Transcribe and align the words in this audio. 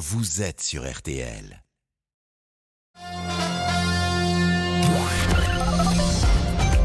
vous 0.00 0.40
êtes 0.40 0.62
sur 0.62 0.90
RTL. 0.90 1.62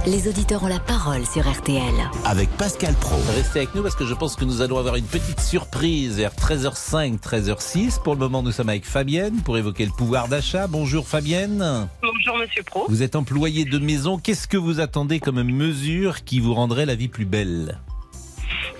Les 0.05 0.27
auditeurs 0.27 0.65
ont 0.65 0.67
la 0.67 0.79
parole 0.79 1.25
sur 1.25 1.49
RTL. 1.49 1.81
Avec 2.25 2.49
Pascal 2.57 2.93
Pro. 2.95 3.15
Restez 3.33 3.59
avec 3.59 3.73
nous 3.73 3.83
parce 3.83 3.95
que 3.95 4.05
je 4.05 4.13
pense 4.13 4.35
que 4.35 4.43
nous 4.43 4.61
allons 4.61 4.77
avoir 4.77 4.97
une 4.97 5.05
petite 5.05 5.39
surprise 5.39 6.17
vers 6.17 6.33
13h05, 6.33 7.21
13h06. 7.21 8.01
Pour 8.03 8.15
le 8.15 8.19
moment, 8.19 8.43
nous 8.43 8.51
sommes 8.51 8.67
avec 8.67 8.85
Fabienne 8.85 9.41
pour 9.43 9.57
évoquer 9.57 9.85
le 9.85 9.93
pouvoir 9.93 10.27
d'achat. 10.27 10.67
Bonjour 10.67 11.07
Fabienne. 11.07 11.87
Bonjour 12.01 12.37
Monsieur 12.37 12.63
Pro. 12.63 12.85
Vous 12.89 13.01
êtes 13.01 13.15
employé 13.15 13.63
de 13.63 13.79
maison. 13.79 14.17
Qu'est-ce 14.17 14.49
que 14.49 14.57
vous 14.57 14.81
attendez 14.81 15.21
comme 15.21 15.41
mesure 15.41 16.25
qui 16.25 16.41
vous 16.41 16.53
rendrait 16.53 16.85
la 16.85 16.95
vie 16.95 17.07
plus 17.07 17.25
belle? 17.25 17.79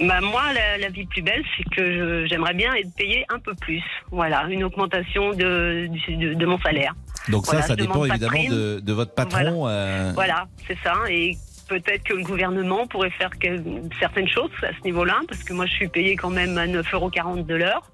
Bah, 0.01 0.19
moi, 0.21 0.51
la, 0.53 0.77
la 0.77 0.89
vie 0.89 1.05
plus 1.05 1.21
belle, 1.21 1.43
c'est 1.57 1.63
que 1.75 2.25
j'aimerais 2.27 2.53
bien 2.53 2.73
être 2.75 2.93
payé 2.95 3.25
un 3.29 3.39
peu 3.39 3.53
plus. 3.55 3.81
Voilà, 4.11 4.45
une 4.49 4.63
augmentation 4.63 5.31
de, 5.31 5.87
de, 6.09 6.33
de 6.33 6.45
mon 6.45 6.59
salaire. 6.59 6.93
Donc 7.29 7.45
Voilà, 7.45 7.61
ça, 7.61 7.69
ça 7.69 7.75
dépend 7.75 8.01
de 8.03 8.09
évidemment 8.09 8.43
de, 8.49 8.79
de 8.81 8.93
votre 8.93 9.13
patron. 9.13 9.67
euh, 9.67 10.11
Voilà, 10.13 10.47
c'est 10.67 10.77
ça. 10.83 10.93
Et 11.09 11.37
peut-être 11.69 12.03
que 12.03 12.13
le 12.13 12.23
gouvernement 12.23 12.85
pourrait 12.87 13.09
faire 13.11 13.31
que- 13.39 13.61
certaines 13.99 14.27
choses 14.27 14.51
à 14.63 14.71
ce 14.77 14.83
niveau-là, 14.83 15.21
parce 15.29 15.43
que 15.43 15.53
moi, 15.53 15.65
je 15.65 15.71
suis 15.73 15.87
payée 15.87 16.15
quand 16.17 16.29
même 16.29 16.57
à 16.57 16.67
9,40 16.67 16.93
euros 16.93 17.37
de 17.43 17.55
l'heure. 17.55 17.89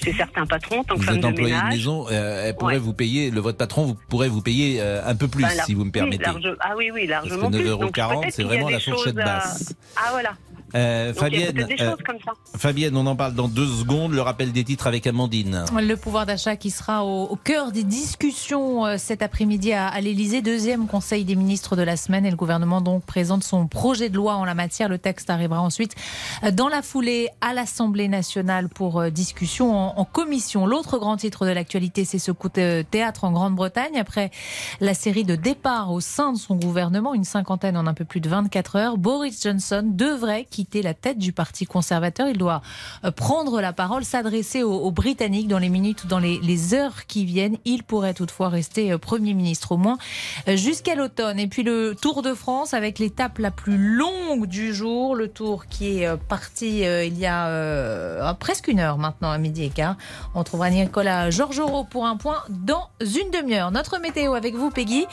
Chez 0.00 0.12
certains 0.12 0.46
patrons, 0.46 0.84
tant 0.84 0.94
que 0.94 1.00
Vous 1.00 1.06
femme 1.06 1.16
êtes 1.16 1.22
de 1.22 1.26
employé 1.26 1.50
de 1.50 1.56
ménage. 1.56 1.74
maison, 1.74 2.06
euh, 2.08 2.44
elle 2.46 2.54
pourrait 2.54 2.74
Ouais. 2.74 2.78
vous 2.78 2.92
payer, 2.94 3.32
le, 3.32 3.40
votre 3.40 3.58
patron 3.58 3.82
vous, 3.84 3.94
pourrait 4.08 4.28
vous 4.28 4.42
payer 4.42 4.80
euh, 4.80 5.02
un 5.04 5.16
peu 5.16 5.26
plus, 5.26 5.42
Bah, 5.42 5.48
si 5.66 5.74
vous 5.74 5.84
me 5.84 5.90
permettez. 5.90 6.22
large- 6.22 6.56
ah 6.60 6.74
oui, 6.76 6.92
oui, 6.94 7.08
Parce 7.08 7.24
que 7.24 7.28
largement 7.30 7.50
plus. 7.50 7.64
9,40 7.64 7.78
Donc, 7.80 7.98
euros, 7.98 8.24
c'est 8.30 8.44
vraiment 8.44 8.68
la 8.68 8.78
fourchette 8.78 9.18
à- 9.18 9.24
basse. 9.24 9.74
Ah 9.96 10.10
voilà. 10.12 10.34
Euh, 10.74 11.12
Donc, 11.12 11.24
il 11.32 11.38
y 11.40 11.42
a 11.42 11.46
Fabienne, 11.46 11.66
des 11.66 11.82
euh, 11.82 11.90
choses 11.90 12.02
comme 12.04 12.18
ça. 12.24 12.32
Fabienne, 12.56 12.96
on 12.96 13.06
en 13.06 13.16
parle 13.16 13.34
dans 13.34 13.48
deux 13.48 13.66
secondes. 13.66 14.12
Le 14.12 14.20
rappel 14.22 14.52
des 14.52 14.64
titres 14.64 14.86
avec 14.86 15.06
Amandine. 15.06 15.64
Le 15.80 15.94
pouvoir 15.96 16.26
d'achat 16.26 16.56
qui 16.56 16.70
sera 16.70 17.04
au, 17.04 17.24
au 17.24 17.36
cœur 17.36 17.72
des 17.72 17.84
discussions 17.84 18.86
euh, 18.86 18.96
cet 18.98 19.22
après-midi 19.22 19.72
à, 19.72 19.88
à 19.88 20.00
l'Elysée. 20.00 20.42
Deuxième 20.42 20.86
conseil 20.86 21.24
des 21.24 21.36
ministres 21.36 21.76
de 21.76 21.82
la 21.82 21.96
semaine 21.96 22.26
et 22.26 22.30
le 22.30 22.36
gouvernement 22.36 22.80
donc 22.80 23.04
présente 23.04 23.44
son 23.44 23.66
projet 23.66 24.08
de 24.08 24.16
loi 24.16 24.36
en 24.36 24.44
la 24.44 24.54
matière. 24.54 24.88
Le 24.88 24.98
texte 24.98 25.30
arrivera 25.30 25.60
ensuite 25.60 25.94
dans 26.52 26.68
la 26.68 26.82
foulée 26.82 27.28
à 27.40 27.54
l'Assemblée 27.54 28.08
nationale 28.08 28.68
pour 28.68 29.10
discussion 29.10 29.74
en, 29.76 29.98
en 29.98 30.04
commission. 30.04 30.66
L'autre 30.66 30.98
grand 30.98 31.16
titre 31.16 31.46
de 31.46 31.50
l'actualité, 31.50 32.04
c'est 32.04 32.18
ce 32.18 32.32
coup 32.32 32.48
de 32.48 32.82
théâtre 32.82 33.24
en 33.24 33.32
Grande-Bretagne 33.32 33.98
après 33.98 34.30
la 34.80 34.94
série 34.94 35.24
de 35.24 35.36
départs 35.36 35.92
au 35.92 36.00
sein 36.00 36.32
de 36.32 36.38
son 36.38 36.56
gouvernement, 36.56 37.14
une 37.14 37.24
cinquantaine 37.24 37.76
en 37.76 37.86
un 37.86 37.94
peu 37.94 38.04
plus 38.04 38.20
de 38.20 38.28
24 38.28 38.76
heures. 38.76 38.98
Boris 38.98 39.42
Johnson 39.42 39.82
devrait 39.84 40.44
quitter 40.58 40.82
la 40.82 40.92
tête 40.92 41.18
du 41.18 41.32
Parti 41.32 41.66
conservateur. 41.66 42.26
Il 42.26 42.36
doit 42.36 42.62
euh, 43.04 43.12
prendre 43.12 43.60
la 43.60 43.72
parole, 43.72 44.04
s'adresser 44.04 44.64
aux, 44.64 44.90
Britanniques 44.90 45.46
dans 45.46 45.60
les 45.60 45.68
minutes 45.68 46.02
ou 46.02 46.08
dans 46.08 46.18
les, 46.18 46.74
heures 46.74 47.06
qui 47.06 47.24
viennent. 47.24 47.58
Il 47.64 47.84
pourrait 47.84 48.12
toutefois 48.12 48.48
rester 48.48 48.90
euh, 48.90 48.98
Premier 48.98 49.34
ministre 49.34 49.70
au 49.70 49.76
moins 49.76 49.98
euh, 50.48 50.56
jusqu'à 50.56 50.96
l'automne. 50.96 51.38
Et 51.38 51.46
puis 51.46 51.62
le 51.62 51.94
Tour 51.94 52.22
de 52.22 52.34
France 52.34 52.74
avec 52.74 52.98
l'étape 52.98 53.38
la 53.38 53.52
plus 53.52 53.78
longue 53.78 54.46
du 54.46 54.74
jour, 54.74 55.14
le 55.14 55.28
Tour 55.28 55.66
qui 55.66 56.02
est 56.02 56.16
parti 56.16 56.80
il 56.80 57.18
y 57.18 57.26
a 57.26 57.46
euh, 57.46 58.34
presque 58.34 58.66
une 58.66 58.80
heure 58.80 58.98
maintenant 58.98 59.30
à 59.30 59.38
midi 59.38 59.62
et 59.62 59.70
quart. 59.70 59.96
On 60.34 60.42
trouvera 60.42 60.70
Nicolas 60.70 61.30
Georgerot 61.30 61.84
pour 61.84 62.04
un 62.06 62.16
point 62.16 62.42
dans 62.48 62.88
une 63.00 63.30
demi-heure. 63.30 63.70
Notre 63.70 64.00
météo 64.00 64.34
avec 64.34 64.56
vous 64.56 64.70
Peggy, 64.70 65.06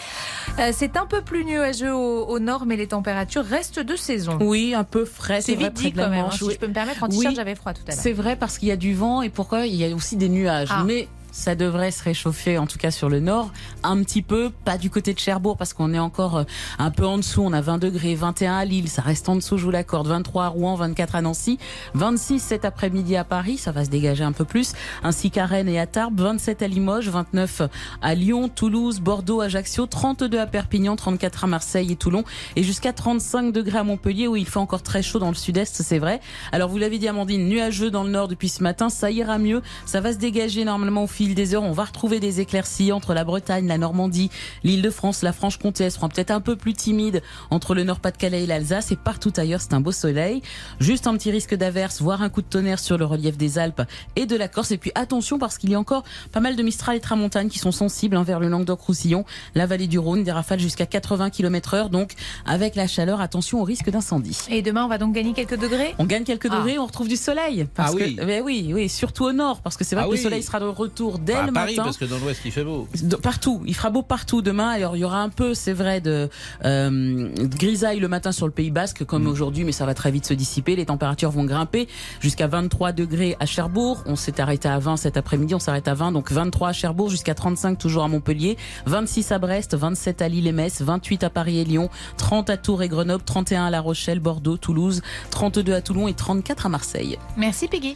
c'est 0.71 0.97
un 0.97 1.05
peu 1.05 1.21
plus 1.21 1.45
nuageux 1.45 1.93
au, 1.93 2.25
au 2.25 2.39
nord 2.39 2.65
mais 2.65 2.77
les 2.77 2.87
températures 2.87 3.45
restent 3.45 3.79
de 3.79 3.95
saison. 3.95 4.39
Oui, 4.41 4.73
un 4.73 4.83
peu 4.83 5.05
frais. 5.05 5.34
C'est 5.41 5.55
vrai, 5.55 5.65
vite 5.65 5.73
près 5.73 5.83
dit 5.85 5.91
quand 5.93 6.09
même. 6.09 6.25
hein, 6.25 6.29
si 6.31 6.43
oui. 6.43 6.53
je 6.53 6.59
peux 6.59 6.67
me 6.67 6.73
permettre, 6.73 7.03
en 7.03 7.07
Oui. 7.09 7.17
t-shirt 7.17 7.35
j'avais 7.35 7.55
froid 7.55 7.73
tout 7.73 7.81
à 7.87 7.91
l'heure. 7.91 7.99
C'est 8.01 8.13
vrai 8.13 8.35
parce 8.35 8.57
qu'il 8.57 8.67
y 8.67 8.71
a 8.71 8.77
du 8.77 8.93
vent 8.93 9.21
et 9.21 9.29
pourquoi 9.29 9.65
il 9.65 9.75
y 9.75 9.85
a 9.85 9.95
aussi 9.95 10.15
des 10.15 10.29
nuages. 10.29 10.69
Ah. 10.71 10.83
Mais 10.85 11.07
ça 11.35 11.53
devrait 11.53 11.91
se 11.91 12.01
réchauffer, 12.01 12.57
en 12.57 12.65
tout 12.65 12.77
cas 12.77 12.91
sur 12.91 13.09
le 13.09 13.19
nord, 13.19 13.51
un 13.83 14.01
petit 14.03 14.21
peu, 14.21 14.51
pas 14.63 14.77
du 14.77 14.89
côté 14.89 15.13
de 15.13 15.19
Cherbourg 15.19 15.57
parce 15.57 15.73
qu'on 15.73 15.93
est 15.93 15.99
encore 15.99 16.37
euh, 16.37 16.43
un 16.79 16.91
peu 16.91 17.05
en 17.05 17.17
dessous. 17.17 17.41
On 17.41 17.51
a 17.51 17.59
20 17.59 17.77
degrés, 17.77 18.15
21 18.15 18.55
à 18.55 18.65
Lille, 18.65 18.87
ça 18.87 19.01
reste 19.01 19.27
en 19.27 19.35
dessous, 19.35 19.57
je 19.57 19.65
vous 19.65 19.71
l'accorde. 19.71 20.07
23 20.07 20.45
à 20.45 20.47
Rouen, 20.47 20.75
24 20.75 21.15
à 21.15 21.21
Nancy, 21.21 21.59
26 21.93 22.39
cet 22.39 22.63
après-midi 22.63 23.17
à 23.17 23.25
Paris, 23.25 23.57
ça 23.57 23.73
va 23.73 23.83
se 23.83 23.89
dégager 23.89 24.23
un 24.23 24.31
peu 24.31 24.45
plus, 24.45 24.73
ainsi 25.03 25.29
qu'à 25.29 25.45
Rennes 25.45 25.67
et 25.67 25.77
à 25.77 25.87
Tarbes, 25.87 26.21
27 26.21 26.61
à 26.61 26.67
Limoges, 26.67 27.09
29 27.09 27.63
à 28.01 28.15
Lyon, 28.15 28.47
Toulouse, 28.47 29.01
Bordeaux, 29.01 29.41
Ajaccio, 29.41 29.87
32 29.87 30.39
à 30.39 30.47
Perpignan, 30.47 30.95
34 30.95 31.43
à 31.43 31.47
Marseille 31.47 31.91
et 31.91 31.97
Toulon, 31.97 32.23
et 32.55 32.63
jusqu'à 32.63 32.93
35 32.93 33.51
degrés 33.51 33.79
à 33.79 33.83
Montpellier 33.83 34.29
où 34.29 34.37
il 34.37 34.47
fait 34.47 34.59
encore 34.59 34.83
très 34.83 35.03
chaud 35.03 35.19
dans 35.19 35.29
le 35.29 35.35
sud-est, 35.35 35.81
c'est 35.81 35.99
vrai. 35.99 36.21
Alors 36.53 36.69
vous 36.69 36.77
l'avez 36.77 36.97
dit 36.97 37.09
Amandine, 37.09 37.45
nuageux 37.49 37.91
dans 37.91 38.05
le 38.05 38.09
nord 38.09 38.29
depuis 38.29 38.47
ce 38.47 38.63
matin, 38.63 38.89
ça 38.89 39.11
ira 39.11 39.37
mieux, 39.37 39.61
ça 39.85 39.99
va 39.99 40.13
se 40.13 40.17
dégager 40.17 40.63
normalement 40.63 41.03
au 41.03 41.07
fil 41.07 41.24
des 41.33 41.55
heures, 41.55 41.63
on 41.63 41.71
va 41.71 41.85
retrouver 41.85 42.19
des 42.19 42.41
éclaircies 42.41 42.91
entre 42.91 43.13
la 43.13 43.23
Bretagne, 43.23 43.67
la 43.67 43.77
Normandie, 43.77 44.29
l'île 44.63 44.81
de 44.81 44.89
France, 44.91 45.23
la 45.23 45.33
Franche-Comté, 45.33 45.85
elles 45.85 45.91
seront 45.91 46.09
peut-être 46.09 46.31
un 46.31 46.41
peu 46.41 46.55
plus 46.55 46.73
timides 46.73 47.23
entre 47.49 47.73
le 47.73 47.83
Nord-Pas-de-Calais 47.83 48.43
et 48.43 48.45
l'Alsace 48.45 48.91
et 48.91 48.95
partout 48.95 49.33
ailleurs 49.37 49.61
c'est 49.61 49.73
un 49.73 49.79
beau 49.81 49.91
soleil. 49.91 50.41
Juste 50.79 51.07
un 51.07 51.15
petit 51.17 51.31
risque 51.31 51.55
d'averse, 51.55 52.01
voire 52.01 52.21
un 52.21 52.29
coup 52.29 52.41
de 52.41 52.47
tonnerre 52.47 52.79
sur 52.79 52.97
le 52.97 53.05
relief 53.05 53.37
des 53.37 53.57
Alpes 53.57 53.81
et 54.15 54.25
de 54.25 54.35
la 54.35 54.47
Corse 54.47 54.71
et 54.71 54.77
puis 54.77 54.91
attention 54.93 55.39
parce 55.39 55.57
qu'il 55.57 55.69
y 55.71 55.75
a 55.75 55.79
encore 55.79 56.03
pas 56.31 56.41
mal 56.41 56.55
de 56.55 56.61
Mistral 56.63 56.97
et 56.97 56.99
Tramontane 56.99 57.47
qui 57.49 57.59
sont 57.59 57.71
sensibles 57.71 58.15
hein, 58.17 58.23
vers 58.23 58.39
le 58.39 58.49
Languedoc-Roussillon, 58.49 59.25
la 59.55 59.65
vallée 59.65 59.87
du 59.87 59.97
Rhône, 59.97 60.23
des 60.23 60.31
rafales 60.31 60.59
jusqu'à 60.59 60.85
80 60.85 61.29
km 61.29 61.73
heure 61.75 61.89
donc 61.89 62.13
avec 62.45 62.75
la 62.75 62.87
chaleur, 62.87 63.21
attention 63.21 63.61
au 63.61 63.63
risque 63.63 63.89
d'incendie. 63.89 64.37
Et 64.49 64.61
demain, 64.61 64.83
on 64.85 64.89
va 64.89 64.97
donc 64.97 65.13
gagner 65.13 65.33
quelques 65.33 65.57
degrés? 65.57 65.95
On 65.99 66.05
gagne 66.05 66.23
quelques 66.23 66.47
Ah. 66.51 66.57
degrés, 66.57 66.77
on 66.77 66.85
retrouve 66.85 67.07
du 67.07 67.15
soleil. 67.15 67.67
Parce 67.73 67.91
Ah 67.91 67.95
oui. 67.95 68.15
que, 68.15 68.23
mais 68.25 68.41
oui, 68.41 68.71
oui, 68.73 68.89
surtout 68.89 69.23
au 69.25 69.31
nord, 69.31 69.61
parce 69.61 69.77
que 69.77 69.83
c'est 69.83 69.95
vrai 69.95 70.03
Ah 70.05 70.07
que 70.07 70.11
oui. 70.13 70.17
le 70.17 70.23
soleil 70.23 70.43
sera 70.43 70.59
de 70.59 70.65
retour 70.65 71.14
dès 71.19 71.33
Enfin, 71.35 71.47
à 71.47 71.51
Paris, 71.51 71.71
matin. 71.75 71.83
parce 71.85 71.97
que 71.97 72.05
dans 72.05 72.17
l'Ouest, 72.19 72.41
il 72.45 72.51
fait 72.51 72.63
beau. 72.63 72.87
Partout, 73.21 73.61
il 73.65 73.73
fera 73.75 73.89
beau 73.89 74.01
partout 74.01 74.41
demain. 74.41 74.69
Alors 74.69 74.95
il 74.95 74.99
y 74.99 75.03
aura 75.03 75.19
un 75.21 75.29
peu, 75.29 75.53
c'est 75.53 75.73
vrai, 75.73 76.01
de, 76.01 76.29
euh, 76.63 77.29
de 77.35 77.55
grisaille 77.57 77.99
le 77.99 78.07
matin 78.07 78.31
sur 78.31 78.45
le 78.45 78.51
Pays 78.51 78.71
Basque 78.71 79.03
comme 79.05 79.23
Mm. 79.23 79.27
aujourd'hui, 79.27 79.63
mais 79.63 79.71
ça 79.71 79.85
va 79.85 79.93
très 79.93 80.11
vite 80.11 80.25
se 80.25 80.33
dissiper. 80.33 80.75
Les 80.75 80.85
températures 80.85 81.31
vont 81.31 81.43
grimper 81.45 81.87
jusqu'à 82.19 82.47
23 82.47 82.91
degrés 82.91 83.35
à 83.39 83.45
Cherbourg. 83.45 84.03
On 84.05 84.15
s'est 84.15 84.39
arrêté 84.41 84.67
à 84.67 84.79
20 84.79 84.97
cet 84.97 85.17
après-midi, 85.17 85.55
on 85.55 85.59
s'arrête 85.59 85.87
à 85.87 85.93
20, 85.93 86.11
donc 86.11 86.31
23 86.31 86.69
à 86.69 86.73
Cherbourg 86.73 87.09
jusqu'à 87.09 87.33
35 87.33 87.77
toujours 87.77 88.03
à 88.03 88.07
Montpellier, 88.07 88.57
26 88.85 89.31
à 89.31 89.39
Brest, 89.39 89.75
27 89.75 90.21
à 90.21 90.27
Lille 90.29 90.47
et 90.47 90.51
Metz, 90.51 90.81
28 90.81 91.23
à 91.23 91.29
Paris 91.29 91.59
et 91.59 91.65
Lyon, 91.65 91.89
30 92.17 92.49
à 92.49 92.57
Tours 92.57 92.83
et 92.83 92.87
Grenoble, 92.89 93.23
31 93.23 93.65
à 93.65 93.69
La 93.69 93.81
Rochelle, 93.81 94.19
Bordeaux, 94.19 94.57
Toulouse, 94.57 95.01
32 95.31 95.73
à 95.73 95.81
Toulon 95.81 96.07
et 96.07 96.13
34 96.13 96.65
à 96.65 96.69
Marseille. 96.69 97.17
Merci 97.37 97.67
Peggy. 97.67 97.95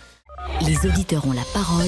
Les 0.65 0.85
auditeurs 0.85 1.25
ont 1.27 1.31
la 1.31 1.43
parole 1.53 1.87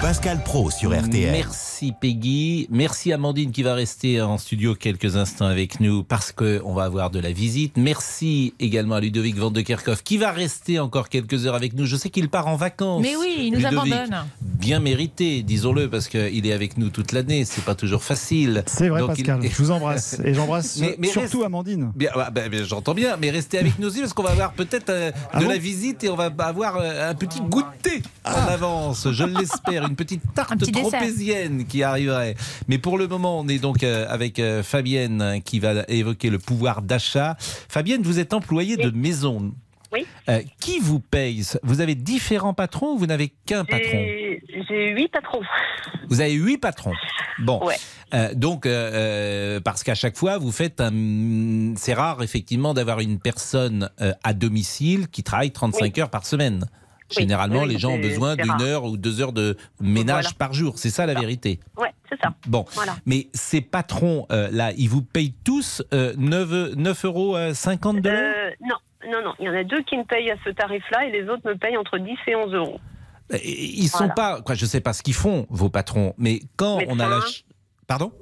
Pascal 0.00 0.42
Pro 0.44 0.70
sur 0.70 0.90
RTL. 0.96 1.32
Merci 1.32 1.92
Peggy, 2.00 2.68
merci 2.70 3.12
Amandine 3.12 3.50
qui 3.50 3.62
va 3.64 3.74
rester 3.74 4.20
en 4.22 4.38
studio 4.38 4.74
quelques 4.76 5.16
instants 5.16 5.46
avec 5.46 5.80
nous 5.80 6.04
parce 6.04 6.30
que 6.30 6.60
on 6.64 6.72
va 6.74 6.84
avoir 6.84 7.10
de 7.10 7.18
la 7.18 7.32
visite. 7.32 7.76
Merci 7.76 8.54
également 8.60 8.94
à 8.96 9.00
Ludovic 9.00 9.36
Van 9.36 9.50
de 9.50 9.60
Kerkhoff 9.60 10.02
qui 10.04 10.18
va 10.18 10.30
rester 10.30 10.78
encore 10.78 11.08
quelques 11.08 11.46
heures 11.46 11.54
avec 11.56 11.74
nous. 11.74 11.84
Je 11.84 11.96
sais 11.96 12.10
qu'il 12.10 12.28
part 12.28 12.46
en 12.46 12.54
vacances. 12.56 13.02
Mais 13.02 13.16
oui, 13.16 13.34
il 13.38 13.50
nous 13.52 13.58
Ludovic. 13.58 13.92
abandonne. 13.92 14.24
Bien 14.40 14.78
mérité, 14.80 15.42
disons-le, 15.42 15.88
parce 15.88 16.08
qu'il 16.08 16.46
est 16.46 16.52
avec 16.52 16.78
nous 16.78 16.90
toute 16.90 17.10
l'année. 17.12 17.44
C'est 17.44 17.64
pas 17.64 17.74
toujours 17.74 18.02
facile. 18.04 18.62
C'est 18.66 18.88
vrai, 18.88 19.00
Donc, 19.00 19.10
Pascal. 19.10 19.40
il- 19.42 19.50
Je 19.50 19.56
vous 19.56 19.70
embrasse. 19.72 20.20
Et 20.24 20.34
j'embrasse 20.34 20.76
Mais- 20.80 20.96
mais 20.98 21.08
surtout 21.08 21.38
reste- 21.38 21.46
Amandine. 21.46 21.92
Bien, 21.96 22.10
bah, 22.14 22.30
bah, 22.32 22.42
bah, 22.48 22.56
j'entends 22.64 22.94
bien, 22.94 23.16
mais 23.16 23.30
restez 23.30 23.58
avec 23.58 23.78
nous 23.80 23.88
aussi 23.88 24.00
parce 24.00 24.12
qu'on 24.12 24.22
va 24.22 24.30
avoir 24.30 24.52
peut-être 24.52 24.90
euh, 24.90 25.10
Ah 25.32 25.38
de 25.40 25.44
bon 25.44 25.50
la 25.50 25.58
visite 25.58 26.04
et 26.04 26.08
on 26.08 26.16
va 26.16 26.30
avoir 26.38 26.76
euh, 26.76 27.10
un 27.10 27.14
petit 27.14 27.40
goûter 27.40 27.87
en 28.24 28.48
avance, 28.48 29.10
je 29.10 29.24
l'espère, 29.24 29.86
une 29.86 29.96
petite 29.96 30.22
tarte 30.34 30.52
Un 30.52 30.56
petit 30.56 30.72
dessert. 30.72 30.90
tropézienne 31.00 31.66
qui 31.66 31.82
arriverait. 31.82 32.34
Mais 32.68 32.78
pour 32.78 32.98
le 32.98 33.06
moment, 33.08 33.38
on 33.40 33.48
est 33.48 33.58
donc 33.58 33.82
euh, 33.82 34.06
avec 34.08 34.38
euh, 34.38 34.62
Fabienne 34.62 35.22
euh, 35.22 35.40
qui 35.40 35.58
va 35.60 35.84
évoquer 35.88 36.30
le 36.30 36.38
pouvoir 36.38 36.82
d'achat. 36.82 37.36
Fabienne, 37.38 38.02
vous 38.02 38.18
êtes 38.18 38.32
employée 38.32 38.76
de 38.76 38.90
maison. 38.90 39.52
Oui. 39.90 40.06
Euh, 40.28 40.42
qui 40.60 40.80
vous 40.80 41.00
paye 41.00 41.42
Vous 41.62 41.80
avez 41.80 41.94
différents 41.94 42.52
patrons 42.52 42.92
ou 42.92 42.98
vous 42.98 43.06
n'avez 43.06 43.32
qu'un 43.46 43.64
patron? 43.64 44.04
J'ai 44.68 44.90
huit 44.92 45.08
patrons. 45.08 45.40
Vous 46.08 46.20
avez 46.20 46.32
huit 46.32 46.58
patrons. 46.58 46.92
Bon. 47.38 47.64
Ouais. 47.64 47.76
Euh, 48.14 48.34
donc, 48.34 48.66
euh, 48.66 49.60
parce 49.60 49.82
qu'à 49.84 49.94
chaque 49.94 50.16
fois, 50.16 50.38
vous 50.38 50.52
faites 50.52 50.80
un. 50.80 51.74
C'est 51.76 51.94
rare, 51.94 52.22
effectivement, 52.22 52.74
d'avoir 52.74 53.00
une 53.00 53.18
personne 53.18 53.90
euh, 54.00 54.12
à 54.24 54.34
domicile 54.34 55.08
qui 55.08 55.22
travaille 55.22 55.52
35 55.52 55.98
heures 55.98 56.10
par 56.10 56.26
semaine. 56.26 56.66
Généralement, 57.10 57.62
oui, 57.62 57.68
les 57.70 57.78
gens 57.78 57.92
ont 57.92 57.98
besoin 57.98 58.36
d'une 58.36 58.60
heure 58.60 58.84
ou 58.84 58.96
deux 58.96 59.20
heures 59.20 59.32
de 59.32 59.56
ménage 59.80 60.24
Voilà. 60.24 60.36
par 60.38 60.52
jour. 60.52 60.74
C'est 60.76 60.90
ça 60.90 61.06
la 61.06 61.14
vérité. 61.14 61.58
Ouais, 61.76 61.92
c'est 62.10 62.20
ça. 62.20 62.34
Bon. 62.46 62.64
Voilà. 62.74 62.96
Mais 63.06 63.28
ces 63.32 63.60
patrons, 63.60 64.26
euh, 64.30 64.48
là, 64.52 64.72
ils 64.76 64.88
vous 64.88 65.02
payent 65.02 65.34
tous 65.44 65.82
euh, 65.94 66.12
9, 66.18 66.74
9 66.76 67.04
euros 67.06 67.36
euh, 67.36 67.54
50 67.54 68.00
de 68.02 68.10
l'heure? 68.10 68.34
Euh, 68.36 68.50
non, 68.60 68.76
non, 69.10 69.24
non. 69.24 69.34
Il 69.38 69.46
y 69.46 69.48
en 69.48 69.54
a 69.54 69.64
deux 69.64 69.82
qui 69.84 69.96
me 69.96 70.04
payent 70.04 70.30
à 70.30 70.36
ce 70.44 70.50
tarif-là 70.50 71.06
et 71.06 71.10
les 71.12 71.28
autres 71.28 71.48
me 71.48 71.56
payent 71.56 71.76
entre 71.78 71.96
10 71.98 72.10
et 72.26 72.36
11 72.36 72.52
euros. 72.54 72.80
Et 73.32 73.64
Ils 73.78 73.88
sont 73.88 73.98
Voilà. 73.98 74.14
pas. 74.14 74.40
Quoi, 74.42 74.54
je 74.54 74.66
sais 74.66 74.80
pas 74.80 74.92
ce 74.92 75.02
qu'ils 75.02 75.14
font, 75.14 75.46
vos 75.50 75.70
patrons, 75.70 76.14
mais 76.18 76.40
quand 76.56 76.78
on 76.88 76.98
a 76.98 77.08
la. 77.08 77.20
Pardon? 77.86 78.12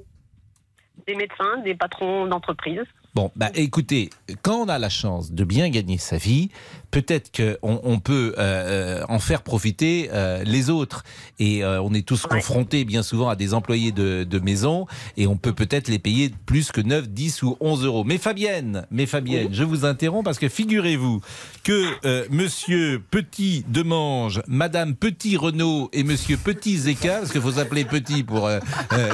Des 1.05 1.15
médecins, 1.15 1.57
des 1.63 1.75
patrons 1.75 2.25
d'entreprise. 2.27 2.81
Bon, 3.15 3.31
bah 3.35 3.49
écoutez, 3.55 4.09
quand 4.43 4.57
on 4.57 4.67
a 4.69 4.77
la 4.77 4.89
chance 4.89 5.31
de 5.31 5.43
bien 5.43 5.69
gagner 5.69 5.97
sa 5.97 6.17
vie, 6.17 6.49
peut-être 6.91 7.31
qu'on 7.35 7.79
on 7.83 7.99
peut 7.99 8.33
euh, 8.37 9.01
euh, 9.01 9.03
en 9.09 9.19
faire 9.19 9.41
profiter 9.43 10.09
euh, 10.13 10.43
les 10.45 10.69
autres. 10.69 11.03
Et 11.39 11.63
euh, 11.63 11.81
on 11.81 11.93
est 11.93 12.05
tous 12.05 12.23
Ouais. 12.25 12.29
confrontés 12.39 12.83
bien 12.85 13.03
souvent 13.03 13.29
à 13.29 13.35
des 13.35 13.53
employés 13.53 13.91
de, 13.91 14.23
de 14.23 14.39
maison 14.39 14.85
et 15.17 15.27
on 15.27 15.37
peut 15.37 15.53
peut-être 15.53 15.87
les 15.87 15.99
payer 15.99 16.31
plus 16.45 16.71
que 16.71 16.81
9, 16.81 17.09
10 17.09 17.43
ou 17.43 17.55
11 17.59 17.85
euros. 17.85 18.03
Mais 18.03 18.17
Fabienne, 18.17 18.85
mais 18.91 19.05
Fabienne, 19.05 19.49
je 19.51 19.63
vous 19.63 19.85
interromps 19.85 20.25
parce 20.25 20.39
que 20.39 20.49
figurez-vous 20.49 21.21
que 21.63 22.27
Monsieur 22.29 23.01
Petit 23.11 23.63
Demange, 23.67 24.41
Madame 24.47 24.95
Petit 24.95 25.37
Renault 25.37 25.89
et 25.93 26.03
Monsieur 26.03 26.37
Petit 26.37 26.77
Zeka, 26.77 27.19
parce 27.19 27.31
qu'il 27.31 27.41
faut 27.41 27.51
s'appeler 27.53 27.85
Petit 27.85 28.23
pour 28.23 28.49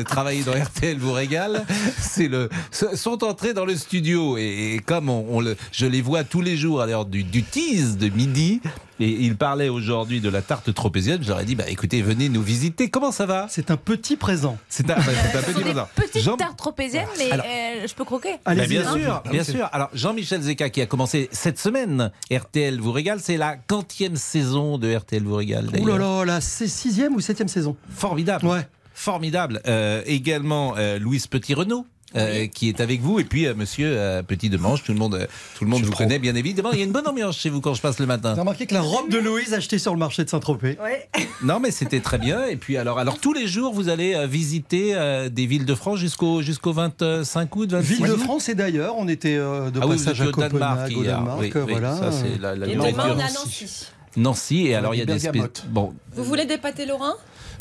travailler 0.07 0.43
dans 0.43 0.53
RTL 0.53 0.97
vous 0.97 1.13
régale, 1.13 1.65
c'est 1.99 2.27
le 2.27 2.49
sont 2.71 3.23
entrés 3.23 3.53
dans 3.53 3.65
le 3.65 3.75
studio 3.75 4.37
et, 4.37 4.75
et 4.75 4.79
comme 4.79 5.09
on, 5.09 5.25
on 5.29 5.41
le, 5.41 5.55
je 5.71 5.85
les 5.85 6.01
vois 6.01 6.23
tous 6.23 6.41
les 6.41 6.55
jours 6.57 6.81
à 6.81 6.85
l'heure 6.85 7.05
du, 7.05 7.23
du 7.23 7.43
de 7.73 8.09
midi 8.09 8.61
et 8.99 9.09
ils 9.09 9.35
parlaient 9.35 9.69
aujourd'hui 9.69 10.21
de 10.21 10.29
la 10.29 10.41
tarte 10.41 10.73
tropézienne, 10.73 11.21
ai 11.39 11.45
dit 11.45 11.55
bah 11.55 11.63
écoutez 11.67 12.01
venez 12.01 12.29
nous 12.29 12.41
visiter. 12.43 12.89
Comment 12.89 13.11
ça 13.11 13.25
va? 13.25 13.47
C'est 13.49 13.71
un 13.71 13.77
petit 13.77 14.15
présent. 14.15 14.57
C'est 14.69 14.89
un, 14.91 14.95
bah, 14.95 15.01
petit 15.45 15.63
petites 15.95 16.21
Jean- 16.21 16.37
tartes 16.37 16.57
tropéziennes, 16.57 17.07
mais 17.17 17.31
Alors- 17.31 17.45
euh, 17.47 17.87
je 17.87 17.93
peux 17.95 18.05
croquer. 18.05 18.33
Bah, 18.33 18.51
Allez-y. 18.51 18.67
bien 18.67 18.87
hein. 18.87 18.97
sûr, 18.97 19.21
Ah, 19.25 19.29
bien 19.29 19.43
sûr. 19.43 19.67
Alors 19.71 19.89
Jean-Michel 19.93 20.41
Zeka 20.41 20.69
qui 20.69 20.81
a 20.81 20.85
commencé 20.85 21.29
cette 21.31 21.57
semaine, 21.59 22.11
RTL 22.31 22.79
vous 22.79 22.91
régale, 22.91 23.19
c'est 23.19 23.37
la 23.37 23.55
quantième 23.55 24.15
saison 24.15 24.77
de 24.77 24.93
RTL 24.95 25.23
vous 25.23 25.35
régale. 25.35 25.69
Ouh 25.79 25.87
là 25.87 25.97
là, 25.97 26.25
la 26.25 26.41
c'est 26.41 26.67
sixième 26.67 27.15
ou 27.15 27.19
septième 27.21 27.47
saison? 27.47 27.75
Formidable. 27.95 28.45
Ouais. 28.45 28.67
Formidable. 28.93 29.59
Euh, 29.67 30.03
également 30.05 30.75
euh, 30.77 30.99
Louise 30.99 31.25
Petit-Renaud. 31.25 31.87
Euh, 32.15 32.47
qui 32.47 32.69
est 32.69 32.79
avec 32.81 33.01
vous 33.01 33.19
et 33.19 33.23
puis 33.23 33.47
euh, 33.47 33.53
Monsieur 33.55 33.87
euh, 33.97 34.21
Petit 34.23 34.49
Demange, 34.49 34.83
tout 34.83 34.91
le 34.93 34.97
monde, 34.99 35.27
tout 35.57 35.63
le 35.63 35.69
monde 35.69 35.79
Je 35.81 35.85
vous 35.85 35.91
prends. 35.91 36.03
connaît 36.03 36.19
bien 36.19 36.35
évidemment. 36.35 36.71
Il 36.71 36.79
y 36.79 36.81
a 36.81 36.85
une 36.85 36.91
bonne 36.91 37.07
ambiance 37.07 37.37
chez 37.37 37.49
vous 37.49 37.61
quand 37.61 37.73
je 37.73 37.81
passe 37.81 37.99
le 37.99 38.05
matin. 38.05 38.33
T'as 38.35 38.41
remarqué 38.41 38.65
que 38.65 38.73
la 38.73 38.81
robe 38.81 39.09
de 39.09 39.17
Louise 39.17 39.53
achetée 39.53 39.79
sur 39.79 39.93
le 39.93 39.99
marché 39.99 40.23
de 40.23 40.29
Saint-Tropez 40.29 40.77
Non 41.43 41.59
mais 41.59 41.71
c'était 41.71 41.99
très 41.99 42.17
bien. 42.17 42.45
Et 42.45 42.55
puis 42.55 42.77
alors, 42.77 42.99
alors 42.99 43.19
tous 43.19 43.33
les 43.33 43.47
jours 43.47 43.73
vous 43.73 43.89
allez 43.89 44.13
euh, 44.15 44.27
visiter 44.27 44.93
euh, 44.95 45.29
des 45.29 45.45
villes 45.45 45.65
de 45.65 45.75
France 45.75 45.99
jusqu'au 45.99 46.41
jusqu'au 46.41 46.73
25 46.73 47.55
août, 47.55 47.71
26 47.71 47.93
Ville 47.95 48.07
de 48.07 48.15
France 48.15 48.49
et 48.49 48.55
d'ailleurs, 48.55 48.95
on 48.97 49.07
était 49.07 49.35
euh, 49.37 49.69
de 49.71 49.79
Ah 49.81 49.87
oui, 49.87 49.97
vous 49.97 50.03
passage 50.03 50.21
étiez 50.21 50.25
à 50.25 50.29
au 50.29 50.31
Danemark 50.49 50.51
Copenhague, 50.51 50.97
au 50.97 51.03
hier. 51.03 51.15
Danemark, 51.17 51.39
Oui, 51.41 51.51
oui, 51.55 51.61
voilà. 51.71 51.95
ça 51.97 52.11
c'est 52.11 52.41
la, 52.41 52.55
la 52.55 52.67
Et 52.67 52.75
demain, 52.75 52.91
on 53.15 53.19
est 53.19 53.23
à 53.23 53.31
Nancy. 53.31 53.87
Nancy. 54.15 54.67
Et 54.67 54.75
alors 54.75 54.93
il 54.95 54.99
y 54.99 55.01
a 55.01 55.05
des 55.05 55.19
bon 55.69 55.93
Vous 56.13 56.23
voulez 56.23 56.45
des 56.45 56.57
pâtés 56.57 56.85
lorrains? 56.85 57.15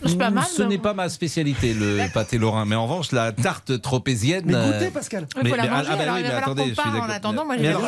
C'est 0.04 0.18
pas 0.18 0.30
mal. 0.30 0.44
Ce 0.44 0.62
n'est 0.62 0.78
pas 0.78 0.94
ma 0.94 1.08
spécialité, 1.08 1.74
le 1.74 1.98
pâté 2.12 2.38
lorrain. 2.38 2.64
Mais 2.64 2.74
en 2.74 2.84
revanche, 2.84 3.12
la 3.12 3.32
tarte 3.32 3.80
tropézienne. 3.80 4.44
Mais 4.46 4.54
euh, 4.54 4.72
goûtez, 4.72 4.90
Pascal. 4.90 5.26
Il 5.30 5.38
faut 5.38 5.44
Mais- 5.44 5.56
la 5.56 5.62
mais- 5.64 5.68
manger, 5.70 5.88
ah 5.92 5.96
bah 5.96 6.02
alors 6.02 6.14
oui, 6.16 6.22
mais 6.22 6.30
attendez, 6.30 6.62
je 6.68 6.74
suis 6.74 6.80
en 6.88 6.92
d'accord. 6.92 7.10
attendant. 7.10 7.44
Moi, 7.44 7.56
Mais 7.56 7.62
j'ai 7.64 7.68
la 7.72 7.78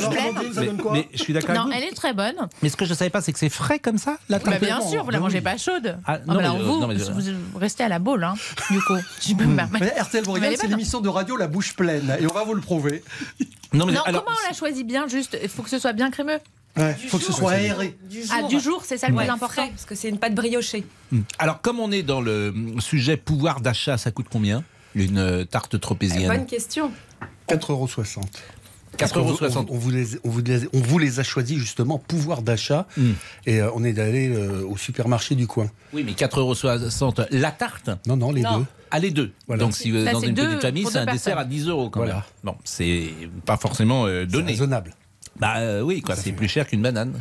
mais, 0.93 1.09
je 1.13 1.19
suis 1.23 1.33
d'accord 1.33 1.55
Non, 1.55 1.61
avec 1.63 1.73
vous. 1.73 1.79
elle 1.83 1.85
est 1.93 1.95
très 1.97 2.13
bonne. 2.15 2.37
Mais 2.63 2.69
ce 2.69 2.77
que 2.77 2.85
je 2.85 2.91
ne 2.91 2.97
savais 2.97 3.11
pas, 3.11 3.21
c'est 3.21 3.33
que 3.33 3.39
c'est 3.39 3.49
frais 3.49 3.79
comme 3.79 3.99
ça, 3.99 4.17
la 4.29 4.39
Bah, 4.39 4.51
tarte. 4.53 4.61
bien 4.65 4.81
sûr, 4.81 5.05
vous 5.05 5.11
la 5.11 5.19
bah 5.19 5.25
mangez 5.25 5.41
pas 5.41 5.57
chaude. 5.57 5.97
Ah, 6.07 6.15
Ah, 6.15 6.19
non, 6.19 6.25
bah 6.27 6.35
mais, 6.37 6.45
alors 6.45 6.57
euh, 6.57 6.63
vous, 6.65 6.81
non, 6.81 6.87
mais 6.87 6.97
je- 6.99 7.33
vous 7.33 7.59
restez 7.59 7.83
à 7.85 7.89
la 7.89 7.99
boule, 7.99 8.25
hein, 8.25 8.35
du 8.71 8.81
coup. 8.81 8.95
Je 9.21 9.35
peux 9.35 9.45
me 9.45 9.57
permettre. 9.57 9.85
Mais 9.85 10.01
RTL 10.01 10.25
vous 10.25 10.37
c'est 10.57 10.67
l'émission 10.69 11.01
de 11.01 11.09
radio 11.09 11.37
La 11.37 11.49
Bouche 11.49 11.75
Pleine. 11.75 12.17
Et 12.21 12.27
on 12.27 12.33
va 12.35 12.45
vous 12.45 12.55
le 12.55 12.61
prouver. 12.61 13.03
Non, 13.73 13.87
mais 13.87 13.93
Non, 13.93 14.03
alors, 14.03 14.25
comment 14.25 14.37
on 14.45 14.49
la 14.49 14.55
choisit 14.57 14.87
bien 14.87 15.09
Juste, 15.09 15.37
il 15.43 15.49
faut 15.49 15.63
que 15.63 15.71
ce 15.71 15.79
soit 15.79 15.93
bien 15.93 16.11
crémeux. 16.11 16.39
Il 16.77 17.09
faut 17.09 17.19
que 17.19 17.25
ce 17.25 17.33
soit 17.33 17.53
aéré. 17.53 17.97
Du 18.11 18.23
jour. 18.23 18.31
Ah, 18.37 18.43
du 18.49 18.61
jour, 18.61 18.83
c'est 18.85 18.97
ça 18.99 19.09
le 19.09 19.15
Ouais, 19.15 19.25
plus 19.25 19.33
important. 19.33 19.53
frais, 19.55 19.69
parce 19.71 19.85
que 19.85 19.95
c'est 19.95 20.09
une 20.09 20.19
pâte 20.19 20.35
briochée. 20.35 20.85
alors, 21.39 21.61
comme 21.61 21.79
on 21.81 21.93
est 21.93 22.03
dans 22.03 22.21
le 22.21 22.53
sujet 22.81 23.17
pouvoir 23.17 23.61
d'achat, 23.61 23.97
ça 23.99 24.11
coûte 24.11 24.27
combien 24.31 24.65
Une 24.95 25.19
euh, 25.19 25.45
tarte 25.45 25.73
Bonne 25.73 25.81
tropézienne 25.81 26.47
question. 26.47 26.91
4,60 27.49 27.71
euros. 27.71 27.89
4,60 28.99 29.19
euros. 29.19 29.67
On, 29.71 29.75
on 29.75 29.79
vous 29.79 29.91
les, 29.91 30.07
on, 30.25 30.31
vous 30.31 30.41
les, 30.41 30.61
on 30.73 30.81
vous 30.81 30.99
les 30.99 31.19
a 31.21 31.23
choisis 31.25 31.59
justement 31.59 31.99
pouvoir 31.99 32.43
d'achat 32.43 32.87
Hmm. 32.97 33.13
et 33.47 33.61
euh, 33.61 33.71
on 33.75 33.83
est 33.85 33.99
allé 33.99 34.29
euh, 34.31 34.65
au 34.67 34.77
supermarché 34.77 35.35
du 35.35 35.47
coin. 35.47 35.67
Oui, 35.93 36.03
mais 36.05 36.13
4,60 36.13 36.39
euros. 37.05 37.29
La 37.31 37.51
tarte? 37.51 37.91
Non, 38.07 38.17
non, 38.17 38.31
les 38.33 38.43
Non. 38.43 38.59
deux. 38.61 38.65
Ah, 38.91 38.99
les 39.01 39.11
deux. 39.11 39.33
Voilà. 39.49 39.65
Donc, 39.65 39.75
si 39.75 39.91
vous 39.91 39.97
êtes 39.99 40.13
dans 40.13 40.21
une 40.21 40.35
deux 40.35 40.47
petite 40.47 40.61
famille, 40.63 40.87
c'est 40.91 40.99
un 40.99 41.07
dessert 41.07 41.35
à 41.39 41.43
personnes. 41.45 41.51
10 41.51 41.69
euros 41.69 41.91
quand 41.91 42.01
Voilà. 42.01 42.15
même. 42.15 42.23
Bon, 42.45 42.57
c'est 42.65 43.11
pas 43.45 43.57
forcément 43.57 44.07
euh, 44.07 44.21
C'est 44.23 44.27
donné. 44.33 44.53
raisonnable. 44.53 44.93
Bah 45.39 45.55
euh, 45.59 45.81
oui, 45.83 46.01
quoi, 46.01 46.17
c'est 46.17 46.33
plus 46.33 46.49
cher 46.49 46.67
qu'une 46.67 46.83
banane. 46.83 47.21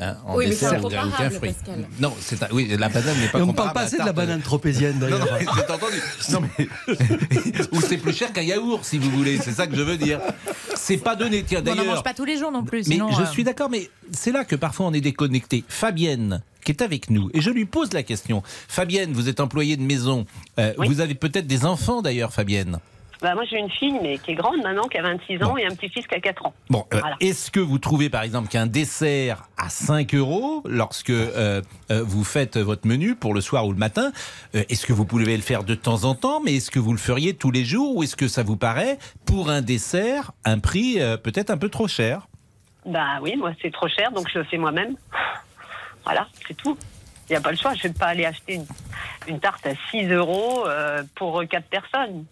Hein, 0.00 0.16
en 0.26 0.36
Oui, 0.36 0.44
mais 0.44 0.50
dessert, 0.50 0.74
incomparable, 0.74 1.12
aucun 1.12 1.30
fruit. 1.30 1.52
Pascal. 1.52 1.84
Non, 1.98 2.14
c'est 2.20 2.40
un- 2.44 2.48
oui, 2.52 2.68
la 2.78 2.88
banane 2.88 3.18
n'est 3.18 3.26
pas 3.28 3.38
Et 3.40 3.42
on 3.42 3.46
ne 3.46 3.50
comparable 3.50 3.74
parle 3.74 3.74
pas 3.74 3.80
assez 3.80 3.98
de 3.98 4.04
la 4.06 4.12
banane 4.12 4.40
tropézienne 4.42 4.96
Non, 5.00 5.08
non, 5.08 5.18
d'ailleurs. 5.18 5.38
mais 5.56 5.62
c'est 5.66 5.70
entendu. 5.72 6.02
Non, 6.30 6.40
mais... 6.56 6.68
Ou 7.72 7.80
c'est 7.80 7.96
plus 7.96 8.12
cher 8.12 8.32
qu'un 8.32 8.42
yaourt, 8.42 8.84
si 8.84 8.98
vous 8.98 9.10
voulez. 9.10 9.38
C'est 9.38 9.50
ça 9.50 9.66
que 9.66 9.74
je 9.74 9.82
veux 9.82 9.96
dire. 9.96 10.20
C'est 10.76 10.98
pas 10.98 11.16
donné. 11.16 11.42
Tiens, 11.42 11.62
On 11.62 11.70
n'en 11.70 11.74
mange 11.74 11.84
d'ailleurs. 11.86 12.02
pas 12.04 12.14
tous 12.14 12.24
les 12.24 12.38
jours 12.38 12.52
non 12.52 12.62
plus. 12.62 12.86
Mais 12.86 12.94
sinon, 12.94 13.10
je 13.10 13.22
euh, 13.22 13.26
suis 13.26 13.42
d'accord, 13.42 13.70
mais 13.70 13.90
c'est 14.12 14.30
là 14.30 14.44
que 14.44 14.54
parfois 14.54 14.86
on 14.86 14.92
est 14.92 15.00
déconnecté. 15.00 15.64
Fabienne, 15.68 16.42
qui 16.64 16.70
est 16.70 16.80
avec 16.82 17.10
nous, 17.10 17.28
et 17.34 17.40
je 17.40 17.50
lui 17.50 17.64
pose 17.64 17.92
la 17.92 18.04
question. 18.04 18.44
Fabienne, 18.68 19.12
vous 19.12 19.28
êtes 19.28 19.40
employée 19.40 19.76
de 19.76 19.82
maison. 19.82 20.26
Euh, 20.60 20.74
Oui. 20.78 20.86
Vous 20.86 21.00
avez 21.00 21.14
peut-être 21.16 21.48
des 21.48 21.64
enfants 21.64 22.02
d'ailleurs, 22.02 22.32
Fabienne. 22.32 22.78
Bah, 23.20 23.34
moi, 23.34 23.44
j'ai 23.50 23.58
une 23.58 23.70
fille, 23.70 23.98
mais 24.00 24.18
qui 24.18 24.30
est 24.30 24.34
grande 24.34 24.58
maintenant, 24.62 24.86
qui 24.86 24.96
a 24.96 25.02
26 25.02 25.42
ans, 25.42 25.56
et 25.56 25.66
un 25.66 25.74
petit-fils 25.74 26.06
qui 26.06 26.14
a 26.14 26.20
4 26.20 26.46
ans. 26.46 26.54
Bon, 26.70 26.86
euh, 26.94 27.00
Voilà. 27.00 27.16
est-ce 27.20 27.50
que 27.50 27.58
vous 27.58 27.78
trouvez 27.78 28.08
par 28.10 28.22
exemple 28.22 28.48
qu'un 28.48 28.66
dessert 28.66 29.48
à 29.56 29.68
5 29.68 30.14
euros, 30.14 30.62
lorsque 30.66 31.10
euh, 31.10 31.60
euh, 31.90 32.02
vous 32.04 32.22
faites 32.22 32.56
votre 32.56 32.86
menu 32.86 33.16
pour 33.16 33.34
le 33.34 33.40
soir 33.40 33.66
ou 33.66 33.72
le 33.72 33.78
matin, 33.78 34.12
euh, 34.54 34.62
est-ce 34.68 34.86
que 34.86 34.92
vous 34.92 35.04
pouvez 35.04 35.36
le 35.36 35.42
faire 35.42 35.64
de 35.64 35.74
temps 35.74 36.04
en 36.04 36.14
temps, 36.14 36.40
mais 36.40 36.54
est-ce 36.56 36.70
que 36.70 36.78
vous 36.78 36.92
le 36.92 36.98
feriez 36.98 37.34
tous 37.34 37.50
les 37.50 37.64
jours, 37.64 37.96
ou 37.96 38.04
est-ce 38.04 38.14
que 38.14 38.28
ça 38.28 38.44
vous 38.44 38.56
paraît, 38.56 38.98
pour 39.26 39.50
un 39.50 39.62
dessert, 39.62 40.30
un 40.44 40.60
prix 40.60 41.00
euh, 41.00 41.16
peut-être 41.16 41.50
un 41.50 41.58
peu 41.58 41.68
trop 41.70 41.88
cher? 41.88 42.28
Bah 42.86 43.18
oui, 43.20 43.34
moi, 43.36 43.50
c'est 43.60 43.72
trop 43.72 43.88
cher, 43.88 44.12
donc 44.12 44.28
je 44.32 44.38
le 44.38 44.44
fais 44.44 44.58
moi-même. 44.58 44.94
Voilà, 46.04 46.28
c'est 46.46 46.54
tout. 46.56 46.78
Il 47.28 47.32
n'y 47.32 47.36
a 47.36 47.40
pas 47.40 47.50
le 47.50 47.56
choix. 47.58 47.74
Je 47.74 47.88
ne 47.88 47.92
vais 47.92 47.98
pas 47.98 48.06
aller 48.06 48.24
acheter 48.24 48.54
une, 48.54 48.66
une 49.26 49.40
tarte 49.40 49.66
à 49.66 49.72
6 49.90 50.06
euros 50.12 50.64
euh, 50.66 51.02
pour 51.16 51.42
4 51.46 51.66
personnes. 51.66 52.24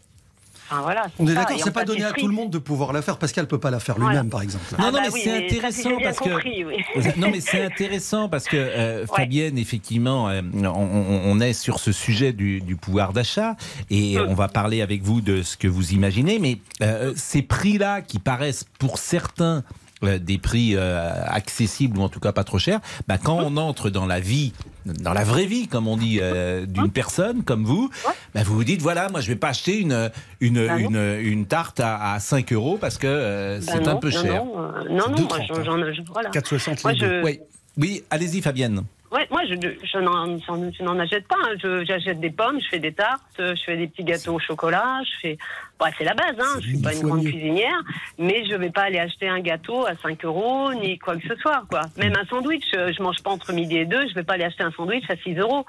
Enfin, 0.70 0.82
voilà. 0.82 1.06
On 1.18 1.26
est 1.26 1.34
d'accord, 1.34 1.58
c'est 1.62 1.70
pas 1.72 1.84
donné 1.84 2.04
à 2.04 2.12
tout 2.12 2.26
le 2.26 2.32
monde 2.34 2.50
de 2.50 2.58
pouvoir 2.58 2.92
la 2.92 3.02
faire. 3.02 3.18
Pascal 3.18 3.46
peut 3.46 3.58
pas 3.60 3.70
la 3.70 3.80
faire 3.80 3.96
lui-même, 3.98 4.14
Voilà. 4.14 4.30
par 4.30 4.42
exemple. 4.42 4.64
Non, 4.72 4.76
Ah 4.80 4.84
non, 4.86 4.92
bah 4.92 4.98
mais 5.04 5.10
oui, 5.12 5.20
c'est 5.24 5.44
intéressant 5.44 5.90
parce 6.02 6.18
que- 6.18 6.44
oui. 6.44 6.66
Non, 7.16 7.30
mais 7.30 7.40
c'est 7.40 7.64
intéressant 7.64 8.28
parce 8.28 8.44
que 8.44 8.56
euh, 8.56 9.06
Fabienne, 9.06 9.58
effectivement, 9.58 10.28
euh, 10.28 10.42
on, 10.54 11.40
est 11.40 11.52
sur 11.52 11.78
ce 11.78 11.92
sujet 11.92 12.32
du, 12.32 12.60
du 12.60 12.76
pouvoir 12.76 13.12
d'achat 13.12 13.56
et 13.90 14.16
Mm. 14.18 14.26
on 14.28 14.34
va 14.34 14.48
parler 14.48 14.82
avec 14.82 15.02
vous 15.02 15.20
de 15.20 15.42
ce 15.42 15.56
que 15.56 15.68
vous 15.68 15.92
imaginez. 15.92 16.38
Mais 16.38 16.58
euh, 16.82 17.12
ces 17.16 17.42
prix-là, 17.42 18.00
qui 18.02 18.18
paraissent 18.18 18.64
pour 18.78 18.98
certains 18.98 19.62
euh, 20.04 20.18
des 20.18 20.36
prix 20.38 20.72
euh, 20.76 21.24
accessibles 21.26 21.98
ou 21.98 22.02
en 22.02 22.08
tout 22.08 22.20
cas 22.20 22.32
pas 22.32 22.44
trop 22.44 22.58
chers, 22.58 22.80
bah, 23.08 23.16
quand 23.18 23.38
on 23.38 23.56
entre 23.56 23.88
dans 23.90 24.04
la 24.06 24.20
vie, 24.20 24.52
dans 24.84 25.12
la 25.14 25.24
vraie 25.24 25.46
vie, 25.46 25.68
comme 25.68 25.88
on 25.88 25.96
dit, 25.96 26.18
euh, 26.20 26.66
d'une 26.66 26.90
personne 26.90 27.42
comme 27.44 27.64
vous, 27.64 27.90
bah, 28.34 28.42
vous 28.44 28.54
vous 28.54 28.64
dites 28.64 28.82
voilà, 28.82 29.08
moi 29.08 29.20
je 29.20 29.28
vais 29.28 29.36
pas 29.36 29.48
acheter 29.48 29.78
une 29.80 30.10
une, 30.40 30.66
Bah 30.66 30.76
une, 30.78 30.96
une 31.22 31.46
tarte 31.46 31.80
à, 31.80 32.12
à 32.12 32.20
5 32.20 32.52
euros 32.52 32.76
parce 32.78 32.98
que 32.98 33.06
euh, 33.06 33.58
Bah 33.60 33.72
c'est 33.74 33.88
un 33.88 33.96
peu 33.96 34.10
cher. 34.10 34.44
Non, 34.44 34.54
non, 34.54 35.08
non, 35.10 35.22
moi, 35.22 35.38
2,30, 35.38 35.46
j'en- 35.48 35.64
j'en- 35.64 35.92
je- 35.92 36.02
voilà. 36.12 36.30
4,60 36.30 36.82
Moi, 36.84 36.92
les 36.92 36.98
je, 36.98 37.22
Oui, 37.24 37.40
oui 37.78 38.04
allez-y 38.10 38.42
Fabienne. 38.42 38.82
Ouais, 39.12 39.26
moi, 39.30 39.42
je, 39.48 39.54
je 39.54 39.98
n'en, 39.98 40.38
j'en- 40.40 40.72
je 40.72 40.82
n'en 40.82 40.98
achète 40.98 41.28
pas. 41.28 41.36
hein. 41.44 41.54
Je, 41.62 41.84
j'achète 41.84 42.18
des 42.20 42.30
pommes, 42.30 42.58
je 42.60 42.68
fais 42.68 42.78
des 42.80 42.92
tartes, 42.92 43.22
je 43.38 43.60
fais 43.64 43.76
des 43.76 43.86
petits 43.86 44.02
gâteaux 44.04 44.34
au 44.34 44.38
chocolat. 44.40 45.00
Je 45.04 45.10
fais, 45.20 45.38
bah, 45.78 45.86
c'est 45.96 46.04
la 46.04 46.14
base. 46.14 46.34
Hein. 46.38 46.58
Je 46.60 46.68
suis 46.68 46.82
pas 46.82 46.92
une 46.94 47.02
grande 47.02 47.22
mieux. 47.22 47.30
cuisinière, 47.30 47.80
mais 48.18 48.44
je 48.50 48.54
vais 48.56 48.70
pas 48.70 48.82
aller 48.82 48.98
acheter 48.98 49.28
un 49.28 49.40
gâteau 49.40 49.86
à 49.86 49.94
5 49.96 50.24
euros 50.24 50.72
ni 50.74 50.98
quoi 50.98 51.16
que 51.16 51.26
ce 51.28 51.36
soit, 51.36 51.62
quoi. 51.70 51.82
Même 51.96 52.14
un 52.20 52.24
sandwich, 52.26 52.64
je, 52.72 52.92
je 52.92 53.02
mange 53.02 53.22
pas 53.22 53.30
entre 53.30 53.52
midi 53.52 53.76
et 53.76 53.84
deux. 53.86 54.08
Je 54.08 54.14
vais 54.14 54.24
pas 54.24 54.34
aller 54.34 54.44
acheter 54.44 54.64
un 54.64 54.72
sandwich 54.72 55.04
à 55.08 55.16
6 55.16 55.34
euros. 55.36 55.64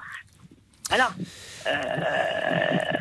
Voilà. 0.88 1.10
Euh, 1.66 2.96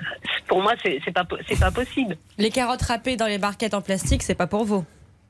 pour 0.47 0.61
moi, 0.61 0.73
c'est, 0.83 0.99
c'est 1.03 1.11
pas, 1.13 1.25
pas 1.25 1.71
possible. 1.71 2.15
Les 2.37 2.49
carottes 2.51 2.81
râpées 2.83 3.15
dans 3.15 3.27
les 3.27 3.37
barquettes 3.37 3.73
en 3.73 3.81
plastique, 3.81 4.23
c'est 4.23 4.35
pas 4.35 4.47
pour 4.47 4.65
vous. 4.65 4.85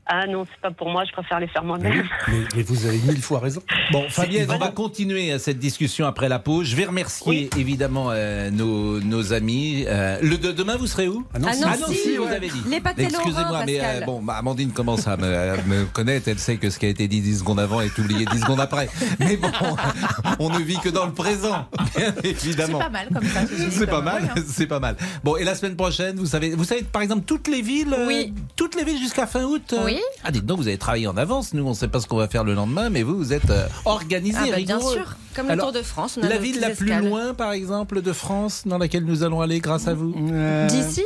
Ah 0.10 0.26
non, 0.26 0.46
c'est 0.50 0.62
pas 0.62 0.72
pour 0.72 0.90
moi. 0.90 1.04
Je 1.06 1.12
préfère 1.12 1.40
les 1.40 1.48
faire 1.48 1.64
moi-même. 1.64 2.04
oui, 2.30 2.34
mais- 2.34 2.48
mais 2.58 2.62
vous 2.64 2.86
avez 2.86 2.98
mille 3.00 3.22
fois 3.22 3.40
raison. 3.40 3.62
Bon, 3.92 4.06
Fabienne, 4.10 4.50
on 4.50 4.58
va 4.58 4.70
continuer 4.70 5.32
euh, 5.34 5.40
cette 5.40 5.60
discussion 5.60 6.06
après 6.06 6.30
la 6.30 6.40
pause. 6.40 6.68
Je 6.68 6.76
vais 6.78 6.86
remercier 6.86 7.50
évidemment 7.58 8.08
euh, 8.12 8.50
nos, 8.50 9.00
nos 9.02 9.34
amis. 9.34 9.84
Euh, 9.88 10.18
le 10.22 10.38
de- 10.38 10.52
demain, 10.54 10.78
vous 10.78 10.88
serez 10.88 11.08
où? 11.10 11.26
Ah 11.34 11.40
non, 11.40 11.48
Ah 11.50 11.54
si. 11.54 11.62
non, 11.62 11.68
Ah 11.74 11.78
non, 11.78 11.88
si, 11.88 11.96
si, 11.96 12.16
vous 12.18 12.24
ouais. 12.24 12.36
avez 12.36 12.48
dit. 12.50 12.62
Les 12.70 12.80
pâtés 12.80 13.04
Excusez-moi, 13.04 13.64
mais 13.66 13.80
euh, 13.84 14.02
bon, 14.06 14.22
bah, 14.22 14.36
Amandine 14.38 14.72
commence 14.72 15.08
à 15.08 15.18
me, 15.18 15.26
à 15.28 15.58
me 15.68 15.86
connaître. 15.86 16.28
Elle 16.30 16.40
sait 16.40 16.58
que 16.58 16.70
ce 16.70 16.80
qui 16.80 16.86
a 16.86 16.90
été 16.90 17.08
dit 17.10 17.20
10 17.22 17.40
secondes 17.40 17.60
avant 17.60 17.82
est 17.82 17.98
oublié 17.98 18.26
10 18.32 18.40
secondes 18.40 18.62
après. 18.62 18.88
Mais 19.20 19.36
bon, 19.36 19.50
on 20.40 20.50
ne 20.50 20.60
vit 20.60 20.78
que 20.80 20.90
dans 20.90 21.06
le 21.06 21.14
présent, 21.14 21.68
bien 21.98 22.14
C'est 22.24 22.30
évidemment. 22.30 22.80
pas 22.80 22.90
mal 22.90 23.10
comme 23.14 23.24
ça. 23.28 23.42
C'est 23.72 23.88
pas 23.88 24.00
oui, 24.00 24.06
mal, 24.06 24.32
hein. 24.38 24.42
c'est 24.48 24.68
pas 24.68 24.80
mal. 24.80 24.96
Bon, 25.24 25.36
et 25.36 25.44
la 25.44 25.56
semaine 25.56 25.76
prochaine, 25.76 26.16
vous 26.16 26.26
savez, 26.26 26.52
vous 26.52 26.64
savez 26.64 26.84
par 26.84 27.02
exemple 27.02 27.24
toutes 27.26 27.48
les 27.48 27.62
villes, 27.62 27.94
euh, 27.94 28.08
Oui. 28.08 28.34
toutes 28.56 28.76
les 28.76 28.84
villes 28.84 29.00
jusqu'à 29.00 29.28
fin 29.28 29.44
août. 29.44 29.74
euh, 29.74 29.84
Oui. 29.98 30.04
Ah, 30.24 30.32
dites 30.32 30.46
donc, 30.46 30.58
vous 30.60 30.68
avez 30.68 30.78
travaillé 30.78 31.08
en 31.08 31.18
avance. 31.18 31.54
Nous, 31.54 31.66
on 31.66 31.70
ne 31.70 31.74
sait 31.76 31.88
pas 31.88 32.00
ce 32.00 32.08
qu'on 32.08 32.18
va 32.18 32.28
faire 32.28 32.44
le 32.44 32.54
lendemain, 32.54 32.90
mais 32.90 33.04
vous, 33.04 33.18
vous 33.18 33.34
êtes 33.34 33.50
euh, 33.50 33.68
organisé, 33.86 34.38
Ah 34.42 34.46
bah, 34.52 34.58
bien 34.58 34.78
rigoureux. 34.78 34.94
sûr, 34.94 35.16
comme 35.36 35.50
Alors, 35.50 35.68
le 35.68 35.72
Tour 35.74 35.82
de 35.82 35.86
France. 35.86 36.18
On 36.22 36.24
a 36.26 36.30
La 36.30 36.38
ville 36.38 36.60
la 36.60 36.70
plus 36.72 36.94
loin, 36.94 37.34
par 37.34 37.52
exemple, 37.52 38.02
de 38.02 38.14
France, 38.14 38.64
dans 38.66 38.78
laquelle 38.78 39.06
nous 39.06 39.24
allons 39.24 39.42
aller 39.42 39.60
grâce 39.60 39.88
à 39.88 39.94
vous 39.94 40.14
Euh, 40.32 40.68
D'ici 40.68 41.04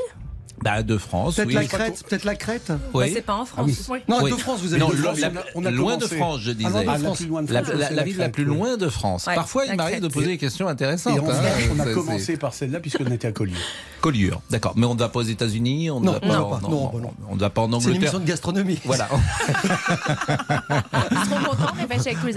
Bah, 0.63 0.83
de 0.83 0.97
France, 0.97 1.35
Peut-être 1.37 1.47
oui. 1.47 1.53
la 1.55 1.65
Crète, 1.65 2.03
peut-être 2.07 2.23
la 2.23 2.35
Crète. 2.35 2.71
Oui. 2.93 3.05
Bah, 3.05 3.11
c'est 3.13 3.21
pas 3.25 3.35
en 3.35 3.45
France. 3.45 3.89
Non, 4.07 4.19
Oui. 4.21 4.31
de 4.31 4.35
France, 4.37 4.59
vous 4.61 4.73
avez 4.73 4.79
Non, 4.79 4.89
de 4.89 4.95
France, 4.95 5.19
la- 5.19 5.29
on 5.29 5.35
a- 5.37 5.41
on 5.55 5.65
a 5.65 5.71
loin 5.71 5.95
de 5.97 6.01
commencé. 6.01 6.17
France, 6.17 6.39
je 6.41 6.51
disais. 6.51 6.69
Ah, 6.71 6.77
non, 6.77 6.79
de 6.83 6.87
Ah, 6.87 6.91
la 6.93 6.99
France. 6.99 8.03
ville 8.05 8.17
la 8.17 8.29
plus 8.29 8.43
oui. 8.47 8.55
loin 8.55 8.77
de 8.77 8.87
France. 8.89 9.25
Ouais, 9.25 9.33
Parfois, 9.35 9.65
il 9.65 9.75
m'arrive 9.75 10.01
de 10.01 10.07
poser 10.07 10.27
des 10.27 10.37
questions 10.37 10.67
intéressantes. 10.67 11.17
Et 11.17 11.19
en 11.19 11.27
hein. 11.29 11.35
On 11.75 11.79
a 11.79 11.85
commencé 11.93 12.37
par 12.37 12.53
celle-là 12.53 12.79
puisqu'on 12.79 13.05
était 13.07 13.27
à 13.27 13.31
Collioure. 13.31 13.57
Collioure, 14.01 14.41
d'accord. 14.51 14.73
Mais 14.75 14.85
on 14.85 14.93
ne 14.93 14.99
va 14.99 15.09
pas 15.09 15.19
aux 15.19 15.23
États-Unis, 15.23 15.89
on 15.89 15.99
ne 15.99 16.05
Non, 16.05 16.11
va 16.13 16.19
pas, 16.19 16.27
non, 16.27 16.33
en-. 16.33 16.59
Non, 16.69 16.91
bah 16.93 16.99
non. 17.01 17.11
on 17.29 17.35
ne 17.35 17.39
va 17.39 17.49
pas 17.49 17.61
en 17.61 17.65
C'est 17.65 17.69
une 17.69 17.75
Angleterre. 17.75 17.95
émission 18.01 18.19
de 18.19 18.25
gastronomie. 18.25 18.79
Voilà, 18.85 19.07
on 19.11 19.17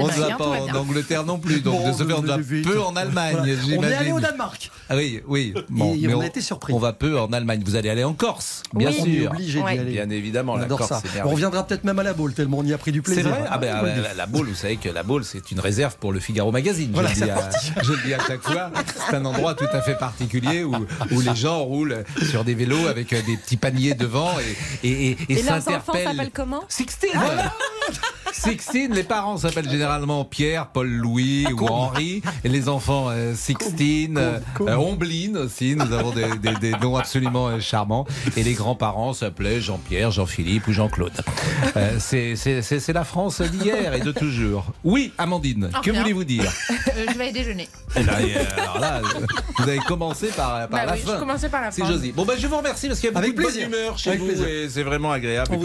ne 0.06 0.10
va 0.28 0.36
pas 0.36 0.44
en. 0.46 0.76
Angleterre 0.78 1.24
non 1.24 1.38
plus. 1.38 1.60
Donc, 1.60 1.86
de 1.86 1.92
ce 1.92 2.04
fait, 2.04 2.12
on 2.12 2.18
on 2.18 2.22
va 2.22 2.38
peu 2.38 2.80
en 2.82 2.96
Allemagne. 2.96 3.36
On 3.78 3.82
est 3.82 3.94
allé 3.94 4.12
au 4.12 4.20
Danemark. 4.20 4.70
Ah 4.88 4.96
oui, 4.96 5.20
oui. 5.26 5.54
Mais 5.70 6.14
on 6.14 6.20
a 6.20 6.26
été 6.26 6.40
surpris. 6.40 6.72
On 6.72 6.78
va 6.78 6.92
peu 6.92 7.18
en 7.18 7.32
Allemagne. 7.32 7.62
Vous 7.64 7.76
allez 7.76 7.90
aller 7.90 8.04
en 8.04 8.13
Corse, 8.14 8.62
bien 8.74 8.88
Oui. 8.90 8.96
On 9.00 9.04
est 9.06 9.18
sûr. 9.20 9.30
obligé 9.30 9.58
d'y 9.62 9.66
aller. 9.78 9.92
Bien 9.92 10.10
évidemment, 10.10 10.52
On 10.54 10.56
la 10.56 10.64
adore 10.64 10.78
Corse, 10.78 10.90
ça. 10.90 11.02
c'est 11.12 11.22
On 11.22 11.30
reviendra 11.30 11.66
peut-être 11.66 11.84
même 11.84 11.98
à 11.98 12.02
la 12.02 12.12
boule, 12.14 12.32
tellement 12.34 12.58
on 12.58 12.64
y 12.64 12.72
a 12.72 12.78
pris 12.78 12.92
du 12.92 13.02
C'est 13.04 13.14
plaisir. 13.14 13.30
vrai 13.30 13.44
Ah 13.50 13.58
ben, 13.58 13.76
ah 13.78 13.82
la, 13.84 14.14
la 14.14 14.26
Baule, 14.26 14.46
vous 14.48 14.54
savez 14.54 14.76
que 14.76 14.88
la 14.88 15.02
Baule, 15.02 15.24
c'est 15.24 15.50
une 15.50 15.60
réserve 15.60 15.96
pour 15.98 16.12
le 16.12 16.20
Figaro 16.20 16.50
Magazine. 16.52 16.90
Voilà, 16.92 17.12
je, 17.12 17.20
le 17.20 17.26
dis 17.26 17.30
à, 17.30 17.50
je 17.82 17.92
le 17.92 17.98
dis 18.04 18.14
à 18.14 18.18
chaque 18.26 18.42
fois. 18.42 18.70
C'est 19.10 19.16
un 19.16 19.24
endroit 19.24 19.54
tout 19.54 19.66
à 19.72 19.80
fait 19.82 19.96
particulier 19.98 20.64
où, 20.64 20.74
où 21.12 21.20
les 21.20 21.34
gens 21.34 21.62
roulent 21.64 22.04
sur 22.30 22.44
des 22.44 22.54
vélos 22.54 22.86
avec 22.88 23.12
euh, 23.12 23.20
des 23.26 23.36
petits 23.36 23.56
paniers 23.56 23.94
devant 23.94 24.30
et, 24.82 24.88
et, 24.88 25.10
et, 25.10 25.16
et 25.28 25.38
Et 25.38 25.42
leurs 25.42 25.54
enfants 25.56 25.70
s'interpellent. 25.72 26.04
s'appellent 26.16 26.30
comment? 26.32 26.62
Sixtine 26.68 27.10
Sixtine, 28.32 28.92
les 28.94 29.04
parents 29.04 29.36
s'appellent 29.36 29.70
généralement 29.70 30.24
Pierre, 30.24 30.66
Paul, 30.68 30.88
Louis 30.88 31.46
ou 31.52 31.66
Henri. 31.66 32.22
Et 32.42 32.48
les 32.48 32.68
enfants, 32.68 33.06
euh, 33.10 33.34
Sixtine, 33.34 34.18
euh, 34.18 34.40
Ombline 34.76 35.36
aussi. 35.36 35.76
Nous 35.76 35.92
avons 35.92 36.10
des, 36.10 36.26
des- 36.42 36.56
des 36.56 36.70
noms 36.78 36.96
absolument 36.96 37.48
euh, 37.48 37.60
Et 38.36 38.42
les 38.42 38.52
grands-parents 38.54 39.12
s'appelaient 39.12 39.60
Jean-Pierre, 39.60 40.10
Jean-Philippe 40.10 40.66
ou 40.68 40.72
Jean-Claude. 40.72 41.12
Euh, 41.76 41.96
c'est- 41.98 42.92
la 42.92 43.04
France 43.04 43.40
d'hier 43.40 43.94
et 43.94 44.00
de 44.00 44.12
toujours. 44.12 44.66
Oui, 44.84 45.12
Amandine, 45.18 45.70
que 45.82 45.90
voulez-vous 45.90 46.24
dire 46.24 46.44
Euh, 46.96 47.06
je 47.12 47.18
vais 47.18 47.24
aller 47.24 47.32
déjeuner. 47.32 47.68
Eh 47.96 48.02
ben, 48.04 48.12
Alors 48.56 48.78
là, 48.78 49.00
vous 49.58 49.62
avez 49.68 49.78
commencé 49.78 50.28
par, 50.28 50.68
par 50.68 50.68
Bah 50.68 50.86
la 50.86 50.92
oui, 50.92 51.00
je 51.04 51.10
fin. 51.10 51.18
commençais 51.18 51.48
par 51.48 51.60
la 51.62 51.70
C'est. 51.72 51.84
Josie. 51.84 52.12
Bon, 52.12 52.24
ben, 52.24 52.36
je 52.38 52.46
vous 52.46 52.56
remercie 52.56 52.86
parce 52.88 53.00
qu'il 53.00 53.08
y 53.08 53.10
a 53.10 53.12
beaucoup 53.12 53.24
Avec 53.24 53.36
de 53.36 53.42
bonne 53.42 53.58
humeur 53.72 53.98
chez 53.98 54.10
Avec 54.10 54.20
vous 54.20 54.26
plaisir. 54.26 54.46
et 54.46 54.68
c'est 54.68 54.82
vraiment 54.84 55.10
agréable. 55.10 55.58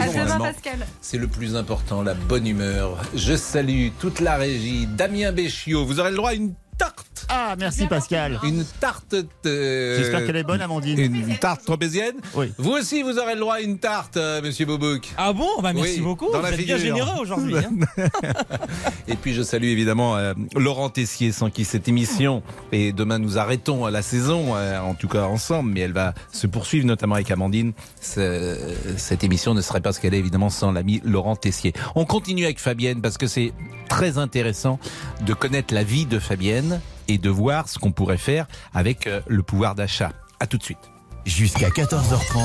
C'est 1.01 1.17
le 1.17 1.27
plus 1.27 1.55
important, 1.55 2.01
la 2.01 2.13
bonne 2.15 2.47
humeur. 2.47 2.97
Je 3.15 3.35
salue 3.35 3.89
toute 3.99 4.19
la 4.21 4.37
régie. 4.37 4.87
Damien 4.87 5.31
Béchiot, 5.31 5.85
vous 5.85 5.99
aurez 5.99 6.09
le 6.11 6.15
droit 6.17 6.31
à 6.31 6.33
une 6.33 6.53
tarte. 6.77 7.05
Ah, 7.27 7.55
merci 7.59 7.85
Pascal. 7.87 8.39
Une 8.43 8.63
tarte. 8.79 9.15
euh, 9.45 9.97
J'espère 9.97 10.25
qu'elle 10.25 10.35
est 10.37 10.43
bonne, 10.43 10.61
Amandine. 10.61 10.99
Une 10.99 11.37
tarte 11.37 11.65
trapézienne 11.65 12.15
Oui. 12.35 12.51
Vous 12.57 12.71
aussi, 12.71 13.01
vous 13.03 13.17
aurez 13.19 13.33
le 13.33 13.39
droit 13.41 13.55
à 13.55 13.59
une 13.61 13.77
tarte, 13.79 14.17
euh, 14.17 14.41
monsieur 14.41 14.65
Bobouk. 14.65 15.09
Ah 15.17 15.33
bon? 15.33 15.47
Bah 15.61 15.73
merci 15.73 15.95
Oui, 15.97 16.01
beaucoup. 16.01 16.31
dans 16.31 16.39
Vous 16.39 16.43
la 16.45 16.51
êtes 16.51 16.57
bien 16.65 16.77
figure. 16.77 16.95
généreux 16.97 17.19
aujourd'hui. 17.21 17.55
hein. 17.57 17.71
Et 19.07 19.15
puis 19.15 19.33
je 19.33 19.41
salue 19.41 19.65
évidemment 19.65 20.15
euh, 20.17 20.33
Laurent 20.55 20.89
Tessier, 20.89 21.31
sans 21.31 21.49
qui 21.49 21.65
cette 21.65 21.87
émission, 21.87 22.43
et 22.71 22.91
demain 22.93 23.17
nous 23.19 23.37
arrêtons 23.37 23.87
la 23.87 24.01
saison, 24.01 24.55
euh, 24.55 24.79
en 24.79 24.93
tout 24.93 25.07
cas 25.07 25.23
ensemble, 25.23 25.71
mais 25.71 25.81
elle 25.81 25.93
va 25.93 26.13
se 26.31 26.47
poursuivre 26.47 26.85
notamment 26.85 27.15
avec 27.15 27.31
Amandine. 27.31 27.73
Ce- 28.01 28.57
Cette 28.97 29.23
émission 29.23 29.53
ne 29.53 29.61
serait 29.61 29.81
pas 29.81 29.91
ce 29.93 29.99
qu'elle 29.99 30.13
est 30.13 30.19
évidemment 30.19 30.49
sans 30.49 30.71
l'ami 30.71 31.01
Laurent 31.03 31.35
Tessier. 31.35 31.73
On 31.95 32.05
continue 32.05 32.45
avec 32.45 32.59
Fabienne 32.59 33.01
parce 33.01 33.17
que 33.17 33.27
c'est 33.27 33.51
très 33.89 34.17
intéressant 34.17 34.79
de 35.25 35.33
connaître 35.33 35.73
la 35.73 35.83
vie 35.83 36.05
de 36.05 36.19
Fabienne 36.19 36.79
et 37.09 37.17
de 37.17 37.29
voir 37.29 37.67
ce 37.67 37.77
qu'on 37.79 37.91
pourrait 37.91 38.17
faire 38.17 38.47
avec 38.73 39.07
euh, 39.07 39.19
le 39.27 39.43
pouvoir 39.43 39.75
d'achat. 39.75 40.11
À 40.39 40.47
tout 40.47 40.57
de 40.57 40.63
suite. 40.63 40.79
Jusqu'à 41.25 41.67
14h30, 41.69 42.41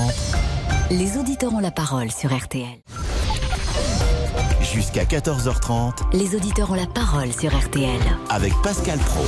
Les 0.90 1.16
auditeurs 1.16 1.54
ont 1.54 1.60
la 1.60 1.70
parole 1.70 2.10
sur 2.10 2.36
RTL. 2.36 2.80
jusqu'à 4.74 5.04
14h30 5.04 5.92
Les 6.12 6.34
auditeurs 6.34 6.70
ont 6.72 6.74
la 6.74 6.86
parole 6.86 7.32
sur 7.32 7.56
RTL. 7.56 8.00
avec 8.30 8.52
Pascal 8.62 8.98
Pro. 8.98 9.24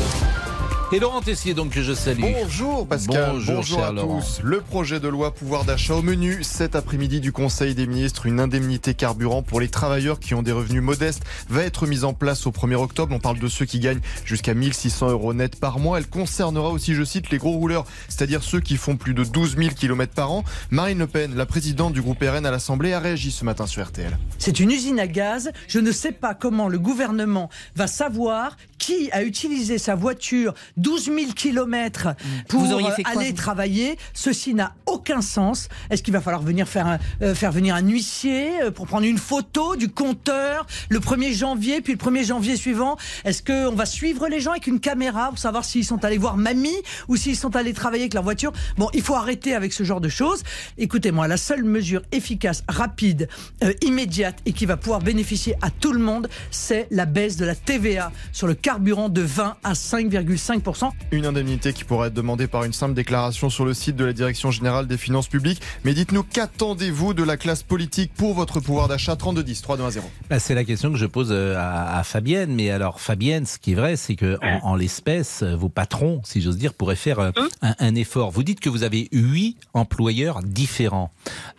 Et 0.93 1.01
Laurent 1.01 1.21
Tessier 1.21 1.53
donc 1.53 1.71
que 1.71 1.83
je 1.83 1.93
salue. 1.93 2.21
Bonjour 2.21 2.87
Pascal, 2.87 3.33
Bonjour, 3.33 3.65
cher 3.65 3.85
à 3.87 3.93
Laurent. 3.93 4.21
tous. 4.21 4.41
Le 4.45 4.61
projet 4.61 5.01
de 5.01 5.09
loi 5.09 5.35
pouvoir 5.35 5.65
d'achat 5.65 5.95
au 5.95 6.03
menu 6.03 6.45
cet 6.45 6.77
après-midi 6.77 7.21
du 7.21 7.33
Conseil 7.33 7.75
des 7.75 7.89
ministres, 7.89 8.27
une 8.27 8.39
indemnité 8.39 8.95
carburant 8.95 9.43
pour 9.43 9.61
les 9.61 9.69
travailleurs 9.69 10.21
qui 10.21 10.35
ont 10.35 10.45
des 10.45 10.53
revenus 10.53 10.83
modestes 10.83 11.25
va 11.49 11.65
être 11.65 11.89
mise 11.89 12.05
en 12.05 12.15
place 12.15 12.47
au 12.47 12.53
1er 12.53 12.77
octobre. 12.77 13.13
On 13.13 13.19
parle 13.19 13.41
de 13.41 13.49
ceux 13.49 13.65
qui 13.65 13.81
gagnent 13.81 14.01
jusqu'à 14.25 14.55
1600 14.55 15.11
euros 15.11 15.35
net 15.35 15.59
par 15.59 15.81
mois. 15.81 15.99
Elle 15.99 16.07
concernera 16.07 16.69
aussi, 16.71 16.95
je 16.95 17.03
cite, 17.03 17.31
les 17.31 17.39
gros 17.39 17.53
rouleurs, 17.53 17.85
c'est-à-dire 18.09 18.45
ceux 18.45 18.61
qui 18.61 18.77
font 18.77 18.97
plus 18.97 19.13
de 19.13 19.25
12 19.25 19.57
000 19.57 19.71
km 19.75 20.13
par 20.15 20.31
an. 20.31 20.45
Marine 20.71 20.99
Le 21.01 21.09
Pen, 21.09 21.35
la 21.35 21.47
présidente 21.47 21.95
du 21.95 22.01
groupe 22.01 22.23
RN 22.23 22.47
à 22.47 22.53
l'Assemblée, 22.53 22.93
a 22.93 23.01
réagi 23.01 23.33
ce 23.33 23.45
matin 23.45 23.67
sur 23.67 23.85
RTL. 23.85 24.17
C'est 24.39 24.61
une 24.61 24.71
usine 24.71 25.01
à 25.01 25.09
gaz. 25.09 25.51
Je 25.67 25.81
ne 25.81 25.91
sais 25.91 26.13
pas 26.13 26.35
comment 26.35 26.69
le 26.69 26.79
gouvernement 26.79 27.51
va 27.75 27.89
savoir 27.89 28.57
qui 28.87 29.11
a 29.11 29.25
utilisé 29.25 29.79
sa 29.79 29.97
voiture 29.97 30.55
12 30.77 31.07
000 31.07 31.17
kilomètres 31.35 32.09
pour 32.49 32.61
Vous 32.61 32.73
auriez 32.73 32.93
fait 32.93 33.03
quoi, 33.03 33.21
aller 33.21 33.31
vous 33.31 33.37
travailler? 33.37 33.99
Ceci 34.15 34.55
n'a 34.55 34.77
aucun 34.87 35.21
sens. 35.23 35.69
Est-ce 35.91 36.05
qu'il 36.05 36.13
va 36.13 36.21
falloir 36.21 36.41
venir 36.43 36.69
faire, 36.69 36.87
un- 36.87 36.99
euh, 37.23 37.35
faire 37.35 37.51
venir 37.51 37.75
un 37.75 37.83
huissier 37.83 38.63
euh, 38.63 38.71
pour 38.71 38.87
prendre 38.87 39.05
une 39.05 39.19
photo 39.19 39.75
du 39.75 39.89
compteur 39.89 40.69
le 40.89 41.01
1er 41.01 41.33
janvier, 41.33 41.81
puis 41.81 41.95
le 41.95 41.99
1er 41.99 42.25
janvier 42.25 42.55
suivant? 42.57 42.97
Est-ce 43.25 43.43
qu'on 43.43 43.75
va 43.75 43.87
suivre 43.87 44.29
les 44.29 44.39
gens 44.41 44.53
avec 44.53 44.69
une 44.69 44.79
caméra 44.79 45.31
pour 45.31 45.39
savoir 45.39 45.65
s'ils 45.65 45.85
sont 45.85 46.05
allés 46.05 46.19
voir 46.19 46.37
mamie 46.37 46.77
ou 47.09 47.17
s'ils 47.17 47.37
sont 47.37 47.57
allés 47.57 47.73
travailler 47.73 48.05
avec 48.05 48.15
leur 48.15 48.23
voiture? 48.23 48.53
Bon, 48.77 48.89
il 48.95 49.03
faut 49.03 49.17
arrêter 49.17 49.55
avec 49.57 49.73
ce 49.73 49.83
genre 49.83 50.01
de 50.01 50.09
choses. 50.09 50.45
Écoutez-moi, 50.79 51.27
la 51.27 51.39
seule 51.39 51.65
mesure 51.65 52.03
efficace, 52.13 52.63
rapide, 52.69 53.29
euh, 53.65 53.73
immédiate 53.83 54.39
et 54.47 54.53
qui 54.53 54.65
va 54.65 54.77
pouvoir 54.77 55.01
bénéficier 55.01 55.57
à 55.61 55.71
tout 55.71 55.93
le 55.93 55.99
monde, 55.99 56.29
c'est 56.53 56.87
la 56.93 57.05
baisse 57.07 57.37
de 57.37 57.45
la 57.45 57.57
TVA 57.57 58.13
sur 58.33 58.47
le 58.47 58.55
carburant 58.77 59.09
de 59.09 59.23
20 59.23 59.57
à 59.65 59.73
5,5%. 59.73 60.91
Une 61.11 61.25
indemnité 61.25 61.73
qui 61.73 61.83
pourrait 61.85 62.09
être 62.09 62.15
demandée 62.15 62.47
par 62.47 62.65
une 62.65 62.75
simple 62.75 62.93
déclaration 62.93 63.49
sur 63.49 63.65
le 63.65 63.73
site 63.73 63.97
de 63.97 64.05
la 64.05 64.13
Direction 64.13 64.51
générale 64.51 64.87
des 64.87 64.99
finances 64.99 65.29
publiques. 65.29 65.63
Mais 65.85 65.95
dites-nous, 65.95 66.23
qu'attendez-vous 66.23 67.15
de 67.15 67.23
la 67.23 67.39
classe 67.39 67.63
politique 67.63 68.13
pour 68.15 68.35
votre 68.35 68.61
pouvoir 68.61 68.87
d'achat? 68.89 69.17
3210 69.17 69.63
3-2-1-0 69.63 70.01
Bah, 70.29 70.39
c'est 70.39 70.55
la 70.55 70.65
question 70.65 70.93
que 70.93 70.99
je 70.99 71.07
pose 71.07 71.29
euh, 71.31 71.57
à, 71.57 71.97
à 71.99 72.03
Fabienne. 72.05 72.55
Mais 72.55 72.69
alors, 72.71 73.01
Fabienne, 73.01 73.47
ce 73.47 73.57
qui 73.59 73.73
est 73.73 73.77
vrai, 73.77 73.97
c'est 73.97 74.15
que 74.15 74.37
en, 74.43 74.73
en 74.73 74.75
l'espèce, 74.77 75.43
euh, 75.43 75.57
vos 75.57 75.71
patrons, 75.71 76.21
si 76.23 76.43
j'ose 76.43 76.59
dire, 76.59 76.75
pourraient 76.75 76.97
faire 76.97 77.19
euh, 77.21 77.31
un, 77.63 77.75
un 77.79 77.95
effort. 77.95 78.31
Vous 78.31 78.43
dites 78.43 78.61
que 78.61 78.69
vous 78.69 78.83
avez 78.83 79.09
huit 79.11 79.57
employeurs 79.73 80.43
différents. 80.43 81.11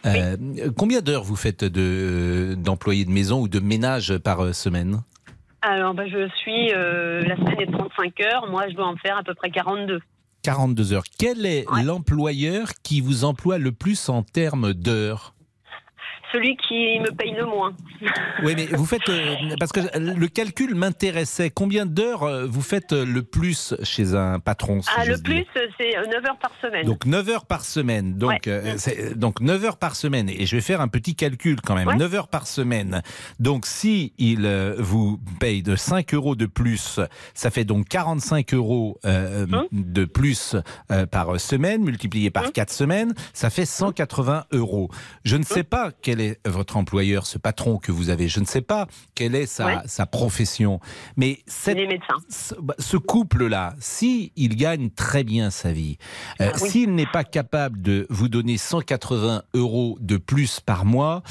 Euh, 0.05 0.37
Combien 0.77 1.01
d'heures 1.01 1.23
vous 1.23 1.35
faites 1.35 1.63
de 1.63 2.55
d'employés 2.63 3.05
de 3.05 3.11
maison 3.11 3.41
ou 3.41 3.47
de 3.47 3.59
ménage 3.59 4.15
par 4.19 4.41
euh, 4.43 4.53
semaine? 4.53 5.01
Alors, 5.61 5.93
bah, 5.93 6.07
je 6.07 6.27
suis. 6.37 6.71
euh, 6.73 7.21
la 7.23 7.35
semaine 7.35 7.61
est 7.61 7.65
de 7.65 7.71
35 7.77 8.19
heures. 8.21 8.47
Moi, 8.49 8.69
je 8.69 8.75
dois 8.75 8.87
en 8.87 8.95
faire 8.97 9.17
à 9.17 9.23
peu 9.23 9.33
près 9.33 9.49
42. 9.49 9.99
42 10.43 10.93
heures. 10.93 11.03
Quel 11.17 11.45
est 11.45 11.69
Ouais. 11.69 11.83
l'employeur 11.83 12.69
qui 12.83 13.01
vous 13.01 13.25
emploie 13.25 13.57
le 13.57 13.71
plus 13.71 14.07
en 14.09 14.23
termes 14.23 14.73
d'heures? 14.73 15.33
Celui 16.33 16.57
qui 16.57 16.99
me 16.99 17.09
paye 17.15 17.31
le 17.33 17.45
moins. 17.45 17.73
Oui, 18.43 18.53
mais 18.55 18.65
vous 18.65 18.85
faites 18.85 19.07
euh, 19.09 19.35
parce 19.59 19.71
que 19.71 19.79
le 19.97 20.27
calcul 20.27 20.75
m'intéressait. 20.75 21.49
Combien 21.49 21.85
d'heures 21.85 22.23
euh, 22.23 22.45
vous 22.45 22.61
faites 22.61 22.91
euh, 22.91 23.05
le 23.05 23.23
plus 23.23 23.73
chez 23.83 24.13
un 24.13 24.39
patron 24.39 24.81
si 24.81 24.89
Ah, 24.97 25.05
le 25.05 25.17
plus, 25.17 25.45
c'est 25.77 25.93
9 25.95 26.25
heures 26.25 26.37
par 26.39 26.51
semaine. 26.61 26.85
Donc 26.85 27.05
9 27.05 27.29
heures 27.29 27.45
par 27.45 27.63
semaine. 27.63 28.17
Donc, 28.17 28.29
Ouais. 28.31 28.39
euh, 28.47 28.73
c'est- 28.77 29.17
donc 29.17 29.39
9 29.41 29.63
heures 29.63 29.77
par 29.77 29.95
semaine. 29.95 30.29
Et 30.29 30.45
je 30.45 30.55
vais 30.57 30.61
faire 30.61 30.81
un 30.81 30.87
petit 30.89 31.15
calcul 31.15 31.61
quand 31.61 31.75
même. 31.75 31.87
Ouais. 31.87 31.95
9 31.95 32.13
heures 32.13 32.27
par 32.27 32.45
semaine. 32.47 33.01
Donc 33.39 33.65
si 33.65 34.13
il 34.17 34.47
vous 34.79 35.19
paye 35.39 35.63
de 35.63 35.75
5 35.75 36.13
euros 36.13 36.35
de 36.35 36.45
plus, 36.45 36.99
ça 37.33 37.51
fait 37.51 37.63
donc 37.65 37.87
45 37.87 38.53
euros 38.53 38.99
euh, 39.05 39.45
Hein 39.53 39.65
de 39.71 40.03
plus 40.05 40.55
euh, 40.91 41.05
par 41.05 41.39
semaine, 41.39 41.83
multiplié 41.83 42.31
par 42.31 42.45
Hein 42.45 42.51
4 42.53 42.71
semaines, 42.71 43.13
ça 43.33 43.49
fait 43.49 43.65
180 43.65 44.45
euros. 44.51 44.89
Je 45.23 45.37
ne 45.37 45.43
sais 45.43 45.63
pas 45.63 45.91
quel 46.01 46.16
est 46.21 46.39
votre 46.47 46.77
employeur, 46.77 47.25
ce 47.25 47.37
patron 47.37 47.77
que 47.77 47.91
vous 47.91 48.09
avez. 48.09 48.27
Je 48.27 48.39
ne 48.39 48.45
sais 48.45 48.61
pas 48.61 48.87
quelle 49.15 49.35
est 49.35 49.45
sa, 49.45 49.65
Ouais. 49.65 49.75
sa 49.85 50.05
profession. 50.05 50.79
Mais 51.15 51.39
cette 51.47 51.77
ce, 52.29 52.53
bah, 52.61 52.75
ce 52.79 52.97
couple-là, 52.97 53.75
si 53.79 54.31
il 54.35 54.55
gagne 54.55 54.89
très 54.89 55.23
bien 55.23 55.49
sa 55.49 55.71
vie, 55.71 55.97
euh, 56.41 56.51
Ah 56.53 56.57
oui. 56.61 56.69
s'il 56.69 56.95
n'est 56.95 57.05
pas 57.05 57.23
capable 57.23 57.81
de 57.81 58.07
vous 58.09 58.29
donner 58.29 58.57
180 58.57 59.43
euros 59.53 59.97
de 60.01 60.17
plus 60.17 60.59
par 60.59 60.85
mois, 60.85 61.23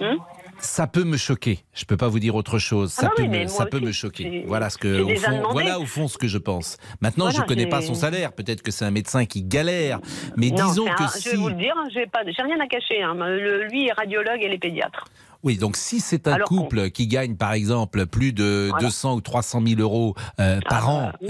Hum? 0.00 0.16
Ça 0.58 0.86
peut 0.86 1.04
me 1.04 1.16
choquer. 1.16 1.60
Je 1.74 1.84
peux 1.84 1.96
pas 1.96 2.08
vous 2.08 2.18
dire 2.18 2.34
autre 2.34 2.58
chose. 2.58 2.94
Ah 2.98 3.02
Ça 3.02 3.06
non, 3.08 3.12
peut, 3.16 3.26
me, 3.38 3.46
ça 3.48 3.66
peut 3.66 3.80
me 3.80 3.92
choquer. 3.92 4.44
Voilà 4.46 4.70
ce 4.70 4.78
que 4.78 5.00
au 5.02 5.08
fond, 5.16 5.42
voilà 5.52 5.78
au 5.78 5.86
fond 5.86 6.08
ce 6.08 6.18
que 6.18 6.26
je 6.28 6.38
pense. 6.38 6.76
Maintenant, 7.00 7.26
je 7.30 7.32
Voilà, 7.36 7.46
connais 7.48 7.62
j'ai- 7.64 7.68
pas 7.68 7.82
son 7.82 7.94
salaire. 7.94 8.32
Peut-être 8.32 8.62
que 8.62 8.70
c'est 8.70 8.84
un 8.84 8.90
médecin 8.90 9.24
qui 9.26 9.42
galère. 9.42 10.00
Mais 10.36 10.50
Non, 10.50 10.66
disons 10.68 10.84
que 10.86 11.02
un- 11.02 11.08
si 11.08 11.22
Je 11.24 11.30
vais 11.30 11.36
vous 11.36 11.48
le 11.48 11.54
dire, 11.54 11.74
hein, 11.76 11.88
j'ai 11.92 12.06
rien 12.42 12.60
à 12.60 12.66
cacher. 12.66 13.02
hein. 13.02 13.14
Le- 13.14 13.64
lui 13.68 13.86
est 13.88 13.92
radiologue 13.92 14.42
et 14.42 14.48
les 14.48 14.58
pédiatres. 14.58 15.04
Oui, 15.44 15.56
donc 15.58 15.76
si 15.76 16.00
c'est 16.00 16.26
un 16.26 16.32
Alors 16.32 16.48
couple 16.48 16.90
qui 16.90 17.06
gagne 17.06 17.36
par 17.36 17.52
exemple 17.52 18.06
plus 18.06 18.32
de 18.32 18.68
Voilà. 18.70 18.84
200 18.86 19.14
ou 19.14 19.20
300 19.20 19.62
000 19.66 19.80
euros 19.80 20.14
euh, 20.40 20.58
par 20.68 20.88
Ah, 20.88 20.92
an, 20.92 21.00
bah, 21.12 21.18
oui. 21.22 21.28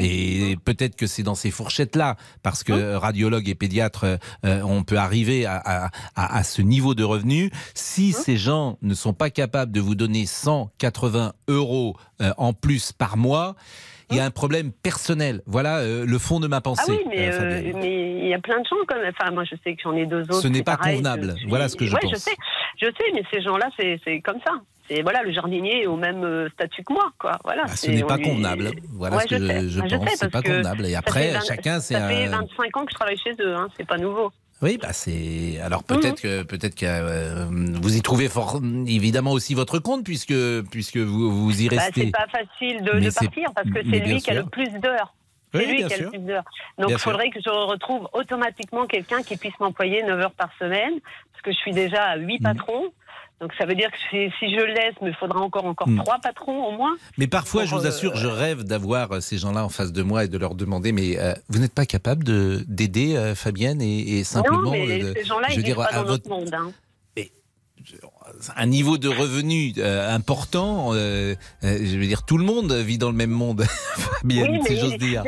et 0.53 0.57
peut-être 0.65 0.95
que 0.97 1.07
c'est 1.07 1.23
dans 1.25 1.35
ces 1.35 1.51
fourchettes-là, 1.51 2.17
parce 2.43 2.63
que 2.65 2.95
radiologue 2.95 3.49
et 3.49 3.55
pédiatre, 3.55 4.19
euh, 4.47 4.63
on 4.63 4.85
peut 4.85 4.97
arriver 4.99 5.47
à, 5.47 5.57
à- 5.57 5.91
à- 6.15 6.37
à 6.39 6.43
ce 6.45 6.63
niveau 6.63 6.95
de 6.95 7.03
revenu. 7.05 7.51
Si 7.75 8.13
ces 8.13 8.37
gens 8.37 8.79
ne 8.83 8.95
sont 8.95 9.13
pas 9.15 9.31
capables 9.31 9.73
de 9.73 9.81
vous 9.81 9.95
donner 9.97 10.27
180 10.27 11.33
euros 11.49 11.97
euh, 12.23 12.33
en 12.39 12.53
plus 12.53 12.93
par 12.93 13.17
mois, 13.17 13.57
il 14.11 14.17
y 14.19 14.21
a 14.21 14.25
un 14.27 14.31
problème 14.31 14.71
personnel. 14.71 15.41
Voilà 15.47 15.79
euh, 15.79 16.05
le 16.07 16.19
fond 16.19 16.39
de 16.39 16.47
ma 16.47 16.61
pensée. 16.61 16.83
Ah 16.87 16.93
oui, 16.93 17.01
mais 17.09 17.33
euh, 17.33 17.41
euh, 17.41 18.19
il 18.23 18.29
y 18.29 18.35
a 18.35 18.39
plein 18.39 18.61
de 18.61 18.65
gens 18.67 18.77
comme. 18.87 18.99
Enfin, 19.09 19.31
moi, 19.33 19.45
je 19.45 19.57
sais 19.65 19.75
que 19.75 19.81
j'en 19.83 19.95
ai 19.97 20.07
deux 20.07 20.21
autres. 20.23 20.43
Ce 20.43 20.49
n'est 20.49 20.63
pas 20.63 20.77
pareil, 20.77 20.97
convenable. 20.99 21.35
Voilà 21.49 21.69
ce 21.69 21.75
que 21.77 21.87
je 21.87 21.95
ouais, 21.95 22.01
pense. 22.03 22.13
je 22.13 22.17
sais, 22.19 22.37
je 22.81 22.87
sais, 22.87 23.11
mais 23.15 23.23
ces 23.33 23.41
gens-là, 23.43 23.69
c'est 23.79 24.21
comme 24.21 24.39
ça. 24.47 24.53
C'est 24.89 25.01
voilà, 25.01 25.23
le 25.23 25.33
jardinier 25.33 25.85
est 25.85 25.87
au 25.87 25.97
même 25.97 26.23
euh, 26.25 26.49
statut 26.51 26.83
que 26.85 26.93
moi, 26.93 27.11
quoi. 27.19 27.39
Voilà. 27.43 27.63
Ah, 27.67 27.75
ce 27.77 27.91
n'est 27.91 28.03
pas 28.05 28.19
lui- 28.19 28.25
convenable. 28.25 28.71
Voilà 28.91 29.17
Ouais, 29.17 29.23
ce 29.23 29.29
que 29.29 29.39
je, 29.39 29.69
je 29.69 29.81
Ah, 29.81 29.97
pense. 29.99 30.11
sais, 30.11 30.17
C'est 30.17 30.31
pas 30.31 30.43
convenable. 30.43 30.85
Et 30.87 30.95
après, 30.95 31.33
chacun, 31.47 31.81
c'est 31.81 31.95
Ça 31.95 32.07
fait 32.09 32.27
un. 32.27 32.41
25 32.41 32.77
ans 32.77 32.85
que 32.85 32.91
je 32.91 32.95
travaille 32.95 33.17
chez 33.17 33.33
eux, 33.41 33.55
hein, 33.57 33.69
c'est 33.79 33.87
pas 33.87 33.97
nouveau. 33.97 34.31
Oui, 34.63 34.79
bah 34.81 34.93
c'est. 34.93 35.59
Alors 35.63 35.83
Mhm. 35.91 35.97
peut-être 36.01 36.21
que 36.23 36.43
peut-être 36.43 36.75
que 36.75 36.87
euh, 36.87 37.47
vous 37.51 37.97
y 37.97 38.03
trouvez 38.03 38.29
fort 38.29 38.61
évidemment 38.87 39.33
aussi 39.33 39.53
votre 39.55 39.79
compte 39.79 40.05
puisque 40.05 40.35
puisque 40.71 40.97
vous 40.99 41.31
vous 41.45 41.63
y 41.63 41.69
Bah, 41.69 41.77
restez. 41.83 42.05
c'est 42.05 42.11
pas 42.11 42.27
facile 42.31 42.83
de, 42.83 43.01
de 43.01 43.11
partir 43.11 43.49
parce 43.55 43.69
que 43.71 43.81
c'est 43.91 43.99
lui 44.01 44.21
qui 44.21 44.31
a 44.31 44.35
le 44.35 44.45
plus 44.45 44.69
d'heures. 44.81 45.15
Oui, 45.59 45.67
lui 45.67 45.77
bien 45.79 45.87
a 45.87 45.91
sûr. 45.91 46.05
le 46.05 46.11
plus 46.11 46.19
d'heures. 46.21 46.45
Donc 46.79 46.91
il 46.91 46.99
sûr. 46.99 47.11
faudrait 47.13 47.31
que 47.31 47.41
je 47.45 47.51
retrouve 47.51 48.09
automatiquement 48.13 48.87
quelqu'un 48.87 49.23
qui 49.23 49.37
puisse 49.37 49.59
m'employer 49.61 50.03
9 50.03 50.21
heures 50.21 50.33
par 50.33 50.51
semaine 50.59 50.95
parce 51.33 51.43
que 51.43 51.53
je 51.53 51.57
suis 51.57 51.73
déjà 51.73 52.03
à 52.05 52.17
8 52.17 52.41
Mhm. 52.41 52.43
patrons. 52.43 52.85
Donc 53.41 53.53
ça 53.59 53.67
veut 53.67 53.75
dire 53.75 53.91
que 53.91 53.99
si, 53.99 54.31
je 54.55 54.65
laisse, 54.65 54.95
il 55.03 55.09
me 55.09 55.13
faudra 55.13 55.41
encore 55.41 55.65
encore 55.67 55.89
Mhm. 55.89 55.99
trois 55.99 56.19
patrons 56.19 56.67
au 56.69 56.71
moins. 56.73 56.97
Mais 57.19 57.27
parfois, 57.27 57.65
je 57.65 57.75
vous 57.75 57.85
euh, 57.85 57.89
assure, 57.89 58.17
je 58.17 58.29
rêve 58.29 58.63
d'avoir 58.63 59.11
euh, 59.13 59.21
ces 59.21 59.39
gens-là 59.39 59.65
en 59.65 59.69
face 59.69 59.93
de 59.93 60.03
moi 60.03 60.25
et 60.25 60.29
de 60.29 60.39
leur 60.39 60.55
demander 60.55 60.93
mais 60.93 61.19
euh, 61.19 61.35
vous 61.49 61.59
n'êtes 61.59 61.75
pas 61.75 61.85
capable 61.85 62.23
de 62.25 62.61
d'aider 62.69 63.17
euh, 63.17 63.35
Fabienne 63.35 63.83
et, 63.83 64.19
et 64.19 64.25
simplement 64.25 64.63
non, 64.63 64.71
mais 64.73 65.03
euh, 65.03 65.13
ces 65.17 65.25
gens-là, 65.25 65.49
ils 65.51 65.57
vivent 65.57 65.65
dire 65.65 65.77
pas 65.77 65.93
dans 65.93 66.05
votre 66.05 66.29
notre 66.29 66.29
monde. 66.29 66.55
hein. 66.55 66.73
Un 68.57 68.67
niveau 68.67 68.99
de 68.99 69.09
revenu 69.09 69.73
euh, 69.79 70.15
important, 70.15 70.91
euh, 70.95 71.35
euh, 71.65 71.79
je 71.83 71.99
veux 71.99 72.07
dire, 72.07 72.23
tout 72.25 72.39
le 72.39 72.45
monde 72.45 72.73
vit 72.73 72.99
dans 72.99 73.11
le 73.11 73.17
même 73.17 73.31
monde, 73.31 73.65
Fabienne, 73.97 74.51
Oui, 74.53 74.61
si 74.67 74.79
j'ose 74.79 74.97
dire. 74.97 75.25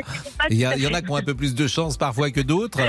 Il 0.49 0.57
y, 0.57 0.65
a- 0.65 0.69
tout 0.69 0.73
à 0.75 0.77
il 0.77 0.83
y 0.83 0.87
en 0.87 0.93
a 0.93 1.01
qui 1.01 1.11
ont 1.11 1.15
un 1.15 1.21
peu 1.23 1.35
plus 1.35 1.55
de 1.55 1.67
chance 1.67 1.97
parfois 1.97 2.31
que 2.31 2.41
d'autres. 2.41 2.79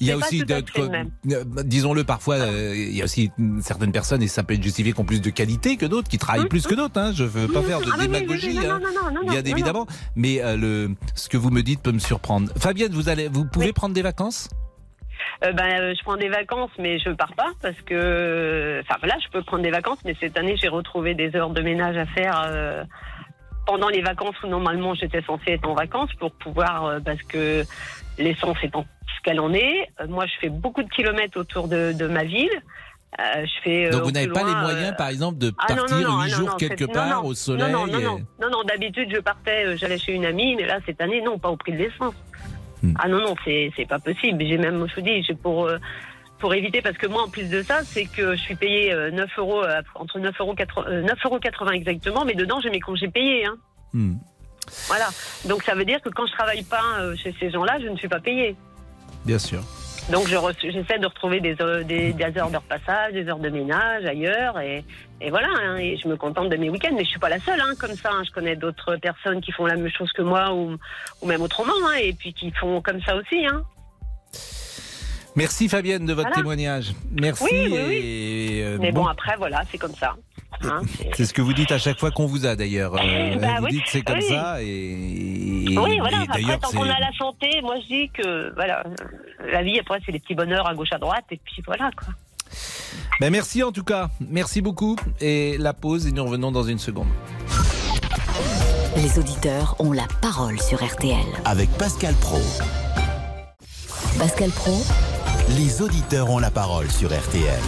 Il 0.00 0.06
y 0.06 0.12
a 0.12 0.16
aussi, 0.16 0.42
euh, 0.50 1.44
disons-le, 1.64 2.04
parfois, 2.04 2.38
il 2.74 2.94
y 2.94 3.00
a 3.00 3.04
aussi 3.04 3.30
certaines 3.62 3.92
personnes, 3.92 4.22
et 4.22 4.28
ça 4.28 4.42
peut 4.42 4.54
être 4.54 4.62
justifié, 4.62 4.92
qui 4.92 5.00
ont 5.00 5.04
plus 5.04 5.20
de 5.20 5.30
qualité 5.30 5.76
que 5.76 5.86
d'autres, 5.86 6.08
qui 6.08 6.18
travaillent 6.18 6.48
plus 6.48 6.66
que 6.66 6.74
d'autres. 6.74 7.00
Hein. 7.00 7.12
Je 7.14 7.24
veux 7.24 7.48
pas 7.48 7.62
faire 7.62 7.80
de 7.80 7.86
Ah 7.92 7.96
oui, 7.98 8.06
oui, 8.08 8.12
oui, 8.12 8.20
démagogie, 8.20 8.58
hein, 8.58 8.80
non, 8.82 9.10
non, 9.10 9.22
non, 9.22 9.30
bien 9.30 9.42
évidemment. 9.44 9.86
Mais 10.16 10.40
le, 10.56 10.94
ce 11.14 11.28
que 11.28 11.36
vous 11.36 11.50
me 11.50 11.62
dites 11.62 11.80
peut 11.80 11.92
me 11.92 11.98
surprendre. 11.98 12.50
Fabienne, 12.58 12.92
vous 12.92 13.08
allez, 13.08 13.28
vous 13.28 13.44
pouvez 13.44 13.72
prendre 13.72 13.94
des 13.94 14.02
vacances? 14.02 14.48
Euh, 15.44 15.52
ben, 15.52 15.80
euh, 15.80 15.94
je 15.96 16.02
prends 16.02 16.16
des 16.16 16.28
vacances, 16.28 16.70
mais 16.78 16.98
je 16.98 17.10
pars 17.10 17.34
pas 17.34 17.50
parce 17.60 17.80
que, 17.82 18.80
enfin 18.82 18.96
voilà, 19.00 19.16
je 19.24 19.28
peux 19.30 19.42
prendre 19.42 19.62
des 19.62 19.70
vacances, 19.70 19.98
mais 20.04 20.16
cette 20.20 20.38
année 20.38 20.56
j'ai 20.56 20.68
retrouvé 20.68 21.14
des 21.14 21.34
heures 21.36 21.50
de 21.50 21.60
ménage 21.60 21.96
à 21.96 22.06
faire 22.06 22.42
euh, 22.46 22.84
pendant 23.66 23.88
les 23.88 24.02
vacances 24.02 24.36
où 24.42 24.46
normalement 24.46 24.94
j'étais 24.94 25.22
censée 25.22 25.52
être 25.52 25.68
en 25.68 25.74
vacances 25.74 26.12
pour 26.14 26.32
pouvoir, 26.32 26.84
euh, 26.84 27.00
parce 27.00 27.22
que 27.22 27.64
l'essence 28.18 28.56
étant 28.62 28.84
ce 29.16 29.22
qu'elle 29.22 29.40
en 29.40 29.52
est, 29.52 29.90
moi 30.08 30.26
je 30.26 30.32
fais 30.40 30.48
beaucoup 30.48 30.82
de 30.82 30.88
kilomètres 30.88 31.38
autour 31.38 31.68
de, 31.68 31.92
de 31.92 32.06
ma 32.06 32.24
ville. 32.24 32.62
Euh, 33.20 33.46
je 33.46 33.62
fais. 33.62 33.90
Donc 33.90 34.02
vous 34.02 34.10
n'avez 34.10 34.26
pas 34.26 34.42
les 34.42 34.54
moyens, 34.54 34.90
euh, 34.92 34.96
par 34.96 35.08
exemple, 35.08 35.38
de 35.38 35.52
ah, 35.58 35.72
non, 35.74 35.82
partir 35.82 35.96
non, 35.98 36.16
non, 36.16 36.22
huit 36.24 36.32
ah, 36.32 36.36
jours 36.36 36.56
quelque 36.56 36.84
part 36.84 37.24
au 37.24 37.32
soleil 37.32 37.70
Non, 37.72 37.86
non, 37.86 38.00
non, 38.00 38.18
et- 38.18 38.50
non, 38.50 38.62
d'habitude 38.64 39.08
je 39.14 39.20
partais, 39.20 39.76
j'allais 39.76 39.98
chez 39.98 40.14
une 40.14 40.24
amie, 40.24 40.56
mais 40.56 40.66
là 40.66 40.78
cette 40.84 41.00
année 41.00 41.20
non, 41.20 41.38
pas 41.38 41.50
au 41.50 41.56
prix 41.56 41.72
de 41.72 41.78
l'essence. 41.78 42.14
Hmm. 42.84 42.92
Ah 42.98 43.08
non, 43.08 43.18
non, 43.20 43.34
c'est 43.44 43.88
pas 43.88 43.98
possible. 43.98 44.44
J'ai 44.44 44.58
même, 44.58 44.86
je 44.86 44.94
vous 44.94 45.00
dis, 45.00 45.26
pour 45.42 45.66
euh, 45.66 45.78
pour 46.38 46.52
éviter, 46.52 46.82
parce 46.82 46.98
que 46.98 47.06
moi 47.06 47.22
en 47.22 47.30
plus 47.30 47.48
de 47.48 47.62
ça, 47.62 47.82
c'est 47.84 48.04
que 48.04 48.36
je 48.36 48.40
suis 48.40 48.56
payée 48.56 48.92
euh, 48.92 49.10
9 49.10 49.30
euros 49.38 49.62
euh, 49.62 49.80
entre 49.94 50.18
9 50.18 50.34
euros 50.38 50.54
80, 50.54 50.86
euh, 50.90 51.02
9 51.02 51.18
euros 51.24 51.38
80 51.38 51.72
exactement, 51.72 52.26
mais 52.26 52.34
dedans 52.34 52.60
j'ai 52.60 52.68
mes 52.68 52.80
congés 52.80 53.08
payés. 53.08 53.46
Hein. 53.46 53.56
Hmm. 53.94 54.16
Voilà. 54.88 55.08
Donc 55.46 55.62
ça 55.62 55.74
veut 55.74 55.86
dire 55.86 56.02
que 56.02 56.10
quand 56.10 56.26
je 56.26 56.32
travaille 56.32 56.62
pas 56.62 56.98
euh, 57.00 57.16
chez 57.16 57.34
ces 57.40 57.50
gens-là, 57.50 57.78
je 57.80 57.88
ne 57.88 57.96
suis 57.96 58.08
pas 58.08 58.20
payée. 58.20 58.54
Bien 59.24 59.38
sûr. 59.38 59.62
Donc 60.10 60.28
je 60.28 60.36
j'essaie 60.60 60.98
de 60.98 61.06
retrouver 61.06 61.40
des, 61.40 61.56
euh, 61.62 61.82
des, 61.82 62.12
des 62.12 62.38
heures 62.38 62.50
de 62.50 62.56
repassage, 62.56 63.14
des 63.14 63.26
heures 63.28 63.38
de 63.38 63.48
ménage 63.48 64.04
ailleurs, 64.04 64.60
et, 64.60 64.84
et 65.20 65.30
voilà. 65.30 65.48
hein, 65.62 65.76
et 65.78 65.96
je 65.96 66.06
me 66.08 66.16
contente 66.16 66.50
de 66.50 66.56
mes 66.56 66.68
week-ends, 66.68 66.92
mais 66.94 67.04
je 67.04 67.08
suis 67.10 67.18
pas 67.18 67.30
la 67.30 67.40
seule, 67.40 67.60
hein, 67.60 67.72
comme 67.78 67.96
ça. 67.96 68.10
hein. 68.12 68.22
je 68.26 68.30
connais 68.30 68.54
d'autres 68.54 68.96
personnes 68.96 69.40
qui 69.40 69.50
font 69.52 69.64
la 69.64 69.76
même 69.76 69.90
chose 69.90 70.12
que 70.12 70.20
moi, 70.22 70.52
ou, 70.52 70.76
ou 71.22 71.26
même 71.26 71.40
autrement, 71.40 71.72
hein, 71.88 71.94
et 72.02 72.12
puis 72.12 72.34
qui 72.34 72.50
font 72.50 72.82
comme 72.82 73.00
ça 73.02 73.16
aussi. 73.16 73.46
Merci 75.36 75.68
Fabienne 75.68 76.06
de 76.06 76.12
votre 76.12 76.28
Voilà. 76.28 76.36
témoignage. 76.36 76.92
Merci. 77.10 77.44
Oui, 77.44 77.58
oui, 77.72 77.78
oui. 77.88 78.00
et, 78.04 78.62
euh, 78.62 78.78
mais 78.80 78.92
bon, 78.92 79.02
bon, 79.02 79.06
après, 79.08 79.36
voilà, 79.36 79.62
c'est 79.70 79.78
comme 79.78 79.94
ça. 79.94 80.14
Hein, 80.62 80.80
c'est- 81.16 81.24
ce 81.26 81.32
que 81.32 81.42
vous 81.42 81.52
dites 81.52 81.72
à 81.72 81.78
chaque 81.78 81.98
fois 81.98 82.10
qu'on 82.10 82.26
vous 82.26 82.46
a 82.46 82.56
d'ailleurs. 82.56 82.94
Euh, 82.94 83.36
Bah 83.38 83.56
vous 83.58 83.66
oui, 83.66 83.72
dites 83.72 83.84
c'est 83.88 84.02
comme 84.02 84.18
oui. 84.18 84.28
ça 84.28 84.62
et, 84.62 84.66
et- 84.66 85.78
oui, 85.78 85.98
voilà. 85.98 86.18
et 86.18 86.22
Après, 86.22 86.42
d'ailleurs 86.42 86.60
tant 86.60 86.68
c'est- 86.68 86.76
qu'on 86.76 86.82
a 86.84 86.98
la 87.00 87.12
santé, 87.18 87.60
moi 87.62 87.74
je 87.82 87.86
dis 87.86 88.10
que 88.10 88.54
voilà, 88.54 88.84
la 89.52 89.62
vie 89.62 89.78
après 89.78 90.00
c'est 90.04 90.12
les 90.12 90.18
petits 90.20 90.34
bonheurs 90.34 90.66
à 90.68 90.74
gauche 90.74 90.92
à 90.92 90.98
droite, 90.98 91.24
et 91.30 91.40
puis 91.44 91.62
voilà 91.66 91.90
quoi. 91.96 92.08
Ben, 93.20 93.30
merci 93.30 93.62
en 93.62 93.72
tout 93.72 93.84
cas. 93.84 94.08
Merci 94.28 94.60
beaucoup. 94.60 94.96
Et 95.20 95.56
la 95.58 95.72
pause 95.72 96.06
et 96.06 96.12
nous 96.12 96.24
revenons 96.24 96.52
dans 96.52 96.62
une 96.64 96.78
seconde. 96.78 97.08
Les 98.96 99.18
auditeurs 99.18 99.74
ont 99.80 99.92
la 99.92 100.06
parole 100.22 100.60
sur 100.60 100.82
RTL. 100.84 101.16
Avec 101.44 101.68
Pascal 101.72 102.14
Pro. 102.14 102.40
Pascal 104.18 104.50
Pro, 104.50 104.76
Les 105.56 105.82
auditeurs 105.82 106.30
ont 106.30 106.38
la 106.38 106.50
parole 106.50 106.90
sur 106.90 107.08
RTL. 107.12 107.60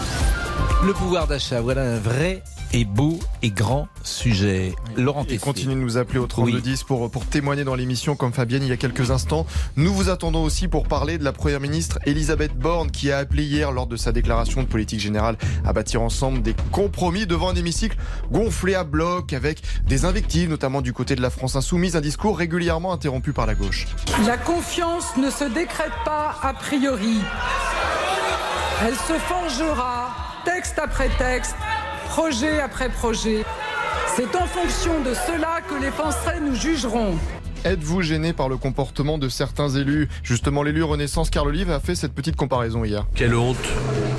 Le 0.85 0.93
pouvoir 0.93 1.27
d'achat, 1.27 1.61
voilà 1.61 1.83
un 1.83 1.99
vrai 1.99 2.43
et 2.73 2.85
beau 2.85 3.19
et 3.43 3.51
grand 3.51 3.89
sujet. 4.03 4.75
Laurent 4.97 5.25
Et 5.29 5.39
continuez 5.39 5.75
de 5.75 5.81
nous 5.81 5.97
appeler 5.97 6.19
au 6.19 6.27
3210 6.27 6.85
pour, 6.85 7.11
pour 7.11 7.27
témoigner 7.27 7.65
dans 7.65 7.75
l'émission 7.75 8.17
comme 8.17 8.33
Fabienne 8.33 8.63
il 8.63 8.69
y 8.69 8.73
a 8.73 8.77
quelques 8.77 9.11
instants. 9.11 9.47
Nous 9.77 9.93
vous 9.93 10.09
attendons 10.09 10.43
aussi 10.43 10.69
pour 10.69 10.87
parler 10.87 11.19
de 11.19 11.25
la 11.25 11.33
Première 11.33 11.61
ministre 11.61 11.99
Elisabeth 12.07 12.57
Borne 12.57 12.91
qui 12.91 13.11
a 13.11 13.19
appelé 13.19 13.45
hier 13.45 13.73
lors 13.73 13.87
de 13.87 13.97
sa 13.97 14.13
déclaration 14.13 14.63
de 14.63 14.67
politique 14.67 15.01
générale 15.01 15.37
à 15.65 15.73
bâtir 15.73 16.03
ensemble 16.03 16.43
des 16.43 16.55
compromis 16.73 17.27
devant 17.27 17.51
un 17.51 17.55
hémicycle 17.55 17.97
gonflé 18.31 18.75
à 18.75 18.85
bloc 18.85 19.33
avec 19.33 19.63
des 19.87 20.05
invectives 20.05 20.49
notamment 20.49 20.83
du 20.83 20.93
côté 20.93 21.17
de 21.17 21.23
la 21.23 21.31
France 21.31 21.57
insoumise, 21.57 21.97
un 21.97 22.01
discours 22.01 22.39
régulièrement 22.39 22.93
interrompu 22.93 23.33
par 23.33 23.47
la 23.47 23.55
gauche. 23.55 23.87
La 24.27 24.37
confiance 24.37 25.17
ne 25.17 25.31
se 25.31 25.45
décrète 25.45 25.93
pas 26.05 26.37
a 26.43 26.53
priori. 26.55 27.19
Elle 28.83 28.95
se 28.95 29.19
forgera 29.21 30.15
texte 30.45 30.79
après 30.79 31.09
texte, 31.19 31.57
projet 32.09 32.61
après 32.61 32.89
projet. 32.89 33.45
C'est 34.17 34.35
en 34.37 34.47
fonction 34.47 35.01
de 35.03 35.13
cela 35.15 35.61
que 35.69 35.81
les 35.81 35.91
Français 35.91 36.41
nous 36.41 36.55
jugeront. 36.55 37.17
Êtes-vous 37.65 38.01
gêné 38.03 38.33
par 38.33 38.49
le 38.49 38.57
comportement 38.57 39.19
de 39.19 39.29
certains 39.29 39.69
élus? 39.69 40.09
Justement, 40.23 40.63
l'élu 40.63 40.83
Renaissance 40.85 41.31
Carl 41.31 41.49
Olive 41.49 41.71
a 41.71 41.81
fait 41.81 41.95
cette 41.95 42.15
petite 42.15 42.37
comparaison 42.37 42.85
hier. 42.85 43.07
Quelle 43.15 43.35
honte 43.35 43.57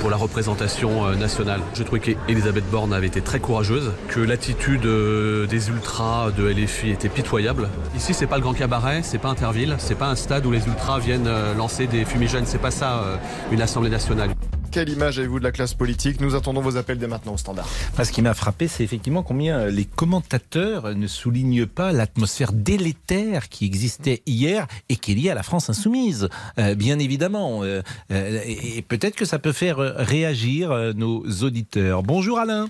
pour 0.00 0.10
la 0.10 0.16
représentation 0.16 1.06
euh, 1.06 1.14
nationale. 1.14 1.60
Je 1.74 1.82
trouvais 1.82 2.00
qu'Elisabeth 2.00 2.68
Borne 2.70 2.92
avait 2.92 3.06
été 3.06 3.20
très 3.20 3.40
courageuse, 3.40 3.92
que 4.08 4.20
l'attitude 4.20 4.86
euh, 4.86 5.46
des 5.46 5.70
ultras 5.70 6.30
de 6.30 6.48
LFI 6.48 6.90
était 6.90 7.08
pitoyable. 7.08 7.68
Ici, 7.96 8.14
c'est 8.14 8.26
pas 8.26 8.36
le 8.36 8.42
grand 8.42 8.54
cabaret, 8.54 9.00
c'est 9.02 9.18
pas 9.18 9.28
Interville, 9.28 9.74
c'est 9.78 9.96
pas 9.96 10.08
un 10.08 10.14
stade 10.14 10.46
où 10.46 10.52
les 10.52 10.66
ultras 10.66 10.98
viennent 10.98 11.26
euh, 11.26 11.54
lancer 11.54 11.86
des 11.86 12.04
fumigènes, 12.04 12.46
c'est 12.46 12.58
pas 12.58 12.70
ça 12.70 13.18
une 13.50 13.60
assemblée 13.62 13.90
nationale. 13.90 14.30
Quelle 14.70 14.90
image 14.90 15.18
avez-vous 15.18 15.38
de 15.38 15.44
la 15.44 15.52
classe 15.52 15.72
politique? 15.72 16.20
Nous 16.20 16.34
attendons 16.34 16.60
vos 16.60 16.76
appels 16.76 16.98
dès 16.98 17.06
maintenant 17.06 17.34
au 17.34 17.36
standard. 17.38 17.66
Ce 18.02 18.12
qui 18.12 18.20
m'a 18.20 18.34
frappé, 18.34 18.68
c'est 18.68 18.84
effectivement 18.84 19.22
combien 19.22 19.66
les 19.66 19.86
commentateurs 19.86 20.94
ne 20.94 21.06
soulignent 21.06 21.66
pas 21.66 21.92
l'atmosphère 21.92 22.52
délétère 22.52 23.48
qui 23.48 23.64
existait 23.64 24.22
hier 24.26 24.66
et 24.88 24.96
qui 24.96 25.12
est 25.12 25.14
liée 25.14 25.30
à 25.30 25.34
la 25.34 25.42
France 25.42 25.70
insoumise. 25.70 26.28
Euh, 26.58 26.74
bien 26.74 26.98
évidemment. 26.98 27.62
Euh, 27.62 27.82
euh, 28.12 28.40
et 28.44 28.82
peut-être 28.82 29.16
que 29.16 29.24
ça 29.24 29.38
peut 29.38 29.52
faire 29.52 29.78
réagir 29.78 30.70
nos 30.94 31.24
auditeurs. 31.42 32.02
Bonjour 32.02 32.38
Alain. 32.38 32.68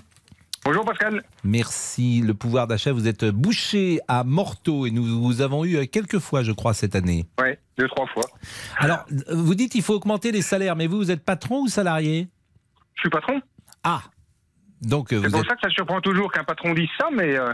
Bonjour 0.69 0.85
Pascal. 0.85 1.23
Merci. 1.43 2.21
Le 2.21 2.35
pouvoir 2.35 2.67
d'achat, 2.67 2.93
vous 2.93 3.07
êtes 3.07 3.25
bouché 3.25 4.01
à 4.07 4.23
Morteau 4.23 4.85
et 4.85 4.91
nous 4.91 5.03
vous 5.19 5.41
avons 5.41 5.65
eu 5.65 5.77
euh, 5.77 5.85
quelques 5.87 6.19
fois, 6.19 6.43
je 6.43 6.51
crois, 6.51 6.75
cette 6.75 6.95
année. 6.95 7.25
Oui, 7.41 7.55
deux, 7.75 7.87
trois 7.87 8.05
fois. 8.05 8.25
Alors, 8.77 9.03
vous 9.31 9.55
dites 9.55 9.71
qu'il 9.71 9.81
faut 9.81 9.95
augmenter 9.95 10.31
les 10.31 10.43
salaires, 10.43 10.75
mais 10.75 10.85
vous, 10.85 10.97
vous 10.97 11.09
êtes 11.09 11.25
patron 11.25 11.61
ou 11.61 11.67
salarié? 11.67 12.27
Je 12.93 12.99
suis 13.01 13.09
patron. 13.09 13.41
Ah 13.83 14.03
Donc, 14.83 15.11
euh, 15.11 15.21
C'est 15.23 15.31
pour 15.31 15.39
êtes... 15.39 15.47
ça 15.47 15.55
que 15.55 15.61
ça 15.63 15.69
surprend 15.71 16.01
toujours 16.01 16.31
qu'un 16.31 16.43
patron 16.43 16.75
dise 16.75 16.87
ça, 16.99 17.07
mais 17.11 17.35
euh, 17.35 17.51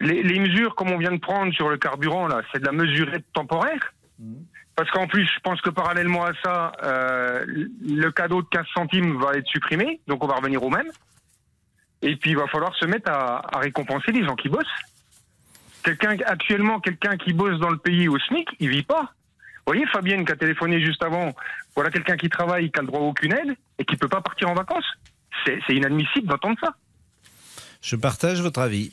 les, 0.00 0.22
les 0.22 0.38
mesures 0.38 0.76
comme 0.76 0.92
on 0.92 0.98
vient 0.98 1.10
de 1.10 1.18
prendre 1.18 1.52
sur 1.52 1.68
le 1.68 1.78
carburant, 1.78 2.28
là, 2.28 2.42
c'est 2.52 2.60
de 2.60 2.66
la 2.66 2.70
mesurette 2.70 3.24
temporaire. 3.32 3.92
Parce 4.76 4.88
qu'en 4.92 5.08
plus, 5.08 5.24
je 5.24 5.40
pense 5.42 5.60
que 5.62 5.70
parallèlement 5.70 6.24
à 6.24 6.32
ça, 6.44 6.72
euh, 6.84 7.44
le 7.44 8.10
cadeau 8.10 8.42
de 8.42 8.46
15 8.52 8.66
centimes 8.72 9.20
va 9.20 9.32
être 9.32 9.48
supprimé, 9.48 10.00
donc 10.06 10.22
on 10.22 10.28
va 10.28 10.34
revenir 10.34 10.62
au 10.62 10.70
même. 10.70 10.86
Et 12.08 12.16
puis 12.16 12.30
il 12.30 12.36
va 12.36 12.46
falloir 12.46 12.74
se 12.76 12.84
mettre 12.86 13.10
à, 13.10 13.42
à 13.56 13.58
récompenser 13.58 14.12
les 14.12 14.24
gens 14.24 14.36
qui 14.36 14.48
bossent. 14.48 14.66
Quelqu'un 15.82 16.16
actuellement, 16.26 16.80
quelqu'un 16.80 17.16
qui 17.16 17.32
bosse 17.32 17.58
dans 17.60 17.70
le 17.70 17.78
pays 17.78 18.08
au 18.08 18.18
SMIC, 18.18 18.48
il 18.60 18.68
vit 18.70 18.82
pas. 18.82 19.12
Vous 19.66 19.72
voyez 19.72 19.86
Fabienne 19.86 20.24
qui 20.24 20.32
a 20.32 20.36
téléphoné 20.36 20.84
juste 20.84 21.02
avant. 21.02 21.32
Voilà 21.74 21.90
quelqu'un 21.90 22.16
qui 22.16 22.28
travaille, 22.28 22.70
qui 22.70 22.78
a 22.78 22.82
le 22.82 22.88
droit 22.88 23.00
à 23.00 23.04
aucune 23.04 23.32
aide 23.32 23.56
et 23.78 23.84
qui 23.84 23.96
peut 23.96 24.08
pas 24.08 24.20
partir 24.20 24.48
en 24.48 24.54
vacances. 24.54 24.84
C'est 25.44 25.58
c'est 25.66 25.74
inadmissible 25.74 26.28
d'entendre 26.28 26.56
ça. 26.60 26.74
Je 27.82 27.96
partage 27.96 28.40
votre 28.40 28.60
avis. 28.60 28.92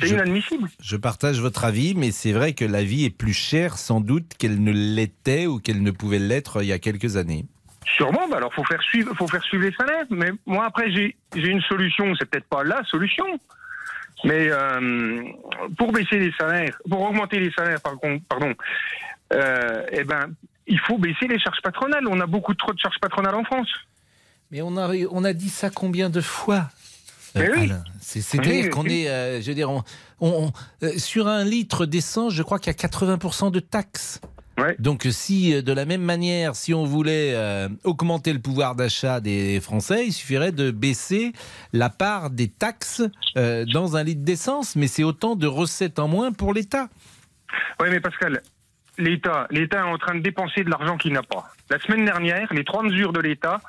C'est 0.00 0.06
Je- 0.08 0.14
inadmissible. 0.14 0.68
Je 0.80 0.96
partage 0.96 1.40
votre 1.40 1.64
avis, 1.64 1.94
mais 1.94 2.10
c'est 2.10 2.32
vrai 2.32 2.52
que 2.54 2.64
la 2.64 2.82
vie 2.82 3.04
est 3.04 3.10
plus 3.10 3.32
chère 3.34 3.78
sans 3.78 4.00
doute 4.00 4.34
qu'elle 4.38 4.62
ne 4.62 4.72
l'était 4.72 5.46
ou 5.46 5.58
qu'elle 5.60 5.82
ne 5.82 5.90
pouvait 5.92 6.18
l'être 6.18 6.62
il 6.62 6.68
y 6.68 6.72
a 6.72 6.78
quelques 6.78 7.16
années. 7.16 7.46
Sûrement, 7.84 8.28
bah 8.28 8.36
alors 8.38 8.52
faut 8.54 8.64
faire 8.64 8.82
suivre, 8.82 9.14
faut 9.16 9.28
faire 9.28 9.42
suivre 9.42 9.64
les 9.64 9.74
salaires. 9.74 10.04
Mais 10.10 10.30
moi 10.46 10.66
après 10.66 10.90
j'ai 10.92 11.16
une 11.34 11.60
solution, 11.62 12.14
c'est 12.18 12.26
peut-être 12.28 12.46
pas 12.48 12.64
la 12.64 12.82
solution, 12.84 13.26
mais 14.24 14.48
euh, 14.50 15.22
pour 15.76 15.92
baisser 15.92 16.18
les 16.18 16.32
salaires, 16.38 16.76
pour 16.88 17.00
augmenter 17.02 17.38
les 17.40 17.50
salaires, 17.52 17.80
par 17.80 17.96
contre, 17.98 18.24
pardon, 18.28 18.54
euh, 19.34 19.84
eh 19.90 20.04
ben 20.04 20.26
il 20.66 20.78
faut 20.80 20.96
baisser 20.96 21.26
les 21.26 21.38
charges 21.40 21.60
patronales. 21.62 22.06
On 22.08 22.20
a 22.20 22.26
beaucoup 22.26 22.54
trop 22.54 22.72
de 22.72 22.78
charges 22.78 22.98
patronales 23.00 23.34
en 23.34 23.44
France. 23.44 23.68
Mais 24.52 24.62
on 24.62 24.76
a, 24.76 24.88
on 25.10 25.24
a 25.24 25.32
dit 25.32 25.48
ça 25.48 25.70
combien 25.70 26.08
de 26.08 26.20
fois? 26.20 26.68
Oui. 27.34 27.72
C'est- 28.00 28.20
C'est-à-dire 28.20 28.64
Oui, 28.64 28.70
qu'on 28.70 28.82
oui. 28.84 29.04
est, 29.04 29.08
euh, 29.08 29.40
je 29.40 29.46
veux 29.48 29.54
dire, 29.54 29.70
on- 29.70 29.82
on- 30.20 30.28
on- 30.82 30.86
euh, 30.86 30.98
sur 30.98 31.26
un 31.28 31.44
litre 31.44 31.86
d'essence, 31.86 32.34
je 32.34 32.42
crois 32.42 32.58
qu'il 32.58 32.68
y 32.68 32.70
a 32.70 32.74
80% 32.78 33.50
de 33.50 33.58
taxes. 33.60 34.20
Donc 34.78 35.06
si 35.10 35.54
euh, 35.54 35.62
de 35.62 35.72
la 35.72 35.84
même 35.84 36.02
manière, 36.02 36.54
si 36.54 36.74
on 36.74 36.84
voulait 36.84 37.32
euh, 37.34 37.68
augmenter 37.84 38.32
le 38.32 38.38
pouvoir 38.38 38.74
d'achat 38.74 39.20
des 39.20 39.60
Français, 39.60 40.06
il 40.06 40.12
suffirait 40.12 40.52
de 40.52 40.70
baisser 40.70 41.32
la 41.72 41.90
part 41.90 42.30
des 42.30 42.48
taxes 42.48 43.02
euh, 43.36 43.64
dans 43.72 43.96
un 43.96 44.04
litre 44.04 44.22
d'essence, 44.22 44.76
mais 44.76 44.86
c'est 44.86 45.04
autant 45.04 45.36
de 45.36 45.46
recettes 45.46 45.98
en 45.98 46.08
moins 46.08 46.32
pour 46.32 46.54
l'État. 46.54 46.88
Oui, 47.80 47.88
mais 47.90 48.00
Pascal, 48.00 48.42
l'État, 48.98 49.46
l'État 49.50 49.78
est 49.78 49.92
en 49.92 49.98
train 49.98 50.14
de 50.14 50.20
dépenser 50.20 50.64
de 50.64 50.70
l'argent 50.70 50.96
qu'il 50.96 51.12
n'a 51.12 51.22
pas. 51.22 51.52
La 51.70 51.78
semaine 51.78 52.04
dernière, 52.04 52.52
les 52.52 52.64
trois 52.64 52.82
mesures 52.82 53.12
de 53.12 53.20
l'État, 53.20 53.60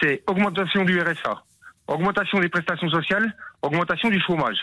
c'est 0.00 0.22
augmentation 0.26 0.84
du 0.84 1.00
RSA, 1.00 1.42
augmentation 1.86 2.40
des 2.40 2.48
prestations 2.48 2.90
sociales, 2.90 3.34
augmentation 3.62 4.08
du 4.08 4.20
chômage. 4.20 4.58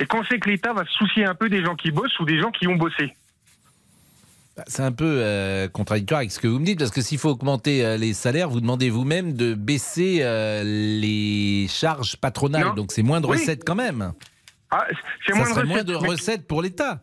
Et 0.00 0.06
quand 0.06 0.22
c'est 0.28 0.38
que 0.38 0.48
l'État 0.48 0.72
va 0.72 0.84
se 0.84 0.92
soucier 0.92 1.24
un 1.24 1.34
peu 1.34 1.48
des 1.48 1.64
gens 1.64 1.74
qui 1.74 1.90
bossent 1.90 2.18
ou 2.20 2.24
des 2.24 2.40
gens 2.40 2.50
qui 2.50 2.68
ont 2.68 2.76
bossé 2.76 3.14
C'est 4.66 4.82
un 4.82 4.92
peu 4.92 5.04
euh, 5.22 5.68
contradictoire 5.68 6.18
avec 6.18 6.32
ce 6.32 6.40
que 6.40 6.48
vous 6.48 6.58
me 6.58 6.64
dites, 6.64 6.78
parce 6.78 6.90
que 6.90 7.00
s'il 7.00 7.18
faut 7.18 7.30
augmenter 7.30 7.84
euh, 7.84 7.96
les 7.96 8.12
salaires, 8.12 8.48
vous 8.50 8.60
demandez 8.60 8.90
vous-même 8.90 9.32
de 9.34 9.54
baisser 9.54 10.18
euh, 10.22 10.62
les 10.64 11.66
charges 11.68 12.16
patronales, 12.16 12.64
Non. 12.68 12.74
donc 12.74 12.92
c'est 12.92 13.02
moins 13.02 13.20
de 13.20 13.26
Oui. 13.26 13.36
recettes 13.38 13.62
quand 13.64 13.74
même. 13.76 14.12
Ah, 14.70 14.84
c'est 15.26 15.34
moins 15.34 15.44
de 15.48 15.52
moins 15.62 15.62
recettes. 15.74 15.86
de 15.86 15.92
mais- 15.92 16.08
recettes 16.08 16.46
pour 16.46 16.62
l'État. 16.62 17.00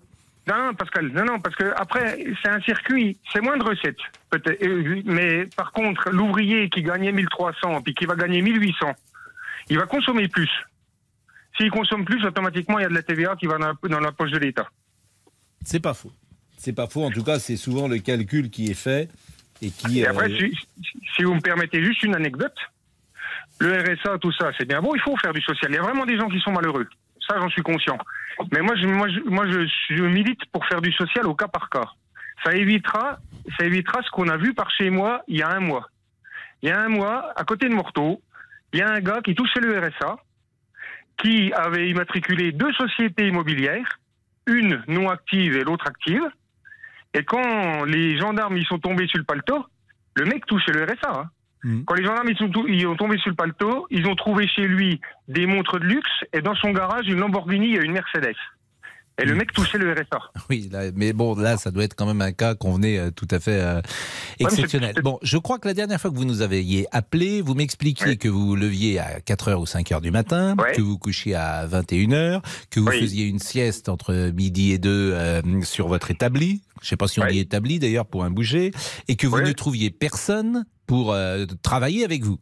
Non, 0.48 0.68
non, 0.68 0.74
Pascal, 0.76 1.08
non, 1.08 1.26
non, 1.26 1.40
parce 1.40 1.56
que 1.56 1.74
après, 1.76 2.24
c'est 2.44 2.50
un 2.50 2.62
circuit, 2.62 3.18
c'est 3.34 3.42
moins 3.42 3.58
de 3.58 3.64
recettes, 3.64 3.98
peut-être. 4.30 4.64
Mais 5.06 5.46
par 5.56 5.72
contre, 5.72 6.12
l'ouvrier 6.12 6.70
qui 6.70 6.84
gagnait 6.84 7.12
1300 7.12 7.82
puis 7.82 7.96
qui 7.96 8.06
va 8.06 8.16
gagner 8.16 8.44
1800, 8.44 8.94
il 9.70 9.80
va 9.80 9.88
consommer 9.88 10.28
plus. 10.28 10.50
S'il 11.58 11.72
consomme 11.72 12.06
plus, 12.06 12.24
automatiquement, 12.26 12.78
il 12.78 12.84
y 12.84 12.86
a 12.86 12.90
de 12.90 12.94
la 12.94 13.02
TVA 13.02 13.36
qui 13.38 13.48
va 13.48 13.58
dans 13.58 13.68
la, 13.70 13.74
dans 13.90 14.00
la 14.00 14.12
poche 14.12 14.30
de 14.32 14.38
l'État. 14.38 14.68
C'est 15.64 15.80
pas 15.80 15.96
faux. 15.96 16.12
C'est 16.58 16.74
pas 16.74 16.88
faux. 16.88 17.04
En 17.04 17.12
tout 17.12 17.24
cas, 17.24 17.40
c'est 17.40 17.58
souvent 17.58 17.88
le 17.88 18.00
calcul 18.00 18.50
qui 18.50 18.72
est 18.72 18.76
fait 18.76 19.10
et 19.62 19.70
qui. 19.70 20.00
Et 20.00 20.08
après, 20.08 20.32
euh, 20.32 20.38
si, 20.38 20.58
si 21.16 21.24
vous 21.24 21.34
me 21.34 21.42
permettez 21.42 21.84
juste 21.84 22.04
une 22.04 22.16
anecdote, 22.16 22.56
le 23.60 23.72
RSA, 23.82 24.18
tout 24.20 24.32
ça, 24.34 24.52
c'est 24.58 24.68
bien 24.68 24.82
beau, 24.82 24.96
il 24.96 25.02
faut 25.02 25.16
faire 25.18 25.34
du 25.34 25.42
social. 25.42 25.72
Il 25.72 25.76
y 25.76 25.80
a 25.80 25.84
vraiment 25.84 26.06
des 26.06 26.18
gens 26.18 26.28
qui 26.28 26.40
sont 26.40 26.52
malheureux. 26.52 26.88
Ça, 27.28 27.38
j'en 27.40 27.50
suis 27.50 27.62
conscient. 27.62 27.98
Mais 28.52 28.62
moi, 28.62 28.76
je, 28.76 28.86
moi, 28.86 29.08
je, 29.10 29.20
moi 29.30 29.46
je, 29.48 29.68
je 29.90 30.04
milite 30.04 30.46
pour 30.52 30.66
faire 30.66 30.82
du 30.82 30.92
social 30.92 31.26
au 31.26 31.36
cas 31.36 31.48
par 31.48 31.70
cas. 31.70 31.90
Ça 32.44 32.54
évitera, 32.54 33.20
ça 33.58 33.66
évitera 33.66 34.02
ce 34.04 34.10
qu'on 34.12 34.28
a 34.28 34.38
vu 34.38 34.54
par 34.54 34.70
chez 34.72 34.90
moi 34.90 35.24
il 35.28 35.38
y 35.38 35.42
a 35.42 35.50
un 35.50 35.60
mois. 35.60 35.90
Il 36.62 36.70
y 36.70 36.72
a 36.72 36.80
un 36.80 36.90
mois, 36.90 37.32
à 37.36 37.44
côté 37.44 37.70
de 37.70 37.74
Morteau, 37.74 38.22
il 38.74 38.80
y 38.80 38.82
a 38.82 38.90
un 38.90 39.00
gars 39.00 39.22
qui 39.24 39.36
touchait 39.36 39.62
le 39.62 39.80
RSA, 39.80 40.18
qui 41.22 41.54
avait 41.54 41.90
immatriculé 41.90 42.52
deux 42.52 42.74
sociétés 42.74 43.28
immobilières, 43.28 44.00
une 44.48 44.84
non 44.88 45.10
active 45.10 45.56
et 45.56 45.64
l'autre 45.64 45.88
active. 45.88 46.24
Et 47.16 47.24
quand 47.24 47.86
les 47.86 48.18
gendarmes 48.18 48.58
ils 48.58 48.66
sont 48.66 48.78
tombés 48.78 49.08
sur 49.08 49.18
le 49.20 49.24
paletot, 49.24 49.66
le 50.16 50.26
mec 50.26 50.46
touchait 50.46 50.74
le 50.74 50.84
RSA. 50.84 51.22
hein. 51.22 51.30
Quand 51.88 51.96
les 51.96 52.04
gendarmes 52.04 52.28
ils 52.30 52.38
sont, 52.38 52.52
ils 52.68 52.86
ont 52.86 52.96
tombé 52.96 53.18
sur 53.18 53.30
le 53.30 53.36
paletot, 53.36 53.88
ils 53.90 54.06
ont 54.06 54.16
trouvé 54.16 54.48
chez 54.48 54.68
lui 54.68 55.00
des 55.30 55.46
montres 55.48 55.80
de 55.80 55.86
luxe 55.86 56.12
et 56.34 56.42
dans 56.42 56.56
son 56.56 56.72
garage 56.72 57.08
une 57.08 57.20
Lamborghini 57.20 57.76
et 57.76 57.82
une 57.84 57.94
Mercedes. 57.94 58.36
Et 59.18 59.24
le 59.26 59.34
mec 59.34 59.54
touchait 59.54 59.78
le 59.78 59.94
RSA. 59.94 60.20
Oui, 60.50 60.68
là, 60.72 60.92
mais 60.94 61.14
bon, 61.14 61.36
là, 61.36 61.56
ça 61.58 61.72
doit 61.72 61.84
être 61.86 61.96
quand 61.96 62.06
même 62.06 62.22
un 62.22 62.34
cas 62.34 62.54
convenait 62.54 62.98
euh, 62.98 63.12
tout 63.12 63.28
à 63.32 63.40
fait 63.40 63.62
euh, 63.62 63.82
exceptionnel. 64.40 64.96
Bon, 65.04 65.20
je 65.22 65.38
crois 65.38 65.58
que 65.60 65.68
la 65.68 65.74
dernière 65.74 66.00
fois 66.02 66.12
que 66.12 66.16
vous 66.18 66.26
nous 66.26 66.42
aviez 66.42 66.86
appelé, 66.92 67.42
vous 67.42 67.54
m'expliquiez 67.56 68.18
que 68.18 68.28
vous 68.28 68.56
leviez 68.56 69.00
à 69.00 69.20
4h 69.20 69.56
ou 69.56 69.64
5h 69.64 70.02
du 70.02 70.12
matin, 70.12 70.56
que 70.76 70.82
vous 70.82 70.98
couchiez 70.98 71.36
à 71.36 71.66
21h, 71.66 72.42
que 72.70 72.80
vous 72.80 72.88
Oui. 72.90 73.00
faisiez 73.00 73.26
une 73.26 73.40
sieste 73.40 73.88
entre 73.90 74.32
midi 74.34 74.72
et 74.74 74.78
2 74.78 75.42
sur 75.64 75.88
votre 75.88 76.12
établi. 76.12 76.62
Je 76.82 76.86
ne 76.86 76.90
sais 76.90 76.98
pas 76.98 77.08
si 77.08 77.20
on 77.22 77.26
dit 77.28 77.40
établi 77.40 77.80
d'ailleurs 77.80 78.06
pour 78.06 78.24
un 78.26 78.30
bouger, 78.32 78.72
et 79.08 79.16
que 79.16 79.28
vous 79.28 79.42
ne 79.42 79.52
trouviez 79.54 79.92
personne 79.92 80.66
pour 80.88 81.14
euh, 81.14 81.46
travailler 81.64 82.04
avec 82.04 82.24
vous. 82.24 82.38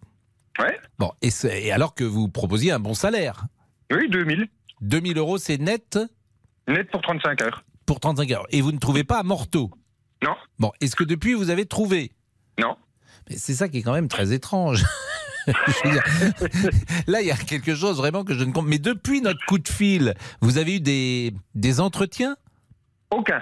Ouais. 0.59 0.77
Bon, 0.99 1.12
et, 1.21 1.29
et 1.51 1.71
alors 1.71 1.93
que 1.95 2.03
vous 2.03 2.27
proposiez 2.29 2.71
un 2.71 2.79
bon 2.79 2.93
salaire. 2.93 3.45
Oui, 3.91 4.09
2000. 4.09 4.47
2000 4.81 5.17
euros, 5.17 5.38
c'est 5.38 5.59
net 5.59 5.97
Net 6.67 6.89
pour 6.91 7.02
35 7.02 7.41
heures. 7.41 7.63
Pour 7.86 7.99
35 7.99 8.32
heures. 8.32 8.45
Et 8.52 8.62
vous 8.62 8.71
ne 8.71 8.78
trouvez 8.78 9.04
pas 9.04 9.19
à 9.19 9.23
Morteau? 9.23 9.71
Non. 10.23 10.36
Bon, 10.60 10.71
est-ce 10.82 10.95
que 10.95 11.04
depuis 11.04 11.34
vous 11.34 11.49
avez 11.49 11.65
trouvé? 11.65 12.12
Non. 12.60 12.78
Mais 13.30 13.38
c'est 13.38 13.54
ça 13.54 13.67
qui 13.67 13.80
est 13.80 13.82
quand 13.82 13.93
même 13.93 14.08
très 14.08 14.32
étrange. 14.34 14.84
Dire, 15.84 16.04
là, 17.08 17.19
il 17.21 17.28
y 17.28 17.32
a 17.32 17.36
quelque 17.36 17.76
chose 17.76 17.97
vraiment 17.97 18.23
que 18.23 18.34
je 18.34 18.39
ne 18.39 18.45
comprends. 18.45 18.62
Mais 18.69 18.80
depuis 18.80 19.21
notre 19.21 19.45
coup 19.45 19.60
de 19.60 19.67
fil, 19.67 20.13
vous 20.41 20.58
avez 20.58 20.78
eu 20.78 20.80
des, 20.80 21.34
des 21.56 21.82
entretiens? 21.82 22.38
Aucun. 23.12 23.41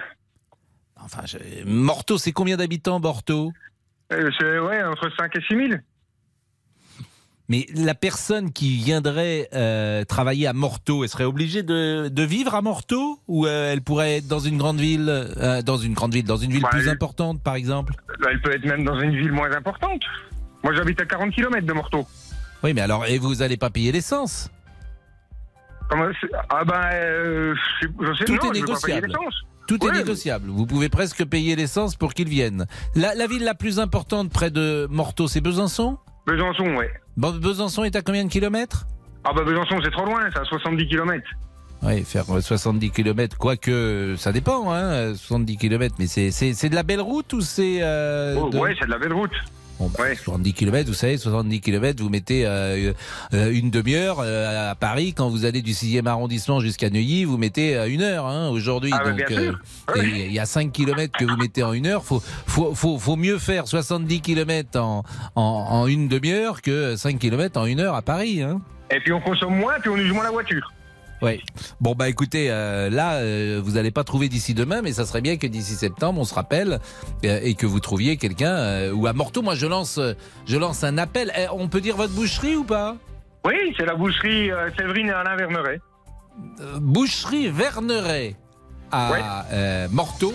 Enfin, 1.00 1.22
je- 1.26 1.64
Morteau, 1.64 2.18
c'est 2.18 2.32
combien 2.32 2.56
d'habitants, 2.56 2.98
Morteau? 2.98 3.52
Euh, 4.12 4.66
ouais, 4.66 4.82
entre 4.82 5.10
5 5.16 5.36
et 5.36 5.40
6 5.48 5.56
000. 5.68 5.80
Mais 7.52 7.66
la 7.74 7.94
personne 7.94 8.50
qui 8.50 8.78
viendrait 8.78 9.46
euh, 9.52 10.04
travailler 10.06 10.46
à 10.46 10.54
Morteau, 10.54 11.02
elle 11.04 11.10
serait 11.10 11.24
obligée 11.24 11.62
de, 11.62 12.08
de 12.08 12.22
vivre 12.22 12.54
à 12.54 12.62
Morteau 12.62 13.20
Ou 13.28 13.44
euh, 13.46 13.70
elle 13.74 13.82
pourrait 13.82 14.16
être 14.16 14.26
dans 14.26 14.38
une 14.38 14.56
grande 14.56 14.80
ville, 14.80 15.06
euh, 15.10 15.60
dans 15.60 15.76
une 15.76 15.92
grande 15.92 16.14
ville, 16.14 16.24
dans 16.24 16.38
une 16.38 16.50
ville 16.50 16.62
Bah, 16.62 16.70
plus 16.70 16.84
elle- 16.84 16.88
importante, 16.94 17.42
par 17.42 17.54
exemple? 17.54 17.92
Là, 18.20 18.28
elle 18.30 18.40
peut 18.40 18.54
être 18.54 18.64
même 18.64 18.84
dans 18.84 18.98
une 18.98 19.14
ville 19.14 19.32
moins 19.32 19.52
importante. 19.54 20.00
Moi, 20.64 20.72
j'habite 20.74 20.98
à 21.02 21.04
40 21.04 21.34
km 21.34 21.66
de 21.66 21.72
Morteau. 21.74 22.06
Oui, 22.62 22.72
mais 22.72 22.80
alors, 22.80 23.04
et 23.04 23.18
vous 23.18 23.34
n'allez 23.34 23.58
pas 23.58 23.68
payer 23.68 23.92
l'essence? 23.92 24.48
Ah 25.90 26.64
ben, 26.64 26.80
euh, 26.94 27.54
je, 27.82 28.24
Tout 28.24 28.32
non, 28.36 28.50
est 28.50 28.60
négociable. 28.60 29.12
Tout 29.68 29.86
est 29.86 29.92
négociable. 29.92 30.48
Vous 30.48 30.64
pouvez 30.64 30.88
presque 30.88 31.22
payer 31.26 31.54
l'essence 31.54 31.96
pour 31.96 32.14
qu'ils 32.14 32.30
viennent. 32.30 32.64
La, 32.94 33.14
la 33.14 33.26
ville 33.26 33.44
la 33.44 33.54
plus 33.54 33.78
importante 33.78 34.30
près 34.30 34.50
de 34.50 34.86
Morteau, 34.90 35.28
c'est 35.28 35.42
Besançon? 35.42 35.98
Besançon, 36.26 36.76
ouais. 36.76 36.90
Bon, 37.16 37.32
Besançon 37.36 37.84
est 37.84 37.96
à 37.96 38.02
combien 38.02 38.24
de 38.24 38.30
kilomètres? 38.30 38.86
Ah 39.24 39.32
bah 39.34 39.42
Besançon, 39.44 39.78
c'est 39.82 39.90
trop 39.90 40.04
loin, 40.06 40.20
c'est 40.32 40.38
à 40.40 40.44
70 40.44 40.86
km. 40.88 41.22
Oui, 41.84 42.04
faire 42.04 42.24
euh, 42.30 42.40
70 42.40 42.90
km, 42.90 43.36
quoique 43.38 44.14
ça 44.16 44.30
dépend, 44.32 44.72
hein, 44.72 45.14
70 45.14 45.56
km, 45.56 45.96
mais 45.98 46.06
c'est, 46.06 46.30
de 46.68 46.74
la 46.74 46.84
belle 46.84 47.00
route 47.00 47.32
ou 47.32 47.40
c'est... 47.40 47.78
euh, 47.82 48.36
Oh, 48.40 48.50
de- 48.50 48.58
Ouais, 48.58 48.74
c'est 48.78 48.86
de 48.86 48.90
la 48.90 48.98
belle 48.98 49.12
route. 49.12 49.32
Bon, 49.82 49.90
bah, 49.98 50.14
70 50.14 50.52
km, 50.52 50.88
vous 50.88 50.94
savez, 50.94 51.18
70 51.18 51.60
km, 51.60 52.00
vous 52.00 52.08
mettez 52.08 52.46
euh, 52.46 52.92
euh, 53.34 53.50
une 53.52 53.70
demi-heure 53.70 54.18
euh, 54.20 54.70
à 54.70 54.76
Paris. 54.76 55.12
Quand 55.12 55.28
vous 55.28 55.44
allez 55.44 55.60
du 55.60 55.72
6e 55.72 56.06
arrondissement 56.06 56.60
jusqu'à 56.60 56.88
Neuilly, 56.88 57.24
vous 57.24 57.36
mettez 57.36 57.74
une 57.88 58.02
heure 58.02 58.26
hein, 58.26 58.48
aujourd'hui. 58.48 58.92
Ah, 58.94 59.02
bah, 59.02 59.10
Donc, 59.10 60.04
il 60.04 60.32
y 60.32 60.38
a 60.38 60.46
5 60.46 60.70
km 60.70 61.18
que 61.18 61.24
vous 61.24 61.36
mettez 61.36 61.64
en 61.64 61.72
une 61.72 61.86
heure. 61.86 62.04
Faut, 62.04 62.22
faut, 62.46 62.76
faut, 62.76 62.96
faut 62.96 63.16
mieux 63.16 63.38
faire 63.38 63.66
70 63.66 64.20
km 64.20 64.78
en, 64.78 65.02
en, 65.34 65.42
en 65.42 65.86
une 65.88 66.06
demi-heure 66.06 66.62
que 66.62 66.94
5 66.94 67.18
km 67.18 67.58
en 67.58 67.66
une 67.66 67.80
heure 67.80 67.96
à 67.96 68.02
Paris. 68.02 68.40
Hein. 68.40 68.60
Et 68.92 69.00
puis 69.00 69.12
on 69.12 69.20
consomme 69.20 69.56
moins, 69.56 69.80
puis 69.80 69.90
on 69.90 69.96
use 69.96 70.12
moins 70.12 70.24
la 70.24 70.30
voiture. 70.30 70.72
Oui. 71.22 71.40
Bon 71.80 71.94
bah 71.94 72.08
écoutez, 72.08 72.48
euh, 72.50 72.90
là 72.90 73.14
euh, 73.14 73.60
vous 73.62 73.72
n'allez 73.72 73.92
pas 73.92 74.02
trouver 74.02 74.28
d'ici 74.28 74.54
demain, 74.54 74.82
mais 74.82 74.92
ça 74.92 75.06
serait 75.06 75.20
bien 75.20 75.36
que 75.36 75.46
d'ici 75.46 75.74
septembre 75.74 76.20
on 76.20 76.24
se 76.24 76.34
rappelle 76.34 76.80
euh, 77.24 77.40
et 77.42 77.54
que 77.54 77.64
vous 77.64 77.78
trouviez 77.78 78.16
quelqu'un 78.16 78.52
euh, 78.52 78.92
ou 78.92 79.06
à 79.06 79.12
Morteau. 79.12 79.40
Moi 79.40 79.54
je 79.54 79.66
lance, 79.66 79.98
euh, 79.98 80.14
je 80.46 80.56
lance 80.56 80.82
un 80.82 80.98
appel. 80.98 81.32
Eh, 81.38 81.46
on 81.52 81.68
peut 81.68 81.80
dire 81.80 81.96
votre 81.96 82.12
boucherie 82.12 82.56
ou 82.56 82.64
pas? 82.64 82.96
Oui, 83.44 83.54
c'est 83.76 83.86
la 83.86 83.94
boucherie 83.94 84.50
euh, 84.50 84.70
Séverine 84.76 85.08
et 85.08 85.12
Alain 85.12 85.36
Verneret. 85.36 85.80
Euh, 86.60 86.78
Boucherie 86.80 87.50
Verneret 87.50 88.36
à 88.90 89.46
euh, 89.52 89.88
Morteau. 89.90 90.32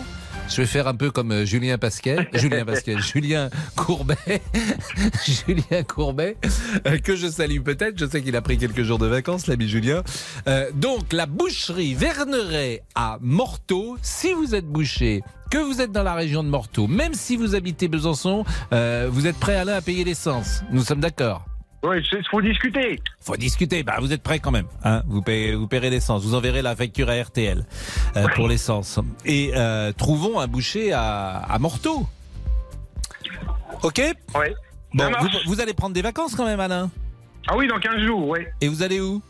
Je 0.50 0.58
vais 0.62 0.68
faire 0.68 0.88
un 0.88 0.96
peu 0.96 1.12
comme 1.12 1.32
euh, 1.32 1.46
Julien 1.46 1.78
Pasquet, 1.78 2.30
Julien 2.34 2.66
Pasquet, 2.66 2.98
Julien 3.00 3.50
Courbet, 3.76 4.18
Julien 5.26 5.84
Courbet, 5.84 6.38
euh, 6.86 6.98
que 7.00 7.16
je 7.16 7.28
salue 7.28 7.62
peut-être. 7.62 7.98
Je 7.98 8.06
sais 8.06 8.22
qu'il 8.22 8.36
a 8.36 8.42
pris 8.42 8.58
quelques 8.58 8.84
jours 8.84 8.98
de 8.98 9.08
vacances, 9.08 9.48
l'ami 9.48 9.68
Julien. 9.68 10.04
Euh, 10.48 10.72
donc, 10.74 11.14
la 11.14 11.26
boucherie 11.26 11.94
Verneret 11.94 12.84
à 12.96 13.18
Morteau. 13.22 13.98
Si 14.02 14.34
vous 14.34 14.56
êtes 14.56 14.68
boucher, 14.68 15.22
que 15.50 15.58
vous 15.58 15.82
êtes 15.82 15.92
dans 15.92 16.04
la 16.04 16.14
région 16.14 16.44
de 16.44 16.50
Morteau, 16.50 16.88
même 16.88 17.14
si 17.14 17.38
vous 17.38 17.56
habitez 17.56 17.88
Besançon, 17.88 18.46
euh, 18.74 19.08
vous 19.12 19.28
êtes 19.28 19.38
prêt 19.38 19.56
Alain 19.56 19.76
à 19.76 19.82
payer 19.82 20.04
l'essence. 20.04 20.62
Nous 20.72 20.84
sommes 20.84 21.00
d'accord. 21.00 21.46
Oui, 21.88 21.98
il 22.12 22.24
faut 22.30 22.42
discuter. 22.42 23.00
Faut 23.22 23.38
discuter. 23.38 23.84
Bah, 23.84 23.96
vous 24.00 24.12
êtes 24.12 24.22
prêts 24.22 24.40
quand 24.40 24.52
même. 24.52 24.68
Hein 24.84 25.04
vous, 25.08 25.22
payez, 25.22 25.56
vous 25.56 25.68
paierez 25.68 25.90
l'essence. 25.90 26.24
Vous 26.24 26.36
enverrez 26.36 26.62
la 26.62 26.76
facture 26.76 27.10
à 27.10 27.14
RTL 27.22 27.66
euh, 28.18 28.28
pour 28.36 28.48
l'essence. 28.50 29.00
Et 29.24 29.52
euh, 29.56 29.94
trouvons 29.94 30.40
un 30.40 30.48
boucher 30.48 30.92
à, 30.92 31.38
à 31.38 31.60
Morteau. 31.60 32.06
Ok? 33.84 34.02
Oui. 34.36 34.48
Bon, 34.94 35.12
vous, 35.22 35.28
vous 35.46 35.62
allez 35.62 35.74
prendre 35.74 35.94
des 35.94 36.02
vacances 36.02 36.36
quand 36.36 36.46
même, 36.46 36.60
Alain 36.60 36.90
Ah 37.48 37.56
oui, 37.56 37.68
dans 37.68 37.80
15 37.80 38.02
jours, 38.06 38.28
oui. 38.28 38.40
Et 38.62 38.68
vous 38.68 38.84
allez 38.84 39.00
où? 39.00 39.22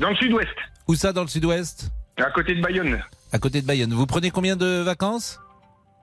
Dans 0.00 0.10
le 0.10 0.16
sud-ouest, 0.16 0.48
Où 0.86 0.94
ça, 0.94 1.12
dans 1.12 1.22
le 1.22 1.28
sud-ouest? 1.28 1.90
À 2.16 2.30
côté 2.30 2.54
de 2.54 2.62
Bayonne. 2.62 3.00
À 3.32 3.38
côté 3.38 3.60
de 3.60 3.66
Bayonne. 3.66 3.92
Vous 3.92 4.06
prenez 4.06 4.30
combien 4.30 4.56
de 4.56 4.80
vacances? 4.82 5.38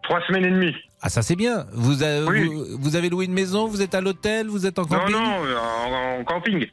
Trois 0.04 0.22
semaines 0.28 0.46
et 0.46 0.52
demie. 0.52 0.76
Ah, 1.06 1.10
ça 1.10 1.22
c'est 1.22 1.36
bien. 1.36 1.68
Vous, 1.72 2.02
avez- 2.02 2.26
Oui. 2.28 2.46
vous, 2.48 2.66
vous 2.80 2.96
avez 2.96 3.10
loué 3.10 3.26
une 3.26 3.34
maison 3.34 3.68
Vous 3.68 3.84
êtes 3.84 3.94
à 3.94 4.02
l'hôtel 4.02 4.48
Vous 4.48 4.66
êtes 4.66 4.80
en 4.80 4.82
Non, 4.82 4.88
camping 4.88 5.14
non, 5.14 5.20
en, 5.22 6.20
en 6.20 6.24
camping. 6.24 6.66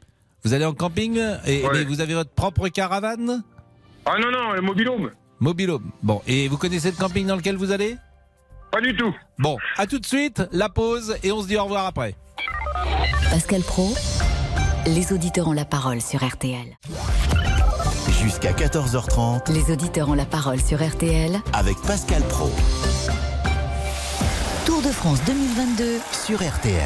Vous 0.43 0.53
allez 0.55 0.65
en 0.65 0.73
camping 0.73 1.21
et 1.45 1.61
Ouais. 1.63 1.69
mais 1.71 1.83
vous 1.83 2.01
avez 2.01 2.15
votre 2.15 2.31
propre 2.31 2.67
caravane? 2.69 3.43
Ah 4.07 4.15
non, 4.19 4.31
non, 4.31 4.53
le 4.53 4.61
mobilhome. 4.61 5.11
Mobilhome. 5.39 5.91
Bon, 6.01 6.23
et 6.25 6.47
vous 6.47 6.57
connaissez 6.57 6.89
le 6.89 6.97
camping 6.97 7.27
dans 7.27 7.35
lequel 7.35 7.57
vous 7.57 7.71
allez? 7.71 7.95
Pas 8.71 8.81
du 8.81 8.95
tout. 8.95 9.13
Bon, 9.37 9.57
à 9.77 9.85
tout 9.85 9.99
de 9.99 10.05
suite, 10.05 10.41
la 10.51 10.67
pause 10.67 11.15
et 11.21 11.31
on 11.31 11.43
se 11.43 11.47
dit 11.47 11.55
au 11.57 11.65
revoir 11.65 11.85
après. 11.85 12.15
Pascal 13.29 13.61
Pro, 13.61 13.93
les 14.87 15.13
auditeurs 15.13 15.47
ont 15.47 15.53
la 15.53 15.65
parole 15.65 16.01
sur 16.01 16.25
RTL. 16.27 16.75
Jusqu'à 18.19 18.51
14h30 18.51 19.51
Les 19.53 19.71
auditeurs 19.71 20.09
ont 20.09 20.13
la 20.15 20.25
parole 20.25 20.59
sur 20.59 20.83
RTL. 20.83 21.39
avec 21.53 21.77
Pascal 21.85 22.23
Pro 22.23 22.51
France 24.93 25.19
2022 25.25 25.99
sur 26.25 26.37
RTL. 26.41 26.81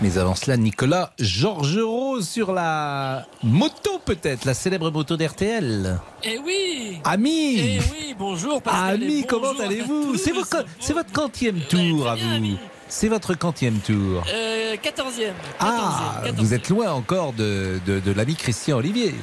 Mais 0.00 0.18
avant 0.18 0.34
cela, 0.34 0.56
Nicolas 0.56 1.12
Georgerot 1.18 2.20
sur 2.20 2.52
la 2.52 3.26
moto 3.42 4.00
peut-être, 4.04 4.44
la 4.44 4.54
célèbre 4.54 4.90
moto 4.90 5.16
d'RTL. 5.16 5.98
Eh 6.24 6.38
oui 6.38 6.98
Ami 7.04 7.56
Eh 7.58 7.78
oui, 7.92 8.14
bonjour 8.18 8.60
Pascal 8.62 8.94
Ami, 9.02 9.24
comment 9.26 9.52
allez-vous. 9.62 10.16
C'est 10.16 10.32
votre, 10.32 10.64
c'est 10.80 10.92
votre 10.92 11.12
quantième 11.12 11.60
tour 11.60 12.08
à 12.08 12.16
vous. 12.16 12.56
C'est 12.88 13.08
votre 13.08 13.34
quantième 13.34 13.78
tour. 13.78 14.22
Euh, 14.32 14.74
14e. 14.76 15.32
Ah, 15.60 16.22
14e. 16.24 16.32
vous 16.36 16.54
êtes 16.54 16.68
loin 16.68 16.90
encore 16.92 17.32
de, 17.32 17.80
de, 17.86 18.00
de 18.00 18.12
l'ami 18.12 18.34
Christian 18.34 18.78
Olivier. 18.78 19.14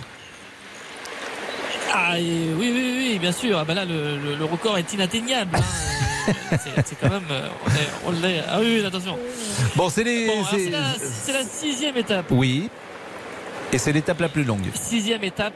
Ah, 1.93 2.17
et 2.19 2.23
oui, 2.57 2.71
oui, 2.73 2.93
oui, 2.97 3.19
bien 3.19 3.31
sûr. 3.31 3.57
Ah, 3.59 3.65
bah 3.65 3.73
là, 3.73 3.83
le, 3.85 4.17
le- 4.17 4.35
le 4.35 4.45
record 4.45 4.77
est 4.77 4.93
inatteignable. 4.93 5.55
hein. 5.57 5.61
C'est, 6.85 6.99
quand 6.99 7.09
même. 7.09 7.23
euh, 7.31 7.47
On, 8.05 8.11
l'est. 8.11 8.41
Ah 8.47 8.59
oui, 8.59 8.83
attention. 8.85 9.17
Bon, 9.75 9.89
c'est 9.89 10.03
les. 10.03 10.27
Bon, 10.27 10.33
alors, 10.33 10.49
c'est- 10.49 10.65
c'est, 10.65 10.69
la, 10.71 10.83
c'est 10.99 11.33
la 11.33 11.43
sixième 11.43 11.97
étape. 11.97 12.25
Oui. 12.31 12.69
Et 13.71 13.77
c'est 13.77 13.91
l'étape 13.91 14.19
la 14.19 14.29
plus 14.29 14.43
longue. 14.43 14.65
Sixième 14.73 15.23
étape. 15.23 15.53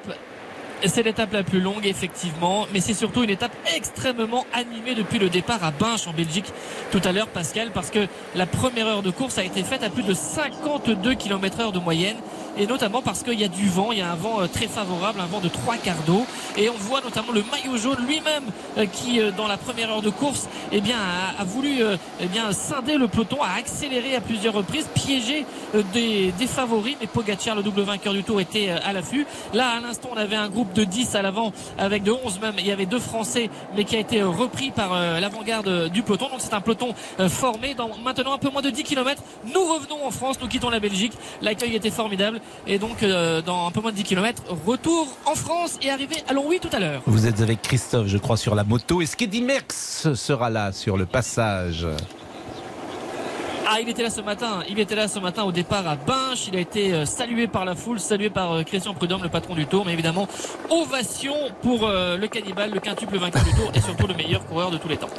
C'est 0.85 1.01
l'étape 1.03 1.31
la 1.31 1.43
plus 1.43 1.61
longue, 1.61 1.85
effectivement, 1.85 2.67
mais 2.73 2.81
c'est 2.81 2.93
surtout 2.93 3.23
une 3.23 3.29
étape 3.29 3.53
extrêmement 3.73 4.45
animée 4.53 4.95
depuis 4.95 5.17
le 5.17 5.29
départ 5.29 5.63
à 5.63 5.71
Binche 5.71 6.07
en 6.07 6.11
Belgique 6.13 6.51
tout 6.91 6.99
à 7.05 7.13
l'heure, 7.13 7.27
Pascal, 7.29 7.71
parce 7.73 7.89
que 7.89 8.05
la 8.35 8.45
première 8.45 8.87
heure 8.87 9.01
de 9.01 9.09
course 9.09 9.37
a 9.37 9.45
été 9.45 9.63
faite 9.63 9.81
à 9.81 9.89
plus 9.89 10.03
de 10.03 10.13
52 10.13 11.13
km 11.15 11.61
heure 11.61 11.71
de 11.71 11.79
moyenne, 11.79 12.17
et 12.57 12.67
notamment 12.67 13.01
parce 13.01 13.23
qu'il 13.23 13.39
y 13.39 13.43
a 13.43 13.47
du 13.47 13.67
vent, 13.67 13.91
il 13.91 13.99
y 13.99 14.01
a 14.01 14.11
un 14.11 14.15
vent 14.15 14.41
euh, 14.41 14.47
très 14.47 14.67
favorable, 14.67 15.19
un 15.19 15.25
vent 15.25 15.39
de 15.39 15.49
trois 15.49 15.77
quarts 15.77 16.03
d'eau, 16.05 16.25
et 16.57 16.69
on 16.69 16.77
voit 16.77 17.01
notamment 17.01 17.31
le 17.31 17.43
maillot 17.51 17.77
jaune 17.77 18.05
lui-même 18.05 18.43
euh, 18.77 18.85
qui, 18.85 19.19
euh, 19.19 19.31
dans 19.31 19.47
la 19.47 19.57
première 19.57 19.89
heure 19.91 20.01
de 20.01 20.09
course, 20.09 20.47
eh 20.71 20.81
bien, 20.81 20.97
a, 20.97 21.41
a 21.41 21.45
voulu 21.45 21.81
eh 22.19 22.25
bien, 22.27 22.51
scinder 22.51 22.97
le 22.97 23.07
peloton, 23.07 23.41
a 23.41 23.57
accéléré 23.57 24.15
à 24.15 24.21
plusieurs 24.21 24.53
reprises, 24.53 24.87
piégé 24.93 25.45
des, 25.93 26.31
des 26.31 26.47
favoris, 26.47 26.95
mais 26.99 27.07
Pogacar, 27.07 27.55
le 27.55 27.63
double 27.63 27.81
vainqueur 27.81 28.13
du 28.13 28.23
tour, 28.23 28.39
était 28.39 28.69
à 28.69 28.93
l'affût. 28.93 29.25
Là, 29.53 29.69
à 29.77 29.79
l'instant, 29.79 30.09
on 30.13 30.17
avait 30.17 30.35
un 30.35 30.49
groupe 30.49 30.73
de 30.73 30.83
10 30.83 31.15
à 31.15 31.21
l'avant, 31.21 31.51
avec 31.77 32.03
de 32.03 32.11
11 32.11 32.39
même. 32.39 32.55
Il 32.57 32.67
y 32.67 32.71
avait 32.71 32.85
deux 32.85 32.99
Français, 32.99 33.49
mais 33.75 33.83
qui 33.83 33.95
a 33.95 33.99
été 33.99 34.21
repris 34.23 34.71
par 34.71 34.93
l'avant-garde 34.93 35.89
du 35.89 36.03
peloton. 36.03 36.29
Donc 36.29 36.39
c'est 36.39 36.53
un 36.53 36.61
peloton 36.61 36.93
formé 37.29 37.73
dans 37.73 37.89
maintenant 38.03 38.33
un 38.33 38.37
peu 38.37 38.49
moins 38.49 38.61
de 38.61 38.69
10 38.69 38.83
km. 38.83 39.21
Nous 39.53 39.63
revenons 39.63 40.05
en 40.05 40.11
France, 40.11 40.37
nous 40.41 40.47
quittons 40.47 40.69
la 40.69 40.79
Belgique. 40.79 41.13
L'accueil 41.41 41.75
était 41.75 41.91
formidable. 41.91 42.39
Et 42.65 42.79
donc, 42.79 43.03
euh, 43.03 43.41
dans 43.41 43.67
un 43.67 43.71
peu 43.71 43.81
moins 43.81 43.91
de 43.91 43.97
10 43.97 44.03
km, 44.03 44.43
retour 44.65 45.07
en 45.25 45.35
France 45.35 45.77
et 45.81 45.89
arrivé 45.89 46.15
à 46.27 46.33
Longwy 46.33 46.59
tout 46.59 46.69
à 46.71 46.79
l'heure. 46.79 47.01
Vous 47.05 47.27
êtes 47.27 47.41
avec 47.41 47.61
Christophe, 47.61 48.07
je 48.07 48.17
crois, 48.17 48.37
sur 48.37 48.55
la 48.55 48.63
moto. 48.63 49.01
Est-ce 49.01 49.17
qu'Eddie 49.17 49.41
Merckx 49.41 50.13
sera 50.15 50.49
là 50.49 50.71
sur 50.71 50.97
le 50.97 51.05
passage? 51.05 51.85
Ah, 53.65 53.79
il 53.81 53.87
était 53.87 54.03
là 54.03 54.09
ce 54.09 54.21
matin. 54.21 54.61
Il 54.69 54.79
était 54.79 54.95
là 54.95 55.07
ce 55.07 55.19
matin 55.19 55.43
au 55.43 55.51
départ 55.51 55.87
à 55.87 55.95
Binche. 55.95 56.47
Il 56.47 56.55
a 56.55 56.59
été 56.59 56.93
euh, 56.93 57.05
salué 57.05 57.47
par 57.47 57.63
la 57.63 57.75
foule, 57.75 57.99
salué 57.99 58.29
par 58.29 58.51
euh, 58.51 58.63
Christian 58.63 58.93
Prudhomme, 58.93 59.23
le 59.23 59.29
patron 59.29 59.55
du 59.55 59.65
Tour. 59.65 59.85
Mais 59.85 59.93
évidemment, 59.93 60.27
ovation 60.69 61.33
pour 61.61 61.85
euh, 61.87 62.17
le 62.17 62.27
cannibale, 62.27 62.71
le 62.73 62.79
quintuple 62.79 63.17
vainqueur 63.17 63.43
du 63.43 63.51
Tour 63.51 63.71
et 63.73 63.79
surtout 63.79 64.07
le 64.07 64.15
meilleur 64.15 64.45
coureur 64.45 64.69
de 64.69 64.77
tous 64.77 64.89
les 64.89 64.97
temps. 64.97 65.09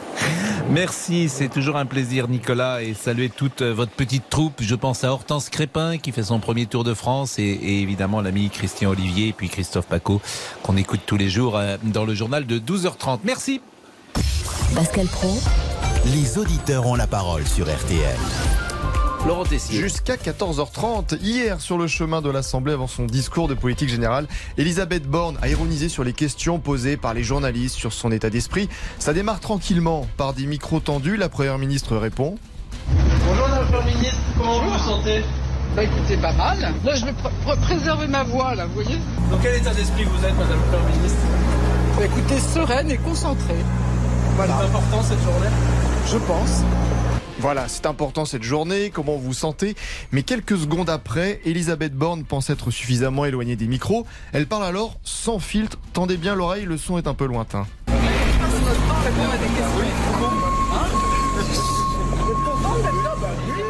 Merci, 0.71 1.29
c'est 1.29 1.49
toujours 1.49 1.77
un 1.77 1.87
plaisir, 1.87 2.29
Nicolas, 2.29 2.83
et 2.83 2.95
saluer 2.95 3.31
toute 3.31 3.63
votre 3.63 3.93
petite 3.93 4.29
troupe. 4.29 4.61
Je 4.61 4.75
pense 4.75 5.05
à 5.05 5.13
Hortense 5.13 5.49
Crépin 5.49 5.99
qui 5.99 6.13
fait 6.13 6.23
son 6.23 6.39
premier 6.39 6.67
Tour 6.67 6.85
de 6.85 6.95
France, 6.95 7.39
et, 7.39 7.59
évidemment 7.63 8.21
l'ami 8.21 8.51
Christian 8.51 8.91
Olivier 8.91 9.29
et 9.29 9.33
puis 9.33 9.49
Christophe 9.49 9.87
Paco 9.87 10.21
qu'on 10.63 10.77
écoute 10.77 11.01
tous 11.05 11.17
les 11.17 11.29
jours 11.29 11.61
dans 11.83 12.05
le 12.05 12.15
journal 12.15 12.47
de 12.47 12.59
12h30. 12.59 13.21
Merci. 13.25 13.61
Pascal 14.75 15.07
Pro, 15.07 15.39
Les 16.07 16.39
auditeurs 16.39 16.87
ont 16.87 16.95
la 16.95 17.07
parole 17.07 17.47
sur 17.47 17.67
RTL. 17.67 18.17
Laurent 19.27 19.45
Tessier. 19.45 19.81
Jusqu'à 19.81 20.17
14h30, 20.17 21.19
hier 21.23 21.61
sur 21.61 21.79
le 21.79 21.87
chemin 21.87 22.21
de 22.21 22.29
l'Assemblée 22.31 22.75
avant 22.75 22.87
son 22.87 23.05
discours 23.07 23.49
de 23.49 23.55
politique 23.55 23.89
générale, 23.89 24.27
Elisabeth 24.59 25.05
Borne 25.07 25.39
a 25.41 25.49
ironisé 25.49 25.89
sur 25.89 26.05
les 26.05 26.13
questions 26.13 26.59
posées 26.59 26.97
par 26.99 27.15
les 27.15 27.23
journalistes 27.25 27.77
sur 27.77 27.93
son 27.93 28.13
état 28.13 28.29
d'esprit. 28.29 28.69
Ça 28.99 29.15
démarre 29.15 29.41
tranquillement 29.41 30.07
par 30.19 30.35
des 30.35 30.45
micros 30.47 30.81
tendus. 30.81 31.17
La 31.17 31.29
Première 31.31 31.57
ministre 31.59 31.97
répond. 31.97 32.37
Bonjour 33.27 33.49
Madame 33.49 33.65
la 33.65 33.79
Première 33.79 33.97
ministre, 33.97 34.19
comment 34.37 34.61
vous 34.61 34.71
vous 34.73 34.79
sentez? 34.79 35.23
Bah 35.75 35.83
écoutez, 35.85 36.17
pas 36.19 36.33
mal. 36.35 36.59
Là 36.85 36.95
je 36.95 37.07
vais 37.07 37.13
pr- 37.13 37.31
pr- 37.47 37.61
préserver 37.63 38.07
ma 38.07 38.23
voix 38.25 38.55
là, 38.55 38.67
vous 38.67 38.75
voyez? 38.83 38.99
Dans 39.31 39.39
quel 39.39 39.57
état 39.57 39.73
d'esprit 39.73 40.05
vous 40.05 40.25
êtes 40.25 40.37
Madame 40.37 40.59
la 40.71 40.79
Première 40.79 40.97
ministre? 40.97 41.19
Bah 41.97 42.05
écoutez, 42.05 42.39
sereine 42.41 42.91
et 42.91 42.99
concentrée. 42.99 43.55
Voilà. 44.37 44.59
C'est 44.59 44.67
important 44.67 45.03
cette 45.03 45.23
journée 45.23 45.49
Je 46.11 46.19
pense. 46.19 46.63
Voilà, 47.41 47.69
c'est 47.69 47.87
important 47.87 48.25
cette 48.25 48.43
journée, 48.43 48.91
comment 48.91 49.17
vous 49.17 49.27
vous 49.27 49.35
sentez 49.35 49.75
Mais 50.13 50.23
quelques 50.23 50.57
secondes 50.57 50.89
après, 50.89 51.41
Elisabeth 51.45 51.93
Borne 51.93 52.25
pense 52.25 52.49
être 52.49 52.71
suffisamment 52.71 53.25
éloignée 53.27 53.57
des 53.57 53.67
micros. 53.67 54.07
Elle 54.33 54.47
parle 54.47 54.65
alors 54.65 54.97
sans 55.03 55.39
filtre. 55.39 55.79
Tendez 55.93 56.17
bien 56.17 56.35
l'oreille, 56.35 56.65
le 56.65 56.79
son 56.79 56.97
est 56.97 57.07
un 57.07 57.15
peu 57.15 57.27
lointain. 57.27 57.67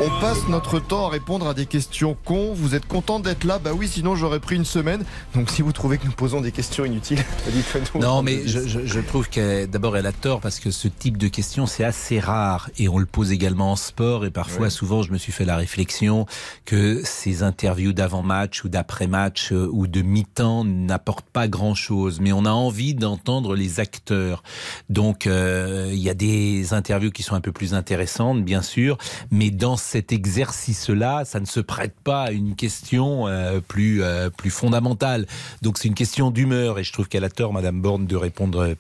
On 0.07 0.21
passe 0.21 0.49
notre 0.49 0.81
temps 0.81 1.07
à 1.07 1.09
répondre 1.09 1.47
à 1.49 1.55
des 1.55 1.65
questions 1.65 2.15
cons. 2.27 2.53
Vous 2.53 2.75
êtes 2.75 2.87
content 2.87 3.21
d'être 3.21 3.45
là? 3.45 3.59
Bah 3.59 3.71
oui, 3.75 3.89
sinon 3.89 4.17
j'aurais 4.17 4.41
pris 4.41 4.57
une 4.57 4.65
semaine. 4.67 5.03
Donc 5.35 5.49
si 5.51 5.63
vous 5.63 5.73
trouvez 5.73 5.97
que 5.97 6.05
nous 6.05 6.13
posons 6.13 6.43
des 6.43 6.53
questions 6.53 6.85
inutiles, 6.85 7.25
dites-le 7.51 7.81
nous. 7.95 8.01
Non, 8.01 8.21
mais 8.23 8.47
je, 8.47 8.67
je- 8.67 8.85
je 8.85 9.01
trouve 9.01 9.29
qu'elle, 9.31 9.69
d'abord, 9.71 9.97
elle 9.97 10.05
a 10.07 10.13
tort 10.13 10.41
parce 10.41 10.61
que 10.61 10.71
ce 10.71 10.89
type 10.89 11.17
de 11.17 11.29
question, 11.29 11.65
c'est 11.67 11.85
assez 11.85 12.21
rare 12.21 12.69
et 12.77 12.89
on 12.89 12.99
le 12.99 13.07
pose 13.07 13.33
également 13.33 13.73
en 13.73 13.77
sport 13.77 14.27
et 14.27 14.31
parfois, 14.31 14.69
souvent, 14.69 15.03
je 15.03 15.11
me 15.13 15.17
suis 15.17 15.33
fait 15.33 15.47
la 15.47 15.57
réflexion 15.57 16.27
que 16.67 17.01
ces 17.05 17.43
interviews 17.43 17.93
d'avant-match 17.95 18.63
ou 18.65 18.69
d'après-match 18.69 19.53
euh, 19.53 19.69
ou 19.73 19.87
de 19.87 20.03
mi-temps 20.03 20.65
n'apportent 20.65 21.31
pas 21.33 21.49
grand-chose, 21.49 22.21
mais 22.21 22.33
on 22.33 22.45
a 22.45 22.51
envie 22.51 22.95
d'entendre 22.95 23.55
les 23.55 23.81
acteurs. 23.81 24.43
Donc, 24.91 25.27
euh, 25.27 25.89
il 25.93 26.01
y 26.01 26.11
a 26.11 26.15
des 26.15 26.75
interviews 26.75 27.11
qui 27.11 27.23
sont 27.23 27.35
un 27.37 27.41
peu 27.41 27.53
plus 27.53 27.73
intéressantes, 27.75 28.45
bien 28.45 28.61
sûr, 28.61 28.99
mais 29.31 29.51
dans 29.51 29.77
cet 29.95 30.11
exercice-là, 30.11 31.25
ça 31.25 31.39
ne 31.39 31.45
se 31.47 31.61
prête 31.61 31.95
pas 32.03 32.25
à 32.25 32.31
une 32.33 32.57
question 32.57 33.29
euh, 33.29 33.61
plus 33.61 34.03
euh, 34.03 34.29
plus 34.29 34.51
fondamentale. 34.51 35.25
Donc, 35.63 35.79
c'est 35.79 35.87
une 35.87 35.95
question 35.95 36.33
d'humeur 36.33 36.81
et 36.81 36.83
je 36.83 36.93
trouve 36.93 37.07
qu'elle 37.07 37.23
a 37.23 37.31
tort, 37.31 37.53
Madame 37.53 37.81
Borne, 37.81 38.05
de 38.05 38.17
répondre 38.17 38.75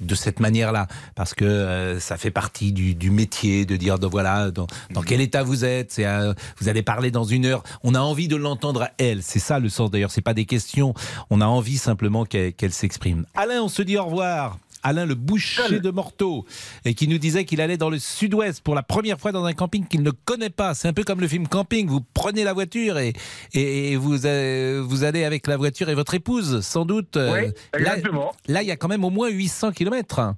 de 0.00 0.14
cette 0.16 0.40
manière-là, 0.40 0.88
parce 1.14 1.34
que 1.34 1.44
euh, 1.44 2.00
ça 2.00 2.16
fait 2.16 2.32
partie 2.32 2.72
du, 2.72 3.10
métier 3.12 3.64
de 3.64 3.76
dire 3.76 4.00
donc 4.00 4.10
voilà 4.10 4.50
dans, 4.50 4.66
quel 5.06 5.20
état 5.20 5.44
vous 5.44 5.64
êtes, 5.64 6.02
vous 6.58 6.68
allez 6.68 6.82
parler 6.82 7.12
dans 7.12 7.24
une 7.24 7.46
heure. 7.46 7.62
On 7.84 7.94
a 7.94 8.00
envie 8.00 8.26
de 8.26 8.34
l'entendre 8.34 8.82
à 8.82 8.90
elle, 8.98 9.22
c'est 9.22 9.38
ça 9.38 9.60
le 9.60 9.68
sens 9.68 9.92
d'ailleurs. 9.92 10.10
C'est 10.10 10.20
pas 10.20 10.34
des 10.34 10.46
questions, 10.46 10.94
on 11.30 11.40
a 11.40 11.46
envie 11.46 11.78
simplement 11.78 12.24
qu'elle, 12.24 12.52
qu'elle 12.54 12.72
s'exprime. 12.72 13.24
Alain, 13.36 13.62
on 13.62 13.68
se 13.68 13.82
dit 13.82 13.96
au 13.96 14.04
revoir. 14.04 14.58
Alain 14.86 15.04
le 15.04 15.16
boucher 15.16 15.80
de 15.80 15.90
Morteau, 15.90 16.44
et 16.84 16.94
qui 16.94 17.08
nous 17.08 17.18
disait 17.18 17.44
qu'il 17.44 17.60
allait 17.60 17.76
dans 17.76 17.90
le 17.90 17.98
sud-ouest 17.98 18.60
pour 18.62 18.74
la 18.76 18.84
première 18.84 19.18
fois 19.18 19.32
dans 19.32 19.44
un 19.44 19.52
camping 19.52 19.84
qu'il 19.86 20.02
ne 20.02 20.12
connaît 20.12 20.48
pas. 20.50 20.74
C'est 20.74 20.86
un 20.86 20.92
peu 20.92 21.02
comme 21.02 21.20
le 21.20 21.26
film 21.26 21.48
Camping. 21.48 21.88
Vous 21.88 22.00
prenez 22.14 22.44
la 22.44 22.52
voiture 22.52 22.98
et, 22.98 23.12
et 23.52 23.96
vous, 23.96 24.26
euh, 24.26 24.82
vous 24.86 25.02
allez 25.02 25.24
avec 25.24 25.48
la 25.48 25.56
voiture 25.56 25.88
et 25.88 25.94
votre 25.94 26.14
épouse, 26.14 26.60
sans 26.60 26.84
doute. 26.84 27.16
euh, 27.16 27.32
Oui, 27.32 27.52
là, 27.82 27.96
exactement. 27.96 28.32
là, 28.46 28.62
il 28.62 28.68
y 28.68 28.70
a 28.70 28.76
quand 28.76 28.86
même 28.88 29.04
au 29.04 29.10
moins 29.10 29.28
800 29.28 29.72
km. 29.72 30.34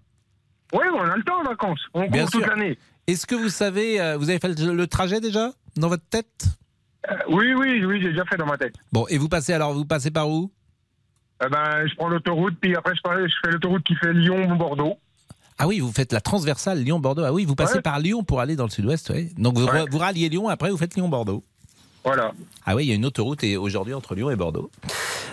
Oui, 0.73 0.85
on 0.95 1.01
a 1.03 1.17
le 1.17 1.23
temps 1.25 1.41
en 1.41 1.45
vacances. 1.45 1.81
On 1.93 2.09
Bien 2.09 2.23
court 2.23 2.31
toute 2.31 2.45
sûr. 2.45 2.51
l'année. 2.57 2.79
Est-ce 3.07 3.27
que 3.27 3.35
vous 3.35 3.49
savez, 3.51 4.01
euh, 4.01 4.17
vous 4.17 4.31
avez 4.31 4.39
fait 4.39 4.49
le, 4.59 4.75
le 4.75 4.87
trajet 4.87 5.21
déjà 5.21 5.51
dans 5.77 5.89
votre 5.89 6.05
tête? 6.09 6.45
Euh, 7.11 7.15
oui, 7.29 7.53
oui, 7.55 7.85
oui, 7.85 8.01
j'ai 8.03 8.11
déjà 8.11 8.25
fait 8.25 8.37
dans 8.37 8.47
ma 8.47 8.57
tête. 8.59 8.75
Bon, 8.93 9.07
et 9.09 9.19
vous 9.19 9.29
passez 9.29 9.53
alors, 9.53 9.73
vous 9.75 9.85
passez 9.85 10.11
par 10.11 10.29
où? 10.31 10.51
Eh 11.45 11.49
ben, 11.49 11.87
je 11.87 11.95
prends 11.95 12.09
l'autoroute, 12.09 12.55
puis 12.61 12.75
après, 12.75 12.93
je, 12.95 13.01
fais- 13.45 13.51
l'autoroute 13.53 13.85
qui 13.85 13.95
fait 13.95 14.13
Lyon-Bordeaux. 14.13 14.97
Ah 15.59 15.67
oui, 15.67 15.81
vous 15.81 15.93
faites 15.93 16.13
la 16.13 16.21
transversale 16.21 16.83
Lyon-Bordeaux. 16.83 17.23
Ah 17.25 17.33
oui, 17.33 17.45
vous 17.45 17.55
passez 17.55 17.77
Ouais. 17.77 17.83
par 17.83 17.99
Lyon 18.01 18.23
pour 18.25 18.41
aller 18.41 18.57
dans 18.57 18.65
le 18.65 18.71
sud-ouest. 18.71 19.11
ouais. 19.11 19.29
Donc 19.39 19.57
vous, 19.59 19.67
Ouais. 19.67 19.85
vous 19.91 19.99
ralliez 19.99 20.29
Lyon, 20.29 20.49
après 20.49 20.71
vous 20.71 20.77
faites 20.77 20.95
Lyon-Bordeaux. 20.95 21.43
Voilà. 22.05 22.33
Ah 22.65 22.75
oui, 22.77 22.85
il 22.85 22.89
y 22.89 22.93
a 22.93 22.95
une 22.95 23.05
autoroute 23.07 23.43
et 23.45 23.57
aujourd'hui 23.57 23.93
entre 23.93 24.15
Lyon 24.15 24.31
et 24.31 24.37
Bordeaux. 24.37 24.71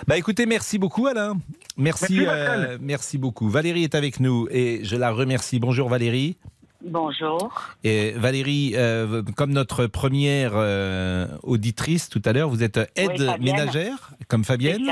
Bah 0.06 0.16
écoutez, 0.18 0.46
merci 0.46 0.78
beaucoup 0.78 1.06
Alain. 1.06 1.38
Merci, 1.76 2.20
Merci, 2.20 2.26
euh, 2.28 2.78
merci 2.80 3.18
beaucoup. 3.18 3.48
Valérie 3.48 3.84
est 3.84 3.94
avec 3.94 4.18
nous 4.20 4.46
et 4.50 4.80
je 4.82 4.96
la 4.96 5.10
remercie. 5.10 5.58
Bonjour 5.60 5.88
Valérie. 5.88 6.36
Bonjour. 6.84 7.52
Et 7.84 8.10
Valérie, 8.12 8.72
euh, 8.76 9.22
comme 9.36 9.52
notre 9.52 9.86
première 9.86 10.52
euh, 10.54 11.26
auditrice 11.42 12.08
tout 12.08 12.22
à 12.24 12.32
l'heure, 12.32 12.48
vous 12.48 12.62
êtes 12.62 12.78
aide 12.96 13.12
Oui, 13.18 13.44
ménagère, 13.44 14.12
comme 14.28 14.44
Fabienne. 14.44 14.90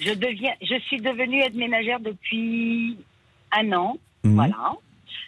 Je, 0.00 0.12
deviens, 0.12 0.54
je 0.60 0.78
suis 0.80 1.00
devenue 1.00 1.40
aide 1.42 1.54
ménagère 1.54 2.00
depuis 2.00 2.98
un 3.52 3.72
an. 3.72 3.96
Mhm. 4.24 4.34
Voilà. 4.34 4.74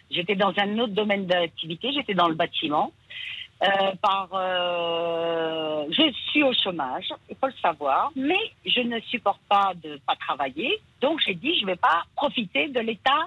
J'étais 0.09 0.35
dans 0.35 0.53
un 0.57 0.79
autre 0.79 0.93
domaine 0.93 1.25
d'activité, 1.25 1.91
j'étais 1.93 2.13
dans 2.13 2.27
le 2.27 2.35
bâtiment. 2.35 2.91
Euh, 3.63 3.95
par, 3.99 4.29
euh, 4.33 5.85
je 5.89 6.11
suis 6.29 6.43
au 6.43 6.53
chômage, 6.53 7.07
il 7.27 7.35
faut 7.35 7.47
le 7.47 7.53
savoir, 7.59 8.11
mais 8.15 8.37
je 8.63 8.81
ne 8.81 8.99
supporte 8.99 9.41
pas 9.49 9.73
de 9.83 9.99
pas 10.05 10.15
travailler. 10.15 10.79
Donc 11.01 11.19
j'ai 11.25 11.33
dit, 11.33 11.55
je 11.57 11.61
ne 11.61 11.71
vais 11.71 11.75
pas 11.75 12.03
profiter 12.15 12.67
de 12.67 12.79
l'État 12.79 13.25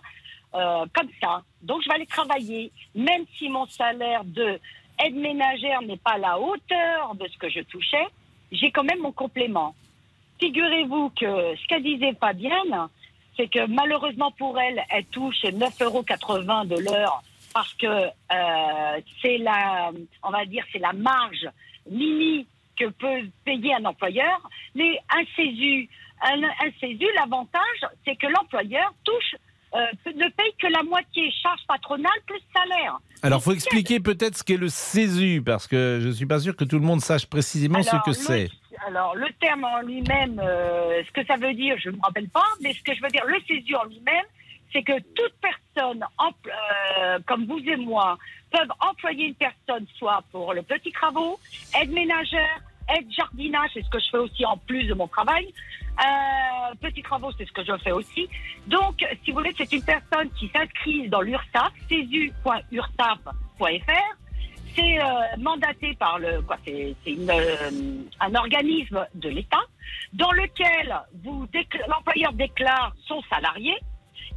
euh, 0.55 0.87
comme 0.95 1.09
ça. 1.21 1.43
Donc 1.63 1.83
je 1.83 1.89
vais 1.89 1.97
aller 1.97 2.07
travailler, 2.07 2.71
même 2.95 3.25
si 3.39 3.49
mon 3.49 3.67
salaire 3.67 4.23
de 4.25 4.61
aide 5.05 5.17
ménagère 5.17 5.83
n'est 5.83 5.97
pas 5.97 6.13
à 6.13 6.19
la 6.19 6.39
hauteur 6.39 7.17
de 7.17 7.27
ce 7.27 7.37
que 7.37 7.49
je 7.49 7.61
touchais, 7.61 8.07
j'ai 8.53 8.71
quand 8.71 8.85
même 8.85 9.01
mon 9.01 9.13
complément. 9.13 9.75
Figurez-vous 10.41 11.11
que 11.11 11.55
ce 11.57 11.67
qu'a 11.69 11.81
disait 11.81 12.15
Fabienne, 12.19 12.89
c'est 13.37 13.49
que 13.49 13.67
malheureusement 13.67 14.33
pour 14.33 14.59
elle, 14.59 14.83
elle 14.91 15.05
touche 15.07 15.43
9,80 15.45 15.85
euros 15.85 16.05
de 16.65 16.83
l'heure 16.83 17.23
parce 17.53 17.73
que 17.75 17.87
euh, 17.87 19.01
c'est 19.21 19.39
la, 19.39 19.91
on 20.23 20.31
va 20.31 20.45
dire, 20.47 20.65
c'est 20.73 20.79
la 20.79 20.93
marge 20.93 21.49
mini 21.91 22.47
que 22.79 22.87
peut 22.87 23.29
payer 23.45 23.75
un 23.75 23.85
employeur. 23.85 24.41
Mais 24.75 24.99
un 25.15 25.25
CESU, 25.37 25.89
un, 26.23 26.43
un 26.43 26.71
CESU, 26.81 27.07
l'avantage, 27.17 27.87
c'est 28.05 28.17
que 28.17 28.27
l'employeur 28.27 28.95
touche, 29.05 29.35
euh, 29.75 29.87
ne 30.07 30.29
paye 30.31 30.53
que 30.59 30.67
la 30.67 30.83
moitié 30.83 31.31
charge 31.43 31.61
patronale 31.69 32.11
plus 32.27 32.41
salaire. 32.53 32.99
Alors, 33.23 33.43
faut 33.43 33.53
expliquer 33.53 34.01
peut-être 34.01 34.39
ce 34.39 34.43
qu'est 34.43 34.57
le 34.57 34.69
CESU, 34.69 35.43
parce 35.43 35.69
que 35.69 36.01
je 36.03 36.11
suis 36.11 36.27
pas 36.27 36.41
sûr 36.41 36.57
que 36.57 36.65
tout 36.65 36.79
le 36.79 36.85
monde 36.85 37.01
sache 37.01 37.27
précisément 37.27 37.79
Alors, 37.79 38.03
ce 38.05 38.11
que 38.11 38.13
c'est. 38.13 38.51
Alors, 38.87 39.15
le 39.15 39.27
terme 39.41 39.65
en 39.65 39.83
lui-même, 39.83 40.41
euh, 40.43 41.03
ce 41.05 41.11
que 41.13 41.25
ça 41.27 41.37
veut 41.37 41.53
dire, 41.53 41.77
je 41.79 41.91
ne 41.91 41.97
me 41.97 42.03
rappelle 42.03 42.29
pas, 42.29 42.47
mais 42.63 42.73
ce 42.73 42.83
que 42.83 42.95
je 42.95 43.03
veux 43.03 43.09
dire, 43.09 43.25
le 43.27 43.39
CESU 43.47 43.77
en 43.77 43.85
lui-même, 43.85 44.25
c'est 44.73 44.83
que 44.83 44.99
toute 45.15 45.35
personne, 45.41 46.05
euh, 46.21 47.19
comme 47.27 47.47
vous 47.47 47.59
et 47.59 47.77
moi, 47.77 48.17
peuvent 48.51 48.73
employer 48.81 49.27
une 49.27 49.35
personne 49.35 49.87
soit 49.97 50.23
pour 50.33 50.55
le 50.55 50.63
petit 50.63 50.93
travaux, 50.93 51.39
aide 51.81 51.91
ménagère, 51.91 52.61
aide 52.97 53.07
jardinage, 53.11 53.71
c'est 53.75 53.83
ce 53.83 53.91
que 53.91 53.99
je 53.99 54.09
fais 54.11 54.19
aussi 54.19 54.47
en 54.47 54.57
plus 54.57 54.85
de 54.85 54.95
mon 54.95 55.09
travail. 55.09 55.53
Euh, 55.99 56.75
petits 56.81 57.03
travaux, 57.03 57.31
c'est 57.37 57.45
ce 57.45 57.53
que 57.53 57.65
je 57.65 57.77
fais 57.79 57.93
aussi. 57.93 58.29
Donc, 58.67 59.05
si 59.25 59.31
vous 59.31 59.39
voulez, 59.39 59.55
c'est 59.57 59.73
une 59.73 59.85
personne 59.85 60.31
qui 60.39 60.49
s'inscrit 60.49 61.09
dans 61.09 61.21
l'URSSAF, 61.21 61.73
cesu.ursaf.fr, 61.89 64.17
c'est 64.77 64.99
euh, 65.01 65.05
mandaté 65.39 65.95
par 65.99 66.19
le 66.19 66.43
quoi 66.43 66.57
c'est 66.65 66.95
euh, 67.09 67.71
un 68.21 68.35
organisme 68.35 69.07
de 69.15 69.29
l'État 69.29 69.63
dans 70.13 70.33
lequel 70.33 70.95
vous 71.25 71.47
l'employeur 71.89 72.33
déclare 72.33 72.95
son 73.07 73.21
salarié 73.31 73.75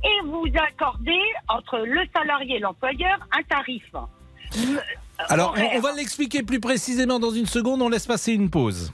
et 0.03 0.25
vous 0.27 0.45
accordez 0.67 1.21
entre 1.47 1.79
le 1.79 2.01
salarié 2.15 2.57
et 2.57 2.59
l'employeur 2.59 3.17
un 3.37 3.43
tarif. 3.43 3.83
M- 4.55 4.81
Alors, 5.29 5.55
on 5.75 5.79
va 5.79 5.93
l'expliquer 5.93 6.43
plus 6.43 6.59
précisément 6.59 7.19
dans 7.19 7.31
une 7.31 7.45
seconde. 7.45 7.81
On 7.81 7.89
laisse 7.89 8.05
passer 8.07 8.33
une 8.33 8.49
pause. 8.49 8.91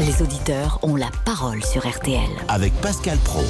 Les 0.00 0.22
auditeurs 0.22 0.78
ont 0.82 0.96
la 0.96 1.10
parole 1.24 1.62
sur 1.62 1.86
RTL. 1.86 2.28
Avec 2.48 2.72
Pascal 2.80 3.18
Pro. 3.24 3.42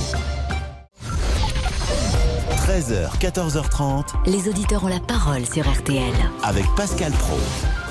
13h, 2.64 3.18
14h30. 3.18 4.04
Les 4.24 4.48
auditeurs 4.48 4.84
ont 4.84 4.88
la 4.88 4.98
parole 4.98 5.44
sur 5.44 5.70
RTL. 5.70 6.14
Avec 6.42 6.64
Pascal 6.78 7.12
Pro. 7.12 7.36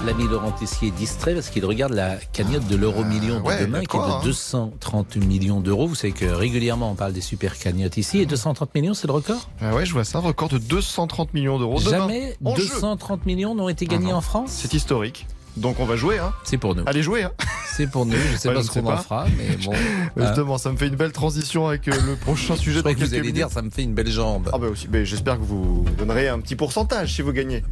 L'ami 0.03 0.27
Laurent 0.27 0.49
Tessier 0.49 0.87
est 0.87 0.91
distrait 0.91 1.35
parce 1.35 1.49
qu'il 1.51 1.63
regarde 1.63 1.93
la 1.93 2.15
cagnotte 2.31 2.65
de 2.65 2.75
l'euro 2.75 3.03
million 3.03 3.39
de 3.39 3.45
ouais, 3.45 3.61
demain 3.61 3.83
qui 3.83 3.95
est 3.95 3.99
de 3.99 4.03
hein. 4.03 4.21
230 4.23 5.17
millions 5.17 5.59
d'euros. 5.59 5.85
Vous 5.85 5.93
savez 5.93 6.11
que 6.11 6.25
régulièrement 6.25 6.89
on 6.89 6.95
parle 6.95 7.13
des 7.13 7.21
super 7.21 7.59
cagnottes 7.59 7.97
ici 7.97 8.17
et 8.17 8.25
230 8.25 8.73
millions 8.73 8.95
c'est 8.95 9.05
le 9.05 9.13
record? 9.13 9.47
Ah 9.61 9.75
ouais, 9.75 9.85
je 9.85 9.93
vois 9.93 10.05
ça, 10.05 10.17
record 10.17 10.49
de 10.49 10.57
230 10.57 11.35
millions 11.35 11.59
d'euros. 11.59 11.79
Demain, 11.79 11.99
Jamais 11.99 12.35
en 12.43 12.55
jeu. 12.55 12.63
230 12.63 13.27
millions 13.27 13.53
n'ont 13.53 13.69
été 13.69 13.85
gagnés 13.85 14.11
Ah 14.11 14.17
en 14.17 14.21
France? 14.21 14.49
C'est 14.49 14.73
historique. 14.73 15.27
Donc 15.55 15.79
on 15.79 15.85
va 15.85 15.95
jouer, 15.95 16.17
hein. 16.17 16.33
C'est 16.43 16.57
pour 16.57 16.75
nous. 16.75 16.83
Allez 16.87 17.03
jouer, 17.03 17.23
hein. 17.23 17.31
C'est 17.75 17.85
pour 17.87 18.05
nous. 18.07 18.15
Je 18.31 18.37
sais 18.37 18.47
Ouais, 18.49 18.55
pas 18.55 18.61
je 18.61 18.67
ce 18.67 18.71
qu'on 18.71 18.87
en 18.91 18.97
fera, 18.97 19.25
mais 19.37 19.55
bon. 19.63 19.73
Justement, 20.17 20.57
ça 20.57 20.71
me 20.71 20.77
fait 20.77 20.87
une 20.87 20.95
belle 20.95 21.11
transition 21.11 21.67
avec 21.67 21.87
euh, 21.87 21.93
le 22.07 22.15
prochain 22.15 22.55
Je 22.57 22.59
sujet 22.61 22.75
dans 22.77 22.81
croyais 22.81 22.95
que 22.95 23.01
vous 23.01 23.13
alliez 23.13 23.21
minutes. 23.21 23.35
dire 23.35 23.49
ça 23.51 23.61
me 23.61 23.69
fait 23.69 23.83
une 23.83 23.93
belle 23.93 24.09
jambe. 24.09 24.49
Ah 24.51 24.57
bah 24.57 24.67
aussi, 24.67 24.87
mais 24.91 25.05
j'espère 25.05 25.37
que 25.37 25.43
vous 25.43 25.85
donnerez 25.97 26.27
un 26.27 26.39
petit 26.39 26.55
pourcentage 26.55 27.13
si 27.13 27.21
vous 27.21 27.31
gagnez. 27.33 27.63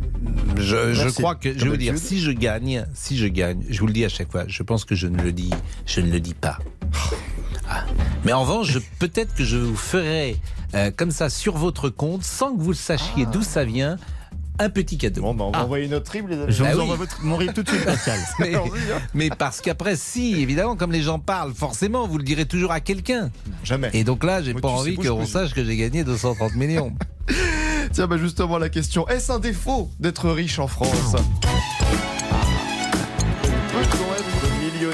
Je, 0.57 0.93
je 0.93 1.09
crois 1.09 1.33
que 1.35 1.57
je 1.57 1.67
vous 1.67 1.77
dire 1.77 1.97
si 1.97 2.19
je 2.21 2.31
gagne, 2.31 2.85
si 2.93 3.17
je 3.17 3.27
gagne, 3.27 3.63
je 3.69 3.79
vous 3.79 3.87
le 3.87 3.93
dis 3.93 4.05
à 4.05 4.09
chaque 4.09 4.31
fois. 4.31 4.43
Je 4.47 4.61
pense 4.63 4.85
que 4.85 4.93
je 4.95 5.07
ne 5.07 5.21
le 5.21 5.31
dis, 5.31 5.49
je 5.87 6.01
ne 6.01 6.11
le 6.11 6.19
dis 6.19 6.33
pas. 6.35 6.59
Ah. 7.69 7.85
Mais 8.25 8.33
en 8.33 8.41
revanche, 8.43 8.69
je- 8.71 8.79
peut-être 8.99 9.33
que 9.33 9.43
je 9.43 9.57
vous 9.57 9.75
ferai 9.75 10.37
euh, 10.75 10.91
comme 10.95 11.11
ça 11.11 11.29
sur 11.29 11.57
votre 11.57 11.89
compte, 11.89 12.23
sans 12.23 12.55
que 12.55 12.61
vous 12.61 12.69
le 12.71 12.75
sachiez 12.75 13.25
d'où 13.25 13.41
ça 13.41 13.63
vient, 13.63 13.97
un 14.61 14.69
petit 14.69 14.97
cadeau. 14.97 15.21
Bon, 15.21 15.33
bah, 15.33 15.45
on 15.47 15.51
va 15.51 15.59
Ah. 15.59 15.63
envoyer 15.65 15.87
notre 15.87 16.05
triple, 16.05 16.29
les 16.31 16.37
amis. 16.41 16.45
Je 16.53 16.63
Bah 16.63 16.71
vous 16.71 16.77
oui. 16.77 16.83
envoie 16.83 16.95
votre- 16.95 17.21
mon 17.23 17.35
RIB 17.37 17.53
tout 17.53 17.63
de 17.63 17.69
suite, 17.69 17.83
Pascal. 17.85 18.19
Mais, 18.39 18.55
hein. 18.55 18.61
mais 19.13 19.29
parce 19.29 19.61
qu'après, 19.61 19.95
si, 19.95 20.35
évidemment, 20.41 20.75
comme 20.75 20.91
les 20.91 21.01
gens 21.01 21.19
parlent, 21.19 21.53
forcément, 21.53 22.07
vous 22.07 22.17
le 22.17 22.23
direz 22.23 22.45
toujours 22.45 22.71
à 22.71 22.79
quelqu'un. 22.79 23.29
Jamais. 23.63 23.89
Et 23.93 24.03
donc 24.03 24.23
là, 24.23 24.41
j'ai 24.41 24.53
pas 24.53 24.67
envie 24.69 24.95
qu'on 24.95 25.25
sache 25.25 25.53
que 25.53 25.63
j'ai 25.65 25.75
gagné 25.77 26.03
230 26.03 26.55
millions. 26.55 26.93
Tiens, 27.93 28.07
bah 28.07 28.17
justement, 28.17 28.57
la 28.57 28.69
question 28.69 29.07
est-ce 29.07 29.31
un 29.31 29.39
défaut 29.39 29.89
d'être 29.99 30.29
riche 30.29 30.59
en 30.59 30.67
France? 30.67 31.15
Peut-on 33.71 34.10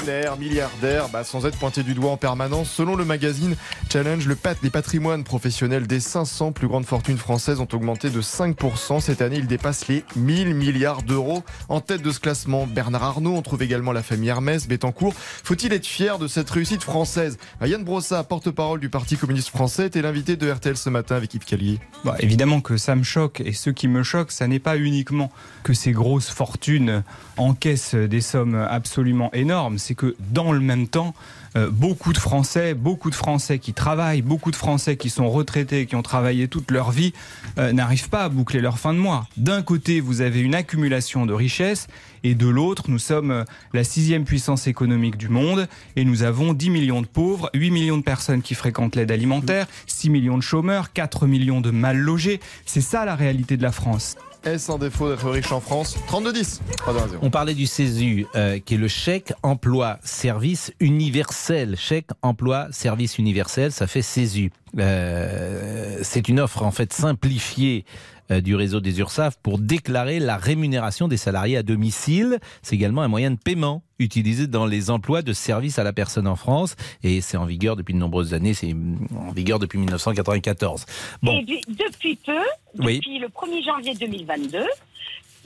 être 0.08 0.38
millionnaire, 0.38 0.38
milliardaire, 0.38 1.08
bah, 1.08 1.24
sans 1.24 1.46
être 1.46 1.58
pointé 1.58 1.82
du 1.82 1.94
doigt 1.94 2.10
en 2.10 2.16
permanence 2.16 2.70
Selon 2.70 2.96
le 2.96 3.04
magazine 3.04 3.56
Challenge, 3.92 4.26
le 4.26 4.34
pat 4.34 4.56
les 4.62 4.70
patrimoines 4.70 5.24
professionnels 5.24 5.86
des 5.86 6.00
500 6.00 6.52
plus 6.52 6.68
grandes 6.68 6.86
fortunes 6.86 7.18
françaises 7.18 7.60
ont 7.60 7.68
augmenté 7.72 8.10
de 8.10 8.20
5%. 8.20 9.00
Cette 9.00 9.22
année, 9.22 9.36
ils 9.36 9.46
dépassent 9.46 9.88
les 9.88 10.04
1000 10.16 10.54
milliards 10.54 11.02
d'euros. 11.02 11.42
En 11.68 11.80
tête 11.80 12.02
de 12.02 12.10
ce 12.10 12.20
classement, 12.20 12.66
Bernard 12.66 13.04
Arnault. 13.04 13.34
On 13.34 13.42
trouve 13.42 13.62
également 13.62 13.92
la 13.92 14.02
famille 14.02 14.28
Hermès, 14.28 14.66
Bettencourt. 14.66 15.14
Faut-il 15.14 15.72
être 15.72 15.86
fier 15.86 16.18
de 16.18 16.26
cette 16.26 16.48
réussite 16.50 16.82
française? 16.82 17.38
Yann 17.64 17.84
Brossa, 17.84 18.22
porte-parole 18.24 18.80
du 18.80 18.88
Parti 18.88 19.16
communiste 19.16 19.48
français, 19.48 19.86
était 19.86 20.02
l'invité 20.02 20.36
de 20.36 20.50
RTL 20.50 20.76
ce 20.76 20.90
matin 20.90 21.16
avec 21.16 21.34
Yves 21.34 21.44
Callier. 21.44 21.78
Bah, 22.04 22.16
évidemment 22.20 22.60
que 22.60 22.76
ça 22.76 22.94
me 22.94 23.02
choque 23.02 23.40
et 23.40 23.52
ce 23.52 23.70
qui 23.70 23.88
me 23.88 24.02
choque, 24.02 24.32
ça 24.32 24.46
n'est 24.46 24.58
pas 24.58 24.76
uniquement 24.76 25.30
que 25.64 25.74
ces 25.74 25.92
grosses 25.92 26.30
fortunes 26.30 27.02
encaissent 27.36 27.94
des 27.94 28.20
sommes 28.20 28.54
absolument 28.54 29.30
énormes, 29.32 29.78
c'est 29.78 29.94
que 29.98 30.16
dans 30.32 30.52
le 30.52 30.60
même 30.60 30.88
temps, 30.88 31.14
euh, 31.56 31.70
beaucoup 31.70 32.12
de 32.12 32.18
Français, 32.18 32.74
beaucoup 32.74 33.10
de 33.10 33.14
Français 33.14 33.58
qui 33.58 33.72
travaillent, 33.72 34.22
beaucoup 34.22 34.50
de 34.50 34.56
Français 34.56 34.96
qui 34.96 35.10
sont 35.10 35.28
retraités, 35.28 35.86
qui 35.86 35.96
ont 35.96 36.02
travaillé 36.02 36.46
toute 36.46 36.70
leur 36.70 36.90
vie, 36.90 37.12
euh, 37.58 37.72
n'arrivent 37.72 38.08
pas 38.08 38.24
à 38.24 38.28
boucler 38.28 38.60
leur 38.60 38.78
fin 38.78 38.94
de 38.94 38.98
mois. 38.98 39.26
D'un 39.36 39.62
côté, 39.62 40.00
vous 40.00 40.20
avez 40.20 40.40
une 40.40 40.54
accumulation 40.54 41.26
de 41.26 41.32
richesses 41.32 41.88
et 42.22 42.34
de 42.34 42.46
l'autre, 42.46 42.84
nous 42.88 42.98
sommes 42.98 43.30
euh, 43.30 43.44
la 43.72 43.84
sixième 43.84 44.24
puissance 44.24 44.66
économique 44.66 45.16
du 45.16 45.28
monde 45.28 45.68
et 45.96 46.04
nous 46.04 46.22
avons 46.22 46.52
10 46.52 46.70
millions 46.70 47.02
de 47.02 47.06
pauvres, 47.06 47.50
8 47.54 47.70
millions 47.70 47.98
de 47.98 48.02
personnes 48.02 48.42
qui 48.42 48.54
fréquentent 48.54 48.94
l'aide 48.94 49.10
alimentaire, 49.10 49.66
6 49.86 50.10
millions 50.10 50.36
de 50.36 50.42
chômeurs, 50.42 50.92
4 50.92 51.26
millions 51.26 51.60
de 51.60 51.70
mal 51.70 51.98
logés. 51.98 52.40
C'est 52.66 52.80
ça 52.80 53.04
la 53.04 53.16
réalité 53.16 53.56
de 53.56 53.62
la 53.62 53.72
France. 53.72 54.16
Est-ce 54.44 54.70
un 54.70 54.78
défaut 54.78 55.10
d'être 55.10 55.28
riche 55.28 55.50
en 55.52 55.60
France? 55.60 55.96
32-10. 56.08 56.60
3-2-1-0. 56.78 57.18
On 57.22 57.30
parlait 57.30 57.54
du 57.54 57.66
CESU, 57.66 58.26
euh, 58.34 58.58
qui 58.60 58.74
est 58.74 58.78
le 58.78 58.88
chèque 58.88 59.32
emploi 59.42 59.98
service 60.04 60.72
universel. 60.80 61.76
Chèque 61.76 62.10
emploi 62.22 62.68
service 62.70 63.18
universel, 63.18 63.72
ça 63.72 63.86
fait 63.86 64.02
CESU. 64.02 64.52
Euh, 64.78 65.98
c'est 66.02 66.28
une 66.28 66.40
offre 66.40 66.62
en 66.62 66.70
fait 66.70 66.92
simplifiée 66.92 67.84
du 68.30 68.54
réseau 68.54 68.80
des 68.80 68.98
URSAF 69.00 69.36
pour 69.42 69.58
déclarer 69.58 70.18
la 70.18 70.36
rémunération 70.36 71.08
des 71.08 71.16
salariés 71.16 71.56
à 71.56 71.62
domicile. 71.62 72.38
C'est 72.62 72.74
également 72.76 73.02
un 73.02 73.08
moyen 73.08 73.30
de 73.30 73.38
paiement 73.38 73.82
utilisé 73.98 74.46
dans 74.46 74.66
les 74.66 74.90
emplois 74.90 75.22
de 75.22 75.32
service 75.32 75.78
à 75.78 75.84
la 75.84 75.92
personne 75.92 76.26
en 76.28 76.36
France 76.36 76.76
et 77.02 77.20
c'est 77.20 77.36
en 77.36 77.46
vigueur 77.46 77.74
depuis 77.74 77.94
de 77.94 77.98
nombreuses 77.98 78.34
années, 78.34 78.54
c'est 78.54 78.74
en 79.16 79.32
vigueur 79.32 79.58
depuis 79.58 79.78
1994. 79.78 80.86
Bon, 81.22 81.32
Et 81.38 81.60
depuis 81.68 82.16
peu, 82.16 82.38
Oui. 82.78 82.96
depuis 82.98 83.18
le 83.18 83.28
1er 83.28 83.64
janvier 83.64 83.94
2022, 83.94 84.58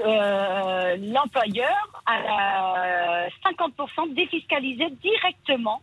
euh, 0.05 0.97
l'employeur 0.97 2.03
a 2.07 3.25
euh, 3.27 3.29
50% 3.47 4.15
défiscalisé 4.15 4.85
directement 5.03 5.81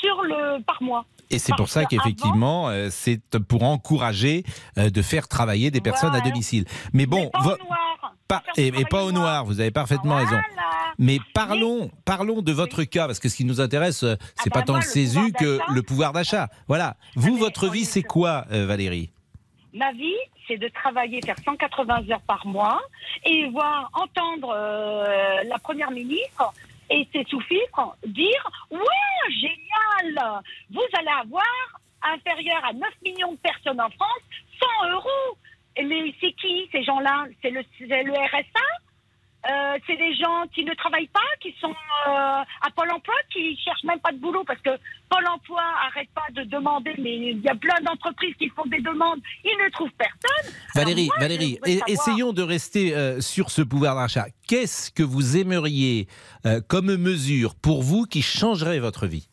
sur 0.00 0.22
le 0.22 0.62
par 0.62 0.82
mois. 0.82 1.04
Et 1.30 1.38
c'est 1.38 1.54
pour 1.56 1.68
ça 1.68 1.80
avant- 1.80 1.88
qu'effectivement, 1.88 2.68
euh, 2.68 2.88
c'est 2.90 3.20
pour 3.44 3.62
encourager 3.62 4.44
euh, 4.78 4.90
de 4.90 5.02
faire 5.02 5.28
travailler 5.28 5.70
des 5.70 5.80
personnes 5.80 6.14
à 6.14 6.20
domicile. 6.20 6.64
Mais 6.92 7.06
bon, 7.06 7.30
vo- 7.40 7.56
pas- 8.28 8.42
et, 8.56 8.68
et 8.68 8.84
pas 8.84 9.04
au 9.04 9.12
noir, 9.12 9.44
vous 9.44 9.60
avez 9.60 9.70
parfaitement 9.70 10.16
raison. 10.16 10.38
Mais 10.98 11.18
parlons, 11.34 11.90
parlons 12.04 12.42
de 12.42 12.52
votre 12.52 12.82
cas, 12.84 13.06
parce 13.06 13.18
que 13.20 13.28
ce 13.28 13.36
qui 13.36 13.44
nous 13.44 13.60
intéresse, 13.60 14.02
euh, 14.02 14.16
c'est 14.42 14.52
pas 14.52 14.62
tant 14.62 14.76
le 14.76 14.82
CESU 14.82 15.32
que 15.32 15.58
le 15.72 15.82
pouvoir 15.82 16.12
d'achat. 16.12 16.48
Voilà. 16.68 16.96
Vous, 17.16 17.36
votre 17.36 17.68
vie, 17.68 17.84
c'est 17.84 18.02
quoi, 18.02 18.44
Valérie? 18.50 19.10
Ma 19.72 19.92
vie, 19.92 20.16
c'est 20.48 20.58
de 20.58 20.68
travailler, 20.68 21.20
faire 21.24 21.36
180 21.44 22.10
heures 22.10 22.20
par 22.26 22.44
mois 22.46 22.80
et 23.24 23.48
voir 23.50 23.88
entendre 23.94 24.52
euh, 24.54 25.42
la 25.48 25.58
première 25.60 25.92
ministre 25.92 26.52
et 26.90 27.08
ses 27.12 27.24
sous-fifres 27.24 27.96
dire 28.06 28.50
Ouais, 28.70 29.32
génial. 29.40 30.42
Vous 30.70 30.86
allez 30.98 31.20
avoir 31.20 31.80
inférieur 32.02 32.64
à 32.64 32.72
9 32.72 32.88
millions 33.04 33.32
de 33.32 33.38
personnes 33.38 33.80
en 33.80 33.90
France 33.90 34.22
100 34.82 34.90
euros. 34.90 35.38
Mais 35.82 36.14
c'est 36.20 36.32
qui 36.32 36.68
ces 36.72 36.82
gens-là? 36.82 37.26
C'est 37.42 37.52
c'est 37.78 38.02
le 38.02 38.12
RSA 38.12 38.89
Euh, 39.48 39.78
c'est 39.86 39.96
des 39.96 40.14
gens 40.14 40.44
qui 40.54 40.64
ne 40.64 40.74
travaillent 40.74 41.08
pas, 41.08 41.20
qui 41.40 41.54
sont 41.60 41.70
euh, 41.70 42.10
à 42.10 42.70
Pôle 42.76 42.90
emploi, 42.90 43.14
qui 43.32 43.56
cherchent 43.56 43.84
même 43.84 43.98
pas 44.00 44.12
de 44.12 44.18
boulot 44.18 44.44
parce 44.46 44.60
que 44.60 44.70
Pôle 45.08 45.26
emploi 45.28 45.62
arrête 45.86 46.10
pas 46.14 46.26
de 46.34 46.42
demander, 46.42 46.94
mais 46.98 47.16
il 47.16 47.40
y 47.40 47.48
a 47.48 47.54
plein 47.54 47.80
d'entreprises 47.82 48.34
qui 48.38 48.50
font 48.50 48.66
des 48.66 48.80
demandes, 48.80 49.20
ils 49.44 49.56
ne 49.64 49.70
trouvent 49.70 49.90
personne. 49.96 50.52
Valérie, 50.74 51.06
moi, 51.06 51.16
Valérie, 51.20 51.58
essayons 51.86 52.34
de 52.34 52.42
rester 52.42 52.94
euh, 52.94 53.22
sur 53.22 53.50
ce 53.50 53.62
pouvoir 53.62 53.96
d'achat. 53.96 54.26
Qu'est-ce 54.46 54.90
que 54.90 55.02
vous 55.02 55.36
aimeriez 55.36 56.06
comme 56.68 56.96
mesure 56.96 57.54
pour 57.54 57.82
vous 57.82 58.04
qui 58.04 58.22
changerait 58.22 58.78
votre 58.78 59.06
vie? 59.06 59.28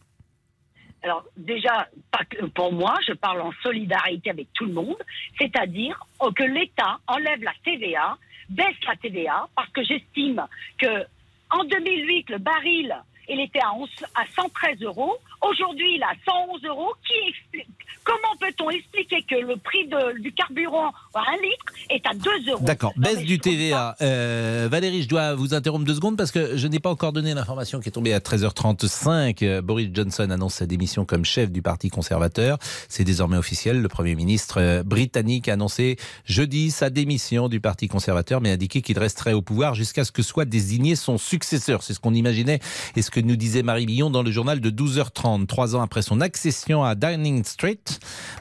Alors 1.03 1.24
déjà, 1.38 1.88
pas 2.12 2.26
que 2.26 2.45
pour 2.47 2.74
moi, 2.74 2.95
je 3.08 3.14
parle 3.14 3.41
en 3.41 3.51
solidarité 3.64 4.30
avec 4.30 4.47
tout 4.53 4.66
le 4.66 4.74
monde, 4.74 4.97
c'est-à-dire 5.39 5.99
oh, 6.20 6.32
que 6.32 6.43
l'État 6.43 6.99
enlève 7.08 7.41
la 7.43 7.53
TVA, 7.64 8.18
baisse 8.50 8.76
la 8.88 8.95
TVA, 8.95 9.48
parce 9.56 9.70
que 9.70 9.84
j'estime 9.84 10.45
que 10.78 11.06
en 11.50 11.64
2008, 11.64 12.30
le 12.30 12.38
baril, 12.39 12.95
il 13.30 13.39
était 13.39 13.60
à, 13.60 13.74
11 13.74 13.89
à 14.16 14.26
113 14.36 14.82
euros. 14.82 15.18
Aujourd'hui, 15.41 15.95
il 15.95 16.03
à 16.03 16.13
111 16.25 16.61
euros. 16.65 16.93
Qui 17.05 17.29
explique 17.29 17.67
Comment 18.03 18.38
peut-on 18.39 18.69
expliquer 18.69 19.21
que 19.23 19.35
le 19.35 19.57
prix 19.57 19.85
de- 19.89 20.21
du 20.21 20.31
carburant 20.31 20.93
à 21.13 21.19
un 21.29 21.35
litre 21.43 21.65
est 21.89 22.05
à 22.07 22.13
2 22.13 22.51
euros? 22.53 22.63
D'accord, 22.63 22.93
baisse 22.95 23.19
du 23.19 23.38
TVA. 23.38 23.97
Euh, 24.01 24.69
Valérie, 24.71 25.03
je 25.03 25.09
dois 25.09 25.35
vous 25.35 25.53
interrompre 25.53 25.83
deux 25.83 25.95
secondes 25.95 26.15
parce 26.15 26.31
que 26.31 26.55
je 26.55 26.67
n'ai 26.69 26.79
pas 26.79 26.89
encore 26.89 27.11
donné 27.11 27.33
l'information 27.33 27.81
qui 27.81 27.89
est 27.89 27.91
tombée 27.91 28.13
à 28.13 28.19
13h35. 28.21 29.43
Euh, 29.43 29.61
Boris 29.61 29.89
Johnson 29.93 30.29
annonce 30.29 30.53
sa 30.53 30.65
démission 30.65 31.03
comme 31.03 31.25
chef 31.25 31.51
du 31.51 31.61
Parti 31.61 31.89
conservateur. 31.89 32.57
C'est 32.88 33.03
désormais 33.03 33.35
officiel. 33.35 33.81
Le 33.81 33.89
Premier 33.89 34.15
ministre 34.15 34.61
euh, 34.61 34.83
britannique 34.83 35.49
a 35.49 35.53
annoncé 35.53 35.97
jeudi 36.23 36.71
sa 36.71 36.89
démission 36.89 37.49
du 37.49 37.59
Parti 37.59 37.89
conservateur, 37.89 38.39
mais 38.39 38.51
a 38.51 38.53
indiqué 38.53 38.81
qu'il 38.81 38.97
resterait 38.99 39.33
au 39.33 39.41
pouvoir 39.41 39.75
jusqu'à 39.75 40.05
ce 40.05 40.13
que 40.13 40.21
soit 40.21 40.45
désigné 40.45 40.95
son 40.95 41.17
successeur. 41.17 41.83
C'est 41.83 41.93
ce 41.93 41.99
qu'on 41.99 42.13
imaginait 42.13 42.59
et 42.95 43.01
ce 43.01 43.11
que 43.11 43.19
nous 43.19 43.35
disait 43.35 43.63
Marie 43.63 43.85
Billon 43.85 44.09
dans 44.09 44.23
le 44.23 44.31
journal 44.31 44.61
de 44.61 44.69
12h30. 44.69 45.26
Trois 45.47 45.75
ans 45.75 45.82
après 45.82 46.01
son 46.01 46.21
accession 46.21 46.84
à 46.84 46.95
Downing 46.95 47.43
Street, 47.43 47.80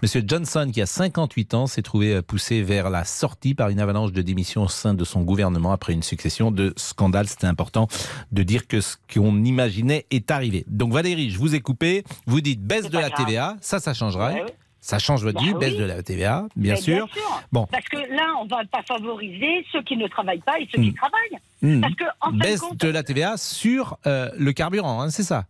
Monsieur 0.03 0.23
Johnson, 0.27 0.71
qui 0.73 0.81
a 0.81 0.87
58 0.87 1.55
ans, 1.55 1.67
s'est 1.67 1.83
trouvé 1.83 2.15
euh, 2.15 2.23
poussé 2.23 2.63
vers 2.63 2.91
la 2.91 3.05
sortie 3.05 3.55
par 3.55 3.69
une 3.71 3.81
avalanche 3.81 4.13
de 4.13 4.23
démissions 4.23 4.63
au 4.65 4.69
sein 4.69 4.95
de 4.95 5.05
son 5.05 5.23
gouvernement 5.23 5.73
après 5.73 5.93
une 5.93 6.03
succession 6.03 6.51
de 6.51 6.73
scandales. 6.77 7.27
C'était 7.29 7.47
important 7.49 7.89
de 8.33 8.43
dire 8.43 8.67
que 8.69 8.81
ce 8.81 8.97
qu'on 9.13 9.43
imaginait 9.45 10.07
est 10.11 10.31
arrivé. 10.31 10.65
Donc 10.69 10.93
Valérie, 10.93 11.31
je 11.31 11.39
vous 11.39 11.55
ai 11.55 11.61
coupé. 11.61 12.05
Vous 12.27 12.41
dites 12.41 12.63
baisse 12.63 12.89
de 12.91 12.99
la 12.99 13.11
grave. 13.11 13.27
TVA, 13.27 13.57
ça, 13.61 13.81
ça 13.81 13.93
changera. 13.95 14.29
Ouais, 14.33 14.43
ouais. 14.43 14.55
Ça 14.81 15.01
change 15.01 15.25
votre 15.25 15.39
Bah 15.41 15.45
vie, 15.45 15.53
oui. 15.53 15.59
baisse 15.59 15.77
de 15.77 15.83
la 15.85 16.01
TVA, 16.01 16.47
bien 16.55 16.77
sûr. 16.77 17.09
Bon, 17.51 17.67
Parce 17.73 17.87
que 17.89 17.97
là, 17.97 18.35
on 18.41 18.47
va 18.47 18.59
pas 18.71 18.83
favoriser 18.87 19.65
ceux 19.73 19.83
qui 19.83 19.97
ne 19.97 20.07
travaillent 20.07 20.39
pas 20.47 20.61
et 20.61 20.69
ceux 20.73 20.81
qui 20.81 20.91
Hmm. 20.91 20.95
travaillent. 20.95 21.39
Hmm. 21.63 21.81
Parce 21.81 21.95
que 21.95 22.05
en 22.21 22.31
fin 22.31 22.37
de 22.37 22.39
baisse 22.43 22.61
compte, 22.61 22.79
de 22.79 22.89
la 22.89 23.03
TVA 23.03 23.37
sur 23.37 23.97
euh, 24.07 24.29
le 24.39 24.53
carburant, 24.53 25.01
hein, 25.03 25.11
c'est 25.11 25.25
ça 25.25 25.47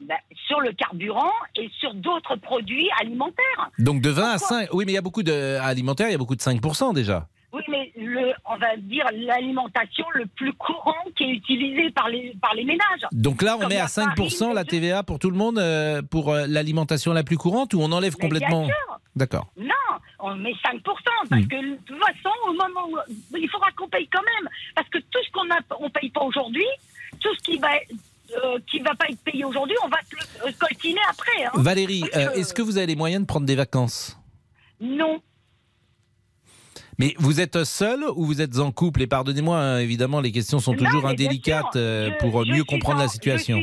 ben, 0.00 0.16
sur 0.46 0.60
le 0.60 0.72
carburant 0.72 1.32
et 1.56 1.70
sur 1.78 1.92
d'autres 1.94 2.36
produits 2.36 2.88
alimentaires. 3.00 3.70
Donc 3.78 4.00
de 4.00 4.10
20 4.10 4.30
à 4.30 4.38
5. 4.38 4.68
Oui, 4.72 4.84
mais 4.86 4.92
il 4.92 4.94
y 4.94 4.98
a 4.98 5.02
beaucoup 5.02 5.22
d'alimentaires, 5.22 6.08
il 6.08 6.12
y 6.12 6.14
a 6.14 6.18
beaucoup 6.18 6.36
de 6.36 6.40
5% 6.40 6.94
déjà. 6.94 7.26
Oui, 7.52 7.62
mais 7.68 7.90
le, 7.96 8.32
on 8.44 8.56
va 8.58 8.76
dire 8.76 9.06
l'alimentation 9.12 10.04
le 10.14 10.26
plus 10.26 10.52
courant 10.52 10.94
qui 11.16 11.24
est 11.24 11.30
utilisé 11.30 11.90
par 11.90 12.08
les, 12.10 12.36
par 12.42 12.54
les 12.54 12.64
ménages. 12.64 13.06
Donc 13.10 13.40
là, 13.42 13.56
on 13.56 13.60
Comme 13.60 13.70
met 13.70 13.78
à 13.78 13.86
5% 13.86 14.52
la 14.52 14.64
TVA 14.64 15.02
pour 15.02 15.18
tout 15.18 15.30
le 15.30 15.36
monde 15.36 15.58
euh, 15.58 16.02
pour 16.02 16.30
euh, 16.32 16.44
l'alimentation 16.46 17.12
la 17.14 17.22
plus 17.22 17.38
courante 17.38 17.72
ou 17.72 17.80
on 17.80 17.90
enlève 17.90 18.14
Mais 18.18 18.22
complètement. 18.28 18.68
D'accord. 19.16 19.46
Non, 19.56 19.72
on 20.20 20.34
met 20.36 20.52
5%, 20.52 20.82
parce 20.82 21.42
Hmm. 21.42 21.48
que 21.48 21.56
de 21.56 21.78
toute 21.86 21.98
façon, 21.98 22.30
au 22.48 22.52
moment 22.52 22.86
où, 22.90 23.36
il 23.36 23.48
faudra 23.48 23.70
qu'on 23.72 23.88
paye 23.88 24.06
quand 24.12 24.22
même. 24.22 24.48
Parce 24.74 24.88
que 24.90 24.98
tout 24.98 25.18
ce 25.26 25.30
qu'on 25.32 25.50
a, 25.50 25.58
on 25.80 25.88
paye 25.90 26.10
pas 26.10 26.22
aujourd'hui, 26.22 26.66
tout 27.20 27.34
ce 27.34 27.42
qui 27.42 27.58
va, 27.58 27.68
euh, 28.36 28.58
qui 28.70 28.80
va 28.80 28.94
pas 28.94 29.06
être 29.08 29.20
payé 29.22 29.44
aujourd'hui, 29.44 29.76
on 29.84 29.88
va 29.88 29.98
le 30.42 30.48
euh, 30.48 30.52
coltiner 30.58 31.00
après. 31.08 31.44
hein. 31.44 31.50
Valérie, 31.54 32.04
euh, 32.16 32.30
est-ce 32.32 32.52
que 32.54 32.62
vous 32.62 32.76
avez 32.78 32.86
les 32.86 32.96
moyens 32.96 33.22
de 33.22 33.26
prendre 33.26 33.46
des 33.46 33.54
vacances? 33.56 34.18
Non. 34.80 35.20
Mais 36.98 37.14
vous 37.18 37.40
êtes 37.40 37.62
seul 37.64 38.04
ou 38.16 38.24
vous 38.24 38.40
êtes 38.42 38.58
en 38.58 38.72
couple? 38.72 39.02
Et 39.02 39.06
pardonnez-moi, 39.06 39.56
hein, 39.56 39.78
évidemment, 39.78 40.20
les 40.20 40.32
questions 40.32 40.58
sont 40.58 40.72
Non, 40.72 40.78
toujours 40.84 41.06
indélicates 41.06 41.72
sûr, 41.72 41.80
je- 41.80 42.18
pour 42.18 42.44
je 42.44 42.52
mieux 42.52 42.64
comprendre 42.64 42.98
en- 42.98 43.02
la 43.02 43.08
situation. 43.08 43.58
Je 43.58 43.62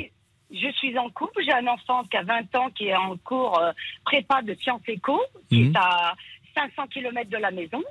suis, 0.57 0.61
je 0.67 0.71
suis 0.77 0.97
en 0.97 1.09
couple, 1.09 1.41
j'ai 1.43 1.51
un 1.51 1.67
enfant 1.67 2.03
qui 2.03 2.15
a 2.17 2.23
20 2.23 2.55
ans, 2.55 2.69
qui 2.71 2.85
est 2.87 2.95
en 2.95 3.17
cours 3.17 3.59
euh, 3.59 3.71
prépa 4.05 4.41
de 4.41 4.55
sciences 4.55 4.81
éco, 4.87 5.19
qui 5.49 5.63
Mhm. 5.63 5.71
est 5.71 5.77
à 5.77 6.15
500 6.55 6.87
km 6.87 7.29
de 7.29 7.37
la 7.37 7.51
maison. 7.51 7.83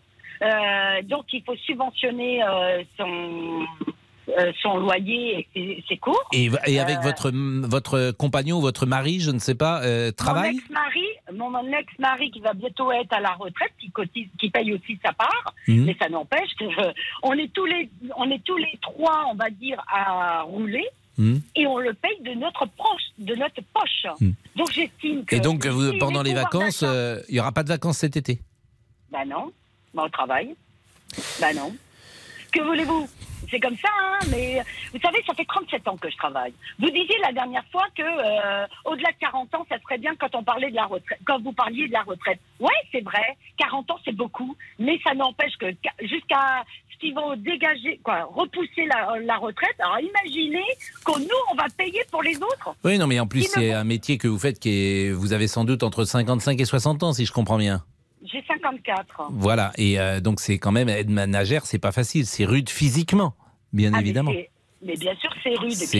Donc 1.04 1.26
il 1.32 1.42
faut 1.44 1.56
subventionner 1.56 2.40
son, 2.98 3.64
son 4.62 4.78
loyer 4.78 5.46
et 5.54 5.84
ses, 5.88 5.96
cours. 5.96 6.28
Et, 6.32 6.50
et 6.66 6.80
avec 6.80 6.98
Euh, 6.98 7.00
votre, 7.02 7.30
votre 7.32 8.10
compagnon 8.12 8.58
ou 8.58 8.60
votre 8.60 8.86
mari, 8.86 9.20
je 9.20 9.30
ne 9.30 9.38
sais 9.38 9.54
pas, 9.54 9.82
euh, 9.82 10.06
Mon 10.06 10.12
travaille 10.12 10.56
ex-mari, 10.56 11.04
mon, 11.34 11.50
mon 11.50 11.66
ex-mari 11.72 12.30
qui 12.30 12.40
va 12.40 12.54
bientôt 12.54 12.90
être 12.92 13.12
à 13.12 13.20
la 13.20 13.32
retraite, 13.34 13.72
qui 13.80 13.90
cotise, 13.90 14.28
qui 14.38 14.50
paye 14.50 14.72
aussi 14.72 14.98
sa 15.04 15.12
part, 15.12 15.54
Mhm. 15.68 15.84
mais 15.84 15.96
ça 16.00 16.08
n'empêche 16.08 16.54
que 16.58 16.64
euh, 16.64 16.92
on 17.22 17.32
est 17.34 17.52
tous 17.52 17.66
les, 17.66 17.88
on 18.16 18.30
est 18.30 18.42
tous 18.44 18.56
les 18.56 18.78
trois, 18.80 19.24
on 19.30 19.34
va 19.34 19.50
dire, 19.50 19.82
à 19.88 20.42
rouler. 20.42 20.86
Hmm. 21.16 21.36
Et 21.54 21.64
on 21.68 21.78
le 21.78 21.94
paye 21.94 22.20
de 22.22 22.32
notre 22.32 22.66
proche, 22.66 23.02
de 23.18 23.36
notre 23.36 23.62
poche. 23.72 24.04
Donc 24.56 24.72
j'estime 24.72 25.24
que. 25.24 25.36
Et 25.36 25.40
donc, 25.40 25.64
vous, 25.64 25.92
si 25.92 25.98
pendant 25.98 26.22
les 26.22 26.34
vacances, 26.34 26.82
d'achat- 26.82 26.92
euh, 26.92 27.20
il 27.28 27.34
n'y 27.34 27.40
aura 27.40 27.52
pas 27.52 27.62
de 27.62 27.68
vacances 27.68 27.98
cet 27.98 28.16
été? 28.16 28.40
Ben 29.12 29.24
non, 29.24 29.52
ben 29.94 30.02
on 30.06 30.08
travaille. 30.08 30.56
Ben 31.40 31.54
non. 31.54 31.72
Que 32.50 32.60
voulez-vous? 32.62 33.08
C'est 33.54 33.60
comme 33.60 33.76
ça, 33.76 33.88
hein, 34.02 34.18
mais 34.32 34.60
vous 34.92 34.98
savez, 34.98 35.22
ça 35.24 35.32
fait 35.32 35.44
37 35.44 35.86
ans 35.86 35.96
que 35.96 36.10
je 36.10 36.16
travaille. 36.16 36.52
Vous 36.80 36.90
disiez 36.90 37.16
la 37.22 37.30
dernière 37.32 37.64
fois 37.70 37.84
que 37.96 38.02
euh, 38.02 38.66
au-delà 38.84 39.12
de 39.12 39.16
40 39.20 39.54
ans, 39.54 39.64
ça 39.70 39.78
serait 39.80 39.98
bien 39.98 40.12
quand 40.16 40.34
on 40.34 40.42
parlait 40.42 40.70
de 40.70 40.74
la 40.74 40.86
retraite, 40.86 41.20
quand 41.24 41.40
vous 41.40 41.52
parliez 41.52 41.86
de 41.86 41.92
la 41.92 42.02
retraite. 42.02 42.40
Ouais, 42.58 42.74
c'est 42.90 43.04
vrai, 43.04 43.36
40 43.58 43.88
ans 43.92 43.98
c'est 44.04 44.16
beaucoup, 44.16 44.56
mais 44.80 44.98
ça 45.04 45.14
n'empêche 45.14 45.56
que 45.60 45.66
jusqu'à 46.00 46.64
ce 46.92 46.98
qu'ils 46.98 47.14
vont 47.14 47.36
dégager, 47.36 48.00
quoi, 48.02 48.24
repousser 48.24 48.86
la, 48.92 49.20
la 49.20 49.36
retraite. 49.36 49.76
Alors 49.78 50.00
imaginez 50.00 50.64
qu'on 51.04 51.20
nous 51.20 51.42
on 51.52 51.54
va 51.54 51.66
payer 51.78 52.02
pour 52.10 52.24
les 52.24 52.36
autres. 52.38 52.74
Oui, 52.82 52.98
non, 52.98 53.06
mais 53.06 53.20
en 53.20 53.28
plus, 53.28 53.42
c'est 53.44 53.72
un 53.72 53.84
métier 53.84 54.18
que 54.18 54.26
vous 54.26 54.40
faites 54.40 54.58
qui 54.58 54.70
est. 54.70 55.12
Vous 55.12 55.32
avez 55.32 55.46
sans 55.46 55.64
doute 55.64 55.84
entre 55.84 56.04
55 56.04 56.60
et 56.60 56.64
60 56.64 57.04
ans, 57.04 57.12
si 57.12 57.24
je 57.24 57.30
comprends 57.30 57.58
bien. 57.58 57.84
J'ai 58.24 58.42
54. 58.48 59.28
Voilà, 59.30 59.70
et 59.76 60.00
euh, 60.00 60.18
donc 60.18 60.40
c'est 60.40 60.58
quand 60.58 60.72
même 60.72 60.88
être 60.88 61.10
managère, 61.10 61.66
c'est 61.66 61.78
pas 61.78 61.92
facile, 61.92 62.24
c'est 62.26 62.46
rude 62.46 62.70
physiquement, 62.70 63.34
bien 63.74 63.90
Ah, 63.92 63.96
mais 63.98 64.02
évidemment. 64.02 64.32
c'est- 64.32 64.50
mais 64.82 64.96
bien 64.96 65.14
sûr, 65.16 65.30
c'est 65.42 65.54
rude. 65.58 65.72
Et 65.72 65.74
C'est- 65.74 65.98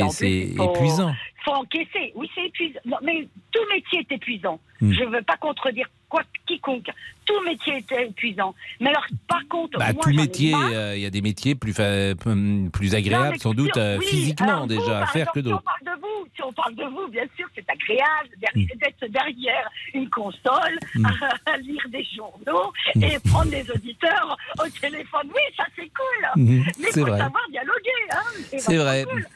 épuisant. 0.64 1.12
Faut 1.44 1.52
encaisser. 1.52 2.12
Oui, 2.14 2.30
c'est 2.34 2.46
épuisant. 2.46 2.80
Non, 2.84 2.96
mais 3.02 3.28
tout 3.52 3.60
métier 3.72 4.00
est 4.00 4.12
épuisant. 4.12 4.60
Hmm. 4.80 4.92
Je 4.92 5.04
ne 5.04 5.10
veux 5.16 5.22
pas 5.22 5.36
contredire 5.36 5.86
quoi, 6.08 6.22
quiconque. 6.46 6.88
Tout 7.26 7.40
métier 7.44 7.76
est 7.78 7.92
épuisant. 8.06 8.54
Mais 8.80 8.90
alors, 8.90 9.04
par 9.26 9.40
contre, 9.48 9.78
Bah, 9.78 9.92
moi, 9.94 10.02
tout 10.04 10.10
métier, 10.14 10.54
euh, 10.54 10.94
il 10.96 11.02
y 11.02 11.06
a 11.06 11.10
des 11.10 11.22
métiers 11.22 11.54
plus, 11.54 11.72
fa- 11.72 12.14
plus 12.72 12.94
agréables, 12.94 13.24
Non, 13.24 13.30
mais 13.32 13.38
sans 13.38 13.54
doute, 13.54 13.76
euh, 13.76 13.96
oui. 13.98 14.06
physiquement 14.06 14.60
vous, 14.62 14.66
déjà, 14.66 15.00
à 15.02 15.06
faire 15.06 15.32
que 15.32 15.40
d'autres. 15.40 15.62
Si 15.62 15.62
on 15.62 15.84
parle 15.84 15.96
de 15.96 16.00
vous, 16.02 16.26
si 16.36 16.42
on 16.42 16.52
parle 16.52 16.74
de 16.74 16.84
vous, 16.84 17.08
bien 17.08 17.24
sûr, 17.36 17.46
c'est 17.54 17.64
agréable 17.68 18.28
der- 18.38 18.50
Hmm. 18.54 18.78
d'être 18.78 19.10
derrière 19.10 19.68
une 19.94 20.08
console, 20.10 20.78
Mm. 20.94 21.06
à 21.46 21.56
lire 21.58 21.82
des 21.88 22.04
journaux 22.14 22.72
et 23.00 23.18
prendre 23.30 23.50
des 23.50 23.68
auditeurs 23.70 24.36
au 24.58 24.68
téléphone. 24.80 25.28
Oui, 25.28 25.54
ça 25.56 25.64
c'est 25.76 25.82
cool. 25.88 26.42
Mais 26.44 26.62
il 26.78 26.84
faut 26.92 27.00
vrai. 27.00 27.18
savoir 27.18 27.42
dialoguer. 27.50 28.02
Hein. 28.12 28.58
C'est 28.58 28.76
vrai. 28.76 29.04
cool. 29.10 29.26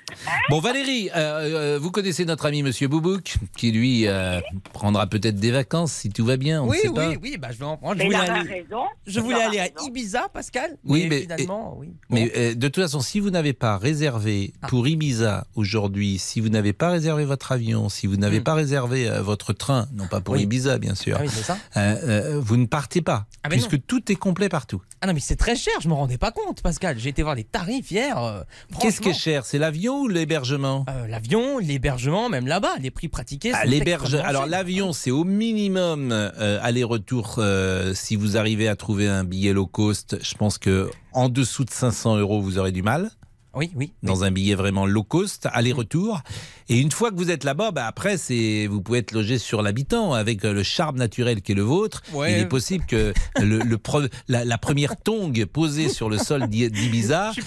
Bon, 0.51 0.61
Valérie, 0.61 1.11
euh, 1.17 1.79
vous 1.81 1.91
connaissez 2.01 2.25
notre 2.25 2.47
ami 2.47 2.63
Monsieur 2.63 2.87
Boubouk, 2.89 3.35
qui 3.57 3.73
lui 3.73 4.07
euh, 4.07 4.41
prendra 4.73 5.07
peut-être 5.07 5.37
des 5.37 5.51
vacances 5.51 5.93
si 5.93 6.11
tout 6.11 6.25
va 6.25 6.37
bien. 6.37 6.63
On 6.63 6.67
ne 6.67 6.71
Oui, 6.71 6.79
sait 6.81 6.89
oui, 6.89 6.95
pas. 6.95 7.09
oui, 7.23 7.37
bah, 7.39 7.49
je 7.53 7.59
vais 7.59 7.65
en 7.65 7.77
prendre. 7.77 7.95
Je 7.95 7.99
Mais 7.99 8.05
voulais 8.07 8.19
il 8.25 8.31
a 8.31 8.35
aller, 8.35 8.49
raison. 8.49 8.83
je 9.07 9.21
voulais 9.21 9.43
aller 9.43 9.59
à. 9.59 9.69
Ibiza, 9.85 10.29
Pascal. 10.33 10.77
Oui, 10.85 11.07
mais- 11.11 11.23
finalement, 11.23 11.77
oui. 11.79 11.89
Mais 12.11 12.31
euh, 12.37 12.55
de 12.55 12.69
toute 12.69 12.83
façon, 12.83 13.01
si 13.01 13.21
vous 13.21 13.31
n'avez 13.31 13.53
pas 13.53 13.77
réservé 13.79 14.53
Ah. 14.63 14.69
pour 14.69 14.87
Ibiza 14.87 15.47
aujourd'hui, 15.55 16.19
si 16.19 16.41
vous 16.41 16.49
n'avez 16.49 16.73
pas 16.73 16.91
réservé 16.91 17.25
votre 17.25 17.53
avion, 17.53 17.89
si 17.89 18.07
vous 18.07 18.17
n'avez 18.17 18.41
pas 18.41 18.55
réservé 18.55 19.09
euh, 19.09 19.21
votre 19.23 19.53
train, 19.53 19.89
non 19.95 20.07
pas 20.07 20.21
pour 20.21 20.35
Hmm. 20.35 20.39
Oui. 20.39 20.43
Ibiza 20.45 20.79
bien 20.79 20.95
sûr, 20.95 21.17
Ah 21.19 21.23
oui, 21.25 21.29
c'est 21.33 21.43
ça. 21.43 21.59
euh, 21.77 21.97
euh, 22.37 22.41
vous 22.41 22.57
ne 22.57 22.67
partez 22.67 23.03
pas, 23.03 23.27
Ah, 23.43 23.49
mais 23.49 23.57
puisque 23.57 23.73
non. 23.75 23.81
tout 23.87 24.13
est 24.13 24.17
complet 24.17 24.49
partout. 24.49 24.83
Ah 25.01 25.07
non, 25.07 25.15
mais 25.15 25.21
c'est 25.21 25.37
très 25.37 25.57
cher, 25.57 25.75
je 25.81 25.89
me 25.89 25.95
rendais 25.95 26.19
pas 26.19 26.33
compte, 26.33 26.61
Pascal. 26.63 26.99
J'ai 26.99 27.09
été 27.11 27.23
voir 27.23 27.35
les 27.35 27.45
tarifs 27.45 27.91
hier. 27.91 28.19
euh, 28.23 28.43
Qu'est-ce 28.81 29.01
qui 29.01 29.09
est 29.11 29.15
cher? 29.15 29.45
C'est 29.47 29.59
l'avion 29.59 30.01
ou 30.03 30.09
l'hébergement? 30.09 30.85
Euh, 30.89 31.07
L'avion, 31.07 31.59
l'hébergement, 31.59 31.88
même 32.31 32.47
là-bas, 32.47 32.75
les 32.81 32.91
prix 32.91 33.09
pratiqués. 33.09 33.53
Sont 33.53 33.59
l'héberge- 33.65 34.15
Alors 34.15 34.47
l'avion, 34.47 34.93
c'est 34.93 35.11
au 35.11 35.25
minimum 35.25 36.11
euh, 36.13 36.59
aller-retour. 36.63 37.37
euh, 37.39 37.95
si 37.95 38.17
vous 38.17 38.37
arrivez 38.37 38.69
à 38.69 38.77
trouver 38.77 39.09
un 39.09 39.25
billet 39.25 39.53
low 39.53 39.67
cost, 39.67 40.19
je 40.23 40.35
pense 40.35 40.59
que 40.59 40.91
en 41.13 41.29
dessous 41.29 41.65
de 41.65 41.71
500 41.71 42.17
euros, 42.19 42.41
vous 42.41 42.59
aurez 42.59 42.73
du 42.73 42.83
mal. 42.83 43.11
Oui, 43.55 43.71
oui. 43.75 43.93
Dans 44.03 44.25
un 44.25 44.31
billet 44.31 44.55
vraiment 44.55 44.87
low 44.87 45.03
cost, 45.03 45.49
aller-retour. 45.53 46.21
Et 46.71 46.79
une 46.79 46.91
fois 46.91 47.11
que 47.11 47.17
vous 47.17 47.31
êtes 47.31 47.45
là-bas, 47.45 47.71
bah 47.71 47.87
après, 47.87 48.17
c'est 48.19 48.67
vous 48.67 48.83
pouvez 48.83 48.99
être 48.99 49.13
logé 49.13 49.39
sur 49.39 49.63
l'habitant 49.63 50.13
avec 50.13 50.45
euh, 50.45 50.53
le 50.53 50.63
charme 50.63 50.97
naturel 50.99 51.41
qui 51.41 51.53
est 51.53 51.55
le 51.55 51.63
vôtre. 51.63 52.03
Ouais. 52.13 52.33
Il 52.33 52.39
est 52.41 52.47
possible 52.47 52.85
que 52.87 53.13
le, 53.41 53.59
le 53.61 53.77
pre- 53.77 54.11
la, 54.29 54.45
la 54.45 54.59
première 54.59 54.97
tongue 54.97 55.45
posée 55.47 55.89
sur 55.89 56.11
le 56.11 56.19
sol 56.19 56.47
d'I- 56.49 56.71
d'Ibiza, 56.71 57.33
une, 57.37 57.45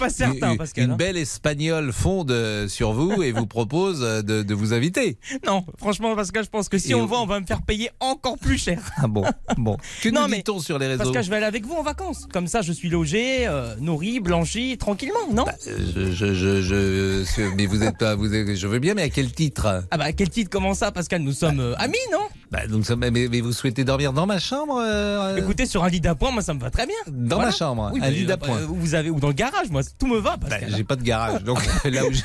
Pascal, 0.58 0.84
une 0.86 0.92
hein. 0.92 0.96
belle 0.96 1.18
espagnole 1.18 1.92
fonde 1.94 2.32
euh, 2.32 2.68
sur 2.68 2.94
vous 2.94 3.22
et 3.22 3.32
vous 3.32 3.46
propose 3.46 4.00
euh, 4.02 4.22
de, 4.24 4.42
de 4.42 4.54
vous 4.56 4.74
inviter. 4.74 5.18
Non, 5.46 5.64
franchement, 5.78 6.16
Pascal, 6.16 6.44
je 6.44 6.50
pense 6.50 6.68
que 6.68 6.78
si 6.80 6.92
Et 6.92 6.96
on 6.96 7.06
va, 7.06 7.18
on 7.18 7.28
va 7.28 7.40
me 7.40 7.46
faire 7.46 7.62
payer 7.62 7.92
encore 8.00 8.38
plus 8.40 8.58
cher. 8.58 8.82
Ah 8.98 9.08
bon, 9.08 9.24
bon. 9.58 9.78
Que 10.02 10.10
Non, 10.10 10.28
nous 10.28 10.36
dit-on 10.36 10.60
sur 10.60 10.80
les 10.80 10.88
réseaux 10.88 11.12
que 11.12 11.22
je 11.22 11.30
vais 11.30 11.36
aller 11.36 11.46
avec 11.46 11.66
vous 11.66 11.76
en 11.76 11.84
vacances. 11.84 12.28
Comme 12.34 12.48
ça, 12.48 12.62
je 12.62 12.72
suis 12.72 12.90
logé, 12.90 13.48
euh, 13.48 13.76
nourri, 13.80 14.20
blanchi, 14.20 14.78
tranquillement, 14.80 15.20
non? 15.32 15.46
Je, 15.66 16.12
je, 16.12 16.34
je, 16.34 16.62
je- 16.62 17.24
je- 17.24 17.56
mais 17.56 17.68
vous 17.68 17.84
êtes 17.84 17.98
pas, 17.98 18.16
vous 18.16 18.34
êtes- 18.34 18.56
je 18.56 18.68
veux 18.68 18.80
bien, 18.80 18.94
mais 18.96 19.04
à 19.04 19.10
quel 19.14 19.32
titre? 19.32 19.84
Ah 19.92 19.98
bah, 19.98 20.12
quel 20.14 20.30
titre, 20.30 20.50
comment 20.50 20.74
ça, 20.74 20.92
Pascal 20.92 21.22
Nous 21.22 21.34
sommes 21.34 21.60
euh, 21.60 21.76
amis, 21.78 21.98
non? 22.12 22.20
Bah, 22.52 22.68
donc, 22.68 22.86
ça- 22.86 22.96
mais, 22.96 23.12
mais 23.12 23.42
vous 23.42 23.54
souhaitez 23.54 23.84
dormir 23.84 24.14
dans 24.14 24.26
ma 24.26 24.40
chambre 24.40 24.82
euh, 24.84 25.38
Écoutez, 25.38 25.66
sur 25.66 25.84
un 25.84 25.90
lit 25.90 26.02
d'appoint, 26.02 26.32
moi, 26.32 26.42
ça 26.42 26.54
me 26.54 26.60
va 26.60 26.70
très 26.70 26.86
bien. 26.86 26.96
Dans 27.08 27.40
ma 27.40 27.52
chambre, 27.52 27.86
un 27.86 27.92
mais, 28.00 28.12
lit 28.12 28.24
euh, 28.24 28.28
d'appoint. 28.28 28.58
vous 28.68 28.96
avez 28.96 29.10
ou 29.10 29.20
dans 29.20 29.28
le 29.30 29.34
garage, 29.34 29.70
moi, 29.70 29.82
tout 30.00 30.08
me 30.08 30.18
va, 30.18 30.38
Bah, 30.38 30.48
Pascal. 30.50 30.74
J'ai 30.76 30.84
pas 30.84 30.96
de 30.96 31.04
garage, 31.04 31.44
donc 31.44 31.60
là 31.86 32.06
où 32.06 32.12
je... 32.12 32.22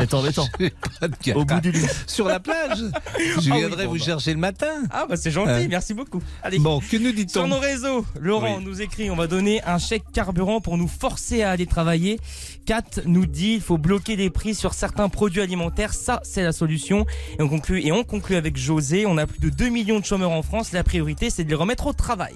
C'est 0.00 0.14
embêtant. 0.14 0.46
Au 1.34 1.44
bout 1.44 1.60
du 1.60 1.72
lit. 1.72 1.86
Sur 2.06 2.26
la 2.28 2.40
plage. 2.40 2.78
Je 2.78 2.84
Ah 3.50 3.54
oui, 3.54 3.58
viendrai 3.60 3.84
bon, 3.86 3.92
vous 3.92 3.98
bah. 3.98 4.04
chercher 4.04 4.32
le 4.32 4.38
matin. 4.40 4.82
Ah 4.90 5.06
bah 5.08 5.16
c'est 5.16 5.30
gentil, 5.30 5.50
Euh, 5.50 5.66
merci 5.68 5.94
beaucoup. 5.94 6.22
Allez. 6.42 6.58
Bon, 6.58 6.80
que 6.80 6.96
nous 6.96 7.12
dit-on 7.12 7.32
Sur 7.32 7.46
nos 7.48 7.58
réseaux, 7.58 8.04
Laurent 8.20 8.56
Oui. 8.58 8.64
nous 8.64 8.80
écrit 8.82 9.10
on 9.10 9.16
va 9.16 9.26
donner 9.26 9.62
un 9.64 9.78
chèque 9.78 10.04
carburant 10.12 10.60
pour 10.60 10.76
nous 10.78 10.88
forcer 10.88 11.42
à 11.42 11.50
aller 11.50 11.66
travailler. 11.66 12.18
Kat 12.66 12.82
nous 13.04 13.26
dit 13.26 13.54
il 13.54 13.60
faut 13.60 13.78
bloquer 13.78 14.16
les 14.16 14.30
prix 14.30 14.54
sur 14.54 14.74
certains 14.74 15.08
produits 15.08 15.40
alimentaires, 15.42 15.94
ça 15.94 16.20
c'est 16.22 16.42
la 16.42 16.52
solution. 16.52 17.06
Et 17.38 17.42
on 17.42 17.48
conclut 17.48 17.80
et 17.84 17.92
on 17.92 18.04
conclut 18.04 18.36
avec 18.36 18.56
José, 18.56 19.06
on 19.06 19.16
a 19.18 19.26
plus 19.26 19.40
de 19.40 19.50
2 19.50 19.68
millions 19.68 19.98
de 20.00 20.04
chômeurs 20.04 20.30
en 20.32 20.42
France, 20.42 20.72
la 20.72 20.84
priorité 20.84 21.30
c'est 21.30 21.44
de 21.44 21.48
les 21.48 21.54
remettre 21.54 21.86
au 21.86 21.92
travail. 21.92 22.34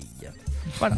Voilà. 0.79 0.97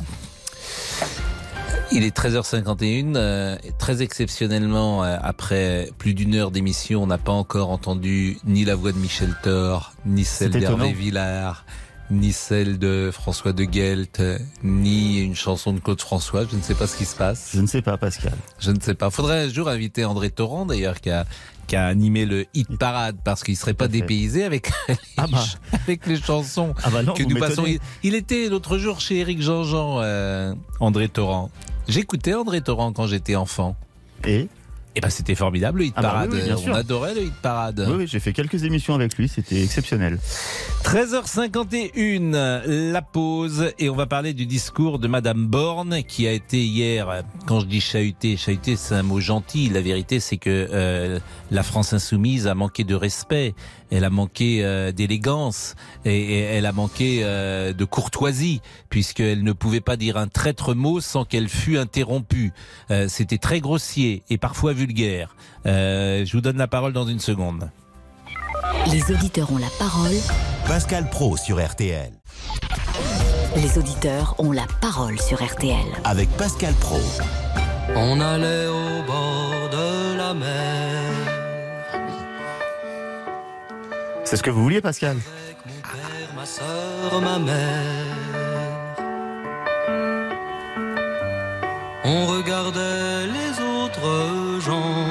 Il 1.92 2.02
est 2.02 2.16
13h51. 2.16 3.14
euh, 3.16 3.56
très 3.78 4.02
exceptionnellement, 4.02 5.04
euh, 5.04 5.16
après 5.22 5.90
plus 5.98 6.14
d'une 6.14 6.34
heure 6.34 6.50
d'émission, 6.50 7.02
on 7.02 7.06
n'a 7.06 7.18
pas 7.18 7.32
encore 7.32 7.70
entendu 7.70 8.38
ni 8.44 8.64
la 8.64 8.74
voix 8.74 8.92
de 8.92 8.98
Michel 8.98 9.34
Thor, 9.42 9.92
ni 10.04 10.24
celle 10.24 10.50
d'Hervé. 10.50 10.92
Villard, 10.92 11.64
ni 12.10 12.32
celle 12.32 12.78
de 12.78 13.10
François 13.12 13.52
de 13.52 13.64
Guelt, 13.64 14.20
ni 14.64 15.20
une 15.20 15.36
chanson 15.36 15.72
de 15.72 15.78
Claude 15.80 16.00
François. 16.00 16.44
Je 16.50 16.56
ne 16.56 16.62
sais 16.62 16.74
pas 16.74 16.86
ce 16.88 16.96
qui 16.96 17.04
se 17.04 17.14
passe. 17.16 17.50
Je 17.54 17.60
ne 17.60 17.66
sais 17.68 17.82
pas, 17.82 17.96
Pascal. 17.96 18.34
Je 18.58 18.72
ne 18.72 18.80
sais 18.80 18.94
pas. 18.94 19.10
Faudrait 19.10 19.44
un 19.44 19.48
jour 19.48 19.68
inviter 19.68 20.04
André 20.04 20.30
Torrent, 20.30 20.66
d'ailleurs, 20.66 21.00
qui 21.00 21.10
a, 21.10 21.24
qui 21.68 21.76
a 21.76 21.86
animé 21.86 22.26
le 22.26 22.46
hit 22.52 22.76
parade, 22.78 23.16
parce 23.24 23.44
qu'il 23.44 23.56
serait 23.56 23.74
pas 23.74 23.88
dépaysé 23.88 24.42
avec, 24.44 24.70
les, 24.88 24.96
Ah 25.16 25.26
bah. 25.30 25.38
ch- 25.44 25.56
avec 25.84 26.04
les 26.06 26.20
chansons 26.20 26.74
Ah 26.82 26.90
bah 26.90 27.04
non, 27.04 27.14
que 27.14 27.22
nous 27.22 27.38
passons. 27.38 27.64
il 28.02 28.14
était 28.16 28.48
l'autre 28.48 28.76
jour 28.76 29.00
chez 29.00 29.18
Éric 29.20 29.40
Jean-Jean, 29.40 29.98
euh, 30.00 30.52
André 30.80 31.08
Torrent. 31.08 31.48
J'écoutais 31.88 32.34
André 32.34 32.60
Torrent 32.60 32.92
quand 32.92 33.06
j'étais 33.06 33.36
enfant. 33.36 33.76
Et 34.26 34.48
Et 34.94 35.00
ben 35.00 35.10
c'était 35.10 35.34
formidable 35.34 35.80
le 35.80 35.84
hit 35.86 35.94
Ah 35.96 36.02
bah 36.02 36.08
parade. 36.08 36.30
oui, 36.32 36.38
oui, 36.40 36.44
bien 36.46 36.56
On 36.72 36.74
adorait 36.74 37.14
le 37.14 37.22
hit 37.24 37.34
parade. 37.42 37.84
oui, 37.88 37.94
oui, 37.98 38.06
j'ai 38.06 38.20
fait 38.20 38.32
quelques 38.32 38.64
émissions 38.64 38.94
avec 38.94 39.16
lui, 39.18 39.28
c'était 39.28 39.62
exceptionnel. 39.62 40.18
13h51, 40.84 42.90
la 42.92 43.02
pause, 43.02 43.72
et 43.78 43.90
on 43.90 43.94
va 43.94 44.06
parler 44.06 44.32
du 44.32 44.46
discours 44.46 44.98
de 44.98 45.08
Madame 45.08 45.46
Borne, 45.46 46.02
qui 46.04 46.26
a 46.26 46.32
été 46.32 46.64
hier, 46.64 47.22
quand 47.46 47.60
je 47.60 47.66
dis 47.66 47.80
chahuté, 47.80 48.36
chahuté 48.36 48.76
c'est 48.76 48.94
un 48.94 49.02
mot 49.02 49.20
gentil, 49.20 49.68
la 49.68 49.80
vérité 49.82 50.20
c'est 50.20 50.38
que 50.38 50.68
euh, 50.72 51.18
la 51.50 51.62
France 51.62 51.92
insoumise 51.92 52.46
a 52.46 52.54
manqué 52.54 52.84
de 52.84 52.94
respect, 52.94 53.54
elle 53.90 54.04
a 54.04 54.10
manqué 54.10 54.64
euh, 54.64 54.92
d'élégance, 54.92 55.74
et, 56.04 56.16
et 56.16 56.40
elle 56.40 56.66
a 56.66 56.72
manqué 56.72 57.20
euh, 57.22 57.72
de 57.72 57.84
courtoisie, 57.84 58.60
puisqu'elle 58.90 59.42
ne 59.42 59.52
pouvait 59.52 59.80
pas 59.80 59.96
dire 59.96 60.16
un 60.16 60.28
traître 60.28 60.74
mot 60.74 61.00
sans 61.00 61.24
qu'elle 61.24 61.48
fût 61.48 61.78
interrompue. 61.78 62.52
Euh, 62.90 63.06
C'était 63.08 63.38
très 63.38 63.60
grossier 63.60 64.22
et 64.30 64.38
parfois 64.38 64.72
vulgaire. 64.72 65.34
Euh, 65.66 66.24
je 66.24 66.32
vous 66.32 66.40
donne 66.40 66.58
la 66.58 66.68
parole 66.68 66.92
dans 66.92 67.06
une 67.06 67.20
seconde. 67.20 67.70
Les 68.90 69.10
auditeurs 69.12 69.50
ont 69.52 69.58
la 69.58 69.70
parole. 69.78 70.14
Pascal 70.66 71.08
Pro 71.10 71.36
sur 71.36 71.64
RTL. 71.64 72.12
Les 73.56 73.78
auditeurs 73.78 74.34
ont 74.38 74.52
la 74.52 74.66
parole 74.80 75.20
sur 75.20 75.42
RTL. 75.44 75.86
Avec 76.04 76.28
Pascal 76.30 76.74
Pro. 76.74 77.00
On 77.94 78.20
allait 78.20 78.66
au 78.66 79.02
bord 79.06 79.70
de 79.70 80.16
la 80.18 80.34
mer. 80.34 80.95
C'est 84.26 84.36
ce 84.36 84.42
que 84.42 84.50
vous 84.50 84.62
vouliez, 84.62 84.80
Pascal 84.80 85.16
Père, 85.82 86.34
ma 86.34 86.44
soeur, 86.44 87.20
ma 87.22 87.38
mère. 87.38 88.06
On 92.04 92.26
regardait 92.26 93.26
les 93.26 93.60
autres 93.62 94.60
gens. 94.60 95.04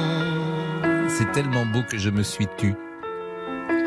C'est 1.07 1.32
tellement 1.32 1.66
beau 1.66 1.82
que 1.89 1.97
je 1.97 2.09
me 2.09 2.24
suis 2.24 2.47
tu. 2.57 2.76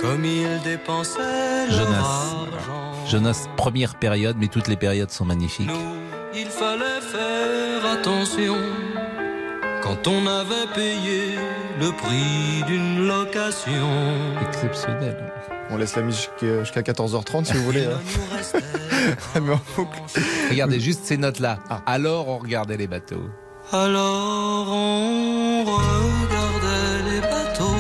Comme 0.01 0.25
ils 0.25 0.61
dépensaient 0.65 1.67
leur 1.69 1.77
Jonas. 1.79 1.99
argent. 1.99 3.07
Jonas, 3.07 3.49
première 3.59 3.97
période, 3.97 4.37
mais 4.39 4.49
toutes 4.49 4.69
les 4.69 4.77
périodes 4.77 5.11
sont 5.11 5.27
magnifiques. 5.27 5.71
Il 6.35 6.47
fallait 6.47 7.01
faire 7.03 7.93
attention 7.93 8.57
quand 9.89 10.07
on 10.09 10.27
avait 10.27 10.67
payé 10.75 11.37
le 11.81 11.91
prix 11.93 12.63
d'une 12.67 13.07
location. 13.07 13.89
Exceptionnel. 14.47 15.17
On 15.71 15.77
laisse 15.77 15.97
la 15.97 16.03
musique 16.03 16.31
jusqu'à 16.41 16.65
jusqu'à 16.65 16.81
14h30 16.83 17.45
si 17.45 17.53
vous 17.55 17.65
voulez. 17.65 17.85
hein. 17.87 18.61
Mais. 19.43 19.57
Regardez 20.51 20.81
juste 20.81 21.05
ces 21.05 21.17
notes-là. 21.17 21.59
Alors 21.87 22.29
on 22.29 22.39
regardait 22.39 22.77
les 22.77 22.87
bateaux. 22.87 23.29
Alors 23.73 24.67
on 24.71 25.65
regardait 25.65 27.11
les 27.11 27.21
bateaux, 27.21 27.77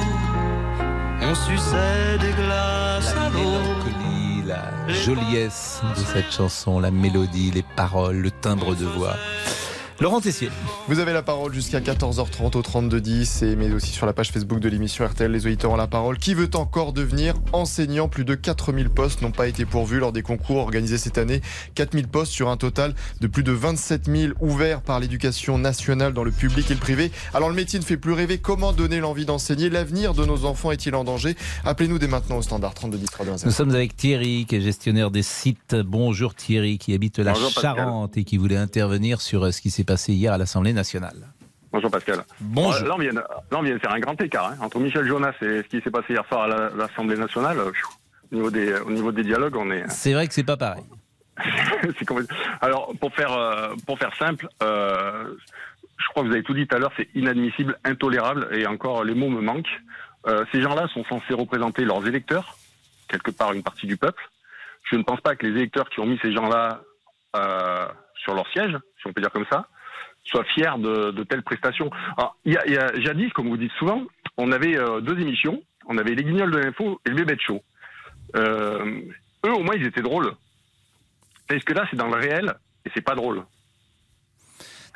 on 1.22 1.34
suçait 1.34 2.18
des 2.20 2.32
glaces 2.32 3.14
La 3.14 3.22
à 3.24 3.30
l'eau. 3.30 3.38
mélancolie, 3.38 4.42
la 4.46 4.92
joliesse 4.92 5.80
de 5.96 6.00
cette 6.12 6.30
chanson, 6.30 6.78
la 6.78 6.90
mélodie, 6.90 7.50
les 7.52 7.64
paroles, 7.74 8.16
le 8.16 8.30
timbre 8.30 8.74
de 8.74 8.84
voix. 8.84 9.16
Laurent 10.01 10.20
Tessier. 10.20 10.49
Vous 10.86 11.01
avez 11.01 11.12
la 11.12 11.22
parole 11.22 11.53
jusqu'à 11.53 11.80
14h30 11.80 12.57
au 12.57 12.62
3210 12.62 13.42
et 13.42 13.57
mais 13.57 13.72
aussi 13.72 13.90
sur 13.90 14.07
la 14.07 14.12
page 14.12 14.30
Facebook 14.30 14.61
de 14.61 14.68
l'émission 14.68 15.05
RTL 15.05 15.28
Les 15.28 15.44
auditeurs 15.44 15.72
ont 15.72 15.76
la 15.76 15.88
parole. 15.88 16.18
Qui 16.18 16.34
veut 16.34 16.51
encore 16.55 16.92
devenir 16.92 17.34
enseignant? 17.53 18.07
Plus 18.07 18.24
de 18.24 18.36
4000 18.36 18.90
postes 18.90 19.22
n'ont 19.22 19.32
pas 19.32 19.49
été 19.49 19.64
pourvus 19.64 19.99
lors 19.99 20.12
des 20.12 20.22
concours 20.22 20.59
organisés 20.59 20.99
cette 20.99 21.18
année. 21.18 21.40
4000 21.74 22.07
postes 22.07 22.30
sur 22.30 22.49
un 22.49 22.57
total 22.57 22.94
de 23.20 23.26
plus 23.26 23.42
de 23.42 23.51
27 23.51 24.07
000 24.07 24.32
ouverts 24.40 24.82
par 24.82 25.01
l'éducation 25.01 25.59
nationale 25.59 26.12
dans 26.12 26.22
le 26.22 26.30
public 26.30 26.70
et 26.70 26.74
le 26.74 26.80
privé. 26.80 27.11
Alors 27.34 27.49
le 27.49 27.57
métier 27.57 27.80
ne 27.80 27.84
fait 27.84 27.96
plus 27.96 28.12
rêver. 28.12 28.38
Comment 28.38 28.72
donner 28.72 29.01
l'envie 29.01 29.26
d'enseigner? 29.26 29.68
L'avenir 29.68 30.14
de 30.14 30.24
nos 30.24 30.44
enfants 30.44 30.70
est-il 30.70 30.94
en 30.94 31.03
danger? 31.03 31.34
Appelez-nous 31.64 31.99
dès 31.99 32.07
maintenant 32.07 32.36
au 32.36 32.42
standard 32.42 32.74
3210 32.74 33.11
3210. 33.11 33.46
Nous 33.46 33.51
sommes 33.51 33.74
avec 33.74 33.96
Thierry, 33.96 34.46
qui 34.49 34.55
est 34.55 34.61
gestionnaire 34.61 35.11
des 35.11 35.24
sites. 35.24 35.74
Bonjour 35.74 36.36
Thierry, 36.36 36.78
qui 36.78 36.94
habite 36.94 37.18
la 37.18 37.32
Pascal. 37.32 37.62
Charente 37.62 38.16
et 38.16 38.22
qui 38.22 38.36
voulait 38.36 38.57
intervenir 38.57 39.20
sur 39.20 39.42
euh, 39.42 39.51
ce 39.51 39.61
qui 39.61 39.70
s'est 39.70 39.88
passé 39.89 40.12
hier 40.12 40.32
à 40.34 40.39
l'Assemblée 40.39 40.72
nationale. 40.74 41.16
Bonjour 41.72 41.91
Pascal. 41.91 42.18
Bonjour. 42.41 42.86
Là, 42.86 42.95
on 42.95 42.99
vient, 42.99 43.12
de- 43.12 43.16
là, 43.18 43.43
on 43.53 43.62
vient 43.62 43.74
de 43.74 43.78
faire 43.78 43.93
un 43.93 43.99
grand 44.01 44.20
écart 44.20 44.53
hein, 44.53 44.57
entre 44.61 44.78
Michel 44.78 45.07
Jonas 45.07 45.32
et 45.43 45.62
ce 45.62 45.68
qui 45.68 45.80
s'est 45.80 45.91
passé 45.91 46.12
hier 46.12 46.24
soir 46.28 46.43
à 46.43 46.49
la- 46.49 46.70
l'Assemblée 46.76 47.16
nationale. 47.16 47.59
euh, 47.59 47.70
pfiou, 47.72 47.89
Au 48.30 48.34
niveau, 48.36 48.51
des, 48.51 48.74
au 48.80 48.91
niveau 48.91 49.11
des 49.12 49.22
dialogues, 49.22 49.57
on 49.57 49.70
est. 49.70 49.89
C'est 49.89 50.12
vrai 50.12 50.26
que 50.28 50.34
c'est 50.34 50.45
pas 50.45 50.57
pareil. 50.59 50.84
Alors, 52.61 52.93
pour 53.01 53.14
faire, 53.14 53.32
euh, 53.32 53.74
pour 53.86 53.99
faire 53.99 54.14
simple, 54.16 54.49
euh, 54.62 55.34
je 55.97 56.07
crois 56.11 56.22
que 56.22 56.28
vous 56.28 56.34
avez 56.34 56.43
tout 56.43 56.55
dit 56.55 56.66
tout 56.66 56.76
à 56.76 56.78
l'heure, 56.78 56.93
c'est 56.97 57.09
inadmissible, 57.14 57.78
intolérable, 57.84 58.49
et 58.53 58.66
encore, 58.66 59.05
les 59.05 59.14
mots 59.14 59.28
me 59.30 59.41
manquent. 59.41 59.80
Euh, 60.26 60.45
ces 60.53 60.61
gens-là 60.61 60.89
sont 60.89 61.05
censés 61.05 61.32
représenter 61.34 61.84
leurs 61.84 62.07
électeurs, 62.07 62.57
quelque 63.09 63.30
part 63.30 63.53
une 63.53 63.62
partie 63.62 63.86
du 63.86 63.97
peuple. 63.97 64.22
Je 64.91 64.97
ne 64.97 65.03
pense 65.03 65.20
pas 65.20 65.36
que 65.36 65.47
les 65.47 65.53
électeurs 65.53 65.89
qui 65.91 66.01
ont 66.01 66.07
mis 66.07 66.18
ces 66.22 66.32
gens-là 66.32 66.82
euh, 67.36 67.86
sur 68.24 68.34
leur 68.34 68.47
siège, 68.53 68.76
si 69.01 69.07
on 69.07 69.12
peut 69.12 69.20
dire 69.20 69.30
comme 69.30 69.47
ça, 69.51 69.66
soient 70.29 70.45
fiers 70.45 70.79
de, 70.79 71.11
de 71.11 71.22
telles 71.24 71.43
prestations. 71.43 71.91
Alors, 72.16 72.37
il 72.45 72.53
y 72.53 72.57
a, 72.57 72.66
il 72.66 72.72
y 72.74 72.79
a- 72.79 73.01
jadis, 73.01 73.33
comme 73.33 73.49
vous 73.49 73.57
dites 73.57 73.72
souvent, 73.79 74.03
on 74.37 74.53
avait 74.53 74.76
euh, 74.79 75.01
deux 75.01 75.18
émissions. 75.18 75.62
On 75.87 75.97
avait 75.99 76.14
les 76.14 76.22
Guignols 76.24 76.51
de 76.51 76.59
l'info 76.59 77.01
et 77.07 77.11
le 77.11 77.16
Bébé 77.16 77.35
de 77.37 77.41
Show. 77.41 77.62
Euh, 78.37 79.01
eux, 79.47 79.53
au 79.53 79.62
moins, 79.62 79.74
ils 79.76 79.87
étaient 79.87 80.03
drôles. 80.03 80.33
Parce 81.49 81.64
que 81.64 81.72
là, 81.72 81.87
c'est 81.91 81.97
dans 81.97 82.09
le 82.09 82.16
réel 82.16 82.53
et 82.85 82.91
c'est 82.95 83.01
pas 83.01 83.14
drôle. 83.14 83.37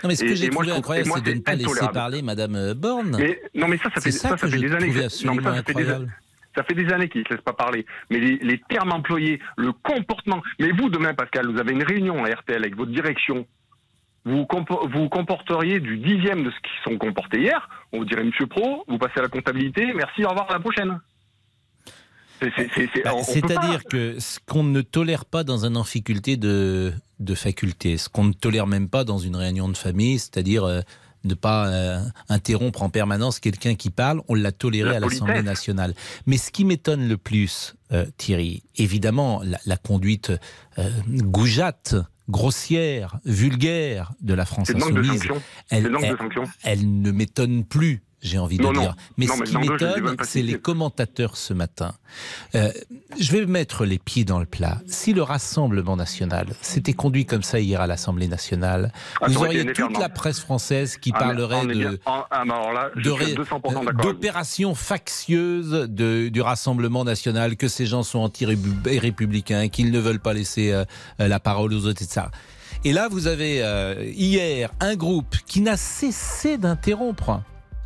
Non, 0.03 0.09
mais 0.09 0.16
ce 0.16 0.24
que 0.24 0.35
j'ai 0.35 0.51
moi, 0.51 0.64
trouvé 0.64 0.66
je 0.66 0.70
trouve- 0.72 0.78
incroyable, 0.80 1.09
moi, 1.09 1.18
c'est 1.24 1.30
de 1.30 1.37
ne 1.37 1.41
pas 1.43 1.55
laisser 1.55 1.89
parler 1.93 2.22
Madame 2.22 2.57
euh, 2.57 2.74
Borne. 2.74 3.16
Mais 3.18 3.41
non, 3.55 3.68
mais 3.68 3.78
ça, 3.78 3.85
ça 3.95 4.01
fait 4.01 4.11
ça 4.11 4.30
ça, 4.30 4.37
fait 4.37 4.49
des 4.59 4.72
années. 4.72 4.89
trouvais 4.91 5.07
que- 5.09 5.26
non, 5.26 5.35
mais 5.35 5.43
ça, 5.43 5.62
fait 5.62 5.74
des 5.74 5.85
ça 6.55 6.62
fait 6.64 6.74
des 6.74 6.93
années 6.93 7.09
qu'ils 7.09 7.22
ne 7.22 7.26
se 7.26 7.33
laissent 7.35 7.45
pas 7.45 7.53
parler. 7.55 7.87
Mais 8.11 8.18
les, 8.18 8.37
les 8.39 8.59
termes 8.68 8.93
employés, 8.93 9.41
le 9.57 9.72
comportement. 9.72 10.43
Mais 10.59 10.72
vous, 10.72 10.91
demain, 10.91 11.14
Pascal, 11.14 11.47
vous 11.51 11.59
avez 11.59 11.72
une 11.72 11.85
réunion 11.85 12.22
à 12.24 12.28
RTL 12.35 12.59
avec 12.62 12.76
votre 12.76 12.91
direction. 12.91 13.47
Vous 14.25 14.37
vous 14.39 14.45
compo- 14.45 14.89
vous 14.89 15.01
vous 15.03 15.09
comporteriez 15.09 15.81
du 15.81 15.99
dixième 15.99 16.45
de 16.45 16.51
ce 16.51 16.57
qui 16.57 16.70
sont 16.91 16.97
comportés 16.97 17.41
hier. 17.41 17.68
On 17.93 17.99
vous 17.99 18.05
dirait, 18.05 18.23
Monsieur 18.25 18.47
Pro, 18.47 18.85
vous 18.87 18.99
passez 18.99 19.18
à 19.18 19.23
la 19.23 19.29
comptabilité. 19.29 19.93
Merci, 19.95 20.25
au 20.25 20.29
revoir, 20.29 20.49
à 20.51 20.55
la 20.55 20.61
prochaine. 20.61 21.01
Bah, 22.41 22.49
C'est-à-dire 23.23 23.85
que 23.85 24.18
ce 24.18 24.39
qu'on 24.47 24.64
ne 24.64 24.81
tolère 24.81 25.25
pas 25.25 25.45
dans 25.45 25.64
un 25.64 25.77
amphiculté 25.77 26.37
de, 26.37 26.93
de 27.20 27.35
faculté, 27.35 27.97
ce 27.97 28.09
qu'on 28.09 28.25
ne 28.25 28.33
tolère 28.33 28.66
même 28.66 28.89
pas 28.89 29.05
dans 29.05 29.18
une 29.18 29.37
réunion 29.37 29.68
de 29.68 29.77
famille, 29.77 30.18
c'est-à-dire 30.18 30.64
euh, 30.64 30.81
ne 31.25 31.35
pas 31.35 31.68
euh, 31.68 32.01
interrompre 32.29 32.83
en 32.83 32.91
permanence 32.91 33.39
quelqu'un 33.39 33.77
qui 33.77 33.91
parle, 33.91 34.23
on 34.27 34.35
l'a 34.35 34.51
toléré 34.51 34.91
La 34.91 34.97
à 34.97 35.01
l'Assemblée 35.01 35.43
nationale. 35.45 35.95
Mais 36.27 36.37
ce 36.37 36.51
qui 36.51 36.64
m'étonne 36.64 37.09
le 37.09 37.16
plus, 37.16 37.77
euh, 37.93 38.07
Thierry, 38.16 38.64
évidemment, 38.77 39.41
la, 39.45 39.59
la 39.64 39.77
conduite 39.77 40.33
euh, 40.79 40.91
goujatte, 41.09 41.95
grossière, 42.29 43.18
vulgaire 43.25 44.12
de 44.20 44.35
la 44.35 44.45
France 44.45 44.70
insoumise, 44.70 45.23
elle, 45.70 45.91
elle 46.62 47.01
ne 47.01 47.11
m'étonne 47.11 47.64
plus. 47.64 48.03
J'ai 48.23 48.39
envie 48.39 48.57
de 48.57 48.62
Non, 48.62 48.73
dire. 48.73 48.95
Mais 49.16 49.27
Non, 49.27 49.35
ce 49.35 49.41
mais 49.41 49.47
qui 49.47 49.57
m'étonne, 49.59 50.16
c'est 50.23 50.43
les 50.43 50.59
commentateurs 50.59 51.37
ce 51.37 51.53
matin. 51.53 51.93
Euh, 52.55 52.70
je 53.18 53.33
vais 53.33 53.45
mettre 53.47 53.85
les 53.85 53.99
pieds 53.99 54.25
dans 54.25 54.39
le 54.39 54.47
plat. 54.47 54.81
Si 54.87 55.12
le 55.12 55.23
Rassemblement 55.23 55.97
national 55.97 56.47
s'était 56.61 56.93
conduit 56.93 57.27
comme 57.27 57.43
ça 57.43 57.59
hier 57.59 57.81
à 57.81 57.87
l'Assemblée 57.89 58.29
nationale, 58.29 58.93
Ah, 59.20 59.27
vous 59.27 59.39
auriez 59.39 59.73
toute 59.73 59.99
la 59.99 60.09
presse 60.09 60.39
française 60.39 60.97
qui 60.99 61.11
Ah, 61.14 61.18
parlerait 61.18 61.66
de 61.66 61.99
ah, 62.07 62.27
mais 62.47 62.53
alors 62.53 62.73
là, 62.73 62.91
je 62.95 63.01
de 63.11 63.14
suis 63.14 63.25
ré- 63.25 63.35
200% 63.35 63.89
euh, 63.89 63.93
d'opérations 64.03 64.75
factieuses 64.77 65.87
de- 65.91 66.29
du 66.29 66.41
Rassemblement 66.41 67.05
national, 67.05 67.57
que 67.57 67.66
ces 67.66 67.87
gens 67.87 68.05
sont 68.05 68.20
anti-républicains, 68.20 69.68
qu'ils 69.68 69.91
ne 69.91 69.99
veulent 69.99 70.20
pas 70.20 70.33
laisser 70.33 70.70
euh, 70.73 70.85
euh, 71.20 71.27
la 71.29 71.41
parole 71.41 71.73
aux 71.75 71.87
autres, 71.87 72.03
etc. 72.03 72.27
Et 72.85 72.93
là, 72.93 73.09
vous 73.09 73.27
avez 73.27 73.62
euh, 73.62 74.05
hier 74.14 74.70
un 74.81 74.95
groupe 74.97 75.37
qui 75.47 75.61
n'a 75.61 75.77
cessé 75.77 76.57
d'interrompre. 76.59 77.43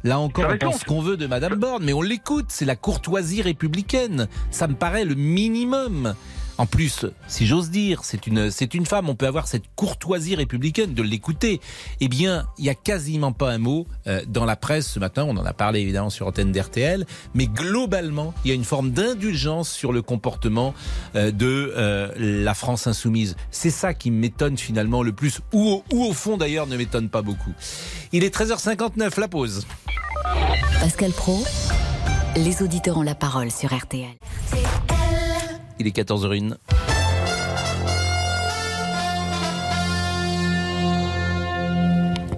Là 0.07 0.20
encore, 0.20 0.44
on 0.54 0.57
pense 0.57 0.84
qu'on 0.84 1.02
veut 1.02 1.16
de 1.16 1.26
Madame 1.26 1.57
Borne, 1.57 1.82
mais 1.84 1.92
on 1.92 2.00
l'écoute. 2.00 2.46
C'est 2.50 2.64
la 2.64 2.76
courtoisie 2.76 3.42
républicaine. 3.42 4.28
Ça 4.52 4.68
me 4.68 4.74
paraît 4.76 5.04
le 5.04 5.16
minimum. 5.16 6.14
En 6.59 6.66
plus, 6.66 7.04
si 7.28 7.46
j'ose 7.46 7.70
dire, 7.70 8.02
c'est 8.04 8.26
une, 8.26 8.86
femme, 8.86 9.09
on 9.09 9.14
peut 9.14 9.26
avoir 9.26 9.46
cette 9.46 9.64
courtoisie 9.74 10.34
républicaine 10.34 10.94
de 10.94 11.02
l'écouter. 11.02 11.61
Eh 12.00 12.09
bien, 12.09 12.46
il 12.59 12.64
n'y 12.64 12.70
a 12.70 12.74
quasiment 12.74 13.32
pas 13.32 13.50
un 13.50 13.59
mot 13.59 13.86
euh, 14.07 14.22
dans 14.26 14.44
la 14.44 14.57
presse 14.57 14.86
ce 14.86 14.98
matin, 14.98 15.24
on 15.24 15.36
en 15.36 15.44
a 15.44 15.52
parlé 15.52 15.80
évidemment 15.80 16.11
sur 16.11 16.26
antenne 16.26 16.52
d'RTL, 16.52 17.07
mais 17.34 17.46
globalement, 17.46 18.32
il 18.44 18.48
y 18.48 18.52
a 18.52 18.54
une 18.54 18.64
forme 18.64 18.90
d'indulgence 18.90 19.70
sur 19.70 19.92
le 19.92 20.00
comportement 20.00 20.74
euh, 21.14 21.30
de 21.30 21.72
euh, 21.76 22.12
la 22.16 22.54
France 22.54 22.86
insoumise. 22.86 23.36
C'est 23.50 23.70
ça 23.70 23.92
qui 23.92 24.11
m'étonne 24.11 24.57
finalement 24.57 25.02
le 25.02 25.12
plus, 25.12 25.40
ou 25.52 25.68
au, 25.68 25.84
ou 25.92 26.04
au 26.04 26.12
fond 26.12 26.36
d'ailleurs 26.36 26.66
ne 26.66 26.76
m'étonne 26.76 27.11
pas 27.11 27.22
beaucoup. 27.22 27.52
Il 28.12 28.24
est 28.24 28.34
13h59, 28.34 29.20
la 29.20 29.28
pause. 29.28 29.66
Pascal 30.80 31.12
Pro, 31.12 31.44
les 32.36 32.62
auditeurs 32.62 32.98
ont 32.98 33.02
la 33.02 33.14
parole 33.14 33.50
sur 33.50 33.74
RTL. 33.74 34.16
Il 35.78 35.86
est 35.86 35.96
14h01. 35.96 36.56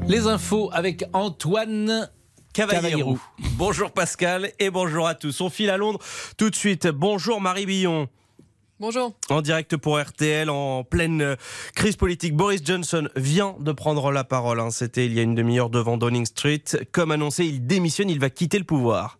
Les 0.09 0.27
infos 0.27 0.71
avec 0.73 1.05
Antoine 1.13 2.09
Cavallero. 2.55 3.19
Bonjour 3.57 3.91
Pascal 3.93 4.51
et 4.59 4.71
bonjour 4.71 5.07
à 5.07 5.15
tous. 5.15 5.41
On 5.43 5.51
file 5.51 5.69
à 5.71 5.77
Londres 5.77 5.99
tout 6.39 6.49
de 6.49 6.55
suite. 6.55 6.87
Bonjour 6.89 7.41
Marie 7.41 7.67
Billon. 7.67 8.09
Bonjour. 8.81 9.13
En 9.29 9.43
direct 9.43 9.77
pour 9.77 10.01
RTL, 10.01 10.49
en 10.49 10.85
pleine 10.85 11.37
crise 11.75 11.97
politique, 11.97 12.35
Boris 12.35 12.63
Johnson 12.65 13.09
vient 13.17 13.57
de 13.59 13.73
prendre 13.73 14.11
la 14.13 14.23
parole. 14.25 14.61
hein. 14.61 14.71
C'était 14.71 15.05
il 15.05 15.13
y 15.13 15.19
a 15.19 15.23
une 15.23 15.35
demi-heure 15.35 15.69
devant 15.69 15.99
Downing 15.99 16.25
Street. 16.25 16.63
Comme 16.93 17.11
annoncé, 17.11 17.45
il 17.45 17.67
démissionne, 17.67 18.09
il 18.09 18.21
va 18.21 18.31
quitter 18.31 18.59
le 18.59 18.65
pouvoir. 18.65 19.19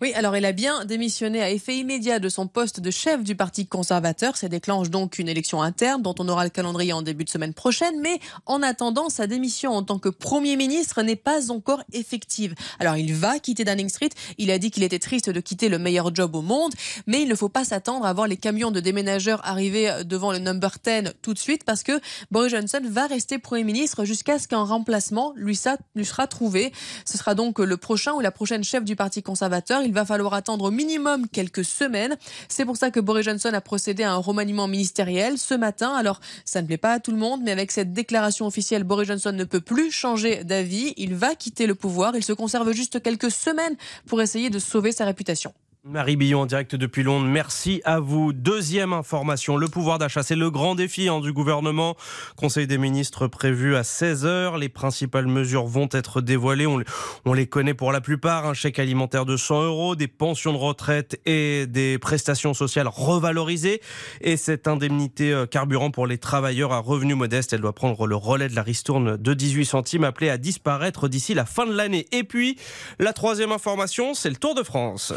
Oui, 0.00 0.12
alors 0.14 0.36
il 0.36 0.44
a 0.44 0.52
bien 0.52 0.84
démissionné 0.84 1.42
à 1.42 1.50
effet 1.50 1.76
immédiat 1.76 2.18
de 2.18 2.28
son 2.28 2.46
poste 2.46 2.80
de 2.80 2.90
chef 2.90 3.22
du 3.22 3.34
Parti 3.36 3.66
conservateur. 3.66 4.36
Ça 4.36 4.48
déclenche 4.48 4.90
donc 4.90 5.18
une 5.18 5.28
élection 5.28 5.62
interne 5.62 6.02
dont 6.02 6.14
on 6.18 6.28
aura 6.28 6.44
le 6.44 6.50
calendrier 6.50 6.92
en 6.92 7.02
début 7.02 7.24
de 7.24 7.30
semaine 7.30 7.54
prochaine. 7.54 8.00
Mais 8.00 8.18
en 8.46 8.62
attendant, 8.62 9.08
sa 9.08 9.26
démission 9.26 9.72
en 9.72 9.82
tant 9.82 9.98
que 9.98 10.08
Premier 10.08 10.56
ministre 10.56 11.02
n'est 11.02 11.16
pas 11.16 11.50
encore 11.50 11.82
effective. 11.92 12.54
Alors 12.78 12.96
il 12.96 13.14
va 13.14 13.38
quitter 13.38 13.64
Downing 13.64 13.88
Street. 13.88 14.10
Il 14.38 14.50
a 14.50 14.58
dit 14.58 14.70
qu'il 14.70 14.82
était 14.82 14.98
triste 14.98 15.30
de 15.30 15.40
quitter 15.40 15.68
le 15.68 15.78
meilleur 15.78 16.14
job 16.14 16.34
au 16.34 16.42
monde. 16.42 16.72
Mais 17.06 17.22
il 17.22 17.28
ne 17.28 17.34
faut 17.34 17.48
pas 17.48 17.64
s'attendre 17.64 18.06
à 18.06 18.12
voir 18.12 18.26
les 18.26 18.36
camions 18.36 18.70
de 18.70 18.80
déménageurs 18.80 19.40
arriver 19.46 20.04
devant 20.04 20.32
le 20.32 20.38
number 20.38 20.70
10 20.84 21.12
tout 21.22 21.34
de 21.34 21.38
suite 21.38 21.64
parce 21.64 21.82
que 21.82 22.00
Boris 22.30 22.50
Johnson 22.50 22.80
va 22.84 23.06
rester 23.06 23.38
Premier 23.38 23.64
ministre 23.64 24.04
jusqu'à 24.04 24.38
ce 24.38 24.48
qu'un 24.48 24.64
remplacement 24.64 25.32
lui, 25.36 25.58
lui 25.94 26.04
sera 26.04 26.26
trouvé. 26.26 26.72
Ce 27.04 27.18
sera 27.18 27.34
donc 27.34 27.58
le 27.58 27.76
prochain 27.76 28.12
ou 28.12 28.20
la 28.20 28.30
prochaine 28.30 28.64
chef 28.64 28.84
du 28.84 28.96
Parti 28.96 29.22
conservateur. 29.22 29.71
Il 29.80 29.92
va 29.92 30.04
falloir 30.04 30.34
attendre 30.34 30.66
au 30.66 30.70
minimum 30.70 31.28
quelques 31.28 31.64
semaines. 31.64 32.16
C'est 32.48 32.64
pour 32.64 32.76
ça 32.76 32.90
que 32.90 33.00
Boris 33.00 33.24
Johnson 33.24 33.50
a 33.52 33.60
procédé 33.60 34.02
à 34.02 34.12
un 34.12 34.16
remaniement 34.16 34.68
ministériel 34.68 35.38
ce 35.38 35.54
matin. 35.54 35.94
Alors, 35.94 36.20
ça 36.44 36.60
ne 36.60 36.66
plaît 36.66 36.76
pas 36.76 36.92
à 36.92 37.00
tout 37.00 37.12
le 37.12 37.16
monde, 37.16 37.40
mais 37.42 37.52
avec 37.52 37.70
cette 37.70 37.92
déclaration 37.92 38.46
officielle, 38.46 38.84
Boris 38.84 39.08
Johnson 39.08 39.32
ne 39.32 39.44
peut 39.44 39.60
plus 39.60 39.90
changer 39.90 40.44
d'avis. 40.44 40.94
Il 40.96 41.14
va 41.14 41.34
quitter 41.34 41.66
le 41.66 41.74
pouvoir. 41.74 42.16
Il 42.16 42.24
se 42.24 42.32
conserve 42.32 42.72
juste 42.72 43.02
quelques 43.02 43.30
semaines 43.30 43.76
pour 44.06 44.20
essayer 44.20 44.50
de 44.50 44.58
sauver 44.58 44.92
sa 44.92 45.04
réputation. 45.04 45.54
Marie 45.84 46.14
Billon 46.14 46.42
en 46.42 46.46
direct 46.46 46.76
depuis 46.76 47.02
Londres, 47.02 47.26
merci 47.26 47.82
à 47.84 47.98
vous. 47.98 48.32
Deuxième 48.32 48.92
information, 48.92 49.56
le 49.56 49.66
pouvoir 49.66 49.98
d'achat, 49.98 50.22
c'est 50.22 50.36
le 50.36 50.48
grand 50.48 50.76
défi 50.76 51.08
hein, 51.08 51.18
du 51.18 51.32
gouvernement. 51.32 51.96
Conseil 52.36 52.68
des 52.68 52.78
ministres 52.78 53.26
prévu 53.26 53.74
à 53.74 53.82
16h. 53.82 54.60
Les 54.60 54.68
principales 54.68 55.26
mesures 55.26 55.66
vont 55.66 55.88
être 55.90 56.20
dévoilées. 56.20 56.68
On, 56.68 56.84
on 57.24 57.32
les 57.32 57.48
connaît 57.48 57.74
pour 57.74 57.90
la 57.90 58.00
plupart. 58.00 58.46
Un 58.46 58.54
chèque 58.54 58.78
alimentaire 58.78 59.26
de 59.26 59.36
100 59.36 59.64
euros, 59.64 59.96
des 59.96 60.06
pensions 60.06 60.52
de 60.52 60.58
retraite 60.58 61.20
et 61.26 61.66
des 61.66 61.98
prestations 61.98 62.54
sociales 62.54 62.86
revalorisées. 62.86 63.80
Et 64.20 64.36
cette 64.36 64.68
indemnité 64.68 65.32
euh, 65.32 65.46
carburant 65.46 65.90
pour 65.90 66.06
les 66.06 66.18
travailleurs 66.18 66.72
à 66.72 66.78
revenus 66.78 67.16
modestes, 67.16 67.54
elle 67.54 67.60
doit 67.60 67.74
prendre 67.74 68.06
le 68.06 68.14
relais 68.14 68.48
de 68.48 68.54
la 68.54 68.62
ristourne 68.62 69.16
de 69.16 69.34
18 69.34 69.64
centimes 69.64 70.04
appelée 70.04 70.30
à 70.30 70.38
disparaître 70.38 71.08
d'ici 71.08 71.34
la 71.34 71.44
fin 71.44 71.66
de 71.66 71.74
l'année. 71.74 72.06
Et 72.12 72.22
puis, 72.22 72.56
la 73.00 73.12
troisième 73.12 73.50
information, 73.50 74.14
c'est 74.14 74.30
le 74.30 74.36
Tour 74.36 74.54
de 74.54 74.62
France. 74.62 75.12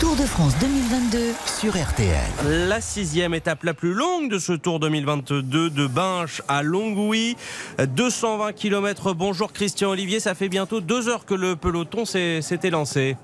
Tour 0.00 0.14
de 0.16 0.22
France 0.26 0.52
2022 0.60 1.32
sur 1.46 1.72
RTL. 1.72 2.68
La 2.68 2.80
sixième 2.80 3.32
étape 3.34 3.62
la 3.64 3.72
plus 3.74 3.94
longue 3.94 4.30
de 4.30 4.38
ce 4.38 4.52
Tour 4.52 4.78
2022 4.80 5.70
de 5.70 5.86
Binche 5.86 6.42
à 6.48 6.62
Longwy. 6.62 7.36
220 7.78 8.52
km. 8.52 9.14
Bonjour 9.14 9.52
Christian 9.52 9.90
Olivier, 9.90 10.20
ça 10.20 10.34
fait 10.34 10.48
bientôt 10.48 10.80
deux 10.80 11.08
heures 11.08 11.24
que 11.24 11.34
le 11.34 11.56
peloton 11.56 12.04
s'est- 12.04 12.40
lancé. 12.70 13.16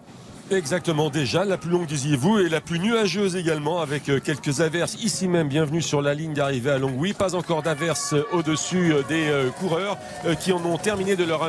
Exactement, 0.52 1.08
déjà 1.08 1.46
la 1.46 1.56
plus 1.56 1.70
longue, 1.70 1.86
disiez-vous, 1.86 2.40
et 2.40 2.48
la 2.50 2.60
plus 2.60 2.78
nuageuse 2.78 3.36
également, 3.36 3.80
avec 3.80 4.10
euh, 4.10 4.20
quelques 4.20 4.60
averses 4.60 4.96
ici 5.02 5.26
même. 5.26 5.48
Bienvenue 5.48 5.80
sur 5.80 6.02
la 6.02 6.12
ligne 6.12 6.34
d'arrivée 6.34 6.72
à 6.72 6.78
Longwy. 6.78 7.14
Pas 7.14 7.34
encore 7.34 7.62
d'averses 7.62 8.12
euh, 8.12 8.24
au-dessus 8.32 8.92
euh, 8.92 9.02
des 9.08 9.30
coureurs 9.58 9.96
qui 10.40 10.52
en 10.52 10.64
ont 10.64 10.76
terminé 10.76 11.16
de 11.16 11.24
leur 11.24 11.40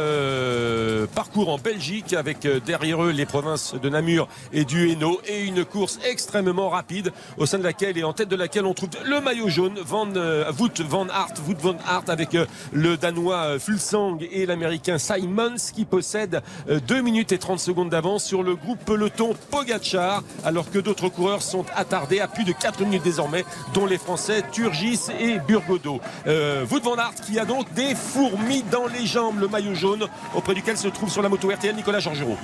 parcours 1.09 1.49
en 1.49 1.57
Belgique, 1.57 2.13
avec 2.13 2.47
derrière 2.65 3.03
eux 3.03 3.11
les 3.11 3.25
provinces 3.25 3.75
de 3.75 3.89
Namur 3.89 4.27
et 4.51 4.65
du 4.65 4.89
Hainaut, 4.89 5.19
et 5.27 5.43
une 5.43 5.65
course 5.65 5.99
extrêmement 6.05 6.69
rapide, 6.69 7.11
au 7.37 7.45
sein 7.45 7.59
de 7.59 7.63
laquelle 7.63 7.97
et 7.97 8.03
en 8.03 8.13
tête 8.13 8.29
de 8.29 8.35
laquelle 8.35 8.65
on 8.65 8.73
trouve 8.73 8.89
le 9.05 9.21
maillot 9.21 9.49
jaune, 9.49 9.79
Van, 9.85 10.07
Van 10.07 11.07
Aert, 11.07 11.33
Wout 11.47 11.57
Van 11.61 11.77
avec 12.07 12.37
le 12.71 12.97
Danois 12.97 13.59
Fulsang 13.59 14.17
et 14.31 14.45
l'Américain 14.45 14.97
Simons 14.97 15.55
qui 15.73 15.85
possèdent 15.85 16.41
2 16.67 17.01
minutes 17.01 17.31
et 17.31 17.37
30 17.37 17.59
secondes 17.59 17.89
d'avance 17.89 18.23
sur 18.23 18.43
le 18.43 18.55
groupe 18.55 18.92
peloton 18.93 19.33
Pogachar, 19.49 20.21
alors 20.45 20.69
que 20.69 20.77
d'autres 20.77 21.09
coureurs 21.09 21.41
sont 21.41 21.65
attardés 21.75 22.19
à 22.19 22.27
plus 22.27 22.43
de 22.43 22.51
4 22.51 22.81
minutes 22.81 23.01
désormais, 23.03 23.43
dont 23.73 23.87
les 23.87 23.97
Français 23.97 24.43
Turgis 24.51 24.99
et 25.19 25.39
Burgodo. 25.39 25.99
Euh, 26.27 26.63
Van 26.69 26.95
qui 27.25 27.39
a 27.39 27.45
donc 27.45 27.73
des 27.73 27.95
fourmis 27.95 28.63
dans 28.71 28.85
les 28.85 29.07
jambes, 29.07 29.39
le 29.39 29.47
maillot 29.47 29.73
jaune, 29.73 30.05
auprès 30.35 30.53
duquel 30.53 30.77
se 30.77 30.89
trouve 30.89 31.09
sur 31.09 31.23
la 31.23 31.29
moto 31.29 31.49
RTL 31.49 31.75
Nicolas 31.75 31.99
Georgerot. 31.99 32.37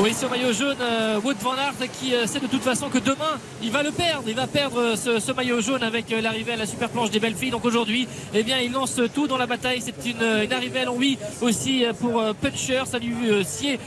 Oui, 0.00 0.14
ce 0.18 0.26
maillot 0.26 0.52
jaune, 0.52 0.78
euh, 0.80 1.20
Wout 1.22 1.34
van 1.42 1.52
Aert 1.52 1.74
qui 2.00 2.14
euh, 2.14 2.26
sait 2.26 2.40
de 2.40 2.46
toute 2.46 2.62
façon 2.62 2.88
que 2.88 2.98
demain 2.98 3.38
il 3.62 3.70
va 3.70 3.82
le 3.82 3.92
perdre. 3.92 4.24
Il 4.26 4.34
va 4.34 4.46
perdre 4.46 4.78
euh, 4.80 4.96
ce, 4.96 5.32
maillot 5.32 5.60
jaune 5.60 5.82
avec 5.82 6.06
l'arrivée 6.10 6.54
à 6.54 6.56
la 6.56 6.66
super 6.66 6.88
planche 6.88 7.10
des 7.10 7.20
belles 7.20 7.34
filles. 7.36 7.50
Donc 7.50 7.64
aujourd'hui, 7.64 8.08
eh 8.34 8.42
bien, 8.42 8.58
il 8.58 8.72
lance 8.72 9.00
tout 9.14 9.26
dans 9.26 9.36
la 9.36 9.46
bataille. 9.46 9.82
C'est 9.82 9.94
une, 10.10 10.52
arrivée 10.52 10.80
à 10.80 10.84
Longwy 10.86 11.18
aussi 11.40 11.84
pour 12.00 12.22
Puncher. 12.40 12.82
Ça 12.86 12.98
lui 12.98 13.14
sied 13.44 13.78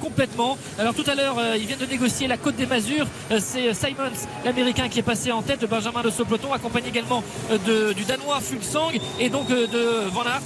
complètement. 0.00 0.56
Alors 0.78 0.94
tout 0.94 1.04
à 1.06 1.14
l'heure, 1.14 1.36
euh, 1.38 1.56
il 1.58 1.66
vient 1.66 1.76
de 1.76 1.86
négocier 1.86 2.26
la 2.26 2.36
côte 2.36 2.56
des 2.56 2.66
Masures. 2.66 3.06
Euh, 3.30 3.38
C'est 3.40 3.74
Simons, 3.74 4.16
l'américain, 4.44 4.88
qui 4.88 4.98
est 4.98 5.02
passé 5.02 5.30
en 5.30 5.42
tête 5.42 5.60
de 5.60 5.66
Benjamin 5.66 6.02
de 6.02 6.10
ce 6.10 6.22
accompagné 6.52 6.88
également 6.88 7.22
de- 7.66 7.92
du 7.92 8.04
danois 8.04 8.40
Fulsang 8.40 8.90
et 9.20 9.28
donc 9.28 9.48
de 9.48 10.08
Van 10.12 10.22
Aert. 10.24 10.42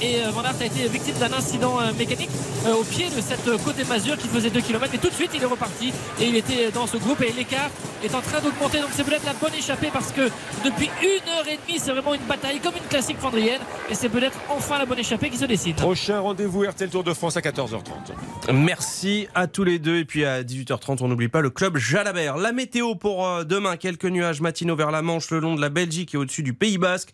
Et 0.00 0.20
Van 0.32 0.42
Aert 0.42 0.54
a 0.60 0.64
été 0.64 0.88
victime 0.88 1.16
d'un 1.20 1.32
incident 1.36 1.78
mécanique 1.98 2.30
au 2.66 2.82
pied 2.84 3.06
de 3.06 3.20
cette 3.20 3.44
côte 3.62 3.76
des 3.76 3.84
Masures 4.04 4.18
qui 4.18 4.28
faisait 4.28 4.50
2 4.50 4.60
km. 4.60 4.88
Mais 4.92 4.98
tout 4.98 5.08
de 5.08 5.14
suite, 5.14 5.30
il 5.34 5.42
est 5.42 5.46
reparti 5.46 5.92
et 6.20 6.26
il 6.26 6.36
était 6.36 6.70
dans 6.70 6.86
ce 6.86 6.96
groupe 6.96 7.22
et 7.22 7.32
l'écart 7.32 7.70
est 8.04 8.14
en 8.14 8.20
train 8.20 8.40
d'augmenter. 8.40 8.80
Donc 8.80 8.90
c'est 8.92 9.04
peut-être 9.04 9.24
la 9.24 9.32
bonne 9.32 9.54
échappée 9.54 9.88
parce 9.92 10.12
que 10.12 10.28
depuis 10.64 10.90
une 11.02 11.28
heure 11.30 11.48
et 11.48 11.58
demie, 11.66 11.78
c'est 11.78 11.90
vraiment 11.90 12.14
une 12.14 12.22
bataille 12.22 12.60
comme 12.60 12.74
une 12.76 12.88
classique 12.88 13.18
flandrienne. 13.18 13.60
Et 13.90 13.94
c'est 13.94 14.08
peut-être 14.08 14.38
enfin 14.50 14.78
la 14.78 14.86
bonne 14.86 14.98
échappée 14.98 15.30
qui 15.30 15.38
se 15.38 15.46
dessine. 15.46 15.74
Prochain 15.74 16.20
rendez-vous 16.20 16.64
RTL 16.64 16.90
Tour 16.90 17.04
de 17.04 17.14
France 17.14 17.36
à 17.36 17.40
14h30. 17.40 18.52
Merci 18.52 19.26
à 19.34 19.46
tous 19.46 19.64
les 19.64 19.78
deux. 19.78 19.96
Et 19.96 20.04
puis 20.04 20.24
à 20.24 20.42
18h30, 20.42 20.98
on 21.00 21.08
n'oublie 21.08 21.28
pas 21.28 21.40
le 21.40 21.50
club 21.50 21.78
Jalabert. 21.78 22.36
La 22.36 22.52
météo 22.52 22.94
pour 22.94 23.26
euh, 23.26 23.44
demain, 23.44 23.76
quelques 23.76 24.04
nuages 24.04 24.40
matinaux 24.40 24.76
vers 24.76 24.90
la 24.90 25.02
Manche, 25.02 25.30
le 25.30 25.38
long 25.38 25.54
de 25.54 25.60
la 25.60 25.70
Belgique 25.70 26.14
et 26.14 26.18
au-dessus 26.18 26.42
du 26.42 26.52
Pays 26.52 26.78
Basque. 26.78 27.10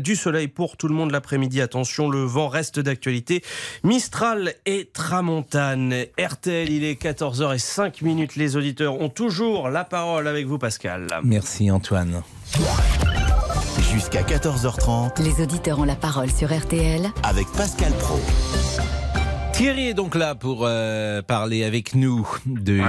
Du 0.00 0.16
soleil 0.16 0.48
pour 0.48 0.76
tout 0.76 0.88
le 0.88 0.94
monde 0.94 1.12
l'après-midi. 1.12 1.60
Attention, 1.60 2.10
le 2.10 2.24
vent 2.24 2.48
reste 2.48 2.80
d'actualité. 2.80 3.42
Mistral 3.84 4.54
et 4.66 4.90
Tramontane. 4.92 6.06
RTL, 6.32 6.70
il 6.70 6.82
est 6.84 7.00
14h05 7.00 8.02
minutes. 8.02 8.36
Les 8.36 8.56
auditeurs 8.56 8.98
ont 9.00 9.10
toujours 9.10 9.68
la 9.68 9.84
parole 9.84 10.26
avec 10.26 10.46
vous, 10.46 10.56
Pascal. 10.56 11.08
Merci 11.22 11.70
Antoine. 11.70 12.22
Jusqu'à 13.92 14.22
14h30 14.22 15.22
Les 15.22 15.42
auditeurs 15.42 15.78
ont 15.78 15.84
la 15.84 15.94
parole 15.94 16.30
sur 16.30 16.50
RTL 16.50 17.06
avec 17.22 17.46
Pascal 17.52 17.92
Pro. 17.94 18.18
Thierry 19.52 19.88
est 19.88 19.94
donc 19.94 20.14
là 20.14 20.34
pour 20.34 20.60
euh, 20.62 21.20
parler 21.20 21.64
avec 21.64 21.94
nous 21.94 22.26
du 22.46 22.82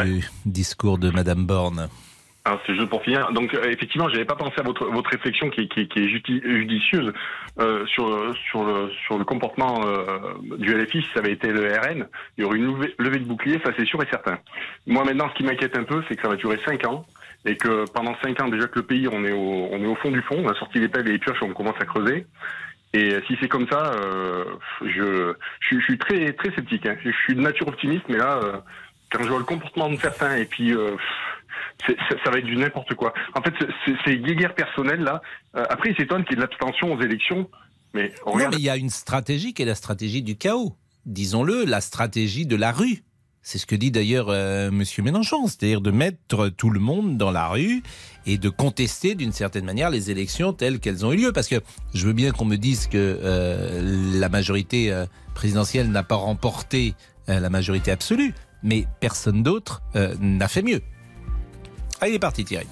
discours 0.46 0.98
de 0.98 1.10
Madame 1.10 1.46
Borne. 1.46 1.90
Alors 2.46 2.60
c'est 2.68 2.76
juste 2.76 2.90
pour 2.90 3.02
finir. 3.04 3.32
Donc 3.32 3.54
euh, 3.54 3.70
effectivement, 3.70 4.10
j'avais 4.10 4.26
pas 4.26 4.36
pensé 4.36 4.56
à 4.58 4.64
votre 4.64 4.86
votre 4.88 5.10
réflexion 5.10 5.50
qui, 5.50 5.70
qui, 5.70 5.88
qui 5.88 6.00
est 6.00 6.10
judicieuse 6.10 7.14
euh, 7.60 7.86
sur 7.86 8.36
sur 8.50 8.66
le 8.66 8.90
sur 9.06 9.18
le 9.18 9.24
comportement 9.24 9.82
euh, 9.86 10.34
du 10.58 10.74
LFI. 10.76 11.04
Si 11.04 11.08
ça 11.14 11.20
avait 11.22 11.32
été 11.32 11.48
le 11.48 11.72
RN, 11.74 12.06
il 12.38 12.42
y 12.42 12.44
aurait 12.44 12.58
une 12.58 12.76
levée, 13.00 13.20
de 13.20 13.26
bouclier, 13.26 13.62
ça 13.64 13.72
c'est 13.78 13.86
sûr 13.86 14.04
et 14.04 14.08
certain. 14.10 14.40
Moi 14.88 15.06
maintenant, 15.06 15.30
ce 15.30 15.36
qui 15.36 15.44
m'inquiète 15.44 15.78
un 15.78 15.84
peu, 15.84 16.04
c'est 16.10 16.18
que 16.18 16.22
ça 16.22 16.28
va 16.28 16.36
durer 16.36 16.60
cinq 16.66 16.86
ans 16.86 17.06
et 17.46 17.56
que 17.56 17.90
pendant 17.92 18.14
cinq 18.22 18.42
ans 18.42 18.50
déjà 18.50 18.68
que 18.68 18.80
le 18.80 18.86
pays 18.86 19.08
on 19.08 19.24
est 19.24 19.32
au 19.32 19.70
on 19.72 19.82
est 19.82 19.88
au 19.88 19.96
fond 19.96 20.12
du 20.12 20.22
fond, 20.24 20.36
on 20.44 20.50
a 20.50 20.56
sorti 20.56 20.80
les 20.80 20.90
pelles 20.90 21.08
et 21.08 21.14
les 21.14 21.20
pioches, 21.20 21.42
on 21.44 21.54
commence 21.54 21.80
à 21.80 21.86
creuser. 21.86 22.26
Et 22.94 23.16
si 23.26 23.38
c'est 23.40 23.48
comme 23.48 23.68
ça, 23.70 23.94
euh, 23.94 24.44
je, 24.82 25.34
je, 25.62 25.80
je 25.80 25.84
suis 25.84 25.98
très 25.98 26.34
très 26.34 26.52
sceptique. 26.54 26.86
hein. 26.88 26.98
Je 27.06 27.10
suis 27.24 27.36
de 27.36 27.42
nature 27.42 27.70
optimiste, 27.70 28.04
mais 28.10 28.18
là, 28.18 28.38
euh, 28.44 28.58
quand 29.12 29.24
je 29.24 29.30
vois 29.30 29.40
le 29.40 29.46
comportement 29.46 29.90
de 29.90 29.96
certains 29.96 30.36
et 30.36 30.46
puis 30.46 30.74
ça, 31.88 31.94
ça 32.24 32.32
va 32.32 32.40
être 32.40 32.46
du 32.46 32.56
n'importe 32.56 32.94
quoi. 32.96 33.14
En 33.36 33.42
fait, 33.42 33.54
ces 34.06 34.18
guéguerres 34.20 34.56
personnelles 34.56 35.02
là. 35.02 35.22
euh, 35.56 35.64
après, 35.70 35.92
ils 35.92 35.96
s'étonnent 35.98 36.24
qu'il 36.26 36.32
y 36.32 36.42
ait 36.42 36.44
de 36.44 36.50
l'abstention 36.50 36.94
aux 36.94 37.02
élections, 37.02 37.50
mais 37.94 38.14
Non, 38.26 38.34
regarde. 38.34 38.54
mais 38.54 38.60
il 38.60 38.64
y 38.66 38.70
a 38.70 38.78
une 38.78 38.90
stratégie 38.90 39.54
qui 39.54 39.62
est 39.62 39.66
la 39.66 39.76
stratégie 39.76 40.22
du 40.24 40.36
chaos. 40.36 40.76
Disons-le, 41.06 41.66
la 41.66 41.82
stratégie 41.82 42.46
de 42.46 42.56
la 42.56 42.72
rue. 42.72 43.04
C'est 43.46 43.58
ce 43.58 43.66
que 43.66 43.76
dit 43.76 43.92
d'ailleurs 43.92 44.28
euh, 44.30 44.72
Monsieur 44.72 45.04
Mélenchon, 45.04 45.48
c'est-à-dire 45.48 45.82
de 45.82 45.92
mettre 45.92 46.48
tout 46.48 46.70
le 46.70 46.80
monde 46.80 47.18
dans 47.18 47.30
la 47.30 47.50
rue 47.50 47.84
et 48.26 48.38
de 48.38 48.48
contester 48.48 49.16
d'une 49.16 49.34
certaine 49.34 49.66
manière 49.66 49.90
les 49.90 50.10
élections 50.12 50.54
telles 50.54 50.80
qu'elles 50.80 51.06
ont 51.06 51.12
eu 51.12 51.18
lieu. 51.18 51.34
Parce 51.34 51.50
que 51.50 51.58
je 51.94 52.08
veux 52.08 52.14
bien 52.14 52.32
qu'on 52.32 52.46
me 52.46 52.56
dise 52.56 52.88
que 52.88 52.98
euh, 52.98 53.82
la 54.18 54.30
majorité 54.30 54.94
euh, 54.94 55.06
présidentielle 55.36 55.90
n'a 55.92 56.04
pas 56.04 56.16
remporté 56.16 56.94
la 57.28 57.50
majorité 57.50 57.90
absolue, 57.90 58.34
mais 58.64 58.86
personne 59.00 59.44
d'autre 59.44 59.82
n'a 60.20 60.48
fait 60.50 60.62
mieux. 60.62 60.82
Ah, 62.04 62.10
il 62.10 62.16
est 62.16 62.20
parti 62.20 62.44
Thierry. 62.44 62.68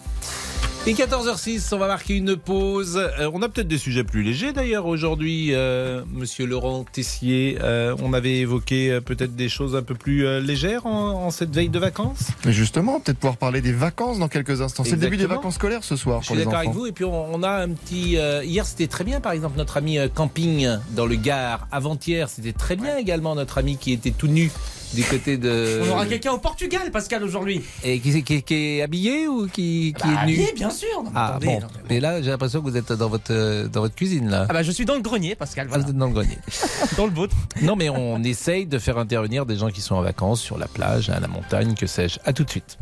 Et 0.85 0.93
14h06, 0.93 1.73
on 1.73 1.77
va 1.77 1.87
marquer 1.87 2.15
une 2.17 2.35
pause. 2.35 2.97
Euh, 2.97 3.31
on 3.33 3.41
a 3.41 3.47
peut-être 3.47 3.69
des 3.69 3.77
sujets 3.77 4.03
plus 4.03 4.23
légers 4.23 4.51
d'ailleurs 4.51 4.87
aujourd'hui, 4.87 5.51
euh, 5.53 6.01
Monsieur 6.11 6.45
Laurent 6.45 6.83
Tessier. 6.83 7.57
Euh, 7.61 7.95
on 8.01 8.11
avait 8.11 8.39
évoqué 8.39 8.91
euh, 8.91 8.99
peut-être 8.99 9.33
des 9.33 9.47
choses 9.47 9.73
un 9.77 9.83
peu 9.83 9.95
plus 9.95 10.41
légères 10.41 10.85
en, 10.85 11.27
en 11.27 11.31
cette 11.31 11.55
veille 11.55 11.69
de 11.69 11.79
vacances. 11.79 12.31
Mais 12.43 12.51
justement, 12.51 12.99
peut-être 12.99 13.19
pouvoir 13.19 13.37
parler 13.37 13.61
des 13.61 13.71
vacances 13.71 14.19
dans 14.19 14.27
quelques 14.27 14.61
instants. 14.61 14.83
C'est 14.83 14.91
le 14.91 14.97
début 14.97 15.15
des 15.15 15.27
vacances 15.27 15.55
scolaires 15.55 15.85
ce 15.85 15.95
soir 15.95 16.23
Je 16.23 16.27
pour 16.27 16.35
suis 16.35 16.43
d'accord 16.43 16.59
avec 16.59 16.71
vous. 16.71 16.87
Et 16.87 16.91
puis 16.91 17.05
on, 17.05 17.33
on 17.33 17.41
a 17.41 17.51
un 17.51 17.69
petit. 17.69 18.17
hier 18.43 18.65
c'était 18.65 18.87
très 18.87 19.05
bien, 19.05 19.21
par 19.21 19.31
exemple 19.31 19.57
notre 19.57 19.77
ami 19.77 19.97
camping 20.13 20.67
dans 20.89 21.05
le 21.05 21.15
Gard. 21.15 21.69
Avant-hier 21.71 22.27
c'était 22.27 22.51
très 22.51 22.75
bien 22.75 22.97
également 22.97 23.33
notre 23.35 23.59
ami 23.59 23.77
qui 23.77 23.93
était 23.93 24.11
tout 24.11 24.27
nu 24.27 24.51
du 24.93 25.03
côté 25.03 25.37
de. 25.37 25.81
On 25.83 25.91
aura 25.91 26.05
quelqu'un 26.05 26.31
au 26.31 26.37
Portugal, 26.37 26.91
Pascal, 26.91 27.23
aujourd'hui. 27.23 27.61
Et 27.83 27.99
qui, 27.99 28.23
qui- 28.23 28.43
qui 28.43 28.53
est 28.53 28.81
habillé 28.81 29.27
ou 29.27 29.47
qui, 29.47 29.93
qui 29.97 30.03
Bah, 30.03 30.07
est 30.23 30.25
nu 30.27 30.33
habillé, 30.33 30.53
bien 30.53 30.69
sûr. 30.69 31.03
Non, 31.03 31.11
Ah 31.15 31.27
attendez, 31.29 31.45
bon. 31.47 31.59
non, 31.61 31.67
Mais 31.89 31.99
là 31.99 32.21
j'ai 32.21 32.29
l'impression 32.29 32.61
que 32.61 32.69
vous 32.69 32.77
êtes 32.77 32.91
dans 32.91 33.09
votre 33.09 33.67
dans 33.67 33.81
votre 33.81 33.95
cuisine 33.95 34.29
là. 34.29 34.45
Ah 34.49 34.53
bah 34.53 34.63
je 34.63 34.71
suis 34.71 34.85
dans 34.85 34.95
le 34.95 35.01
grenier, 35.01 35.35
Pascal. 35.35 35.65
Ah, 35.67 35.69
Voilà. 35.69 35.83
vous 35.85 35.89
êtes 35.91 35.97
dans 35.97 36.07
le 36.07 36.13
grenier. 36.13 36.37
dans 36.97 37.05
le 37.05 37.13
vôtre. 37.13 37.35
Non, 37.61 37.75
mais 37.75 37.89
on 37.89 38.21
essaye 38.23 38.65
de 38.65 38.79
faire 38.79 38.97
intervenir 38.97 39.45
des 39.45 39.55
gens 39.57 39.69
qui 39.69 39.81
sont 39.81 39.95
en 39.95 40.01
vacances 40.01 40.41
sur 40.41 40.57
la 40.57 40.67
plage, 40.67 41.09
à 41.09 41.19
la 41.19 41.27
montagne, 41.27 41.73
que 41.75 41.87
sais-je. 41.87 42.19
À 42.25 42.33
tout 42.33 42.43
de 42.43 42.49
suite. 42.49 42.77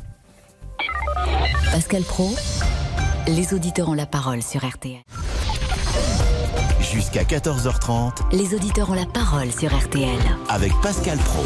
Pascal 1.72 2.04
Pro, 2.04 2.34
les 3.28 3.54
auditeurs 3.54 3.90
ont 3.90 3.94
la 3.94 4.06
parole 4.08 4.42
sur 4.42 4.66
RTL. 4.68 4.98
Jusqu'à 6.94 7.24
14h30 7.24 8.14
Les 8.32 8.56
auditeurs 8.56 8.90
ont 8.90 8.94
la 8.96 9.06
parole 9.06 9.52
sur 9.52 9.70
RTL. 9.78 10.10
avec 10.50 10.72
Pascal 10.82 11.18
Pro. 11.20 11.44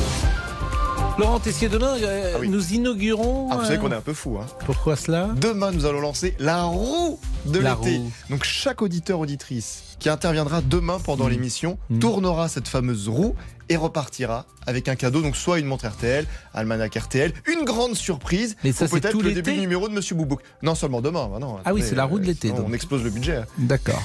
Laurent 1.20 1.40
Tessier, 1.40 1.70
demain, 1.70 1.96
euh, 2.02 2.44
nous 2.44 2.74
inaugurons. 2.74 3.48
Ah, 3.52 3.58
vous 3.58 3.64
savez 3.66 3.78
euh, 3.78 3.80
qu'on 3.80 3.92
est 3.92 3.96
un 3.96 4.02
peu 4.02 4.14
fou. 4.14 4.40
Hein. 4.42 4.48
Pourquoi 4.66 4.96
cela? 4.96 5.30
Demain, 5.40 5.72
nous 5.72 5.86
allons 5.86 6.02
lancer 6.02 6.36
la 6.40 6.64
roue 6.64 7.20
de 7.46 7.60
l'été. 7.60 8.02
Donc, 8.32 8.44
chaque 8.44 8.82
auditeur, 8.82 9.20
auditrice 9.20 9.84
qui 10.00 10.10
interviendra 10.10 10.62
demain 10.62 10.98
pendant 11.04 11.26
Mmh. 11.26 11.30
l'émission 11.30 11.78
tournera 12.02 12.50
cette 12.50 12.68
fameuse 12.68 13.08
roue 13.10 13.36
et 13.70 13.76
repartira 13.78 14.46
avec 14.66 14.88
un 14.88 14.96
cadeau. 14.96 15.22
Donc, 15.22 15.36
soit 15.36 15.60
une 15.60 15.66
montre 15.66 15.88
RTL, 15.88 16.26
almanach 16.54 16.96
RTL, 16.96 17.34
une 17.52 17.66
grande 17.66 17.96
surprise. 17.96 18.56
Mais 18.64 18.72
ça, 18.72 18.86
ou 18.86 18.88
c'est 18.88 19.02
peut-être 19.02 19.22
le 19.22 19.34
début 19.34 19.54
du 19.54 19.60
numéro 19.60 19.90
de 19.90 19.94
Monsieur 19.94 20.16
Boubouk. 20.16 20.40
Non, 20.62 20.76
seulement 20.76 21.02
demain. 21.02 21.28
bah 21.32 21.40
non, 21.40 21.58
Ah 21.66 21.74
oui, 21.74 21.84
c'est 21.86 21.96
la 21.96 22.06
roue 22.06 22.20
de 22.20 22.24
euh, 22.24 22.28
l'été. 22.28 22.52
On 22.52 22.72
explose 22.74 23.04
le 23.04 23.10
budget. 23.10 23.42
D'accord. 23.58 24.02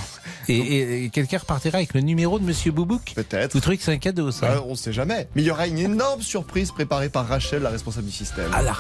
Et, 0.49 0.57
et- 0.57 1.05
et 1.05 1.09
quelqu'un 1.11 1.39
repartira 1.39 1.79
avec 1.79 1.95
le 1.95 2.01
numéro 2.01 2.39
de 2.39 2.45
Monsieur 2.45 2.73
Boubouk? 2.73 3.13
Peut-être. 3.15 3.53
Vous 3.53 3.61
trouvez 3.61 3.77
que 3.77 3.83
c'est 3.85 3.93
un 3.93 3.99
cadeau, 3.99 4.31
ça? 4.31 4.55
Ah, 4.57 4.63
on 4.67 4.71
ne 4.71 4.75
sait 4.77 4.93
jamais. 4.93 5.29
Mais 5.37 5.43
il 5.43 5.45
y 5.47 5.51
aura 5.51 5.67
une 5.67 5.79
énorme 5.79 6.23
surprise 6.23 6.73
préparée 6.73 7.09
par 7.09 7.27
Rachel, 7.29 7.63
la 7.63 7.71
responsable 7.71 8.07
du 8.07 8.13
système. 8.13 8.51
Ah, 8.53 8.63
là, 8.63 8.75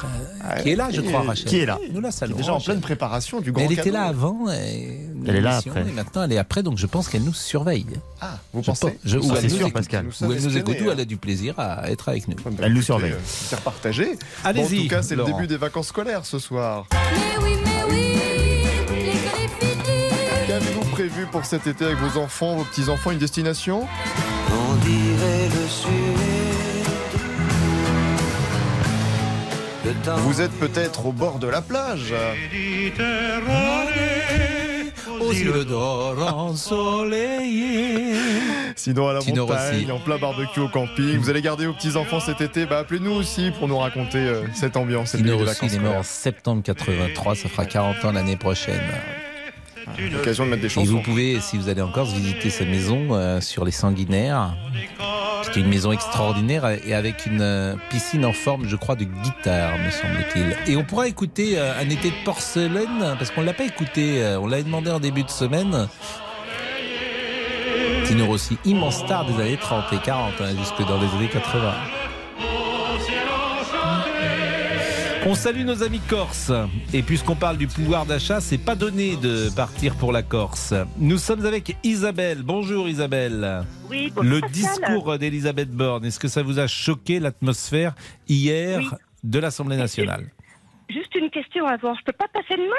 euh, 0.50 0.62
qui 0.62 0.70
est 0.70 0.76
là, 0.76 0.88
je 0.90 1.00
crois, 1.02 1.22
Rachel. 1.22 1.46
Qui 1.46 1.58
est 1.60 1.66
là 1.66 1.78
Nous 1.92 2.00
la 2.00 2.10
saluons. 2.10 2.36
déjà 2.36 2.52
en 2.52 2.54
Rachel. 2.54 2.66
pleine 2.74 2.80
préparation 2.80 3.40
du 3.40 3.50
Mais 3.52 3.52
grand 3.52 3.64
elle 3.72 3.78
était 3.78 3.90
là 3.90 4.04
avant. 4.04 4.50
et 4.50 5.06
Elle 5.26 5.36
est 5.36 5.40
là 5.40 5.58
après. 5.58 5.82
Et 5.82 5.92
maintenant, 5.92 6.22
elle 6.24 6.32
est 6.32 6.38
après, 6.38 6.62
donc 6.62 6.78
je 6.78 6.86
pense 6.86 7.08
qu'elle 7.08 7.22
nous 7.22 7.34
surveille. 7.34 7.86
Ah, 8.20 8.38
vous 8.52 8.62
Je 8.62 8.66
pensez 8.66 8.80
pense- 8.80 8.92
je- 9.04 9.18
Ah, 9.18 9.20
ou 9.24 9.36
elle 9.36 9.50
sûr. 9.50 9.72
Pascal. 9.72 10.04
Ou 10.04 10.06
Nous 10.06 10.12
sommes 10.12 10.32
elle 10.32 10.42
nous 10.42 10.56
elle 10.90 11.00
a 11.00 11.04
du 11.04 11.16
plaisir 11.16 11.54
à 11.58 11.90
être 11.90 12.08
avec 12.08 12.28
nous. 12.28 12.36
Elle 12.62 12.72
nous 12.72 12.82
surveille. 12.82 13.12
euh, 13.12 13.18
C'est 13.24 13.60
partagé. 13.60 14.18
Allez-y, 14.44 14.62
Bon, 14.76 14.80
en 14.80 14.82
tout 14.84 14.88
cas, 14.88 15.02
c'est 15.02 15.16
le 15.16 15.24
début 15.24 15.46
des 15.46 15.56
vacances 15.56 15.88
scolaires 15.88 16.24
ce 16.26 16.38
soir. 16.38 16.86
Qu'avez-vous 20.46 20.84
prévu 20.92 21.26
pour 21.30 21.44
cet 21.44 21.66
été 21.66 21.84
avec 21.84 21.98
vos 21.98 22.18
enfants, 22.20 22.56
vos 22.56 22.64
petits-enfants, 22.64 23.10
une 23.10 23.18
destination? 23.18 23.86
On 24.50 24.74
dirait 24.84 25.48
le 25.48 25.68
sud. 25.68 25.92
Vous 30.18 30.40
êtes 30.42 30.52
peut-être 30.52 31.06
au 31.06 31.12
bord 31.12 31.38
de 31.38 31.46
la 31.46 31.62
plage. 31.62 32.12
Aux 35.20 35.32
îles 35.32 35.64
d'or 35.64 36.16
ensoleillées. 36.36 38.14
Sinon 38.76 39.08
à 39.08 39.14
la 39.14 39.20
montagne, 39.20 39.90
en 39.90 39.98
plein 39.98 40.18
barbecue 40.18 40.60
au 40.60 40.68
camping. 40.68 41.18
Vous 41.18 41.30
allez 41.30 41.42
garder 41.42 41.66
vos 41.66 41.72
petits-enfants 41.72 42.20
cet 42.20 42.40
été 42.40 42.66
bah, 42.66 42.78
Appelez-nous 42.78 43.12
aussi 43.12 43.50
pour 43.58 43.68
nous 43.68 43.78
raconter 43.78 44.18
euh, 44.18 44.42
cette 44.54 44.76
ambiance. 44.76 45.14
Début 45.16 45.30
des 45.30 45.34
Rossi, 45.34 45.66
il 45.66 45.74
est 45.74 45.78
mort 45.78 45.96
en 45.96 46.02
septembre 46.02 46.62
83, 46.62 47.34
ça 47.34 47.48
fera 47.48 47.66
40 47.66 48.04
ans 48.04 48.12
l'année 48.12 48.36
prochaine. 48.36 48.80
L'occasion 50.12 50.44
de 50.44 50.50
mettre 50.50 50.62
des 50.62 50.66
Et 50.66 50.70
chansons. 50.70 50.90
vous 50.90 51.00
pouvez, 51.00 51.40
si 51.40 51.56
vous 51.56 51.68
allez 51.68 51.82
en 51.82 51.90
Corse, 51.90 52.12
visiter 52.12 52.50
sa 52.50 52.64
maison 52.64 53.14
euh, 53.14 53.40
sur 53.40 53.64
les 53.64 53.70
Sanguinaires. 53.72 54.54
C'est 55.52 55.60
une 55.60 55.68
maison 55.68 55.92
extraordinaire 55.92 56.68
et 56.84 56.94
avec 56.94 57.24
une 57.24 57.40
euh, 57.40 57.74
piscine 57.88 58.24
en 58.26 58.32
forme, 58.32 58.68
je 58.68 58.76
crois, 58.76 58.96
de 58.96 59.04
guitare, 59.04 59.78
me 59.78 59.90
semble-t-il. 59.90 60.56
Et 60.70 60.76
on 60.76 60.84
pourra 60.84 61.08
écouter 61.08 61.58
euh, 61.58 61.72
un 61.80 61.88
été 61.88 62.10
de 62.10 62.24
porcelaine, 62.24 63.16
parce 63.18 63.30
qu'on 63.30 63.42
l'a 63.42 63.54
pas 63.54 63.64
écouté, 63.64 64.22
euh, 64.22 64.38
on 64.40 64.46
l'avait 64.46 64.64
demandé 64.64 64.90
en 64.90 65.00
début 65.00 65.22
de 65.22 65.30
semaine. 65.30 65.88
Tino 68.04 68.26
Rossi, 68.26 68.58
immense 68.66 68.98
star 68.98 69.24
des 69.24 69.40
années 69.40 69.56
30 69.56 69.84
et 69.92 69.98
40, 69.98 70.32
hein, 70.40 70.44
jusque 70.58 70.86
dans 70.86 70.98
les 70.98 71.08
années 71.16 71.30
80. 71.32 71.97
On 75.26 75.34
salue 75.34 75.64
nos 75.64 75.82
amis 75.82 76.00
corses. 76.08 76.52
Et 76.94 77.02
puisqu'on 77.02 77.34
parle 77.36 77.56
du 77.58 77.66
pouvoir 77.66 78.06
d'achat, 78.06 78.40
c'est 78.40 78.58
pas 78.58 78.74
donné 78.74 79.16
de 79.16 79.50
partir 79.54 79.94
pour 79.96 80.12
la 80.12 80.22
Corse. 80.22 80.72
Nous 80.98 81.18
sommes 81.18 81.44
avec 81.44 81.76
Isabelle. 81.84 82.42
Bonjour 82.42 82.88
Isabelle. 82.88 83.64
Oui, 83.90 84.10
bonjour, 84.14 84.30
Le 84.30 84.40
Pascal. 84.40 84.52
discours 84.52 85.18
d'Elisabeth 85.18 85.70
Borne, 85.70 86.04
est-ce 86.04 86.18
que 86.18 86.28
ça 86.28 86.42
vous 86.42 86.58
a 86.58 86.66
choqué 86.66 87.20
l'atmosphère 87.20 87.94
hier 88.28 88.78
Oui. 88.78 88.88
de 89.24 89.38
l'Assemblée 89.38 89.76
nationale 89.76 90.26
Juste 90.88 91.14
une 91.14 91.30
question 91.30 91.66
avant. 91.66 91.94
Je 91.94 92.04
peux 92.04 92.12
pas 92.12 92.28
passer 92.32 92.56
demain 92.56 92.74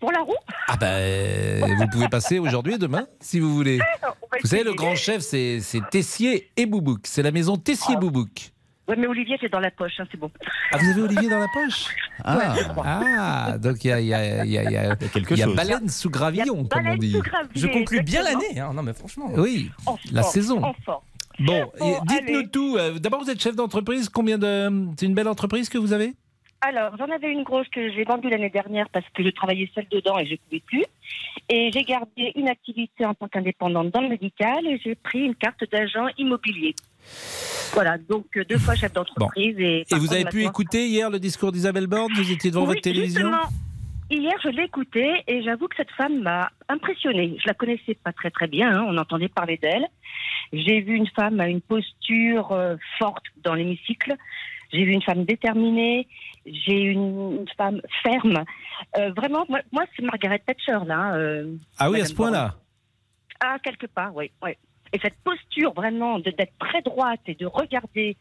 pour 0.00 0.12
la 0.12 0.20
roue? 0.20 0.34
Ah 0.68 0.76
ben, 0.76 1.76
vous 1.78 1.86
pouvez 1.88 2.08
passer 2.08 2.38
aujourd'hui 2.38 2.74
et 2.74 2.78
demain, 2.78 3.06
si 3.20 3.38
vous 3.40 3.54
voulez. 3.54 3.78
Vous 4.42 4.48
savez, 4.48 4.64
le 4.64 4.72
grand 4.72 4.96
chef, 4.96 5.20
c'est 5.22 5.60
c'est 5.60 5.80
Tessier 5.90 6.50
et 6.56 6.64
Boubouk. 6.66 7.00
C'est 7.04 7.22
la 7.22 7.30
maison 7.32 7.56
Tessier-Boubouk. 7.56 8.52
Oui, 8.88 8.96
mais 8.98 9.06
Olivier, 9.06 9.36
c'est 9.40 9.48
dans 9.50 9.60
la 9.60 9.70
poche, 9.70 9.92
hein, 10.00 10.04
c'est 10.10 10.18
bon. 10.18 10.30
Ah, 10.72 10.78
vous 10.78 10.90
avez 10.90 11.02
Olivier 11.02 11.28
dans 11.28 11.38
la 11.38 11.48
poche? 11.48 11.86
Ah, 12.24 12.36
Ouais, 12.36 12.44
je 12.62 12.68
crois. 12.68 12.84
Ah, 12.86 13.58
donc 13.58 13.84
il 13.84 13.88
y 13.88 13.92
a, 13.92 14.00
il 14.00 14.06
y 14.06 14.14
a- 14.14 14.44
il 14.44 14.50
y 14.52 14.58
a- 14.58 14.70
y 14.70 14.76
a- 14.76 14.94
quelque 14.96 15.32
il 15.34 15.38
y 15.38 15.42
a 15.42 15.46
chose. 15.46 15.56
baleine 15.56 15.88
sous 15.88 16.10
gravillon, 16.10 16.64
comme 16.66 16.80
on 16.80 16.84
Baleine 16.84 16.98
dit. 16.98 17.16
Je 17.54 17.66
conclus 17.66 18.02
bien 18.02 18.22
l'année. 18.22 18.60
hein. 18.60 18.72
Non, 18.74 18.82
mais 18.82 18.92
franchement. 18.92 19.28
Oui, 19.36 19.70
En 19.86 19.96
la 20.12 20.22
saison. 20.22 20.60
Bon, 20.60 20.74
Bon, 21.80 22.00
dites-nous 22.06 22.42
tout. 22.48 22.76
Euh, 22.78 22.98
D'abord, 22.98 23.22
vous 23.24 23.30
êtes 23.30 23.40
chef 23.40 23.56
d'entreprise. 23.56 24.08
Combien 24.08 24.38
de. 24.38 24.70
C'est 24.98 25.06
une 25.06 25.14
belle 25.14 25.26
entreprise 25.28 25.68
que 25.68 25.78
vous 25.78 25.92
avez? 25.92 26.12
Alors, 26.60 26.96
j'en 26.96 27.10
avais 27.12 27.32
une 27.32 27.42
grosse 27.42 27.66
que 27.70 27.90
j'ai 27.92 28.04
vendue 28.04 28.28
l'année 28.28 28.50
dernière 28.50 28.88
parce 28.90 29.06
que 29.14 29.24
je 29.24 29.30
travaillais 29.30 29.68
seule 29.74 29.88
dedans 29.90 30.16
et 30.18 30.26
je 30.26 30.32
ne 30.32 30.36
pouvais 30.36 30.62
plus. 30.64 30.84
Et 31.48 31.70
j'ai 31.72 31.82
gardé 31.82 32.30
une 32.36 32.48
activité 32.48 33.04
en 33.04 33.14
tant 33.14 33.26
qu'indépendante 33.26 33.90
dans 33.90 34.00
le 34.02 34.10
médical 34.10 34.64
et 34.66 34.78
j'ai 34.84 34.94
pris 34.94 35.20
une 35.24 35.34
carte 35.34 35.64
d'agent 35.72 36.06
immobilier. 36.18 36.74
Voilà, 37.74 37.96
donc 37.98 38.26
euh, 38.36 38.44
deux 38.44 38.58
fois 38.58 38.74
chef 38.74 38.92
d'entreprise. 38.92 39.56
Et, 39.58 39.80
Et 39.80 39.84
par 39.88 39.98
vous 39.98 40.12
avez 40.12 40.24
pu 40.24 40.44
écouter 40.44 40.86
hier 40.88 41.08
le 41.10 41.18
discours 41.18 41.52
d'Isabelle 41.52 41.86
Borne 41.86 42.12
Vous 42.14 42.30
étiez 42.30 42.50
devant 42.50 42.62
Oui, 42.62 42.68
votre 42.68 42.80
télévision 42.82 43.28
justement, 43.30 43.48
Hier, 44.10 44.34
je 44.44 44.48
l'ai 44.50 44.64
écoutée 44.64 45.22
et 45.26 45.42
j'avoue 45.42 45.68
que 45.68 45.76
cette 45.76 45.90
femme 45.92 46.20
m'a 46.20 46.50
impressionnée. 46.68 47.34
Je 47.40 47.46
la 47.48 47.54
connaissais 47.54 47.94
pas 47.94 48.12
très 48.12 48.30
très 48.30 48.46
bien, 48.46 48.70
hein, 48.70 48.84
on 48.86 48.98
entendait 48.98 49.28
parler 49.28 49.56
d'elle. 49.56 49.86
J'ai 50.52 50.82
vu 50.82 50.96
une 50.96 51.06
femme 51.08 51.40
à 51.40 51.48
une 51.48 51.62
posture 51.62 52.52
euh, 52.52 52.76
forte 52.98 53.24
dans 53.42 53.54
l'hémicycle. 53.54 54.14
J'ai 54.70 54.84
vu 54.84 54.92
une 54.92 55.00
femme 55.02 55.24
déterminée. 55.24 56.06
J'ai 56.44 56.78
une, 56.80 57.38
une 57.40 57.48
femme 57.56 57.80
ferme. 58.02 58.44
Euh, 58.98 59.12
vraiment, 59.16 59.46
moi, 59.48 59.60
moi, 59.72 59.84
c'est 59.96 60.02
Margaret 60.04 60.40
Thatcher 60.44 60.78
là. 60.86 61.14
euh, 61.14 61.54
Ah 61.78 61.90
oui, 61.90 62.00
à 62.02 62.04
ce 62.04 62.12
point-là 62.14 62.56
ah, 63.44 63.56
quelque 63.60 63.86
part, 63.86 64.14
oui. 64.14 64.30
oui. 64.42 64.52
Et 64.92 64.98
cette 64.98 65.16
posture 65.24 65.72
vraiment 65.72 66.18
d'être 66.18 66.52
très 66.58 66.82
droite 66.82 67.20
et 67.26 67.34
de 67.34 67.46
regarder 67.46 68.16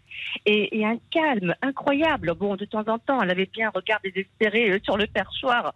et, 0.46 0.86
un 0.86 0.98
calme 1.12 1.54
incroyable. 1.62 2.34
Bon, 2.34 2.56
de 2.56 2.66
temps 2.66 2.88
en 2.88 2.98
temps, 2.98 3.22
elle 3.22 3.30
avait 3.30 3.50
bien 3.52 3.68
un 3.68 3.72
regard 3.72 4.00
désespéré 4.04 4.72
euh, 4.72 4.80
sur 4.84 4.98
le 4.98 5.06
perchoir, 5.06 5.74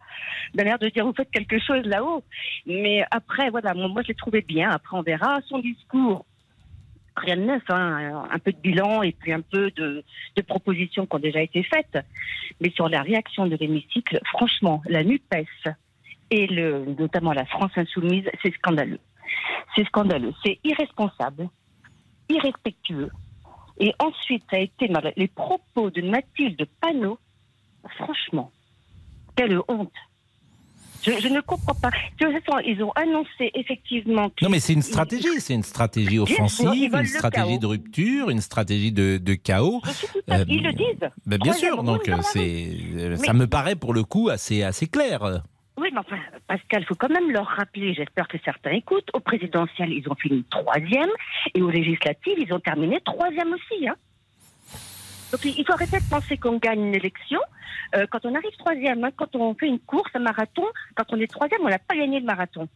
d'un 0.53 0.65
air 0.65 0.79
de 0.79 0.87
dire 0.87 1.05
vous 1.05 1.13
faites 1.13 1.31
quelque 1.31 1.59
chose 1.59 1.85
là-haut. 1.85 2.23
Mais 2.65 3.05
après, 3.11 3.49
voilà, 3.49 3.73
moi, 3.73 3.89
moi, 3.89 4.03
je 4.03 4.09
l'ai 4.09 4.15
trouvé 4.15 4.41
bien. 4.41 4.69
Après, 4.69 4.97
on 4.97 5.01
verra 5.01 5.39
son 5.47 5.59
discours. 5.59 6.25
Rien 7.17 7.37
de 7.37 7.43
neuf, 7.43 7.63
hein, 7.69 8.25
un 8.29 8.39
peu 8.39 8.51
de 8.51 8.57
bilan 8.57 9.01
et 9.01 9.13
puis 9.13 9.31
un 9.31 9.39
peu 9.39 9.71
de, 9.71 10.03
de 10.35 10.41
propositions 10.41 11.05
qui 11.05 11.15
ont 11.15 11.19
déjà 11.19 11.41
été 11.41 11.63
faites. 11.63 11.97
Mais 12.59 12.71
sur 12.71 12.89
la 12.89 13.01
réaction 13.01 13.47
de 13.47 13.55
l'hémicycle, 13.55 14.19
franchement, 14.25 14.81
la 14.85 15.03
NUPES 15.03 15.45
et 16.31 16.47
le, 16.47 16.85
notamment 16.97 17.33
la 17.33 17.45
France 17.45 17.71
insoumise, 17.75 18.25
c'est 18.43 18.53
scandaleux. 18.55 18.99
C'est 19.75 19.85
scandaleux, 19.85 20.33
c'est 20.43 20.59
irresponsable, 20.63 21.49
irrespectueux. 22.29 23.09
Et 23.79 23.93
ensuite, 23.99 24.43
ça 24.49 24.57
a 24.57 24.59
été 24.59 24.89
les 25.17 25.27
propos 25.27 25.89
de 25.89 26.01
Mathilde 26.01 26.65
Panot. 26.81 27.19
Franchement, 27.97 28.51
quelle 29.35 29.59
honte. 29.67 29.91
Je, 31.03 31.11
je 31.19 31.27
ne 31.27 31.39
comprends 31.41 31.75
pas. 31.75 31.91
Ils 32.65 32.81
ont 32.83 32.91
annoncé 32.93 33.51
effectivement. 33.53 34.31
Non, 34.41 34.49
mais 34.49 34.59
c'est 34.59 34.73
une 34.73 34.81
stratégie. 34.81 35.27
C'est 35.39 35.53
une 35.53 35.61
stratégie 35.61 36.17
offensive, 36.17 36.95
une 36.95 37.05
stratégie 37.05 37.59
de 37.59 37.67
rupture, 37.67 38.29
une 38.31 38.41
stratégie 38.41 38.91
de, 38.91 39.17
de 39.17 39.33
chaos. 39.35 39.81
Euh, 40.31 40.43
Ils 40.47 40.63
le 40.63 40.71
disent. 40.73 41.07
ben, 41.27 41.37
bien 41.37 41.53
sûr, 41.53 41.83
donc 41.83 42.09
euh, 42.09 42.17
c'est, 42.23 42.69
euh, 42.95 43.09
Mais- 43.11 43.17
ça 43.17 43.33
me 43.33 43.45
paraît 43.45 43.75
pour 43.75 43.93
le 43.93 44.03
coup 44.03 44.29
assez, 44.29 44.63
assez 44.63 44.87
clair. 44.87 45.43
Oui, 45.77 45.89
mais 45.91 45.99
enfin, 45.99 46.17
Pascal, 46.47 46.83
il 46.83 46.85
faut 46.85 46.95
quand 46.95 47.09
même 47.09 47.31
leur 47.31 47.45
rappeler, 47.45 47.93
j'espère 47.93 48.27
que 48.27 48.37
certains 48.45 48.71
écoutent, 48.71 49.09
au 49.13 49.19
présidentiel, 49.19 49.91
ils 49.91 50.07
ont 50.09 50.15
fini 50.15 50.43
troisième, 50.49 51.09
et 51.53 51.61
aux 51.61 51.69
législatives, 51.69 52.37
ils 52.37 52.53
ont 52.53 52.59
terminé 52.59 53.01
troisième 53.01 53.53
aussi. 53.53 53.87
Hein. 53.87 53.95
Donc 55.31 55.43
il 55.43 55.65
faut 55.65 55.73
arrêter 55.73 55.97
de 55.97 56.09
penser 56.09 56.37
qu'on 56.37 56.57
gagne 56.57 56.81
une 56.81 56.95
élection. 56.95 57.41
Euh, 57.95 58.05
quand 58.09 58.25
on 58.25 58.33
arrive 58.35 58.55
troisième, 58.57 59.03
hein, 59.03 59.09
quand 59.17 59.35
on 59.35 59.53
fait 59.53 59.67
une 59.67 59.79
course, 59.79 60.09
un 60.13 60.19
marathon, 60.19 60.65
quand 60.95 61.11
on 61.11 61.19
est 61.19 61.27
troisième, 61.27 61.61
on 61.61 61.69
n'a 61.69 61.79
pas 61.79 61.95
gagné 61.95 62.19
le 62.21 62.25
marathon. 62.25 62.69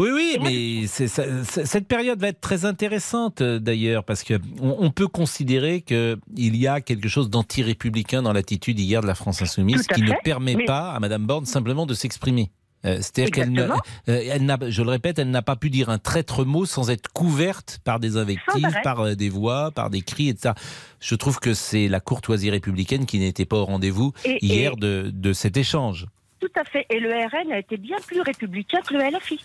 Oui, 0.00 0.08
oui, 0.14 0.38
mais 0.42 0.86
c'est- 0.86 1.08
ça- 1.08 1.44
ça- 1.44 1.66
cette 1.66 1.86
période 1.86 2.18
va 2.20 2.28
être 2.28 2.40
très 2.40 2.64
intéressante 2.64 3.42
euh, 3.42 3.58
d'ailleurs, 3.58 4.02
parce 4.04 4.22
que 4.24 4.34
on, 4.60 4.90
peut 4.90 5.08
considérer 5.08 5.82
qu'il 5.82 6.16
y 6.36 6.66
a 6.66 6.80
quelque 6.80 7.08
chose 7.08 7.28
d'anti-républicain 7.28 8.22
dans 8.22 8.32
l'attitude 8.32 8.78
hier 8.80 9.02
de 9.02 9.06
la 9.06 9.14
France 9.14 9.42
Insoumise 9.42 9.86
qui 9.86 10.00
ne 10.02 10.12
permet 10.24 10.54
mais- 10.54 10.64
pas 10.64 10.92
à 10.92 11.00
Madame 11.00 11.26
Borne 11.26 11.44
simplement 11.44 11.84
de 11.86 11.94
s'exprimer. 11.94 12.50
Euh, 12.86 12.96
C'est-à-dire 13.02 13.30
qu'elle 13.32 13.52
n'a, 13.52 13.74
euh, 14.08 14.22
elle 14.32 14.46
n'a, 14.46 14.56
je 14.68 14.82
le 14.82 14.88
répète, 14.88 15.18
elle 15.18 15.30
n'a 15.30 15.42
pas 15.42 15.56
pu 15.56 15.68
dire 15.68 15.90
un 15.90 15.98
traître 15.98 16.46
mot 16.46 16.64
sans 16.64 16.88
être 16.88 17.08
couverte 17.12 17.78
par 17.84 18.00
des 18.00 18.16
invectives, 18.16 18.74
par 18.82 19.00
euh, 19.00 19.14
des 19.14 19.28
voix, 19.28 19.70
par 19.70 19.90
des 19.90 20.00
cris, 20.00 20.30
etc. 20.30 20.54
Je 20.98 21.14
trouve 21.14 21.40
que 21.40 21.52
c'est 21.52 21.88
la 21.88 22.00
courtoisie 22.00 22.48
républicaine 22.50 23.04
qui 23.04 23.18
n'était 23.18 23.44
pas 23.44 23.58
au 23.58 23.66
rendez-vous 23.66 24.14
Et- 24.24 24.38
hier 24.42 24.72
et- 24.72 24.76
de, 24.80 25.10
de 25.12 25.32
cet 25.34 25.58
échange. 25.58 26.06
Tout 26.40 26.48
à 26.58 26.64
fait. 26.64 26.86
Et 26.88 27.00
le 27.00 27.10
RN 27.10 27.52
a 27.52 27.58
été 27.58 27.76
bien 27.76 27.98
plus 28.06 28.22
républicain 28.22 28.78
que 28.80 28.94
le 28.94 29.00
LFI. 29.00 29.38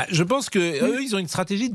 Bah, 0.00 0.06
je 0.10 0.22
pense 0.22 0.48
que 0.48 0.58
eux, 0.58 1.02
ils 1.02 1.14
ont 1.14 1.18
une 1.18 1.28
stratégie 1.28 1.70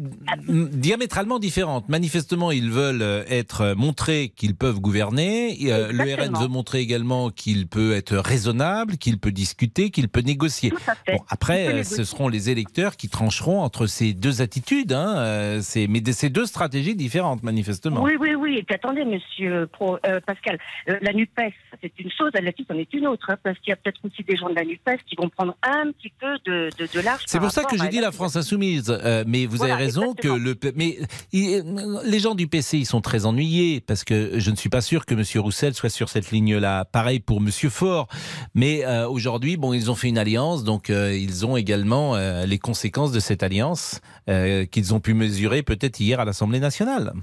diamétralement 0.47 1.39
différente. 1.39 1.89
Manifestement, 1.89 2.51
ils 2.51 2.69
veulent 2.71 3.01
euh, 3.01 3.23
être 3.29 3.61
euh, 3.61 3.75
montrés 3.75 4.31
qu'ils 4.35 4.55
peuvent 4.55 4.79
gouverner. 4.79 5.57
Euh, 5.71 5.91
le 5.91 6.03
RN 6.15 6.35
veut 6.39 6.47
montrer 6.47 6.79
également 6.79 7.29
qu'il 7.29 7.67
peut 7.67 7.93
être 7.93 8.15
raisonnable, 8.17 8.97
qu'il 8.97 9.19
peut 9.19 9.31
discuter, 9.31 9.89
qu'il 9.89 10.07
peut 10.09 10.21
négocier. 10.21 10.71
Bon, 11.07 11.19
après, 11.29 11.67
euh, 11.67 11.83
ce 11.83 12.03
seront 12.03 12.27
les 12.27 12.49
électeurs 12.49 12.95
qui 12.97 13.09
trancheront 13.09 13.61
entre 13.61 13.87
ces 13.87 14.13
deux 14.13 14.41
attitudes. 14.41 14.93
Hein, 14.93 15.15
euh, 15.17 15.59
c'est- 15.61 15.87
mais 15.87 16.01
ces 16.11 16.29
deux 16.29 16.45
stratégies 16.45 16.95
différentes, 16.95 17.43
manifestement. 17.43 18.01
Oui, 18.01 18.13
oui, 18.19 18.35
oui. 18.35 18.57
Et 18.57 18.63
puis 18.63 18.75
attendez, 18.75 19.03
monsieur 19.05 19.67
Pro- 19.71 19.97
euh, 20.07 20.19
Pascal, 20.25 20.57
euh, 20.89 20.97
la 21.01 21.13
NUPES, 21.13 21.53
c'est 21.81 21.91
une 21.99 22.09
chose, 22.11 22.31
la 22.33 22.41
LFI, 22.41 22.65
c'en 22.69 22.77
est 22.77 22.93
une 22.93 23.07
autre, 23.07 23.25
hein, 23.29 23.37
parce 23.43 23.57
qu'il 23.59 23.69
y 23.69 23.73
a 23.73 23.75
peut-être 23.75 23.99
aussi 24.03 24.23
des 24.23 24.35
gens 24.37 24.49
de 24.49 24.55
la 24.55 24.63
NUPES 24.63 24.99
qui 25.07 25.15
vont 25.15 25.29
prendre 25.29 25.55
un 25.63 25.91
petit 25.91 26.11
peu 26.19 26.37
de, 26.45 26.69
de, 26.77 26.87
de 26.93 26.99
large. 27.01 27.23
C'est 27.27 27.39
pour 27.39 27.51
ça 27.51 27.63
que 27.63 27.77
j'ai 27.77 27.87
dit 27.89 27.99
la 27.99 28.11
France 28.15 28.35
insoumise. 28.35 28.85
Euh, 28.89 29.23
mais 29.27 29.45
vous 29.45 29.57
Voilà, 29.57 29.75
avez 29.75 29.85
raison 29.85 30.13
que 30.13 30.27
le. 30.27 30.55
Mais 30.75 30.97
il- 31.31 31.63
les 32.05 32.19
gens 32.19 32.35
du 32.35 32.47
PC, 32.47 32.77
ils 32.79 32.85
sont 32.85 33.01
très 33.01 33.25
ennuyés 33.25 33.81
parce 33.81 34.03
que 34.03 34.39
je 34.39 34.51
ne 34.51 34.55
suis 34.55 34.69
pas 34.69 34.81
sûr 34.81 35.05
que 35.05 35.13
M. 35.13 35.23
Roussel 35.41 35.73
soit 35.73 35.89
sur 35.89 36.09
cette 36.09 36.31
ligne-là. 36.31 36.85
Pareil 36.85 37.19
pour 37.19 37.37
M. 37.37 37.49
Faure. 37.69 38.07
Mais 38.53 38.85
euh, 38.85 39.07
aujourd'hui, 39.07 39.57
bon, 39.57 39.73
ils 39.73 39.91
ont 39.91 39.95
fait 39.95 40.07
une 40.09 40.17
alliance, 40.17 40.63
donc 40.63 40.89
euh, 40.89 41.15
ils 41.15 41.45
ont 41.45 41.57
également 41.57 42.15
euh, 42.15 42.45
les 42.45 42.57
conséquences 42.59 43.11
de 43.11 43.19
cette 43.19 43.43
alliance 43.43 43.99
euh, 44.29 44.65
qu'ils 44.65 44.93
ont 44.93 44.99
pu 44.99 45.13
mesurer 45.13 45.61
peut-être 45.63 45.99
hier 45.99 46.19
à 46.19 46.25
l'Assemblée 46.25 46.59
nationale. 46.59 47.13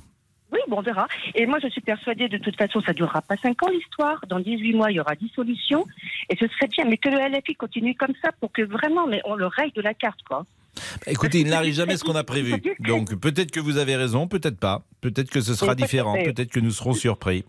Oui, 0.53 0.59
bon, 0.69 0.79
on 0.79 0.83
verra. 0.83 1.09
Et 1.35 1.47
moi, 1.47 1.59
je 1.63 1.69
suis 1.69 1.81
persuadée, 1.81 2.29
de 2.29 2.39
toute 2.39 2.57
façon, 2.57 2.81
ça 2.83 2.93
durera 2.93 3.23
pas 3.23 3.37
5 3.37 3.63
ans 3.63 3.71
l'histoire. 3.71 4.25
Dans 4.29 4.39
18 4.39 4.75
mois, 4.75 4.91
il 4.91 4.97
y 4.97 5.01
aura 5.01 5.15
dissolution. 5.15 5.87
Et 6.29 6.37
ce 6.37 6.47
serait 6.47 6.69
bien, 6.69 6.85
mais 6.85 6.99
que 6.99 7.09
le 7.09 7.19
LFI 7.19 7.55
continue 7.55 7.95
comme 7.95 8.15
ça 8.23 8.31
pour 8.41 8.53
que 8.53 8.63
vraiment, 8.63 9.07
mais 9.07 9.21
on 9.25 9.35
le 9.35 9.47
raye 9.47 9.73
de 9.73 9.81
la 9.81 9.95
carte, 9.95 10.23
quoi. 10.29 10.45
Écoutez, 11.07 11.41
il 11.41 11.49
n'arrive 11.49 11.75
jamais 11.75 11.97
ce 11.97 12.05
qu'on 12.05 12.15
a 12.17 12.25
prévu. 12.25 12.55
Donc 12.81 13.15
peut-être 13.21 13.51
que 13.51 13.61
vous 13.61 13.77
avez 13.77 13.97
raison, 13.97 14.27
peut-être 14.27 14.59
pas. 14.59 14.83
Peut-être 15.01 15.31
que 15.31 15.41
ce 15.41 15.55
sera 15.55 15.75
différent. 15.75 16.15
Peut-être 16.15 16.51
que 16.51 16.61
nous 16.61 16.71
serons 16.71 16.95
surpris. 16.95 17.45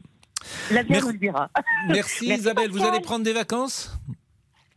L'avenir 0.71 1.05
nous 1.05 1.11
le 1.11 1.17
dira. 1.17 1.49
Merci 1.87 2.27
Isabelle. 2.33 2.69
Vous 2.69 2.83
allez 2.83 2.99
prendre 2.99 3.23
des 3.23 3.31
vacances? 3.31 3.97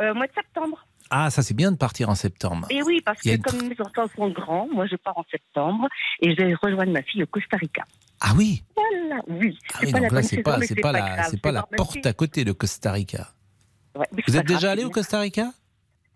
Euh, 0.01 0.15
mois 0.15 0.27
de 0.27 0.33
septembre. 0.33 0.86
Ah, 1.11 1.31
ça 1.31 1.43
c'est 1.43 1.55
bien 1.55 1.73
de 1.73 1.77
partir 1.77 2.09
en 2.09 2.15
septembre. 2.15 2.67
Et 2.71 2.83
oui, 2.83 3.01
parce 3.05 3.23
que 3.23 3.31
une 3.31 3.43
comme 3.43 3.69
mes 3.69 3.81
enfants 3.81 4.07
sont 4.17 4.29
grands, 4.31 4.69
moi, 4.73 4.87
je 4.87 4.97
pars 4.97 5.17
en 5.17 5.25
septembre 5.31 5.89
et 6.21 6.35
je 6.35 6.37
vais 6.37 6.55
rejoindre 6.55 6.93
ma 6.93 7.03
fille 7.03 7.23
au 7.23 7.27
Costa 7.27 7.57
Rica. 7.57 7.85
Ah 8.21 8.33
oui 8.37 8.63
Voilà, 8.75 9.23
oui. 9.29 9.59
Ah 9.75 9.79
oui, 9.83 9.93
pas 9.93 10.01
la 10.01 10.09
donc 10.09 10.13
là, 10.13 10.23
c'est 10.23 10.43
pas, 10.43 10.61
c'est 10.63 10.81
pas, 10.81 10.93
la, 10.93 11.27
pas 11.43 11.69
porte 11.77 12.05
à 12.07 12.13
côté, 12.13 12.45
le 12.45 12.55
Costa 12.55 12.93
Rica. 12.93 13.29
Ouais, 13.95 14.07
Vous 14.27 14.37
êtes 14.37 14.47
déjà 14.47 14.61
grave, 14.61 14.73
allé 14.73 14.85
au. 14.85 14.91
Costa 14.91 15.21
Rica? 15.21 15.53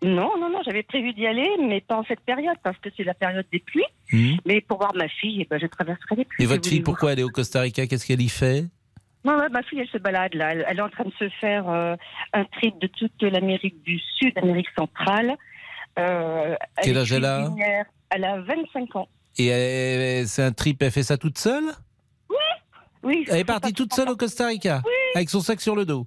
Non, 0.03 0.31
non, 0.39 0.49
non, 0.49 0.61
j'avais 0.65 0.81
prévu 0.81 1.13
d'y 1.13 1.27
aller, 1.27 1.47
mais 1.59 1.79
pas 1.79 1.95
en 1.95 2.03
cette 2.05 2.21
période, 2.21 2.57
parce 2.63 2.77
que 2.79 2.89
c'est 2.97 3.03
la 3.03 3.13
période 3.13 3.45
des 3.51 3.59
pluies. 3.59 3.85
Hmm. 4.11 4.37
Mais 4.45 4.61
pour 4.61 4.79
voir 4.79 4.95
ma 4.95 5.07
fille, 5.07 5.41
eh 5.41 5.47
ben, 5.47 5.59
je 5.59 5.67
traverserai 5.67 6.15
les 6.15 6.25
pluies. 6.25 6.43
Et 6.43 6.47
votre 6.47 6.67
fille, 6.67 6.81
pourquoi 6.81 7.13
elle 7.13 7.19
est 7.19 7.23
au 7.23 7.29
Costa 7.29 7.61
Rica? 7.61 7.85
Qu'est-ce 7.85 8.07
qu'elle 8.07 8.21
y 8.21 8.29
fait? 8.29 8.65
Non, 9.23 9.37
ouais, 9.37 9.49
ma 9.49 9.61
fille, 9.63 9.79
elle 9.79 9.87
se 9.87 9.97
balade 9.99 10.33
là. 10.33 10.51
Elle, 10.53 10.65
elle 10.67 10.77
est 10.79 10.81
en 10.81 10.89
train 10.89 11.03
de 11.03 11.13
se 11.19 11.29
faire 11.39 11.69
euh, 11.69 11.95
un 12.33 12.43
trip 12.45 12.79
de 12.79 12.87
toute 12.87 13.21
l'Amérique 13.21 13.81
du 13.83 13.99
Sud, 14.17 14.35
Amérique 14.37 14.69
centrale. 14.77 15.35
Euh, 15.99 16.55
Quel 16.81 16.97
âge 16.97 17.11
elle 17.11 17.25
a. 17.25 17.49
Elle 18.09 18.23
a 18.25 18.41
25 18.41 18.95
ans. 18.95 19.07
Et 19.37 20.23
c'est 20.25 20.43
un 20.43 20.51
trip, 20.51 20.81
elle 20.81 20.91
fait 20.91 21.03
ça 21.03 21.17
toute 21.17 21.37
seule? 21.37 21.71
Oui. 23.03 23.25
Elle 23.29 23.39
est 23.39 23.43
partie 23.45 23.73
toute 23.73 23.93
seule 23.93 24.09
au 24.09 24.15
Costa 24.15 24.45
Rica 24.47 24.81
Avec 25.15 25.29
son 25.29 25.39
sac 25.41 25.59
sur 25.59 25.75
le 25.75 25.85
dos 25.85 26.05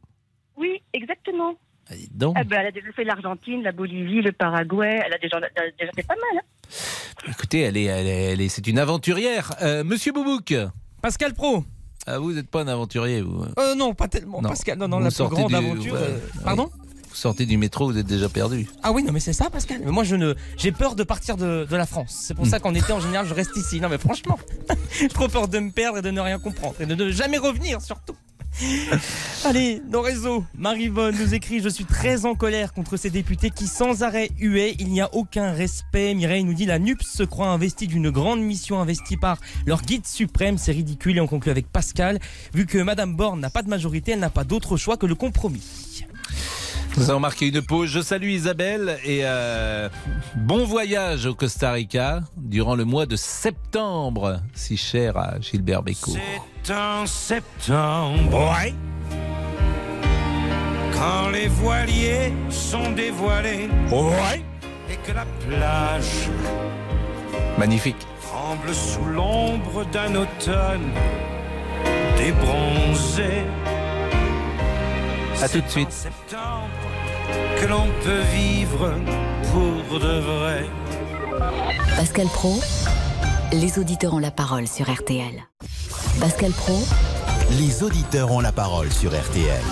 Oui, 0.56 0.80
exactement. 0.92 1.54
donc. 2.12 2.36
Ah 2.38 2.44
ben, 2.44 2.60
elle 2.60 2.66
a 2.66 2.70
déjà 2.70 2.92
fait 2.92 3.02
l'Argentine, 3.04 3.62
la 3.62 3.72
Bolivie, 3.72 4.22
le 4.22 4.30
Paraguay. 4.32 5.02
Elle 5.04 5.12
a 5.14 5.18
déjà, 5.18 5.38
elle 5.56 5.64
a 5.64 5.70
déjà 5.78 5.92
fait 5.92 6.06
pas 6.06 6.14
mal. 6.14 6.40
hein. 6.42 7.28
Écoutez, 7.28 7.60
elle 7.62 7.76
est, 7.76 7.84
elle 7.84 8.06
est, 8.06 8.32
elle 8.32 8.40
est- 8.40 8.48
c'est 8.48 8.66
une 8.68 8.78
aventurière. 8.78 9.52
Euh, 9.62 9.82
Monsieur 9.82 10.12
Boubouk 10.12 10.54
Pascal 11.02 11.34
Pro. 11.34 11.64
Ah, 12.06 12.18
vous 12.18 12.32
n'êtes 12.32 12.48
pas 12.48 12.62
un 12.62 12.68
aventurier, 12.68 13.22
vous 13.22 13.44
Euh, 13.58 13.74
non, 13.74 13.94
pas 13.94 14.08
tellement, 14.08 14.42
Non. 14.42 14.48
Pascal. 14.50 14.78
Non, 14.78 14.88
non, 14.88 14.98
Vous 14.98 15.04
la 15.04 15.10
plus 15.10 15.24
grande 15.28 15.48
du- 15.48 15.54
aventure. 15.54 15.94
ouais, 15.94 16.00
euh. 16.02 16.18
Pardon 16.44 16.68
Vous 17.08 17.14
sortez 17.14 17.46
du 17.46 17.56
métro, 17.56 17.86
vous 17.90 17.96
êtes 17.96 18.06
déjà 18.06 18.28
perdu. 18.28 18.68
Ah 18.82 18.90
oui, 18.92 19.02
non, 19.04 19.12
mais 19.12 19.20
c'est 19.20 19.32
ça, 19.32 19.48
Pascal. 19.48 19.80
Mais 19.84 19.90
moi, 19.92 20.02
je 20.04 20.16
ne, 20.16 20.34
j'ai 20.58 20.72
peur 20.72 20.96
de 20.96 21.04
partir 21.04 21.36
de, 21.36 21.64
de 21.70 21.76
la 21.76 21.86
France. 21.86 22.14
C'est 22.26 22.34
pour 22.34 22.46
ça 22.46 22.58
qu'en 22.60 22.74
été, 22.74 22.92
en 22.92 23.00
général, 23.00 23.26
je 23.26 23.32
reste 23.34 23.56
ici. 23.56 23.80
Non, 23.80 23.88
mais 23.88 23.98
franchement, 23.98 24.38
trop 25.14 25.28
peur 25.28 25.46
de 25.48 25.58
me 25.60 25.70
perdre 25.70 25.98
et 25.98 26.02
de 26.02 26.10
ne 26.10 26.20
rien 26.20 26.38
comprendre 26.38 26.74
et 26.80 26.86
de 26.86 26.94
ne 26.94 27.10
jamais 27.10 27.38
revenir, 27.38 27.80
surtout. 27.80 28.14
Allez, 29.44 29.82
nos 29.90 30.00
réseaux. 30.00 30.44
Marivonne 30.56 31.16
nous 31.18 31.34
écrit 31.34 31.60
Je 31.60 31.68
suis 31.68 31.84
très 31.84 32.24
en 32.24 32.34
colère 32.34 32.72
contre 32.72 32.96
ces 32.96 33.10
députés 33.10 33.50
qui 33.50 33.66
sans 33.66 34.02
arrêt 34.02 34.30
huaient. 34.38 34.74
Il 34.78 34.88
n'y 34.88 35.00
a 35.00 35.12
aucun 35.14 35.52
respect. 35.52 36.14
Mireille 36.14 36.44
nous 36.44 36.54
dit 36.54 36.66
La 36.66 36.78
NUPS 36.78 37.06
se 37.06 37.22
croit 37.22 37.48
investie 37.48 37.86
d'une 37.86 38.10
grande 38.10 38.40
mission 38.40 38.80
investie 38.80 39.16
par 39.16 39.38
leur 39.66 39.82
guide 39.82 40.06
suprême. 40.06 40.58
C'est 40.58 40.72
ridicule. 40.72 41.16
Et 41.16 41.20
on 41.20 41.26
conclut 41.26 41.50
avec 41.50 41.70
Pascal. 41.70 42.18
Vu 42.52 42.66
que 42.66 42.78
Madame 42.78 43.16
Borne 43.16 43.40
n'a 43.40 43.50
pas 43.50 43.62
de 43.62 43.68
majorité, 43.68 44.12
elle 44.12 44.20
n'a 44.20 44.30
pas 44.30 44.44
d'autre 44.44 44.76
choix 44.76 44.96
que 44.96 45.06
le 45.06 45.14
compromis. 45.14 45.62
Nous 46.96 47.10
avons 47.10 47.20
marqué 47.20 47.48
une 47.48 47.60
pause. 47.60 47.90
Je 47.90 48.00
salue 48.00 48.30
Isabelle 48.30 48.98
et 49.04 49.20
euh, 49.24 49.88
bon 50.36 50.64
voyage 50.64 51.26
au 51.26 51.34
Costa 51.34 51.72
Rica 51.72 52.20
durant 52.36 52.76
le 52.76 52.84
mois 52.84 53.06
de 53.06 53.16
septembre, 53.16 54.40
si 54.54 54.76
cher 54.76 55.16
à 55.16 55.40
Gilbert 55.40 55.82
Bécaud. 55.82 56.16
C'est 56.66 56.72
en 56.72 57.06
septembre. 57.06 58.54
Ouais. 58.58 58.72
Quand 60.94 61.28
les 61.28 61.48
voiliers 61.48 62.32
sont 62.48 62.90
dévoilés. 62.92 63.68
Ouais. 63.90 64.42
Et 64.90 64.96
que 65.06 65.12
la 65.12 65.26
plage 65.46 66.30
Magnifique. 67.58 68.06
tremble 68.22 68.74
sous 68.74 69.04
l'ombre 69.04 69.84
d'un 69.92 70.14
automne 70.14 70.90
débronzé. 72.16 73.44
À 75.42 75.48
tout 75.50 75.60
de 75.60 75.68
suite. 75.68 75.92
Septembre 75.92 76.70
que 77.60 77.66
l'on 77.66 77.88
peut 78.02 78.22
vivre 78.32 78.90
pour 79.52 80.00
de 80.00 80.18
vrai. 80.20 80.64
Pascal 81.96 82.26
Pro, 82.28 82.58
les 83.52 83.78
auditeurs 83.78 84.14
ont 84.14 84.18
la 84.18 84.30
parole 84.30 84.66
sur 84.66 84.92
RTL. 84.92 85.46
Pascal 86.20 86.52
Pro, 86.52 86.78
Les 87.58 87.82
auditeurs 87.82 88.32
ont 88.32 88.40
la 88.40 88.52
parole 88.52 88.92
sur 88.92 89.10
RTL. 89.10 89.62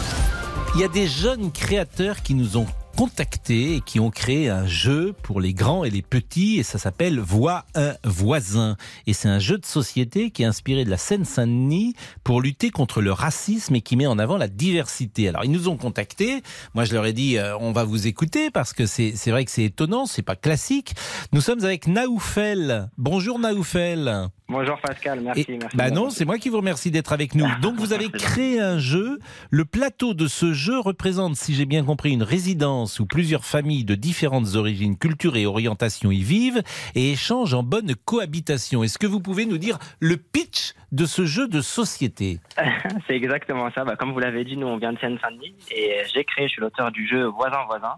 Il 0.75 0.81
y 0.81 0.85
a 0.85 0.89
des 0.89 1.07
jeunes 1.07 1.51
créateurs 1.53 2.23
qui 2.23 2.35
nous 2.35 2.57
ont 2.57 2.66
contactés 2.97 3.76
et 3.76 3.80
qui 3.80 4.01
ont 4.01 4.11
créé 4.11 4.49
un 4.49 4.66
jeu 4.66 5.14
pour 5.22 5.40
les 5.40 5.55
grands 5.55 5.84
et 5.84 5.90
les 5.90 6.03
petits 6.03 6.59
et 6.59 6.62
ça 6.62 6.78
s'appelle 6.78 7.20
Voix 7.20 7.64
un 7.74 7.95
voisin. 8.05 8.76
Et 9.07 9.12
c'est 9.12 9.28
un 9.28 9.38
jeu 9.38 9.59
de 9.59 9.66
société 9.66 10.30
qui 10.30 10.43
est 10.43 10.47
inspiré 10.47 10.84
de 10.84 10.90
la 10.90 10.97
Seine-Saint-Denis 10.97 11.95
pour 12.24 12.40
lutter 12.40 12.70
contre 12.70 13.01
le 13.01 13.12
racisme 13.12 13.74
et 13.74 13.80
qui 13.80 13.97
met 13.97 14.07
en 14.07 14.18
avant 14.18 14.36
la 14.36 14.49
diversité. 14.49 15.28
Alors 15.28 15.45
ils 15.45 15.51
nous 15.51 15.68
ont 15.68 15.76
contactés. 15.76 16.43
Moi 16.74 16.84
je 16.84 16.93
leur 16.95 17.07
ai 17.07 17.12
dit 17.12 17.38
euh, 17.38 17.57
on 17.59 17.72
va 17.72 17.84
vous 17.84 18.07
écouter 18.07 18.51
parce 18.51 18.72
que 18.72 18.86
c'est 18.86 19.12
c'est 19.16 19.30
vrai 19.30 19.45
que 19.45 19.51
c'est 19.51 19.64
étonnant, 19.64 20.07
c'est 20.07 20.22
pas 20.22 20.36
classique. 20.36 20.95
Nous 21.32 21.40
sommes 21.40 21.64
avec 21.64 21.86
Naoufel. 21.86 22.90
Bonjour 22.99 23.38
Naoufel. 23.38 24.28
Bonjour 24.53 24.79
Pascal, 24.81 25.21
merci. 25.21 25.47
Et- 25.49 25.57
merci 25.57 25.75
bah 25.75 25.91
non, 25.91 26.11
c'est 26.11 26.27
moi 26.27 26.37
qui 26.37 26.51
vous 26.51 26.59
remercie 26.59 26.91
d'être 26.91 27.15
avec 27.15 27.35
nous. 27.35 27.47
Donc 27.63 27.77
vous 27.77 27.95
avez 27.95 28.11
créé 28.11 28.61
un 28.61 28.79
jeu. 28.79 29.19
Le 29.51 29.65
plateau 29.65 30.13
de 30.13 30.27
ce 30.27 30.53
jeu 30.53 30.79
représente, 30.79 31.37
si 31.37 31.55
j'ai 31.55 31.65
bien 31.65 31.83
compris, 31.83 32.13
une 32.13 32.23
résidence 32.23 33.01
où 33.01 33.07
plusieurs 33.07 33.47
familles 33.47 33.85
de 33.85 33.95
différentes 33.95 34.55
origines, 34.55 34.99
cultures 34.99 35.37
et 35.37 35.47
orientations 35.47 36.13
y 36.13 36.23
vivent 36.23 36.63
et 36.95 37.13
échangent 37.13 37.55
en 37.55 37.63
bonne 37.63 37.95
cohabitation. 38.05 38.85
Est-ce 38.85 38.99
que 38.99 39.07
vous 39.07 39.21
pouvez 39.21 39.47
nous 39.47 39.57
dire 39.57 39.79
le 40.01 40.19
pitch 40.19 40.75
de 40.93 41.07
ce 41.07 41.25
jeu 41.25 41.49
de 41.49 41.63
société 41.63 42.39
c'est 43.07 43.17
exactement 43.17 43.71
ça. 43.73 43.85
Bah, 43.85 43.97
comme 43.97 44.13
vous 44.13 44.19
l'avez 44.19 44.45
dit, 44.45 44.59
nous 44.59 44.67
on 44.67 44.77
vient 44.77 44.93
de 44.93 44.99
Seine-Saint-Denis 44.99 45.55
et 45.75 46.03
j'ai 46.13 46.25
créé, 46.25 46.47
je 46.47 46.53
suis 46.53 46.61
l'auteur 46.61 46.93
du 46.93 47.09
jeu 47.09 47.25
Voisin 47.25 47.65
Voisin. 47.67 47.95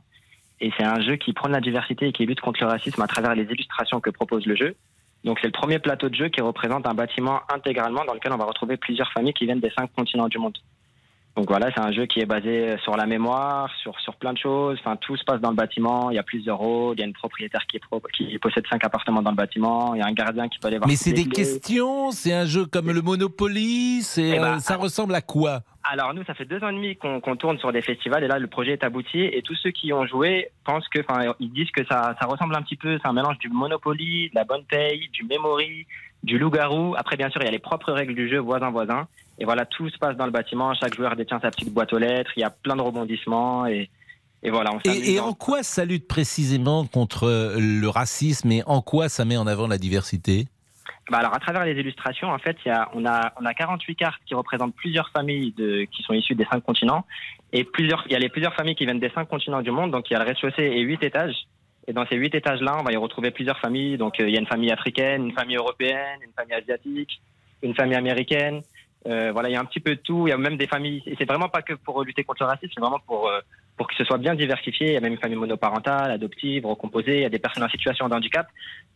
Et 0.61 0.71
c'est 0.79 0.85
un 0.85 1.01
jeu 1.01 1.17
qui 1.17 1.33
prône 1.33 1.51
la 1.51 1.61
diversité 1.61 2.07
et 2.07 2.13
qui 2.13 2.27
lutte 2.27 2.41
contre 2.41 2.63
le 2.63 2.69
racisme 2.69 3.03
à 3.03 3.09
travers 3.09 3.35
les 3.35 3.43
illustrations 3.43 4.01
que 4.01 4.11
propose 4.11 4.47
le 4.47 4.55
jeu. 4.55 4.77
Donc 5.25 5.39
c'est 5.41 5.47
le 5.49 5.53
premier 5.53 5.79
plateau 5.79 6.09
de 6.09 6.15
jeu 6.15 6.29
qui 6.29 6.41
représente 6.43 6.87
un 6.87 6.95
bâtiment 6.95 7.41
intégralement 7.53 8.05
dans 8.05 8.13
lequel 8.15 8.33
on 8.33 8.37
va 8.37 8.45
retrouver 8.45 8.77
plusieurs 8.77 9.11
familles 9.13 9.33
qui 9.33 9.47
viennent 9.47 9.61
des 9.61 9.73
cinq 9.77 9.91
continents 9.97 10.29
du 10.29 10.39
monde. 10.39 10.57
Donc 11.37 11.49
voilà, 11.49 11.69
c'est 11.75 11.81
un 11.83 11.91
jeu 11.91 12.07
qui 12.07 12.21
est 12.21 12.27
basé 12.27 12.77
sur 12.85 12.97
la 12.97 13.07
mémoire, 13.07 13.69
sur, 13.83 13.99
sur 13.99 14.15
plein 14.15 14.33
de 14.35 14.39
choses. 14.39 14.79
Enfin, 14.79 14.95
tout 14.95 15.17
se 15.17 15.25
passe 15.25 15.41
dans 15.41 15.51
le 15.51 15.57
bâtiment. 15.57 16.11
Il 16.11 16.15
y 16.15 16.19
a 16.21 16.23
plusieurs 16.23 16.59
rôles. 16.59 16.95
Il 16.97 17.01
y 17.01 17.03
a 17.03 17.07
une 17.07 17.13
propriétaire 17.13 17.67
qui, 17.67 17.79
est 17.79 17.81
pro- 17.81 18.01
qui 18.17 18.39
possède 18.39 18.65
cinq 18.71 18.85
appartements 18.85 19.21
dans 19.21 19.31
le 19.33 19.37
bâtiment. 19.37 19.95
Il 19.97 19.99
y 19.99 20.03
a 20.03 20.07
un 20.07 20.13
gardien 20.13 20.49
qui 20.49 20.61
peut 20.61 20.69
aller 20.69 20.79
voir. 20.79 20.87
Mais 20.89 20.95
c'est 20.95 21.13
des 21.13 21.25
clés. 21.25 21.43
questions, 21.43 22.13
c'est 22.13 22.33
un 22.33 22.45
jeu 22.47 22.67
comme 22.67 22.93
le 22.93 23.03
Monopoly, 23.03 24.03
c'est 24.03 24.29
Eh 24.37 24.39
ben, 24.39 24.55
euh, 24.55 24.59
ça 24.61 24.77
ressemble 24.77 25.13
à 25.15 25.23
quoi? 25.23 25.63
Alors 25.85 26.15
nous, 26.15 26.25
ça 26.25 26.33
fait 26.33 26.47
deux 26.47 26.65
ans 26.65 26.71
et 26.71 26.75
demi 26.75 26.97
qu'on 26.97 27.37
tourne 27.37 27.59
sur 27.59 27.71
des 27.71 27.83
festivals 27.83 28.25
et 28.25 28.27
là, 28.27 28.39
le 28.39 28.47
projet 28.47 28.73
est 28.73 28.85
abouti 28.85 29.21
et 29.21 29.43
tous 29.43 29.55
ceux 29.55 29.71
qui 29.71 29.93
ont 29.93 30.07
joué 30.07 30.49
pensent 30.65 30.89
que, 30.89 31.01
enfin, 31.01 31.35
ils 31.41 31.53
disent 31.53 31.71
que 31.71 31.85
ça, 31.85 32.17
ça 32.19 32.27
ressemble 32.27 32.57
un 32.57 32.63
petit 32.63 32.77
peu, 32.77 32.99
c'est 33.03 33.09
un 33.09 33.13
mélange 33.13 33.39
du 33.39 33.51
Monopoly, 33.51 34.31
de 34.31 34.35
la 34.35 34.45
bonne 34.45 34.65
paye, 34.65 35.09
du 35.13 35.25
Memory, 35.25 35.87
du 36.23 36.39
loup-garou. 36.39 36.95
Après, 36.97 37.17
bien 37.17 37.29
sûr, 37.29 37.43
il 37.43 37.45
y 37.45 37.49
a 37.49 37.51
les 37.51 37.59
propres 37.59 37.93
règles 37.93 38.15
du 38.15 38.31
jeu 38.31 38.39
voisin-voisin. 38.39 39.07
Et 39.39 39.45
voilà, 39.45 39.67
tout 39.67 39.91
se 39.91 39.99
passe 39.99 40.17
dans 40.17 40.25
le 40.25 40.33
bâtiment. 40.33 40.73
Chaque 40.75 40.95
joueur 40.95 41.17
détient 41.17 41.39
sa 41.41 41.51
petite 41.51 41.73
boîte 41.73 41.93
aux 41.93 41.99
lettres. 41.99 42.31
Il 42.37 42.41
y 42.41 42.45
a 42.45 42.51
plein 42.51 42.77
de 42.77 42.83
rebondissements 42.83 43.67
et, 43.67 43.91
et 44.43 44.51
voilà. 44.51 44.71
On 44.73 44.81
et, 44.91 45.21
en 45.21 45.35
quoi 45.35 45.63
ça 45.63 45.85
lutte 45.85 46.09
précisément 46.09 46.87
contre 46.87 47.27
le 47.59 47.89
racisme 47.89 48.51
et 48.53 48.63
en 48.65 48.81
quoi 48.81 49.09
ça 49.09 49.25
met 49.25 49.37
en 49.37 49.47
avant 49.47 49.67
la 49.67 49.79
diversité? 49.79 50.47
Bah 51.11 51.19
alors 51.19 51.35
à 51.35 51.39
travers 51.39 51.65
les 51.65 51.79
illustrations, 51.79 52.31
en 52.31 52.39
fait, 52.39 52.57
il 52.65 52.69
y 52.69 52.73
a, 52.73 52.91
on 52.95 53.05
a 53.05 53.33
on 53.39 53.45
a 53.45 53.53
48 53.53 53.95
cartes 53.95 54.23
qui 54.25 54.35
représentent 54.35 54.75
plusieurs 54.75 55.11
familles 55.11 55.53
de 55.53 55.85
qui 55.85 56.03
sont 56.03 56.15
issues 56.15 56.35
des 56.35 56.47
cinq 56.47 56.65
continents 56.65 57.05
et 57.53 57.65
plusieurs 57.65 58.05
il 58.07 58.13
y 58.13 58.17
a 58.17 58.19
les 58.19 58.31
plusieurs 58.31 58.55
familles 58.55 58.75
qui 58.75 58.85
viennent 58.85 59.01
des 59.01 59.11
cinq 59.11 59.29
continents 59.29 59.61
du 59.61 59.71
monde. 59.71 59.91
Donc 59.91 60.11
il 60.11 60.15
y 60.15 60.17
a 60.17 60.19
le 60.19 60.25
rez-de-chaussée 60.25 60.63
et 60.63 60.81
huit 60.81 61.03
étages. 61.03 61.47
Et 61.87 61.93
dans 61.93 62.07
ces 62.07 62.17
huit 62.17 62.35
étages-là, 62.35 62.77
on 62.81 62.83
va 62.83 62.93
y 62.93 62.97
retrouver 62.97 63.31
plusieurs 63.31 63.59
familles. 63.59 63.99
Donc 63.99 64.19
euh, 64.19 64.29
il 64.29 64.35
y 64.35 64.37
a 64.37 64.41
une 64.41 64.47
famille 64.47 64.73
africaine, 64.73 65.27
une 65.27 65.33
famille 65.33 65.57
européenne, 65.57 66.21
une 66.23 66.33
famille 66.33 66.55
asiatique, 66.55 67.21
une 67.63 67.75
famille 67.75 67.97
américaine. 67.97 68.63
Euh, 69.07 69.33
voilà, 69.33 69.51
il 69.51 69.53
y 69.53 69.57
a 69.57 69.61
un 69.61 69.67
petit 69.67 69.81
peu 69.81 69.97
de 69.97 70.01
tout. 70.01 70.27
Il 70.27 70.31
y 70.31 70.33
a 70.33 70.39
même 70.39 70.57
des 70.57 70.67
familles. 70.67 71.03
C'est 71.19 71.29
vraiment 71.29 71.51
pas 71.51 71.61
que 71.61 71.75
pour 71.75 72.03
lutter 72.03 72.25
contre 72.25 72.43
le 72.43 72.49
racisme, 72.49 72.73
c'est 72.75 72.81
vraiment 72.81 73.01
pour 73.07 73.29
euh, 73.29 73.41
pour 73.77 73.89
que 73.89 73.95
ce 73.97 74.05
soit 74.05 74.19
bien 74.19 74.35
diversifié. 74.35 74.89
Il 74.89 74.93
y 74.95 74.97
a 74.97 75.01
même 75.01 75.13
une 75.13 75.19
famille 75.19 75.39
monoparentale, 75.39 76.11
adoptive, 76.11 76.67
recomposée, 76.67 77.17
il 77.17 77.23
y 77.23 77.27
a 77.27 77.31
des 77.31 77.39
personnes 77.39 77.65
en 77.65 77.69
situation 77.69 78.09
de 78.09 78.15
handicap. 78.15 78.47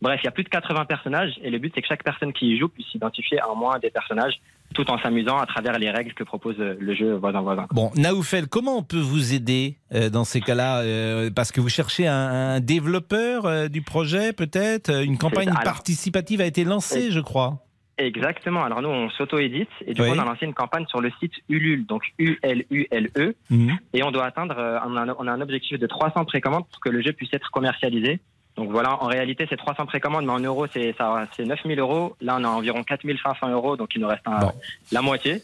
Bref, 0.01 0.19
il 0.23 0.25
y 0.25 0.29
a 0.29 0.31
plus 0.31 0.43
de 0.43 0.49
80 0.49 0.85
personnages 0.85 1.39
et 1.43 1.49
le 1.49 1.59
but 1.59 1.71
c'est 1.75 1.81
que 1.81 1.87
chaque 1.87 2.03
personne 2.03 2.33
qui 2.33 2.47
y 2.47 2.59
joue 2.59 2.69
puisse 2.69 2.87
s'identifier 2.87 3.39
à 3.39 3.49
au 3.49 3.55
moins 3.55 3.79
des 3.79 3.89
personnages 3.89 4.39
tout 4.73 4.89
en 4.91 4.99
s'amusant 4.99 5.37
à 5.37 5.45
travers 5.45 5.79
les 5.79 5.89
règles 5.89 6.13
que 6.13 6.23
propose 6.23 6.55
euh, 6.59 6.77
le 6.79 6.95
jeu 6.95 7.15
voisin-voisin. 7.15 7.65
Bon, 7.71 7.91
Naoufel, 7.95 8.47
comment 8.47 8.77
on 8.77 8.83
peut 8.83 8.99
vous 8.99 9.33
aider 9.33 9.77
euh, 9.93 10.09
dans 10.09 10.23
ces 10.23 10.41
cas-là 10.41 10.81
euh, 10.81 11.31
Parce 11.35 11.51
que 11.51 11.59
vous 11.59 11.69
cherchez 11.69 12.07
un, 12.07 12.15
un 12.15 12.59
développeur 12.59 13.69
du 13.69 13.81
projet, 13.81 14.31
peut-être 14.31 15.03
Une 15.03 15.17
campagne 15.17 15.51
participative 15.63 16.41
a 16.41 16.45
été 16.45 16.63
lancée, 16.63 17.11
je 17.11 17.19
crois. 17.19 17.63
Exactement. 17.99 18.63
Alors 18.63 18.81
nous, 18.81 18.89
on 18.89 19.09
s'auto-édite 19.11 19.69
et 19.85 19.93
du 19.93 20.01
Oui. 20.01 20.07
coup, 20.09 20.15
on 20.15 20.19
a 20.19 20.25
lancé 20.25 20.45
une 20.45 20.53
campagne 20.53 20.85
sur 20.87 21.01
le 21.01 21.11
site 21.19 21.33
Ulule, 21.49 21.85
donc 21.85 22.03
U-L-U-L-E. 22.17 23.35
Mhm. 23.49 23.77
Et 23.93 24.03
on 24.03 24.11
doit 24.11 24.25
atteindre, 24.25 24.55
euh, 24.57 24.79
on 24.87 24.95
a, 24.95 25.01
un- 25.01 25.15
on 25.19 25.27
a 25.27 25.31
un 25.31 25.41
objectif 25.41 25.77
de 25.77 25.85
300 25.85 26.25
précommandes 26.25 26.65
pour 26.71 26.79
que 26.79 26.89
le 26.89 27.01
jeu 27.01 27.11
puisse 27.13 27.33
être 27.33 27.51
commercialisé. 27.51 28.19
Donc 28.55 28.71
voilà, 28.71 29.01
en 29.03 29.07
réalité, 29.07 29.45
c'est 29.49 29.57
300 29.57 29.85
précommandes, 29.85 30.25
mais 30.25 30.31
en 30.31 30.39
euros, 30.39 30.65
c'est 30.73 30.93
ça, 30.97 31.27
c'est 31.35 31.45
9000 31.45 31.79
euros. 31.79 32.15
Là, 32.21 32.37
on 32.39 32.43
a 32.43 32.47
environ 32.47 32.83
4500 32.83 33.49
euros, 33.49 33.77
donc 33.77 33.89
il 33.95 34.01
nous 34.01 34.07
reste 34.07 34.27
un- 34.27 34.51
la 34.91 35.01
moitié. 35.01 35.41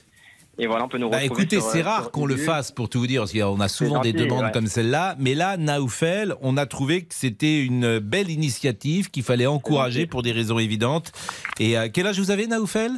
Et 0.58 0.68
voilà, 0.68 0.86
on 0.86 0.88
peut 0.88 0.98
nous 0.98 1.10
Bah, 1.10 1.18
retrouver 1.20 1.42
écoutez, 1.44 1.60
c'est 1.60 1.82
euh, 1.82 1.86
rare 1.86 2.12
qu'on 2.12 2.26
le 2.26 2.38
fasse 2.38 2.72
pour 2.72 2.88
tout 2.90 3.00
vous 3.00 3.08
dire, 3.08 3.22
parce 3.22 3.34
qu'on 3.34 3.60
a 3.60 3.68
souvent 3.68 4.00
des 4.00 4.14
demandes 4.14 4.46
ouais. 4.46 4.52
comme 4.52 4.68
celle-là. 4.68 5.16
Mais 5.20 5.36
là, 5.36 5.58
Naoufel, 5.58 6.34
on 6.42 6.56
a 6.58 6.66
trouvé 6.66 7.02
que 7.04 7.14
c'était 7.14 7.62
une 7.62 8.00
belle 8.00 8.30
initiative 8.30 9.10
qu'il 9.12 9.24
fallait 9.24 9.48
encourager 9.48 10.06
pour 10.08 10.22
des 10.24 10.32
raisons 10.32 10.58
évidentes. 10.58 11.12
Et 11.60 11.78
euh, 11.78 11.90
quel 11.94 12.08
âge 12.08 12.20
vous 12.20 12.32
avez, 12.32 12.48
Naoufel? 12.48 12.92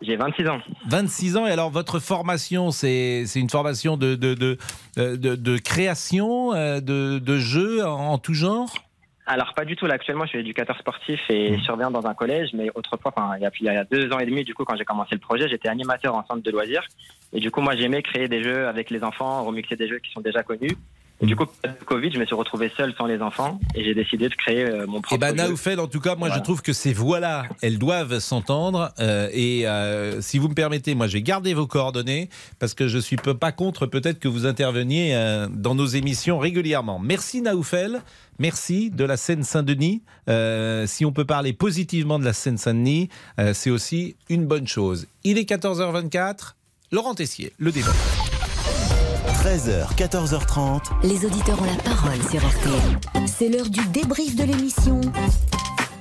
J'ai 0.00 0.16
26 0.16 0.48
ans. 0.48 0.58
26 0.88 1.36
ans. 1.36 1.46
Et 1.46 1.50
alors, 1.50 1.70
votre 1.70 1.98
formation, 2.00 2.70
c'est 2.72 3.24
une 3.36 3.50
formation 3.50 3.96
de, 3.96 4.14
de, 4.16 4.34
de, 4.34 4.58
de, 4.96 5.14
de- 5.16 5.34
de 5.36 5.58
création, 5.58 6.54
euh, 6.54 6.80
de, 6.80 7.18
de 7.18 7.38
jeux 7.38 7.84
en, 7.86 8.08
en 8.12 8.18
tout 8.18 8.34
genre? 8.34 8.72
Alors 9.26 9.54
pas 9.54 9.64
du 9.64 9.76
tout. 9.76 9.86
Là, 9.86 9.94
actuellement, 9.94 10.24
je 10.24 10.30
suis 10.30 10.38
éducateur 10.40 10.76
sportif 10.78 11.20
et 11.28 11.56
surveillant 11.58 11.90
dans 11.90 12.06
un 12.06 12.14
collège. 12.14 12.50
Mais 12.54 12.70
autrefois, 12.74 13.12
enfin, 13.14 13.36
il 13.36 13.42
y 13.42 13.46
a, 13.46 13.50
il 13.60 13.66
y 13.66 13.68
a 13.68 13.84
deux 13.84 14.12
ans 14.12 14.18
et 14.18 14.26
demi, 14.26 14.44
du 14.44 14.54
coup, 14.54 14.64
quand 14.64 14.76
j'ai 14.76 14.84
commencé 14.84 15.14
le 15.14 15.20
projet, 15.20 15.48
j'étais 15.48 15.68
animateur 15.68 16.14
en 16.14 16.24
centre 16.26 16.42
de 16.42 16.50
loisirs. 16.50 16.86
Et 17.32 17.40
du 17.40 17.50
coup, 17.50 17.60
moi, 17.60 17.76
j'aimais 17.76 18.02
créer 18.02 18.28
des 18.28 18.42
jeux 18.42 18.66
avec 18.66 18.90
les 18.90 19.04
enfants, 19.04 19.44
remixer 19.44 19.76
des 19.76 19.88
jeux 19.88 19.98
qui 19.98 20.10
sont 20.10 20.20
déjà 20.20 20.42
connus. 20.42 20.76
Et 21.22 21.26
du 21.26 21.36
coup, 21.36 21.46
avec 21.62 21.78
le 21.78 21.86
Covid, 21.86 22.10
je 22.12 22.18
me 22.18 22.26
suis 22.26 22.34
retrouvé 22.34 22.72
seul 22.76 22.92
sans 22.98 23.06
les 23.06 23.20
enfants 23.22 23.60
et 23.76 23.84
j'ai 23.84 23.94
décidé 23.94 24.28
de 24.28 24.34
créer 24.34 24.64
euh, 24.64 24.86
mon 24.88 25.00
propre 25.00 25.14
Eh 25.14 25.18
ben, 25.18 25.28
jeu. 25.28 25.34
Naoufel, 25.36 25.78
en 25.78 25.86
tout 25.86 26.00
cas, 26.00 26.16
moi, 26.16 26.26
Voilà. 26.26 26.34
je 26.36 26.42
trouve 26.42 26.62
que 26.62 26.72
ces 26.72 26.92
voix-là, 26.92 27.44
elles 27.62 27.78
doivent 27.78 28.18
s'entendre. 28.18 28.92
euh, 28.98 29.28
et 29.32 29.66
euh, 29.68 30.20
si 30.20 30.38
vous 30.38 30.48
me 30.48 30.54
permettez, 30.54 30.96
moi, 30.96 31.06
je 31.06 31.12
vais 31.12 31.22
garder 31.22 31.54
vos 31.54 31.68
coordonnées 31.68 32.28
parce 32.58 32.74
que 32.74 32.88
je 32.88 32.98
suis 32.98 33.14
peu- 33.16 33.34
pas 33.34 33.52
contre 33.52 33.86
peut-être 33.86 34.18
que 34.18 34.26
vous 34.26 34.46
interveniez 34.46 35.14
euh, 35.14 35.46
dans 35.48 35.76
nos 35.76 35.86
émissions 35.86 36.40
régulièrement. 36.40 36.98
Merci, 36.98 37.40
Naoufel. 37.40 38.02
Merci 38.40 38.90
de 38.90 39.04
la 39.04 39.16
Seine-Saint-Denis. 39.16 40.02
Si 40.88 41.04
on 41.04 41.12
peut 41.12 41.24
parler 41.24 41.52
positivement 41.52 42.18
de 42.18 42.24
la 42.24 42.32
Seine-Saint-Denis, 42.32 43.08
c'est 43.52 43.70
aussi 43.70 44.16
une 44.28 44.46
bonne 44.46 44.66
chose. 44.66 45.06
Il 45.22 45.38
est 45.38 45.48
14h24. 45.48 46.54
Laurent 46.90 47.14
Tessier, 47.14 47.52
le 47.58 47.70
débat. 47.70 47.92
13h, 49.42 49.96
14h30. 49.96 50.82
Les 51.02 51.26
auditeurs 51.26 51.60
ont 51.60 51.64
la 51.64 51.82
parole 51.82 52.22
sur 52.30 52.38
RTL. 52.46 53.26
C'est 53.26 53.48
l'heure 53.48 53.68
du 53.68 53.84
débrief 53.88 54.36
de 54.36 54.44
l'émission 54.44 55.00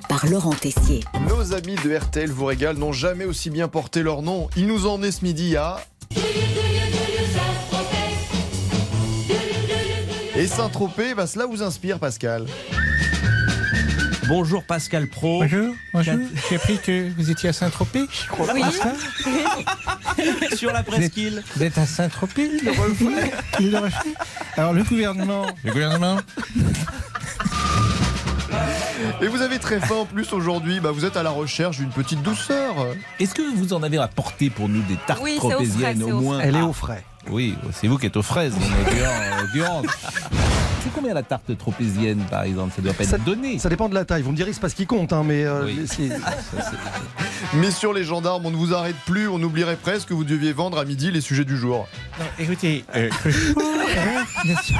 par 0.07 0.27
Laurent 0.27 0.53
Tessier. 0.53 1.03
Nos 1.27 1.51
amis 1.55 1.75
de 1.83 1.97
RTL 1.97 2.29
vous 2.29 2.45
régalent 2.45 2.77
n'ont 2.77 2.93
jamais 2.93 3.25
aussi 3.25 3.49
bien 3.49 3.67
porté 3.67 4.03
leur 4.03 4.21
nom. 4.21 4.47
Ils 4.55 4.67
nous 4.67 4.85
ont 4.85 4.91
emmenés 4.91 5.11
ce 5.11 5.25
midi 5.25 5.57
à. 5.57 5.83
Et 10.35 10.45
Saint-Tropez, 10.45 11.15
bah, 11.15 11.25
cela 11.25 11.47
vous 11.47 11.63
inspire, 11.63 11.97
Pascal 11.97 12.45
Bonjour 14.31 14.63
Pascal 14.63 15.07
Pro. 15.07 15.41
Bonjour, 15.41 15.75
bonjour. 15.93 16.13
J'ai 16.49 16.55
appris 16.55 16.79
que 16.79 17.09
vous 17.17 17.31
étiez 17.31 17.49
à 17.49 17.53
Saint-Tropez. 17.53 18.07
Oui. 18.39 18.61
C'est 18.71 20.47
ça 20.49 20.55
Sur 20.55 20.71
la 20.71 20.83
presqu'île. 20.83 21.43
Vous 21.53 21.63
êtes 21.63 21.77
à 21.77 21.85
Saint-Tropez 21.85 22.49
le 22.63 22.71
reflet 22.71 23.29
Alors 24.55 24.71
le 24.71 24.83
gouvernement. 24.83 25.47
Le 25.65 25.73
gouvernement 25.73 26.15
Et 29.21 29.27
vous 29.27 29.41
avez 29.41 29.59
très 29.59 29.81
faim 29.81 29.95
en 29.95 30.05
plus 30.05 30.31
aujourd'hui, 30.31 30.79
bah, 30.79 30.91
vous 30.91 31.03
êtes 31.03 31.17
à 31.17 31.23
la 31.23 31.29
recherche 31.31 31.79
d'une 31.79 31.89
petite 31.89 32.21
douceur. 32.23 32.73
Est-ce 33.19 33.35
que 33.35 33.41
vous 33.57 33.73
en 33.73 33.83
avez 33.83 33.97
apporté 33.97 34.49
pour 34.49 34.69
nous 34.69 34.81
des 34.83 34.95
tartes 35.07 35.19
Oui, 35.21 35.39
au 35.41 35.49
frais, 35.49 35.93
moins. 35.95 36.39
Elle 36.39 36.55
est 36.55 36.59
Ah. 36.59 36.67
au 36.67 36.73
frais. 36.73 37.03
Oui, 37.29 37.57
c'est 37.73 37.87
vous 37.87 37.97
qui 37.97 38.05
êtes 38.05 38.15
aux 38.15 38.23
fraises, 38.23 38.53
en 38.55 39.41
l'occurrence. 39.41 39.85
C'est 40.83 40.91
combien 40.93 41.13
la 41.13 41.23
tarte 41.23 41.55
tropézienne, 41.57 42.19
par 42.29 42.43
exemple? 42.43 42.73
Ça 42.75 42.81
doit 42.81 42.93
pas 42.93 43.03
Ça- 43.03 43.17
être 43.17 43.23
donné. 43.23 43.59
Ça 43.59 43.69
dépend 43.69 43.87
de 43.89 43.93
la 43.93 44.03
taille. 44.05 44.21
Vous 44.23 44.31
me 44.31 44.35
direz, 44.35 44.51
c'est 44.53 44.59
pas 44.59 44.69
ce 44.69 44.75
qui 44.75 44.85
compte, 44.87 45.13
hein, 45.13 45.23
mais 45.25 45.45
euh, 45.45 45.67
c'est- 45.85 46.09
sur 47.71 47.93
les 47.93 48.03
gendarmes, 48.03 48.45
on 48.45 48.51
ne 48.51 48.55
vous 48.55 48.73
arrête 48.73 48.95
plus, 49.05 49.27
on 49.27 49.41
oublierait 49.41 49.75
presque 49.75 50.09
que 50.09 50.13
vous 50.13 50.23
deviez 50.23 50.53
vendre 50.53 50.77
à 50.79 50.85
midi 50.85 51.11
les 51.11 51.21
sujets 51.21 51.45
du 51.45 51.55
jour. 51.57 51.87
Non, 52.19 52.25
écoutez, 52.39 52.83
euh, 52.95 53.09
que 53.23 53.29
je- 53.29 53.51
hein, 53.57 54.25
bien 54.43 54.57
sûr, 54.61 54.77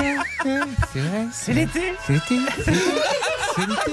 c'est 0.92 1.00
vrai. 1.00 1.26
C'est 1.32 1.54
l'été. 1.54 1.94
C'est 2.06 2.14
l'été. 2.14 2.40
C'est 3.56 3.68
l'été. 3.68 3.92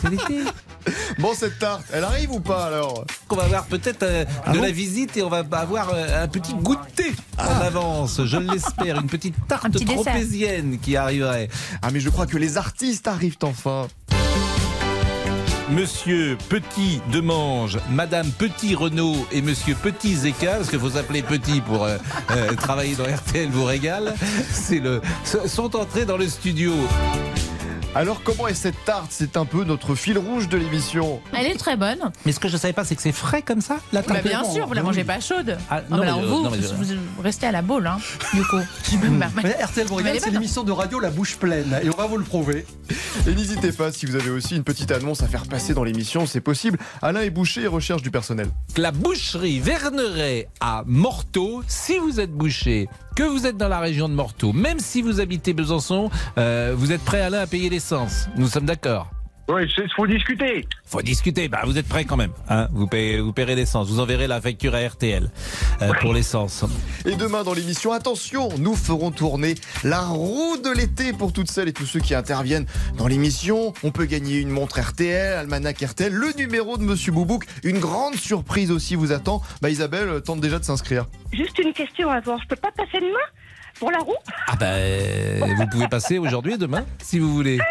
C'est 0.00 0.10
l'été. 0.10 0.40
Bon, 1.18 1.32
cette 1.34 1.58
tarte, 1.58 1.84
elle 1.92 2.04
arrive 2.04 2.32
ou 2.32 2.40
pas 2.40 2.64
alors 2.66 3.04
On 3.30 3.36
va 3.36 3.44
avoir 3.44 3.64
peut-être 3.66 4.02
euh, 4.02 4.24
Ah 4.44 4.52
de 4.52 4.58
bon 4.58 4.64
la 4.64 4.70
visite 4.70 5.16
et 5.16 5.22
on 5.22 5.28
va 5.28 5.44
avoir 5.52 5.90
euh, 5.94 6.24
un 6.24 6.28
petit 6.28 6.54
goûter 6.54 7.12
en 7.38 7.60
avance, 7.60 8.24
je 8.24 8.36
l'espère, 8.36 9.00
une 9.00 9.08
petite 9.08 9.34
tarte 9.48 9.72
petit 9.72 9.84
dessert. 9.84 10.02
tropézienne 10.02 10.78
qui 10.78 10.96
arriverait. 10.96 11.48
Ah 11.82 11.88
mais 11.92 12.00
je 12.00 12.08
crois 12.10 12.26
que 12.26 12.36
les 12.36 12.56
artistes 12.56 13.08
arrivent 13.08 13.38
enfin. 13.42 13.88
Monsieur 15.70 16.36
Petit 16.50 17.00
Demange, 17.10 17.78
Madame 17.90 18.30
Petit 18.30 18.74
Renault 18.74 19.26
et 19.32 19.40
Monsieur 19.40 19.74
Petit 19.74 20.14
Zeka, 20.14 20.56
parce 20.56 20.68
qu'il 20.68 20.78
faut 20.78 20.90
s'appeler 20.90 21.22
Petit 21.22 21.62
pour 21.62 21.84
euh, 21.84 21.96
euh, 22.32 22.52
travailler 22.54 22.94
dans 22.96 23.04
RTL 23.16 23.48
vous 23.48 23.64
régale, 23.64 24.14
c'est 24.52 24.78
le, 24.78 25.00
sont 25.46 25.74
entrés 25.74 26.04
dans 26.04 26.18
le 26.18 26.28
studio. 26.28 26.72
Alors 27.96 28.22
comment 28.24 28.48
est 28.48 28.54
cette 28.54 28.84
tarte? 28.84 29.06
C'est 29.10 29.36
un 29.36 29.44
peu 29.44 29.62
notre 29.62 29.94
fil 29.94 30.18
rouge 30.18 30.48
de 30.48 30.56
l'émission. 30.56 31.20
Elle 31.32 31.46
est 31.46 31.54
très 31.56 31.76
bonne. 31.76 32.10
Mais 32.26 32.32
ce 32.32 32.40
que 32.40 32.48
je 32.48 32.56
savais 32.56 32.72
pas, 32.72 32.84
c'est 32.84 32.96
que 32.96 33.02
c'est 33.02 33.12
frais 33.12 33.42
comme 33.42 33.60
ça, 33.60 33.76
la 33.92 34.02
Bah, 34.02 34.14
tarte. 34.14 34.24
bien 34.26 34.42
sûr, 34.44 34.66
vous 34.66 34.72
la 34.74 34.82
mangez 34.82 35.04
pas 35.04 35.20
chaude. 35.20 35.56
Ah, 35.70 35.80
non, 35.88 35.98
non, 35.98 36.02
mais 36.02 36.08
alors 36.08 36.22
je- 36.22 36.26
vous, 36.26 36.42
non, 36.42 36.50
mais 36.50 36.58
je- 36.60 36.94
vous 36.94 37.22
restez 37.22 37.46
à 37.46 37.52
la 37.52 37.62
boule, 37.62 37.86
hein, 37.86 37.98
du 38.32 38.42
coup. 38.44 38.56
Je 38.90 38.96
peux 38.96 39.08
me 39.08 39.18
permettre. 39.20 39.42
Mais 39.48 39.62
RTL 39.64 39.86
est 40.06 40.18
c'est 40.20 40.30
l'émission 40.30 40.64
de 40.64 40.72
radio 40.72 40.98
La 40.98 41.10
Bouche 41.10 41.36
Pleine. 41.36 41.78
Et 41.84 41.88
on 41.88 41.96
va 41.96 42.06
vous 42.06 42.16
le 42.16 42.24
prouver. 42.24 42.66
Et 43.28 43.34
n'hésitez 43.34 43.70
pas, 43.70 43.92
si 43.92 44.06
vous 44.06 44.16
avez 44.16 44.30
aussi 44.30 44.56
une 44.56 44.64
petite 44.64 44.90
annonce 44.90 45.22
à 45.22 45.28
faire 45.28 45.44
passer 45.44 45.72
dans 45.72 45.84
l'émission, 45.84 46.26
c'est 46.26 46.40
possible. 46.40 46.78
Alain 47.00 47.20
est 47.22 47.30
boucher 47.30 47.62
et 47.62 47.66
recherche 47.68 48.02
du 48.02 48.10
personnel. 48.10 48.48
La 48.76 48.90
boucherie 48.90 49.60
Verneret 49.60 50.48
à 50.60 50.82
Morteau, 50.86 51.62
si 51.68 51.98
vous 51.98 52.18
êtes 52.18 52.32
boucher, 52.32 52.88
que 53.14 53.22
vous 53.22 53.46
êtes 53.46 53.56
dans 53.56 53.68
la 53.68 53.78
région 53.78 54.08
de 54.08 54.14
Morteau, 54.14 54.52
même 54.52 54.80
si 54.80 55.00
vous 55.00 55.20
habitez 55.20 55.52
Besançon, 55.52 56.10
euh, 56.36 56.74
vous 56.76 56.90
êtes 56.90 57.02
prêt 57.04 57.20
Alain 57.20 57.38
à 57.38 57.46
payer 57.46 57.70
l'essence. 57.84 58.28
Nous 58.36 58.48
sommes 58.48 58.64
d'accord. 58.64 59.10
Oui, 59.46 59.70
il 59.76 59.90
faut 59.94 60.06
discuter. 60.06 60.66
Faut 60.86 61.02
discuter. 61.02 61.48
Bah, 61.48 61.60
vous 61.66 61.76
êtes 61.76 61.86
prêts 61.86 62.06
quand 62.06 62.16
même. 62.16 62.32
Hein 62.48 62.68
vous, 62.72 62.86
payez, 62.86 63.20
vous 63.20 63.34
paierez 63.34 63.54
l'essence. 63.54 63.90
Vous 63.90 64.00
enverrez 64.00 64.26
la 64.26 64.40
facture 64.40 64.74
à 64.74 64.78
RTL 64.78 65.28
euh, 65.82 65.92
pour 66.00 66.14
l'essence. 66.14 66.64
Et 67.04 67.14
demain 67.14 67.42
dans 67.44 67.52
l'émission, 67.52 67.92
attention, 67.92 68.48
nous 68.58 68.74
ferons 68.74 69.10
tourner 69.10 69.54
la 69.82 70.00
roue 70.00 70.56
de 70.56 70.70
l'été 70.70 71.12
pour 71.12 71.34
toutes 71.34 71.50
celles 71.50 71.68
et 71.68 71.74
tous 71.74 71.84
ceux 71.84 72.00
qui 72.00 72.14
interviennent 72.14 72.64
dans 72.96 73.06
l'émission. 73.06 73.74
On 73.82 73.90
peut 73.90 74.06
gagner 74.06 74.38
une 74.38 74.48
montre 74.48 74.80
RTL, 74.80 75.34
almanach 75.34 75.82
RTL, 75.82 76.10
le 76.10 76.32
numéro 76.38 76.78
de 76.78 76.84
Monsieur 76.84 77.12
Boubouk. 77.12 77.44
Une 77.64 77.80
grande 77.80 78.14
surprise 78.14 78.70
aussi 78.70 78.94
vous 78.94 79.12
attend. 79.12 79.42
Bah 79.60 79.68
Isabelle 79.68 80.22
tente 80.22 80.40
déjà 80.40 80.58
de 80.58 80.64
s'inscrire. 80.64 81.04
Juste 81.34 81.58
une 81.58 81.74
question 81.74 82.08
avant. 82.08 82.38
Je 82.38 82.48
peux 82.48 82.56
pas 82.56 82.72
passer 82.72 82.98
demain? 82.98 83.28
Pour 83.78 83.90
la 83.90 83.98
roue 83.98 84.14
Ah 84.48 84.56
ben, 84.56 85.54
vous 85.56 85.66
pouvez 85.66 85.88
passer 85.88 86.18
aujourd'hui 86.18 86.54
et 86.54 86.58
demain, 86.58 86.84
si 87.02 87.18
vous 87.18 87.32
voulez. 87.32 87.58
va 87.58 87.64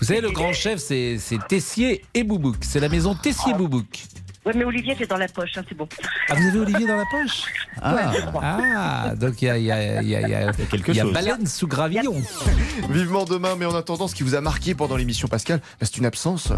Vous 0.00 0.04
savez, 0.06 0.20
le 0.20 0.30
grand 0.30 0.52
chef, 0.52 0.78
c'est 0.80 1.18
Tessier 1.48 2.04
et 2.14 2.24
Boubouk. 2.24 2.56
C'est 2.62 2.80
la 2.80 2.88
maison 2.88 3.14
Tessier-Boubouk. 3.14 4.02
Ouais, 4.44 4.52
mais 4.56 4.64
Olivier, 4.64 4.96
c'est 4.98 5.08
dans 5.08 5.18
la 5.18 5.28
poche, 5.28 5.50
hein, 5.56 5.62
c'est 5.68 5.76
bon. 5.76 5.86
Ah, 6.28 6.34
vous 6.34 6.48
avez 6.48 6.58
Olivier 6.58 6.84
dans 6.88 6.96
la 6.96 7.04
poche? 7.10 7.42
Ouais, 7.82 8.20
crois. 8.26 8.42
Ah, 8.44 9.12
donc 9.16 9.40
il 9.40 9.46
y 9.46 9.50
a, 9.50 9.56
il 9.58 9.64
y 9.64 9.70
a- 9.72 10.02
il 10.02 10.08
y 10.08 10.14
a- 10.16 10.20
il 10.20 10.28
y 10.28 10.34
a- 10.34 10.52
quelque 10.52 10.90
il 10.90 10.96
y 10.96 11.00
a 11.00 11.04
chose. 11.04 11.12
baleine 11.12 11.46
sous 11.46 11.66
gravillon. 11.68 12.14
Vivement 12.90 13.24
demain, 13.24 13.54
mais 13.56 13.66
en 13.66 13.74
attendant, 13.74 14.08
ce 14.08 14.14
qui 14.16 14.22
vous 14.24 14.34
a 14.34 14.40
marqué 14.40 14.74
pendant 14.74 14.96
l'émission, 14.96 15.26
Pascal, 15.28 15.58
bah, 15.60 15.86
c'est 15.86 15.96
une 15.96 16.04
absence. 16.06 16.52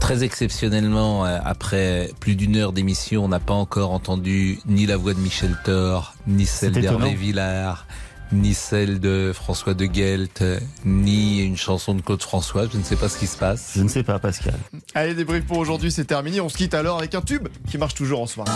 Très 0.00 0.22
exceptionnellement, 0.24 1.26
euh, 1.26 1.38
après 1.44 2.10
plus 2.20 2.36
d'une 2.36 2.56
heure 2.56 2.72
d'émission, 2.72 3.24
on 3.24 3.28
n'a 3.28 3.40
pas 3.40 3.54
encore 3.54 3.90
entendu 3.92 4.58
ni 4.66 4.86
la 4.86 4.96
voix 4.96 5.14
de 5.14 5.20
Michel 5.20 5.56
Thor, 5.64 6.14
ni 6.28 6.46
celle 6.46 6.72
d'Hervé. 6.72 7.14
Villard, 7.14 7.86
ni 8.32 8.54
celle 8.54 9.00
de 9.00 9.32
François 9.34 9.74
de 9.74 9.86
Guelt, 9.86 10.42
euh, 10.42 10.58
ni 10.84 11.44
une 11.44 11.56
chanson 11.56 11.94
de 11.94 12.02
Claude 12.02 12.22
François. 12.22 12.66
Je 12.70 12.76
ne 12.76 12.82
sais 12.82 12.96
pas 12.96 13.08
ce 13.08 13.18
qui 13.18 13.26
se 13.26 13.36
passe. 13.36 13.72
Je 13.76 13.82
ne 13.82 13.88
sais 13.88 14.02
pas, 14.02 14.18
Pascal. 14.18 14.58
Allez, 14.94 15.14
des 15.14 15.24
briefs 15.24 15.46
pour 15.46 15.58
aujourd'hui, 15.58 15.92
c'est 15.92 16.04
terminé. 16.04 16.40
On 16.40 16.48
se 16.48 16.56
quitte 16.56 16.74
alors 16.74 16.98
avec 16.98 17.14
un 17.14 17.22
tube 17.22 17.48
qui 17.68 17.78
marche 17.78 17.94
toujours 17.94 18.22
en 18.22 18.26
soirée. 18.26 18.50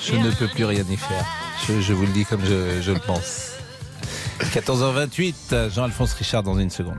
Je 0.00 0.16
ne 0.16 0.30
peux 0.30 0.48
plus 0.48 0.64
rien 0.64 0.84
y 0.88 0.96
faire. 0.96 1.26
Je, 1.66 1.92
vous 1.92 2.06
le 2.06 2.12
dis 2.12 2.24
comme 2.24 2.44
je, 2.44 2.80
je 2.82 2.92
le 2.92 3.00
pense. 3.00 3.52
14h28, 4.40 5.70
Jean-Alphonse 5.70 6.12
Richard 6.14 6.42
dans 6.42 6.58
une 6.58 6.70
seconde. 6.70 6.98